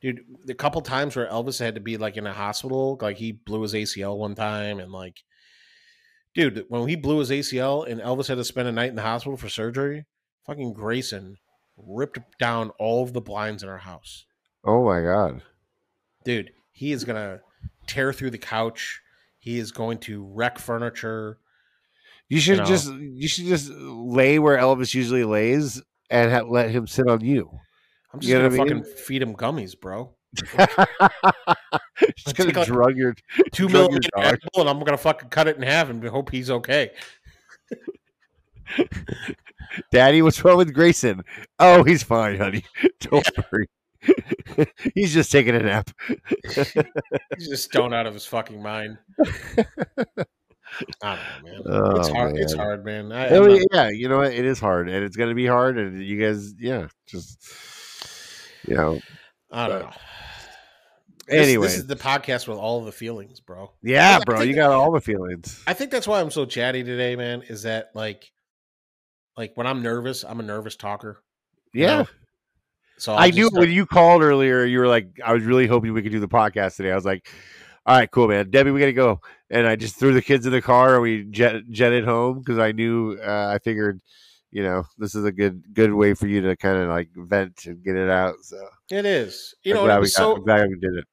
dude, 0.00 0.20
the 0.44 0.54
couple 0.54 0.80
times 0.80 1.16
where 1.16 1.28
Elvis 1.28 1.58
had 1.58 1.74
to 1.74 1.80
be 1.80 1.96
like 1.96 2.16
in 2.16 2.26
a 2.26 2.32
hospital, 2.32 2.98
like 3.00 3.16
he 3.16 3.32
blew 3.32 3.62
his 3.62 3.74
ACL 3.74 4.16
one 4.18 4.34
time, 4.34 4.80
and 4.80 4.92
like, 4.92 5.16
dude, 6.34 6.64
when 6.68 6.88
he 6.88 6.96
blew 6.96 7.18
his 7.18 7.30
ACL 7.30 7.86
and 7.86 8.00
Elvis 8.00 8.28
had 8.28 8.36
to 8.36 8.44
spend 8.44 8.68
a 8.68 8.72
night 8.72 8.90
in 8.90 8.96
the 8.96 9.02
hospital 9.02 9.36
for 9.36 9.48
surgery, 9.48 10.06
fucking 10.46 10.72
Grayson 10.72 11.36
ripped 11.76 12.18
down 12.38 12.70
all 12.78 13.02
of 13.04 13.12
the 13.12 13.20
blinds 13.20 13.62
in 13.62 13.68
our 13.68 13.78
house 13.78 14.26
Oh 14.64 14.84
my 14.84 15.00
god. 15.00 15.42
dude, 16.24 16.50
he 16.72 16.90
is 16.92 17.04
gonna 17.04 17.40
tear 17.86 18.12
through 18.12 18.30
the 18.30 18.38
couch. 18.38 19.00
He 19.38 19.58
is 19.58 19.70
going 19.72 19.98
to 19.98 20.24
wreck 20.34 20.58
furniture. 20.58 21.38
You 22.28 22.40
should 22.40 22.58
know. 22.58 22.64
just 22.64 22.92
you 22.92 23.28
should 23.28 23.46
just 23.46 23.70
lay 23.70 24.38
where 24.38 24.58
Elvis 24.58 24.92
usually 24.92 25.24
lays 25.24 25.80
and 26.10 26.30
ha- 26.30 26.42
let 26.46 26.70
him 26.70 26.86
sit 26.86 27.08
on 27.08 27.20
you. 27.24 27.50
I'm 28.12 28.20
just 28.20 28.30
You 28.30 28.38
know 28.38 28.48
gonna 28.48 28.62
I 28.62 28.64
mean? 28.74 28.82
fucking 28.84 28.94
feed 28.96 29.22
him 29.22 29.34
gummies, 29.34 29.78
bro. 29.78 30.14
just 30.34 30.54
gonna 32.36 32.52
like, 32.52 32.66
drug 32.66 32.96
your 32.96 33.14
Two 33.52 33.68
Drug 33.68 33.90
million 33.90 34.02
your 34.14 34.24
dog. 34.24 34.38
and 34.56 34.68
I'm 34.68 34.78
gonna 34.80 34.96
fucking 34.98 35.28
cut 35.30 35.48
it 35.48 35.56
in 35.56 35.62
half 35.62 35.90
and 35.90 36.02
hope 36.04 36.30
he's 36.30 36.50
okay. 36.50 36.90
daddy. 39.92 40.22
What's 40.22 40.42
wrong 40.44 40.58
with 40.58 40.74
Grayson? 40.74 41.22
Oh, 41.58 41.82
he's 41.84 42.02
fine, 42.02 42.36
honey. 42.38 42.64
Don't 43.00 43.28
worry. 43.52 43.68
he's 44.94 45.12
just 45.12 45.32
taking 45.32 45.54
a 45.56 45.60
nap. 45.60 45.90
He's 46.44 47.48
just 47.48 47.64
stoned 47.64 47.94
out 47.94 48.06
of 48.06 48.14
his 48.14 48.24
fucking 48.26 48.62
mind. 48.62 48.96
I 51.02 51.18
don't 51.42 51.44
know, 51.44 51.44
man. 51.44 51.62
Oh, 51.66 51.96
it's 51.98 52.08
hard. 52.08 52.36
It's 52.36 52.54
man. 52.54 52.64
hard, 52.64 52.84
man. 52.84 53.12
I, 53.12 53.28
Oh, 53.30 53.44
I'm 53.44 53.52
not- 53.54 53.62
yeah, 53.72 53.88
you 53.90 54.08
know 54.08 54.18
what? 54.18 54.32
It 54.32 54.44
is 54.44 54.60
hard, 54.60 54.88
and 54.88 55.04
it's 55.04 55.16
going 55.16 55.30
to 55.30 55.34
be 55.34 55.46
hard, 55.46 55.78
and 55.78 56.00
you 56.02 56.20
guys, 56.20 56.54
yeah, 56.58 56.88
just 57.06 57.42
you 58.68 58.76
know. 58.76 59.00
I 59.50 59.68
don't 59.68 59.80
but- 59.82 59.86
know. 59.90 59.92
This- 61.26 61.46
Anyway, 61.46 61.66
this 61.66 61.76
is 61.76 61.86
the 61.86 61.94
podcast 61.96 62.48
with 62.48 62.56
all 62.56 62.82
the 62.84 62.92
feelings, 62.92 63.38
bro. 63.40 63.70
yeah, 63.82 64.18
I 64.18 64.24
bro, 64.24 64.38
think- 64.38 64.48
you 64.48 64.54
got 64.54 64.70
all 64.70 64.90
the 64.92 65.00
feelings. 65.00 65.62
I 65.66 65.74
think 65.74 65.90
that's 65.90 66.06
why 66.08 66.20
I'm 66.22 66.30
so 66.30 66.46
chatty 66.46 66.82
today, 66.84 67.16
man. 67.16 67.42
Is 67.42 67.64
that 67.64 67.90
like, 67.94 68.32
like 69.36 69.52
when 69.54 69.66
I'm 69.66 69.82
nervous, 69.82 70.24
I'm 70.24 70.40
a 70.40 70.42
nervous 70.42 70.74
talker. 70.76 71.22
Yeah, 71.74 71.98
know? 71.98 72.06
So 72.96 73.12
I 73.12 73.24
I'll 73.26 73.30
knew 73.30 73.50
just 73.50 73.58
when 73.58 73.70
you 73.70 73.84
called 73.84 74.22
earlier. 74.22 74.64
You 74.64 74.78
were 74.78 74.88
like, 74.88 75.08
I 75.22 75.34
was 75.34 75.44
really 75.44 75.66
hoping 75.66 75.92
we 75.92 76.00
could 76.02 76.12
do 76.12 76.18
the 76.20 76.28
podcast 76.28 76.76
today. 76.76 76.90
I 76.92 76.94
was 76.94 77.04
like, 77.04 77.28
all 77.84 77.94
right, 77.96 78.10
cool, 78.10 78.26
man. 78.26 78.48
Debbie, 78.50 78.70
we 78.70 78.80
got 78.80 78.86
to 78.86 78.92
go. 78.94 79.20
And 79.50 79.66
I 79.66 79.76
just 79.76 79.96
threw 79.96 80.14
the 80.14 80.22
kids 80.22 80.46
in 80.46 80.52
the 80.52 80.62
car 80.62 80.94
and 80.94 81.02
we 81.02 81.24
jet 81.24 81.56
jetted 81.70 82.04
home 82.06 82.38
because 82.38 82.58
I 82.58 82.72
knew. 82.72 83.18
Uh, 83.22 83.52
I 83.54 83.58
figured, 83.58 84.00
you 84.50 84.62
know, 84.62 84.84
this 84.98 85.14
is 85.14 85.24
a 85.24 85.32
good 85.32 85.62
good 85.74 85.92
way 85.92 86.14
for 86.14 86.26
you 86.26 86.40
to 86.42 86.56
kind 86.56 86.78
of 86.78 86.88
like 86.88 87.10
vent 87.16 87.66
and 87.66 87.82
get 87.82 87.96
it 87.96 88.10
out. 88.10 88.36
So 88.42 88.58
It 88.90 89.04
is. 89.06 89.54
You 89.62 89.72
I'm 89.74 89.76
know, 89.80 89.84
glad 89.86 90.00
we 90.00 90.06
so 90.06 90.36
I'm 90.36 90.44
glad 90.44 90.68
we 90.68 90.78
did 90.78 90.94
it. 90.98 91.04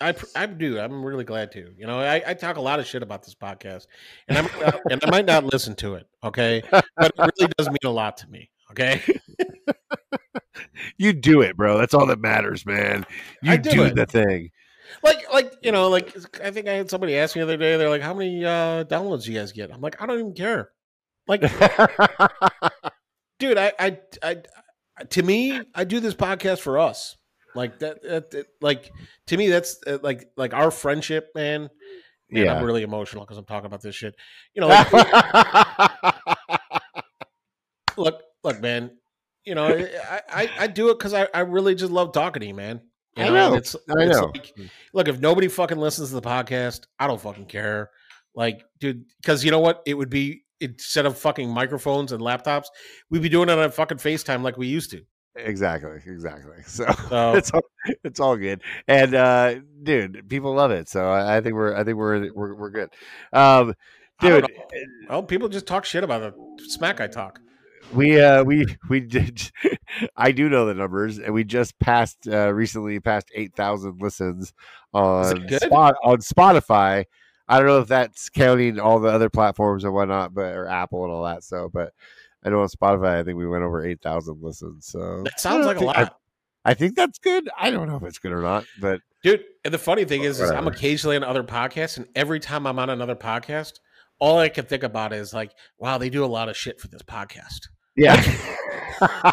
I, 0.00 0.14
I 0.34 0.46
do 0.46 0.78
i'm 0.78 1.04
really 1.04 1.24
glad 1.24 1.52
to. 1.52 1.70
You 1.76 1.86
know, 1.86 1.98
I, 2.00 2.22
I 2.26 2.34
talk 2.34 2.56
a 2.56 2.60
lot 2.62 2.80
of 2.80 2.86
shit 2.86 3.02
about 3.02 3.22
this 3.22 3.34
podcast, 3.34 3.86
and 4.26 4.38
I 4.38 4.42
might 4.42 4.60
not, 4.60 4.80
and 4.90 5.04
I 5.04 5.10
might 5.10 5.26
not 5.26 5.44
listen 5.44 5.74
to 5.76 5.94
it. 5.96 6.06
Okay, 6.24 6.62
but 6.70 6.84
it 6.98 7.12
really 7.18 7.52
does 7.58 7.68
mean 7.68 7.76
a 7.84 7.90
lot 7.90 8.16
to 8.18 8.28
me. 8.30 8.50
Okay, 8.70 9.02
You 10.96 11.12
do 11.12 11.40
it, 11.42 11.56
bro. 11.56 11.78
That's 11.78 11.94
all 11.94 12.06
that 12.06 12.20
matters, 12.20 12.66
man. 12.66 13.04
You 13.42 13.52
I 13.52 13.56
do 13.56 13.70
do 13.70 13.90
the 13.94 14.06
thing. 14.06 14.50
like 15.02 15.30
like 15.32 15.52
you 15.62 15.72
know 15.72 15.88
like 15.88 16.14
I 16.42 16.50
think 16.50 16.68
I 16.68 16.72
had 16.74 16.90
somebody 16.90 17.16
ask 17.16 17.34
me 17.34 17.40
the 17.40 17.44
other 17.44 17.56
day. 17.56 17.76
They're 17.76 17.88
like, 17.88 18.02
"How 18.02 18.14
many 18.14 18.44
uh, 18.44 18.84
downloads 18.84 19.24
do 19.24 19.32
you 19.32 19.38
guys 19.38 19.52
get?" 19.52 19.72
I'm 19.72 19.80
like, 19.80 20.00
"I 20.00 20.06
don't 20.06 20.18
even 20.18 20.34
care." 20.34 20.70
Like, 21.28 21.40
dude, 23.38 23.58
I, 23.58 23.72
I 23.78 23.98
I 24.22 24.36
to 25.10 25.22
me, 25.22 25.60
I 25.74 25.84
do 25.84 26.00
this 26.00 26.14
podcast 26.14 26.60
for 26.60 26.78
us. 26.78 27.16
Like 27.54 27.80
that, 27.80 28.02
that, 28.02 28.30
that 28.30 28.46
like 28.60 28.90
to 29.26 29.36
me, 29.36 29.48
that's 29.48 29.78
uh, 29.86 29.98
like 30.02 30.28
like 30.36 30.54
our 30.54 30.70
friendship, 30.70 31.28
man. 31.34 31.68
Man, 32.30 32.44
Yeah. 32.44 32.54
I'm 32.54 32.64
really 32.64 32.82
emotional 32.82 33.24
because 33.24 33.36
I'm 33.36 33.44
talking 33.44 33.66
about 33.66 33.82
this 33.82 33.94
shit. 33.94 34.14
You 34.54 34.62
know, 34.62 34.68
like, 34.68 34.90
look, 37.96 38.22
look, 38.42 38.60
man. 38.60 38.90
You 39.44 39.54
know, 39.54 39.66
I 39.66 40.20
I, 40.30 40.50
I 40.60 40.66
do 40.66 40.90
it 40.90 40.98
because 40.98 41.14
I, 41.14 41.28
I 41.34 41.40
really 41.40 41.74
just 41.74 41.92
love 41.92 42.12
talking 42.12 42.40
to 42.40 42.46
you, 42.46 42.54
man. 42.54 42.80
You 43.16 43.24
I 43.24 43.28
know. 43.28 43.54
It's, 43.54 43.74
I 43.74 44.04
it's 44.04 44.16
know. 44.16 44.32
like, 44.34 44.54
look, 44.94 45.08
if 45.08 45.20
nobody 45.20 45.48
fucking 45.48 45.76
listens 45.76 46.08
to 46.08 46.14
the 46.14 46.22
podcast, 46.22 46.86
I 46.98 47.06
don't 47.06 47.20
fucking 47.20 47.46
care. 47.46 47.90
Like, 48.34 48.64
dude, 48.80 49.04
because 49.20 49.44
you 49.44 49.50
know 49.50 49.60
what? 49.60 49.82
It 49.84 49.94
would 49.94 50.08
be 50.08 50.44
instead 50.62 51.04
of 51.06 51.18
fucking 51.18 51.50
microphones 51.50 52.12
and 52.12 52.22
laptops, 52.22 52.66
we'd 53.10 53.22
be 53.22 53.28
doing 53.28 53.48
it 53.48 53.58
on 53.58 53.70
fucking 53.70 53.98
FaceTime 53.98 54.42
like 54.42 54.56
we 54.56 54.66
used 54.66 54.90
to. 54.92 55.02
exactly, 55.36 55.98
exactly. 56.06 56.56
So 56.66 56.84
So 57.08 57.34
it's 57.34 57.50
all, 57.50 57.62
it's 58.04 58.20
all 58.20 58.36
good. 58.36 58.62
And 58.86 59.14
uh 59.14 59.56
dude, 59.82 60.28
people 60.28 60.54
love 60.54 60.70
it. 60.70 60.88
So 60.88 61.10
I, 61.10 61.38
I 61.38 61.40
think 61.40 61.54
we're 61.54 61.74
I 61.74 61.84
think 61.84 61.96
we're 61.96 62.32
we're 62.32 62.54
we're 62.54 62.70
good. 62.70 62.90
Um 63.32 63.74
dude, 64.20 64.46
well, 65.08 65.22
people 65.22 65.48
just 65.48 65.66
talk 65.66 65.84
shit 65.84 66.04
about 66.04 66.34
the 66.34 66.64
smack 66.68 67.00
I 67.00 67.06
talk. 67.08 67.40
we 67.92 68.20
uh 68.20 68.44
we 68.44 68.66
we 68.88 69.00
did 69.00 69.50
I 70.16 70.32
do 70.32 70.48
know 70.48 70.66
the 70.66 70.74
numbers 70.74 71.18
and 71.18 71.34
we 71.34 71.44
just 71.44 71.78
passed 71.78 72.28
uh 72.28 72.52
recently 72.52 73.00
passed 73.00 73.30
8,000 73.34 74.00
listens 74.00 74.52
on 74.92 75.48
spot 75.48 75.94
on 76.04 76.18
Spotify. 76.18 77.06
I 77.52 77.58
don't 77.58 77.66
know 77.66 77.80
if 77.80 77.88
that's 77.88 78.30
counting 78.30 78.80
all 78.80 78.98
the 78.98 79.10
other 79.10 79.28
platforms 79.28 79.84
and 79.84 79.92
whatnot, 79.92 80.32
but 80.32 80.54
or 80.54 80.66
Apple 80.66 81.04
and 81.04 81.12
all 81.12 81.24
that. 81.24 81.44
So, 81.44 81.68
but 81.70 81.92
I 82.42 82.48
know 82.48 82.62
on 82.62 82.68
Spotify, 82.68 83.20
I 83.20 83.24
think 83.24 83.36
we 83.36 83.46
went 83.46 83.62
over 83.62 83.84
8,000 83.84 84.42
listens. 84.42 84.86
So 84.86 85.22
That 85.24 85.38
sounds 85.38 85.66
like 85.66 85.78
a 85.78 85.84
lot. 85.84 86.18
I 86.64 86.72
think 86.72 86.96
that's 86.96 87.18
good. 87.18 87.50
I 87.58 87.70
don't 87.70 87.88
know 87.88 87.96
if 87.96 88.04
it's 88.04 88.18
good 88.18 88.32
or 88.32 88.40
not, 88.40 88.64
but 88.80 89.02
Dude, 89.22 89.44
and 89.66 89.74
the 89.74 89.78
funny 89.78 90.06
thing 90.06 90.22
is, 90.22 90.40
is 90.40 90.50
I'm 90.50 90.66
occasionally 90.66 91.14
on 91.16 91.24
other 91.24 91.44
podcasts, 91.44 91.98
and 91.98 92.06
every 92.14 92.40
time 92.40 92.66
I'm 92.66 92.78
on 92.78 92.88
another 92.88 93.16
podcast, 93.16 93.74
all 94.18 94.38
I 94.38 94.48
can 94.48 94.64
think 94.64 94.82
about 94.82 95.12
is 95.12 95.34
like, 95.34 95.52
wow, 95.76 95.98
they 95.98 96.08
do 96.08 96.24
a 96.24 96.26
lot 96.26 96.48
of 96.48 96.56
shit 96.56 96.80
for 96.80 96.88
this 96.88 97.02
podcast. 97.02 97.68
yeah. 97.96 98.16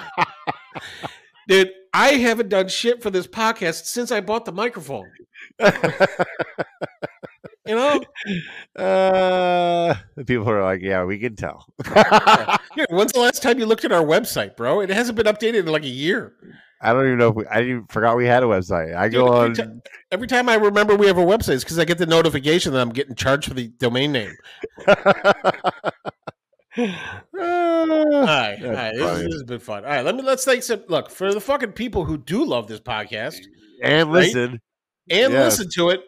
Dude, 1.47 1.71
I 1.93 2.09
haven't 2.15 2.49
done 2.49 2.67
shit 2.67 3.01
for 3.01 3.09
this 3.11 3.27
podcast 3.27 3.85
since 3.85 4.11
I 4.11 4.19
bought 4.19 4.43
the 4.43 4.51
microphone. 4.51 5.09
You 7.69 7.75
know? 7.75 8.01
uh, 8.83 9.93
people 10.25 10.49
are 10.49 10.63
like, 10.63 10.81
yeah, 10.81 11.03
we 11.03 11.19
can 11.19 11.35
tell. 11.35 11.67
Dude, 12.75 12.87
when's 12.89 13.11
the 13.13 13.19
last 13.19 13.43
time 13.43 13.59
you 13.59 13.67
looked 13.67 13.85
at 13.85 13.91
our 13.91 14.01
website, 14.03 14.55
bro? 14.57 14.81
It 14.81 14.89
hasn't 14.89 15.15
been 15.15 15.27
updated 15.27 15.59
in 15.59 15.65
like 15.67 15.83
a 15.83 15.87
year. 15.87 16.33
I 16.81 16.93
don't 16.93 17.05
even 17.05 17.19
know 17.19 17.27
if 17.29 17.35
we, 17.35 17.45
I 17.45 17.61
even 17.61 17.85
forgot 17.89 18.17
we 18.17 18.25
had 18.25 18.41
a 18.41 18.47
website. 18.47 18.95
I 18.95 19.07
go 19.09 19.25
Dude, 19.25 19.29
on. 19.29 19.51
every, 19.51 19.53
ti- 19.75 19.81
every 20.11 20.27
time 20.27 20.49
I 20.49 20.55
remember 20.55 20.95
we 20.95 21.05
have 21.05 21.19
a 21.19 21.23
website, 21.25 21.55
it's 21.55 21.63
because 21.63 21.77
I 21.77 21.85
get 21.85 21.99
the 21.99 22.05
notification 22.07 22.73
that 22.73 22.81
I'm 22.81 22.89
getting 22.89 23.13
charged 23.13 23.47
for 23.49 23.53
the 23.53 23.67
domain 23.67 24.13
name. 24.13 24.33
All 26.77 26.85
right, 27.35 28.57
all 28.63 28.71
right. 28.71 28.93
This, 28.95 29.21
this 29.23 29.33
has 29.33 29.43
been 29.43 29.59
fun. 29.59 29.83
All 29.83 29.89
right, 29.91 30.05
let 30.05 30.15
me 30.15 30.21
let's 30.21 30.45
take 30.45 30.63
some 30.63 30.83
look 30.87 31.09
for 31.09 31.33
the 31.33 31.41
fucking 31.41 31.73
people 31.73 32.05
who 32.05 32.17
do 32.17 32.45
love 32.45 32.67
this 32.67 32.79
podcast 32.79 33.39
and 33.83 34.11
Right? 34.11 34.23
listen, 34.27 34.61
and 35.09 35.33
Yes. 35.33 35.57
listen 35.59 35.67
to 35.75 35.89
it 35.89 36.01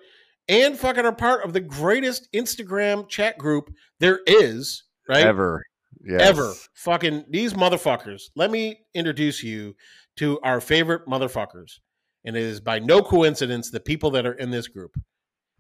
and 0.52 0.78
fucking 0.78 1.06
are 1.06 1.14
part 1.14 1.44
of 1.44 1.54
the 1.54 1.62
greatest 1.62 2.32
Instagram 2.34 3.08
chat 3.08 3.38
group 3.38 3.74
there 4.00 4.20
is, 4.28 4.84
right? 5.08 5.26
ever, 5.26 5.64
yes. 6.04 6.22
Ever. 6.22 6.54
Fucking 6.74 7.26
these 7.30 7.54
motherfuckers. 7.54 8.24
Let 8.36 8.52
me 8.52 8.82
introduce 8.94 9.42
you 9.42 9.76
to 10.18 10.40
our 10.42 10.62
favorite 10.62 11.08
motherfuckers. 11.08 11.80
And 12.26 12.36
it 12.36 12.44
is 12.44 12.60
by 12.60 12.78
no 12.80 13.02
coincidence 13.02 13.72
the 13.72 13.80
people 13.80 14.12
that 14.12 14.28
are 14.28 14.34
in 14.34 14.52
this 14.52 14.68
group. 14.68 15.00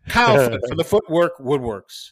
Kyle 0.07 0.59
from 0.67 0.77
the 0.77 0.83
Footwork 0.87 1.37
Woodworks. 1.39 2.11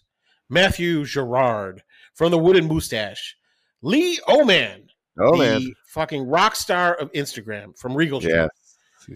Matthew 0.50 1.06
Gerard 1.06 1.84
from 2.16 2.32
the 2.32 2.40
Wooden 2.40 2.68
Mustache. 2.68 3.36
Lee 3.82 4.20
Oman, 4.28 4.88
Oh 5.20 5.34
the 5.34 5.38
man, 5.38 5.74
fucking 5.88 6.28
rock 6.28 6.56
star 6.56 6.96
of 6.96 7.12
Instagram 7.12 7.78
from 7.78 7.96
Regal 7.96 8.20
Street. 8.22 8.34
yeah, 8.34 9.16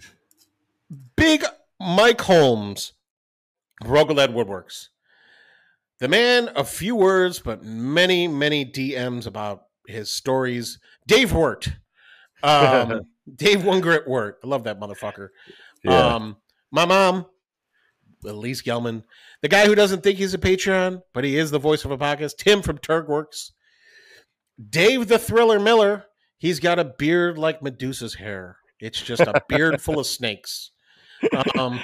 Big 1.16 1.44
Mike 1.80 2.20
Holmes, 2.20 2.92
Rogaled 3.82 4.32
Woodworks. 4.34 4.88
The 6.00 6.08
man 6.08 6.48
of 6.48 6.68
few 6.68 6.96
words, 6.96 7.38
but 7.38 7.62
many, 7.62 8.28
many 8.28 8.64
DMs 8.64 9.26
about 9.26 9.64
his 9.86 10.10
stories. 10.10 10.78
Dave 11.06 11.32
Wirt. 11.32 11.72
Um, 12.42 13.02
Dave 13.34 13.64
One 13.64 13.80
Grit 13.80 14.06
Wirt. 14.06 14.38
I 14.44 14.46
love 14.46 14.64
that 14.64 14.80
motherfucker. 14.80 15.28
yeah. 15.82 16.14
Um, 16.14 16.36
my 16.70 16.84
mom, 16.84 17.26
Elise 18.24 18.62
Gelman. 18.62 19.04
The 19.42 19.48
guy 19.48 19.66
who 19.66 19.74
doesn't 19.74 20.02
think 20.02 20.18
he's 20.18 20.34
a 20.34 20.38
Patreon, 20.38 21.02
but 21.12 21.24
he 21.24 21.36
is 21.36 21.50
the 21.50 21.58
voice 21.58 21.84
of 21.84 21.90
a 21.90 21.98
podcast. 21.98 22.36
Tim 22.36 22.62
from 22.62 22.78
Turgworks. 22.78 23.52
Dave 24.70 25.08
the 25.08 25.18
Thriller 25.18 25.60
Miller. 25.60 26.06
He's 26.38 26.60
got 26.60 26.78
a 26.78 26.84
beard 26.84 27.38
like 27.38 27.62
Medusa's 27.62 28.14
hair. 28.14 28.56
It's 28.80 29.00
just 29.00 29.22
a 29.22 29.42
beard 29.48 29.80
full 29.80 29.98
of 29.98 30.06
snakes. 30.18 30.72
Um, 31.56 31.80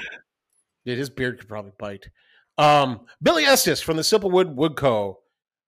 yeah, 0.84 0.94
his 0.94 1.10
beard 1.10 1.38
could 1.38 1.48
probably 1.48 1.72
bite. 1.78 2.08
Um, 2.58 3.00
Billy 3.22 3.44
Estes 3.44 3.80
from 3.80 3.96
the 3.96 4.02
Simplewood 4.02 4.54
Wood 4.54 4.76
Co. 4.76 5.20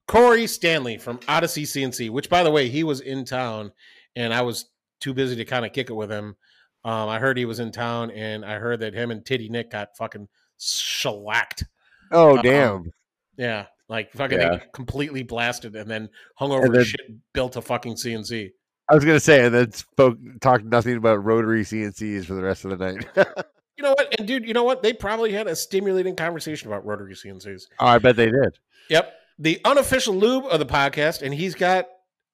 Corey 0.08 0.46
Stanley 0.46 0.98
from 0.98 1.20
Odyssey 1.28 1.64
CNC, 1.64 2.10
which 2.10 2.28
by 2.28 2.42
the 2.42 2.50
way, 2.50 2.68
he 2.68 2.84
was 2.84 3.00
in 3.00 3.24
town 3.24 3.72
and 4.16 4.34
I 4.34 4.42
was 4.42 4.66
too 5.00 5.14
busy 5.14 5.36
to 5.36 5.44
kind 5.44 5.64
of 5.64 5.72
kick 5.72 5.88
it 5.90 5.94
with 5.94 6.10
him. 6.10 6.36
Um, 6.84 7.08
I 7.08 7.18
heard 7.18 7.38
he 7.38 7.44
was 7.44 7.60
in 7.60 7.70
town 7.72 8.10
and 8.10 8.44
I 8.44 8.58
heard 8.58 8.80
that 8.80 8.92
him 8.94 9.10
and 9.10 9.24
Titty 9.24 9.48
Nick 9.48 9.70
got 9.70 9.96
fucking 9.96 10.28
shellacked. 10.58 11.64
oh 12.10 12.36
um, 12.36 12.42
damn, 12.42 12.92
Yeah. 13.36 13.66
Like 13.88 14.12
fucking 14.12 14.40
Yeah. 14.40 14.58
completely 14.72 15.22
blasted 15.22 15.76
and 15.76 15.90
then 15.90 16.08
hung 16.36 16.50
over 16.50 16.68
then- 16.68 16.84
shit 16.84 17.00
built 17.32 17.56
a 17.56 17.62
fucking 17.62 17.94
CNC. 17.94 18.50
I 18.90 18.94
was 18.94 19.04
gonna 19.04 19.20
say, 19.20 19.46
and 19.46 19.54
then 19.54 19.72
spoke 19.72 20.18
talked 20.40 20.64
nothing 20.64 20.96
about 20.96 21.24
rotary 21.24 21.62
CNCs 21.62 22.26
for 22.26 22.34
the 22.34 22.42
rest 22.42 22.64
of 22.64 22.76
the 22.76 22.92
night. 22.92 23.06
You 23.76 23.84
know 23.84 23.90
what? 23.90 24.14
And 24.18 24.28
dude, 24.28 24.46
you 24.46 24.54
know 24.54 24.64
what? 24.64 24.82
They 24.82 24.92
probably 24.92 25.32
had 25.32 25.46
a 25.46 25.56
stimulating 25.56 26.14
conversation 26.16 26.68
about 26.68 26.84
rotary 26.84 27.14
CNCs. 27.14 27.64
oh, 27.80 27.86
I 27.86 27.98
bet 27.98 28.16
they 28.16 28.26
did. 28.30 28.58
Yep. 28.90 29.12
The 29.38 29.60
unofficial 29.64 30.14
lube 30.14 30.44
of 30.46 30.58
the 30.58 30.66
podcast, 30.66 31.22
and 31.22 31.32
he's 31.32 31.54
got 31.54 31.86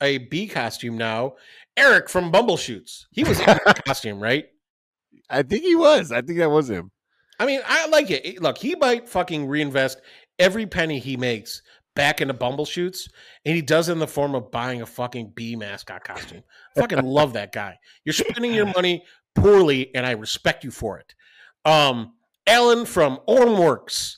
a 0.03 0.19
bee 0.19 0.49
costume 0.49 0.99
now. 0.99 1.35
Eric 1.77 2.09
from 2.09 2.33
Bumbleshoots. 2.33 3.05
He 3.13 3.23
was 3.25 3.39
in 3.39 3.47
the 3.47 3.83
costume, 3.87 4.21
right? 4.21 4.47
I 5.31 5.43
think 5.43 5.63
he 5.63 5.77
was. 5.77 6.11
I 6.11 6.23
think 6.23 6.39
that 6.39 6.51
was 6.51 6.69
him. 6.69 6.91
I 7.39 7.47
mean, 7.47 7.61
I 7.65 7.87
like 7.89 8.11
it. 8.11 8.43
Look, 8.43 8.59
he 8.59 8.75
might 8.75 9.09
fucking 9.09 9.47
reinvest 9.47 10.01
every 10.41 10.67
penny 10.67 10.99
he 10.99 11.17
makes 11.17 11.63
back 11.95 12.21
into 12.21 12.35
Bumbleshoots, 12.35 13.09
and 13.45 13.55
he 13.55 13.63
does 13.63 13.89
it 13.89 13.93
in 13.93 13.99
the 13.99 14.07
form 14.07 14.35
of 14.35 14.51
buying 14.51 14.83
a 14.83 14.87
fucking 14.87 15.33
bee 15.35 15.55
mascot 15.57 16.03
costume. 16.05 16.43
fucking 16.77 17.05
love 17.05 17.35
that 17.35 17.53
guy. 17.53 17.79
You're 18.05 18.13
spending 18.13 18.53
your 18.55 18.67
money 18.75 19.05
poorly, 19.35 19.95
and 19.95 20.05
I 20.05 20.13
respect 20.13 20.65
you 20.65 20.71
for 20.71 20.99
it. 20.99 21.15
Um, 21.69 22.13
Alan 22.47 22.85
from 22.87 23.19
Ormworks. 23.29 24.15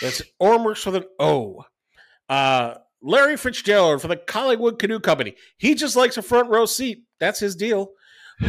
That's 0.00 0.22
Ormworks 0.40 0.86
with 0.86 0.96
an 0.96 1.04
O. 1.18 1.64
Uh, 2.28 2.74
Larry 3.02 3.36
Fitzgerald 3.36 4.00
for 4.00 4.08
the 4.08 4.16
Collingwood 4.16 4.78
Canoe 4.78 5.00
Company. 5.00 5.34
He 5.58 5.74
just 5.74 5.94
likes 5.96 6.16
a 6.16 6.22
front 6.22 6.48
row 6.48 6.64
seat. 6.66 7.04
That's 7.20 7.38
his 7.38 7.54
deal. 7.56 7.90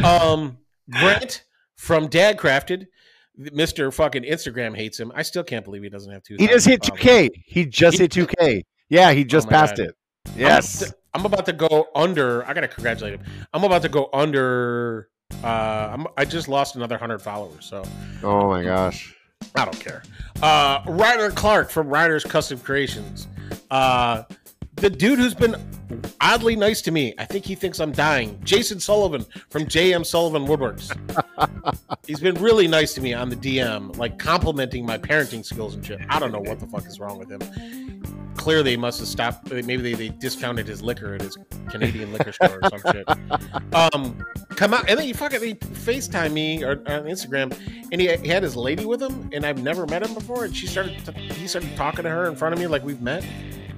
Um, 0.02 0.58
Grant 0.90 1.44
from 1.76 2.08
Dad 2.08 2.38
Crafted. 2.38 2.86
Mr. 3.38 3.92
fucking 3.92 4.22
Instagram 4.22 4.74
hates 4.74 4.98
him. 4.98 5.12
I 5.14 5.20
still 5.22 5.44
can't 5.44 5.62
believe 5.64 5.82
he 5.82 5.90
doesn't 5.90 6.10
have 6.10 6.22
two. 6.22 6.36
He 6.38 6.46
just 6.46 6.66
hit 6.66 6.80
2K. 6.80 7.28
He 7.44 7.66
just 7.66 7.98
He- 7.98 8.04
hit 8.04 8.12
2K. 8.12 8.62
Yeah, 8.88 9.12
he 9.12 9.24
just 9.24 9.46
Oh 9.48 9.50
passed 9.50 9.76
God. 9.76 9.88
it. 9.88 9.94
Yes. 10.36 10.90
I'm 11.12 11.26
about 11.26 11.44
to 11.46 11.52
go 11.52 11.86
under. 11.94 12.46
I 12.48 12.54
gotta 12.54 12.68
congratulate 12.68 13.14
him. 13.20 13.24
I'm 13.52 13.62
about 13.64 13.82
to 13.82 13.88
go 13.90 14.08
under. 14.12 15.08
Uh, 15.42 15.90
I'm, 15.92 16.06
I 16.16 16.24
just 16.24 16.48
lost 16.48 16.76
another 16.76 16.96
hundred 16.98 17.20
followers, 17.20 17.66
so 17.66 17.82
Oh 18.22 18.48
my 18.48 18.62
gosh. 18.62 19.14
I 19.54 19.64
don't 19.64 19.78
care. 19.78 20.02
Uh, 20.42 20.82
Ryder 20.86 21.30
Clark 21.30 21.70
from 21.70 21.88
Ryder's 21.88 22.24
Custom 22.24 22.58
Creations. 22.58 23.28
Uh, 23.70 24.22
the 24.76 24.90
dude 24.90 25.18
who's 25.18 25.34
been 25.34 25.56
oddly 26.20 26.56
nice 26.56 26.82
to 26.82 26.90
me. 26.90 27.14
I 27.18 27.24
think 27.24 27.44
he 27.44 27.54
thinks 27.54 27.80
I'm 27.80 27.92
dying. 27.92 28.38
Jason 28.44 28.78
Sullivan 28.80 29.24
from 29.48 29.64
JM 29.64 30.04
Sullivan 30.04 30.46
Woodworks. 30.46 30.94
He's 32.06 32.20
been 32.20 32.34
really 32.36 32.68
nice 32.68 32.92
to 32.94 33.00
me 33.00 33.14
on 33.14 33.28
the 33.30 33.36
DM, 33.36 33.96
like 33.96 34.18
complimenting 34.18 34.84
my 34.84 34.98
parenting 34.98 35.44
skills 35.44 35.74
and 35.74 35.84
shit. 35.84 36.00
I 36.10 36.18
don't 36.18 36.32
know 36.32 36.40
what 36.40 36.60
the 36.60 36.66
fuck 36.66 36.86
is 36.86 37.00
wrong 37.00 37.18
with 37.18 37.30
him. 37.30 37.95
Clearly, 38.46 38.62
they 38.62 38.76
must 38.76 39.00
have 39.00 39.08
stopped. 39.08 39.50
Maybe 39.50 39.78
they, 39.78 39.94
they 39.94 40.08
discounted 40.08 40.68
his 40.68 40.80
liquor 40.80 41.16
at 41.16 41.20
his 41.20 41.36
Canadian 41.68 42.12
liquor 42.12 42.30
store 42.30 42.60
or 42.62 42.70
some 42.70 42.92
shit. 42.92 43.08
Um, 43.74 44.24
come 44.50 44.72
out, 44.72 44.88
and 44.88 44.96
then 44.96 45.04
he 45.04 45.12
fucking 45.12 45.42
he 45.42 45.54
Facetime 45.54 46.32
me 46.32 46.62
or, 46.62 46.74
on 46.86 47.06
Instagram, 47.06 47.52
and 47.90 48.00
he, 48.00 48.06
he 48.18 48.28
had 48.28 48.44
his 48.44 48.54
lady 48.54 48.84
with 48.84 49.02
him, 49.02 49.28
and 49.32 49.44
I've 49.44 49.60
never 49.60 49.84
met 49.86 50.04
him 50.04 50.14
before, 50.14 50.44
and 50.44 50.56
she 50.56 50.68
started 50.68 51.04
to, 51.06 51.12
he 51.12 51.48
started 51.48 51.76
talking 51.76 52.04
to 52.04 52.08
her 52.08 52.28
in 52.28 52.36
front 52.36 52.52
of 52.52 52.60
me 52.60 52.68
like 52.68 52.84
we've 52.84 53.02
met. 53.02 53.26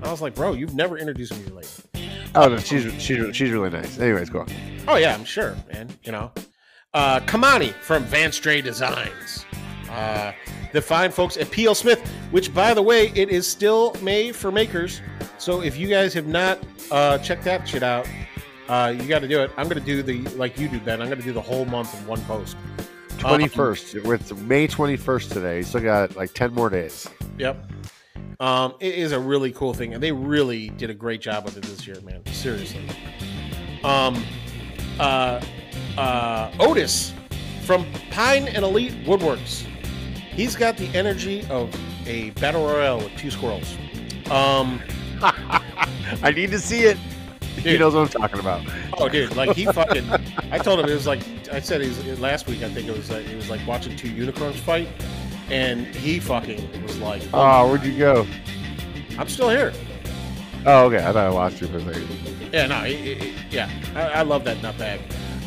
I 0.03 0.11
was 0.11 0.21
like, 0.21 0.35
bro, 0.35 0.53
you've 0.53 0.75
never 0.75 0.99
introduced 0.99 1.33
me 1.33 1.45
to 1.45 1.49
your 1.49 1.57
lady. 1.57 1.69
Oh 2.35 2.49
no, 2.49 2.59
she's 2.59 2.93
she's 3.03 3.35
she's 3.35 3.51
really 3.51 3.71
nice. 3.71 3.99
Anyways, 3.99 4.29
go 4.29 4.41
on. 4.41 4.49
Oh 4.87 4.97
yeah, 4.97 5.15
I'm 5.15 5.25
sure, 5.25 5.57
man. 5.73 5.89
You 6.03 6.13
know, 6.13 6.31
uh, 6.93 7.21
Kamani 7.21 7.73
from 7.73 8.05
Van 8.05 8.33
Stray 8.33 8.61
Designs. 8.61 9.47
Uh, 9.91 10.33
the 10.73 10.83
fine 10.83 11.11
folks 11.11 11.37
at 11.37 11.51
PL 11.51 11.75
Smith, 11.75 12.07
which 12.31 12.53
by 12.55 12.75
the 12.75 12.83
way, 12.83 13.13
it 13.15 13.31
is 13.31 13.47
still 13.47 13.95
May 14.03 14.33
for 14.33 14.53
makers. 14.53 15.01
So 15.39 15.63
if 15.63 15.77
you 15.77 15.89
guys 15.89 16.13
have 16.15 16.27
not 16.27 16.59
uh, 16.91 17.19
checked 17.19 17.45
that 17.45 17.67
shit 17.69 17.83
out, 17.83 18.09
uh, 18.69 18.95
you 18.97 19.09
got 19.09 19.21
to 19.21 19.29
do 19.29 19.41
it. 19.41 19.51
I'm 19.57 19.69
going 19.69 19.81
to 19.81 19.85
do 19.85 20.03
the 20.03 20.21
like 20.37 20.59
you 20.59 20.69
do, 20.69 20.79
Ben. 20.81 21.01
I'm 21.01 21.09
going 21.09 21.21
to 21.21 21.25
do 21.25 21.33
the 21.33 21.41
whole 21.41 21.65
month 21.65 21.99
in 21.99 22.07
one 22.07 22.21
post. 22.23 22.57
Twenty 23.19 23.49
first. 23.49 23.95
Um, 23.97 24.13
it's 24.13 24.33
May 24.33 24.67
twenty 24.67 24.97
first 24.97 25.33
today. 25.33 25.59
You 25.59 25.63
still 25.63 25.81
got 25.81 26.17
like 26.17 26.35
ten 26.35 26.53
more 26.53 26.69
days. 26.69 27.09
Yep. 27.39 27.73
Um, 28.41 28.75
it 28.79 28.95
is 28.95 29.13
a 29.13 29.19
really 29.19 29.51
cool 29.53 29.75
thing, 29.75 29.95
and 29.95 30.03
they 30.03 30.13
really 30.13 30.69
did 30.71 30.91
a 30.91 30.95
great 30.95 31.21
job 31.21 31.45
with 31.45 31.57
it 31.57 31.65
this 31.65 31.87
year, 31.87 32.01
man. 32.03 32.25
Seriously. 32.27 32.85
Um, 33.83 34.23
uh, 35.01 35.45
uh, 35.97 36.53
Otis 36.61 37.13
from 37.65 37.87
Pine 38.11 38.47
and 38.49 38.65
Elite 38.65 38.93
Woodworks. 39.05 39.67
He's 40.39 40.55
got 40.55 40.77
the 40.77 40.87
energy 40.97 41.45
of 41.51 41.75
a 42.07 42.31
battle 42.31 42.65
royale 42.65 42.99
with 42.99 43.11
two 43.17 43.29
squirrels. 43.29 43.77
Um, 44.31 44.81
I 46.23 46.31
need 46.31 46.53
to 46.53 46.61
see 46.61 46.83
it. 46.85 46.97
Dude, 47.57 47.65
he 47.65 47.77
knows 47.77 47.93
what 47.93 48.03
I'm 48.03 48.21
talking 48.21 48.39
about. 48.39 48.63
Oh, 48.97 49.09
dude, 49.09 49.35
like 49.35 49.57
he 49.57 49.65
fucking. 49.65 50.09
I 50.53 50.59
told 50.59 50.79
him 50.79 50.89
it 50.89 50.95
was 50.95 51.09
like 51.09 51.25
I 51.53 51.59
said. 51.59 51.81
He's 51.81 52.21
last 52.21 52.47
week. 52.47 52.63
I 52.63 52.69
think 52.69 52.87
it 52.87 52.97
was. 52.97 53.11
Uh, 53.11 53.17
it 53.17 53.35
was 53.35 53.51
like 53.51 53.67
watching 53.67 53.97
two 53.97 54.11
unicorns 54.11 54.61
fight, 54.61 54.87
and 55.51 55.89
he 55.89 56.21
fucking 56.21 56.85
was 56.85 57.01
like, 57.01 57.23
"Oh, 57.35 57.67
where'd 57.67 57.83
you 57.83 57.99
go?" 57.99 58.25
I'm 59.19 59.29
still 59.29 59.51
here. 59.51 59.73
Oh, 60.65 60.85
okay. 60.85 60.99
I 60.99 61.13
thought 61.13 61.17
I 61.17 61.29
lost 61.31 61.61
you 61.61 61.67
for 61.67 61.79
a 61.79 61.81
second. 61.81 62.53
Yeah, 62.53 62.67
no, 62.69 62.85
he, 62.85 63.15
he, 63.15 63.35
yeah, 63.51 63.69
I, 63.97 64.21
I, 64.21 64.23
love 64.23 64.45
that 64.45 64.59
nutbag. 64.59 65.01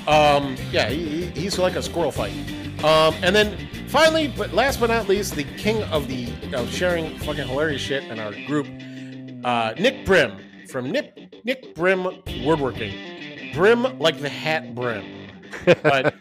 Um, 0.05 0.57
yeah, 0.69 0.89
he, 0.89 1.27
he's 1.27 1.57
like 1.57 1.77
a 1.77 1.81
squirrel 1.81 2.11
fight. 2.11 2.34
Um, 2.84 3.15
and 3.23 3.34
then 3.34 3.69
finally, 3.91 4.30
but 4.30 4.53
last 4.53 4.80
but 4.80 4.89
not 4.89 5.07
least, 5.07 5.35
the 5.35 5.43
king 5.43 5.84
of 5.84 6.07
the 6.07 6.31
of 6.53 6.72
sharing 6.72 7.18
fucking 7.19 7.47
hilarious 7.47 7.81
shit 7.81 8.03
in 8.05 8.19
our 8.19 8.31
group, 8.47 8.68
uh, 9.43 9.73
Nick 9.77 10.05
Brim 10.05 10.38
from 10.69 10.89
Nick 10.91 11.43
Nick 11.45 11.76
Brim 11.76 12.05
Woodworking. 12.45 13.53
Brim 13.53 13.99
like 13.99 14.19
the 14.19 14.30
hat 14.30 14.73
brim, 14.73 15.05
but 15.84 16.15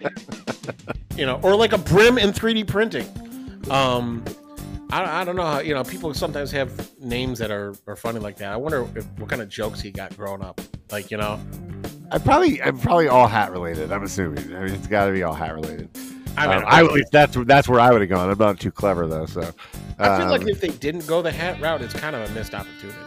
you 1.16 1.24
know, 1.24 1.38
or 1.42 1.54
like 1.54 1.72
a 1.72 1.78
brim 1.78 2.18
in 2.18 2.30
3D 2.30 2.66
printing. 2.66 3.06
Um, 3.70 4.24
I, 4.90 5.20
I 5.20 5.24
don't 5.24 5.36
know 5.36 5.44
how 5.44 5.60
you 5.60 5.72
know 5.72 5.84
people 5.84 6.12
sometimes 6.12 6.50
have 6.50 6.90
names 7.00 7.38
that 7.38 7.52
are, 7.52 7.74
are 7.86 7.94
funny 7.94 8.18
like 8.18 8.36
that. 8.38 8.52
I 8.52 8.56
wonder 8.56 8.86
if, 8.96 9.06
what 9.18 9.30
kind 9.30 9.40
of 9.40 9.48
jokes 9.48 9.80
he 9.80 9.92
got 9.92 10.16
growing 10.16 10.42
up. 10.42 10.60
Like 10.90 11.12
you 11.12 11.18
know, 11.18 11.38
I 12.10 12.18
probably 12.18 12.60
I'm 12.60 12.78
probably 12.78 13.06
all 13.06 13.28
hat 13.28 13.52
related. 13.52 13.92
I'm 13.92 14.02
assuming. 14.02 14.56
I 14.56 14.64
mean, 14.64 14.74
it's 14.74 14.88
got 14.88 15.06
to 15.06 15.12
be 15.12 15.22
all 15.22 15.34
hat 15.34 15.54
related. 15.54 15.88
I 16.36 16.46
mean, 16.46 16.58
um, 16.58 16.64
I, 16.66 16.84
at 16.84 16.92
least 16.92 17.12
that's 17.12 17.36
that's 17.44 17.68
where 17.68 17.80
I 17.80 17.90
would 17.90 18.00
have 18.00 18.10
gone. 18.10 18.30
I'm 18.30 18.38
not 18.38 18.60
too 18.60 18.70
clever 18.70 19.06
though, 19.06 19.26
so 19.26 19.42
I 19.98 20.16
feel 20.16 20.26
um, 20.26 20.30
like 20.30 20.46
if 20.46 20.60
they 20.60 20.68
didn't 20.68 21.06
go 21.06 21.22
the 21.22 21.32
hat 21.32 21.60
route, 21.60 21.82
it's 21.82 21.94
kind 21.94 22.16
of 22.16 22.30
a 22.30 22.34
missed 22.34 22.54
opportunity. 22.54 22.98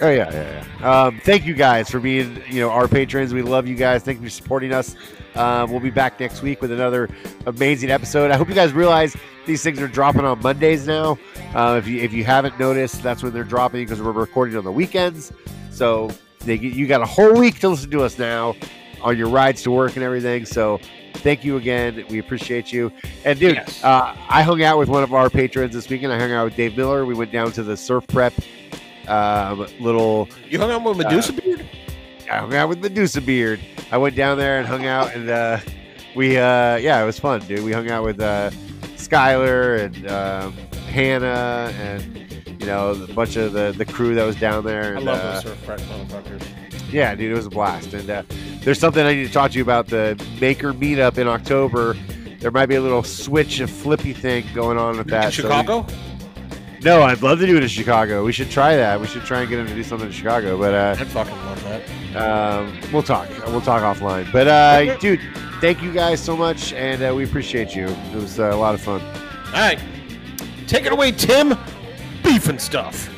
Oh 0.00 0.10
yeah, 0.10 0.30
yeah, 0.30 0.64
yeah. 0.80 1.02
Um, 1.02 1.20
thank 1.24 1.46
you 1.46 1.54
guys 1.54 1.90
for 1.90 2.00
being, 2.00 2.42
you 2.48 2.60
know, 2.60 2.70
our 2.70 2.86
patrons. 2.86 3.32
We 3.32 3.40
love 3.40 3.66
you 3.66 3.76
guys. 3.76 4.02
Thank 4.02 4.20
you 4.20 4.26
for 4.26 4.30
supporting 4.30 4.72
us. 4.72 4.94
Um, 5.34 5.70
we'll 5.70 5.80
be 5.80 5.90
back 5.90 6.20
next 6.20 6.42
week 6.42 6.60
with 6.60 6.70
another 6.70 7.08
amazing 7.46 7.90
episode. 7.90 8.30
I 8.30 8.36
hope 8.36 8.48
you 8.48 8.54
guys 8.54 8.72
realize 8.72 9.16
these 9.46 9.62
things 9.62 9.80
are 9.80 9.88
dropping 9.88 10.24
on 10.24 10.40
Mondays 10.42 10.86
now. 10.86 11.18
Uh, 11.54 11.76
if 11.78 11.88
you 11.88 12.00
if 12.02 12.12
you 12.12 12.24
haven't 12.24 12.58
noticed, 12.60 13.02
that's 13.02 13.22
when 13.22 13.32
they're 13.32 13.44
dropping 13.44 13.84
because 13.84 14.02
we're 14.02 14.12
recording 14.12 14.56
on 14.56 14.64
the 14.64 14.72
weekends. 14.72 15.32
So 15.70 16.10
they, 16.40 16.56
you 16.56 16.86
got 16.86 17.00
a 17.00 17.06
whole 17.06 17.34
week 17.34 17.58
to 17.60 17.68
listen 17.68 17.90
to 17.90 18.02
us 18.02 18.18
now 18.18 18.54
on 19.02 19.16
your 19.16 19.28
rides 19.28 19.62
to 19.62 19.70
work 19.70 19.96
and 19.96 20.04
everything. 20.04 20.44
So 20.44 20.78
thank 21.16 21.44
you 21.44 21.56
again. 21.56 22.04
We 22.08 22.18
appreciate 22.18 22.72
you. 22.72 22.92
And 23.24 23.38
dude, 23.38 23.56
yes. 23.56 23.82
uh, 23.82 24.16
I 24.28 24.42
hung 24.42 24.62
out 24.62 24.78
with 24.78 24.88
one 24.88 25.02
of 25.02 25.12
our 25.12 25.30
patrons 25.30 25.74
this 25.74 25.88
weekend. 25.88 26.12
I 26.12 26.18
hung 26.18 26.32
out 26.32 26.44
with 26.44 26.56
Dave 26.56 26.76
Miller. 26.76 27.04
We 27.04 27.14
went 27.14 27.32
down 27.32 27.52
to 27.52 27.62
the 27.62 27.76
surf 27.76 28.06
prep 28.08 28.32
um, 29.08 29.66
little. 29.80 30.28
You 30.48 30.58
hung 30.58 30.70
out 30.70 30.84
with 30.84 30.98
Medusa 30.98 31.32
uh, 31.32 31.40
Beard. 31.40 31.68
I 32.30 32.38
hung 32.38 32.54
out 32.54 32.68
with 32.68 32.80
Medusa 32.80 33.20
Beard. 33.20 33.60
I 33.90 33.98
went 33.98 34.16
down 34.16 34.38
there 34.38 34.58
and 34.58 34.66
hung 34.66 34.86
out, 34.86 35.14
and 35.14 35.30
uh, 35.30 35.58
we, 36.16 36.36
uh, 36.36 36.76
yeah, 36.76 37.00
it 37.00 37.06
was 37.06 37.18
fun, 37.18 37.40
dude. 37.42 37.62
We 37.62 37.72
hung 37.72 37.90
out 37.90 38.04
with 38.04 38.20
uh, 38.20 38.50
Skylar 38.96 39.84
and 39.84 40.10
um, 40.10 40.52
Hannah, 40.88 41.72
and 41.78 42.16
you 42.60 42.66
know, 42.66 42.90
a 42.90 43.12
bunch 43.12 43.36
of 43.36 43.52
the 43.52 43.72
the 43.76 43.84
crew 43.84 44.14
that 44.16 44.24
was 44.24 44.36
down 44.36 44.64
there. 44.64 44.94
And, 44.94 45.08
I 45.08 45.12
love 45.12 45.22
those 45.22 45.52
uh, 45.52 45.56
surf 45.56 45.66
prep 45.66 45.80
motherfuckers. 45.80 46.92
Yeah, 46.92 47.14
dude, 47.14 47.32
it 47.32 47.34
was 47.34 47.46
a 47.46 47.50
blast. 47.50 47.94
And 47.94 48.10
uh, 48.10 48.22
there's 48.66 48.80
something 48.80 49.06
I 49.06 49.14
need 49.14 49.28
to 49.28 49.32
talk 49.32 49.52
to 49.52 49.56
you 49.56 49.62
about 49.62 49.86
the 49.86 50.20
Maker 50.40 50.72
Meetup 50.72 51.18
in 51.18 51.28
October. 51.28 51.94
There 52.40 52.50
might 52.50 52.66
be 52.66 52.74
a 52.74 52.80
little 52.80 53.04
switch 53.04 53.60
and 53.60 53.70
flippy 53.70 54.12
thing 54.12 54.44
going 54.54 54.76
on 54.76 54.98
with 54.98 55.06
that. 55.06 55.26
In 55.26 55.30
Chicago. 55.30 55.86
So 55.86 55.96
no, 56.82 57.02
I'd 57.02 57.22
love 57.22 57.38
to 57.38 57.46
do 57.46 57.56
it 57.56 57.62
in 57.62 57.68
Chicago. 57.68 58.24
We 58.24 58.32
should 58.32 58.50
try 58.50 58.74
that. 58.74 59.00
We 59.00 59.06
should 59.06 59.22
try 59.22 59.42
and 59.42 59.48
get 59.48 59.60
him 59.60 59.68
to 59.68 59.74
do 59.74 59.84
something 59.84 60.08
in 60.08 60.12
Chicago. 60.12 60.58
But 60.58 60.74
uh, 60.74 60.96
I'd 60.98 61.06
fucking 61.06 61.36
love 61.44 61.62
that. 61.62 62.16
Um, 62.16 62.76
we'll 62.92 63.04
talk. 63.04 63.28
We'll 63.46 63.60
talk 63.60 63.82
offline. 63.82 64.32
But 64.32 64.48
uh, 64.48 64.98
dude, 64.98 65.20
thank 65.60 65.80
you 65.80 65.92
guys 65.92 66.20
so 66.20 66.36
much, 66.36 66.72
and 66.72 67.00
uh, 67.04 67.14
we 67.14 67.22
appreciate 67.22 67.72
you. 67.72 67.86
It 67.86 68.16
was 68.16 68.40
uh, 68.40 68.50
a 68.52 68.56
lot 68.56 68.74
of 68.74 68.80
fun. 68.80 69.00
All 69.00 69.52
right, 69.52 69.78
take 70.66 70.86
it 70.86 70.92
away, 70.92 71.12
Tim. 71.12 71.56
Beef 72.24 72.48
and 72.48 72.60
stuff. 72.60 73.15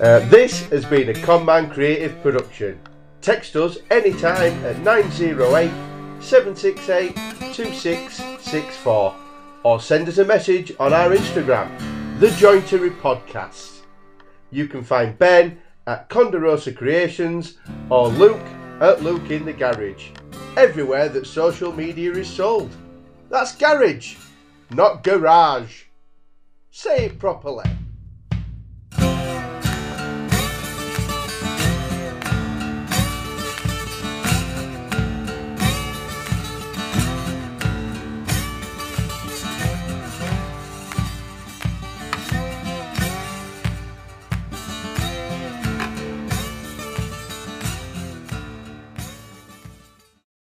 Uh, 0.00 0.18
this 0.28 0.68
has 0.70 0.84
been 0.84 1.10
a 1.10 1.14
Conman 1.14 1.70
Creative 1.70 2.20
production. 2.20 2.80
Text 3.20 3.54
us 3.54 3.78
anytime 3.92 4.52
at 4.64 4.80
908 4.80 5.70
768 6.20 7.14
2664 7.54 9.14
or 9.62 9.80
send 9.80 10.08
us 10.08 10.18
a 10.18 10.24
message 10.24 10.72
on 10.80 10.92
our 10.92 11.10
Instagram, 11.10 11.70
The 12.18 12.26
Jointery 12.26 13.00
Podcast. 13.00 13.82
You 14.50 14.66
can 14.66 14.82
find 14.82 15.16
Ben 15.16 15.60
at 15.86 16.10
Conderosa 16.10 16.76
Creations 16.76 17.58
or 17.88 18.08
Luke 18.08 18.42
at 18.80 19.00
Luke 19.04 19.30
in 19.30 19.44
the 19.44 19.52
Garage. 19.52 20.08
Everywhere 20.56 21.08
that 21.08 21.24
social 21.24 21.72
media 21.72 22.10
is 22.14 22.28
sold. 22.28 22.74
That's 23.30 23.54
garage, 23.54 24.16
not 24.70 25.04
garage. 25.04 25.84
Say 26.72 27.04
it 27.04 27.20
properly. 27.20 27.70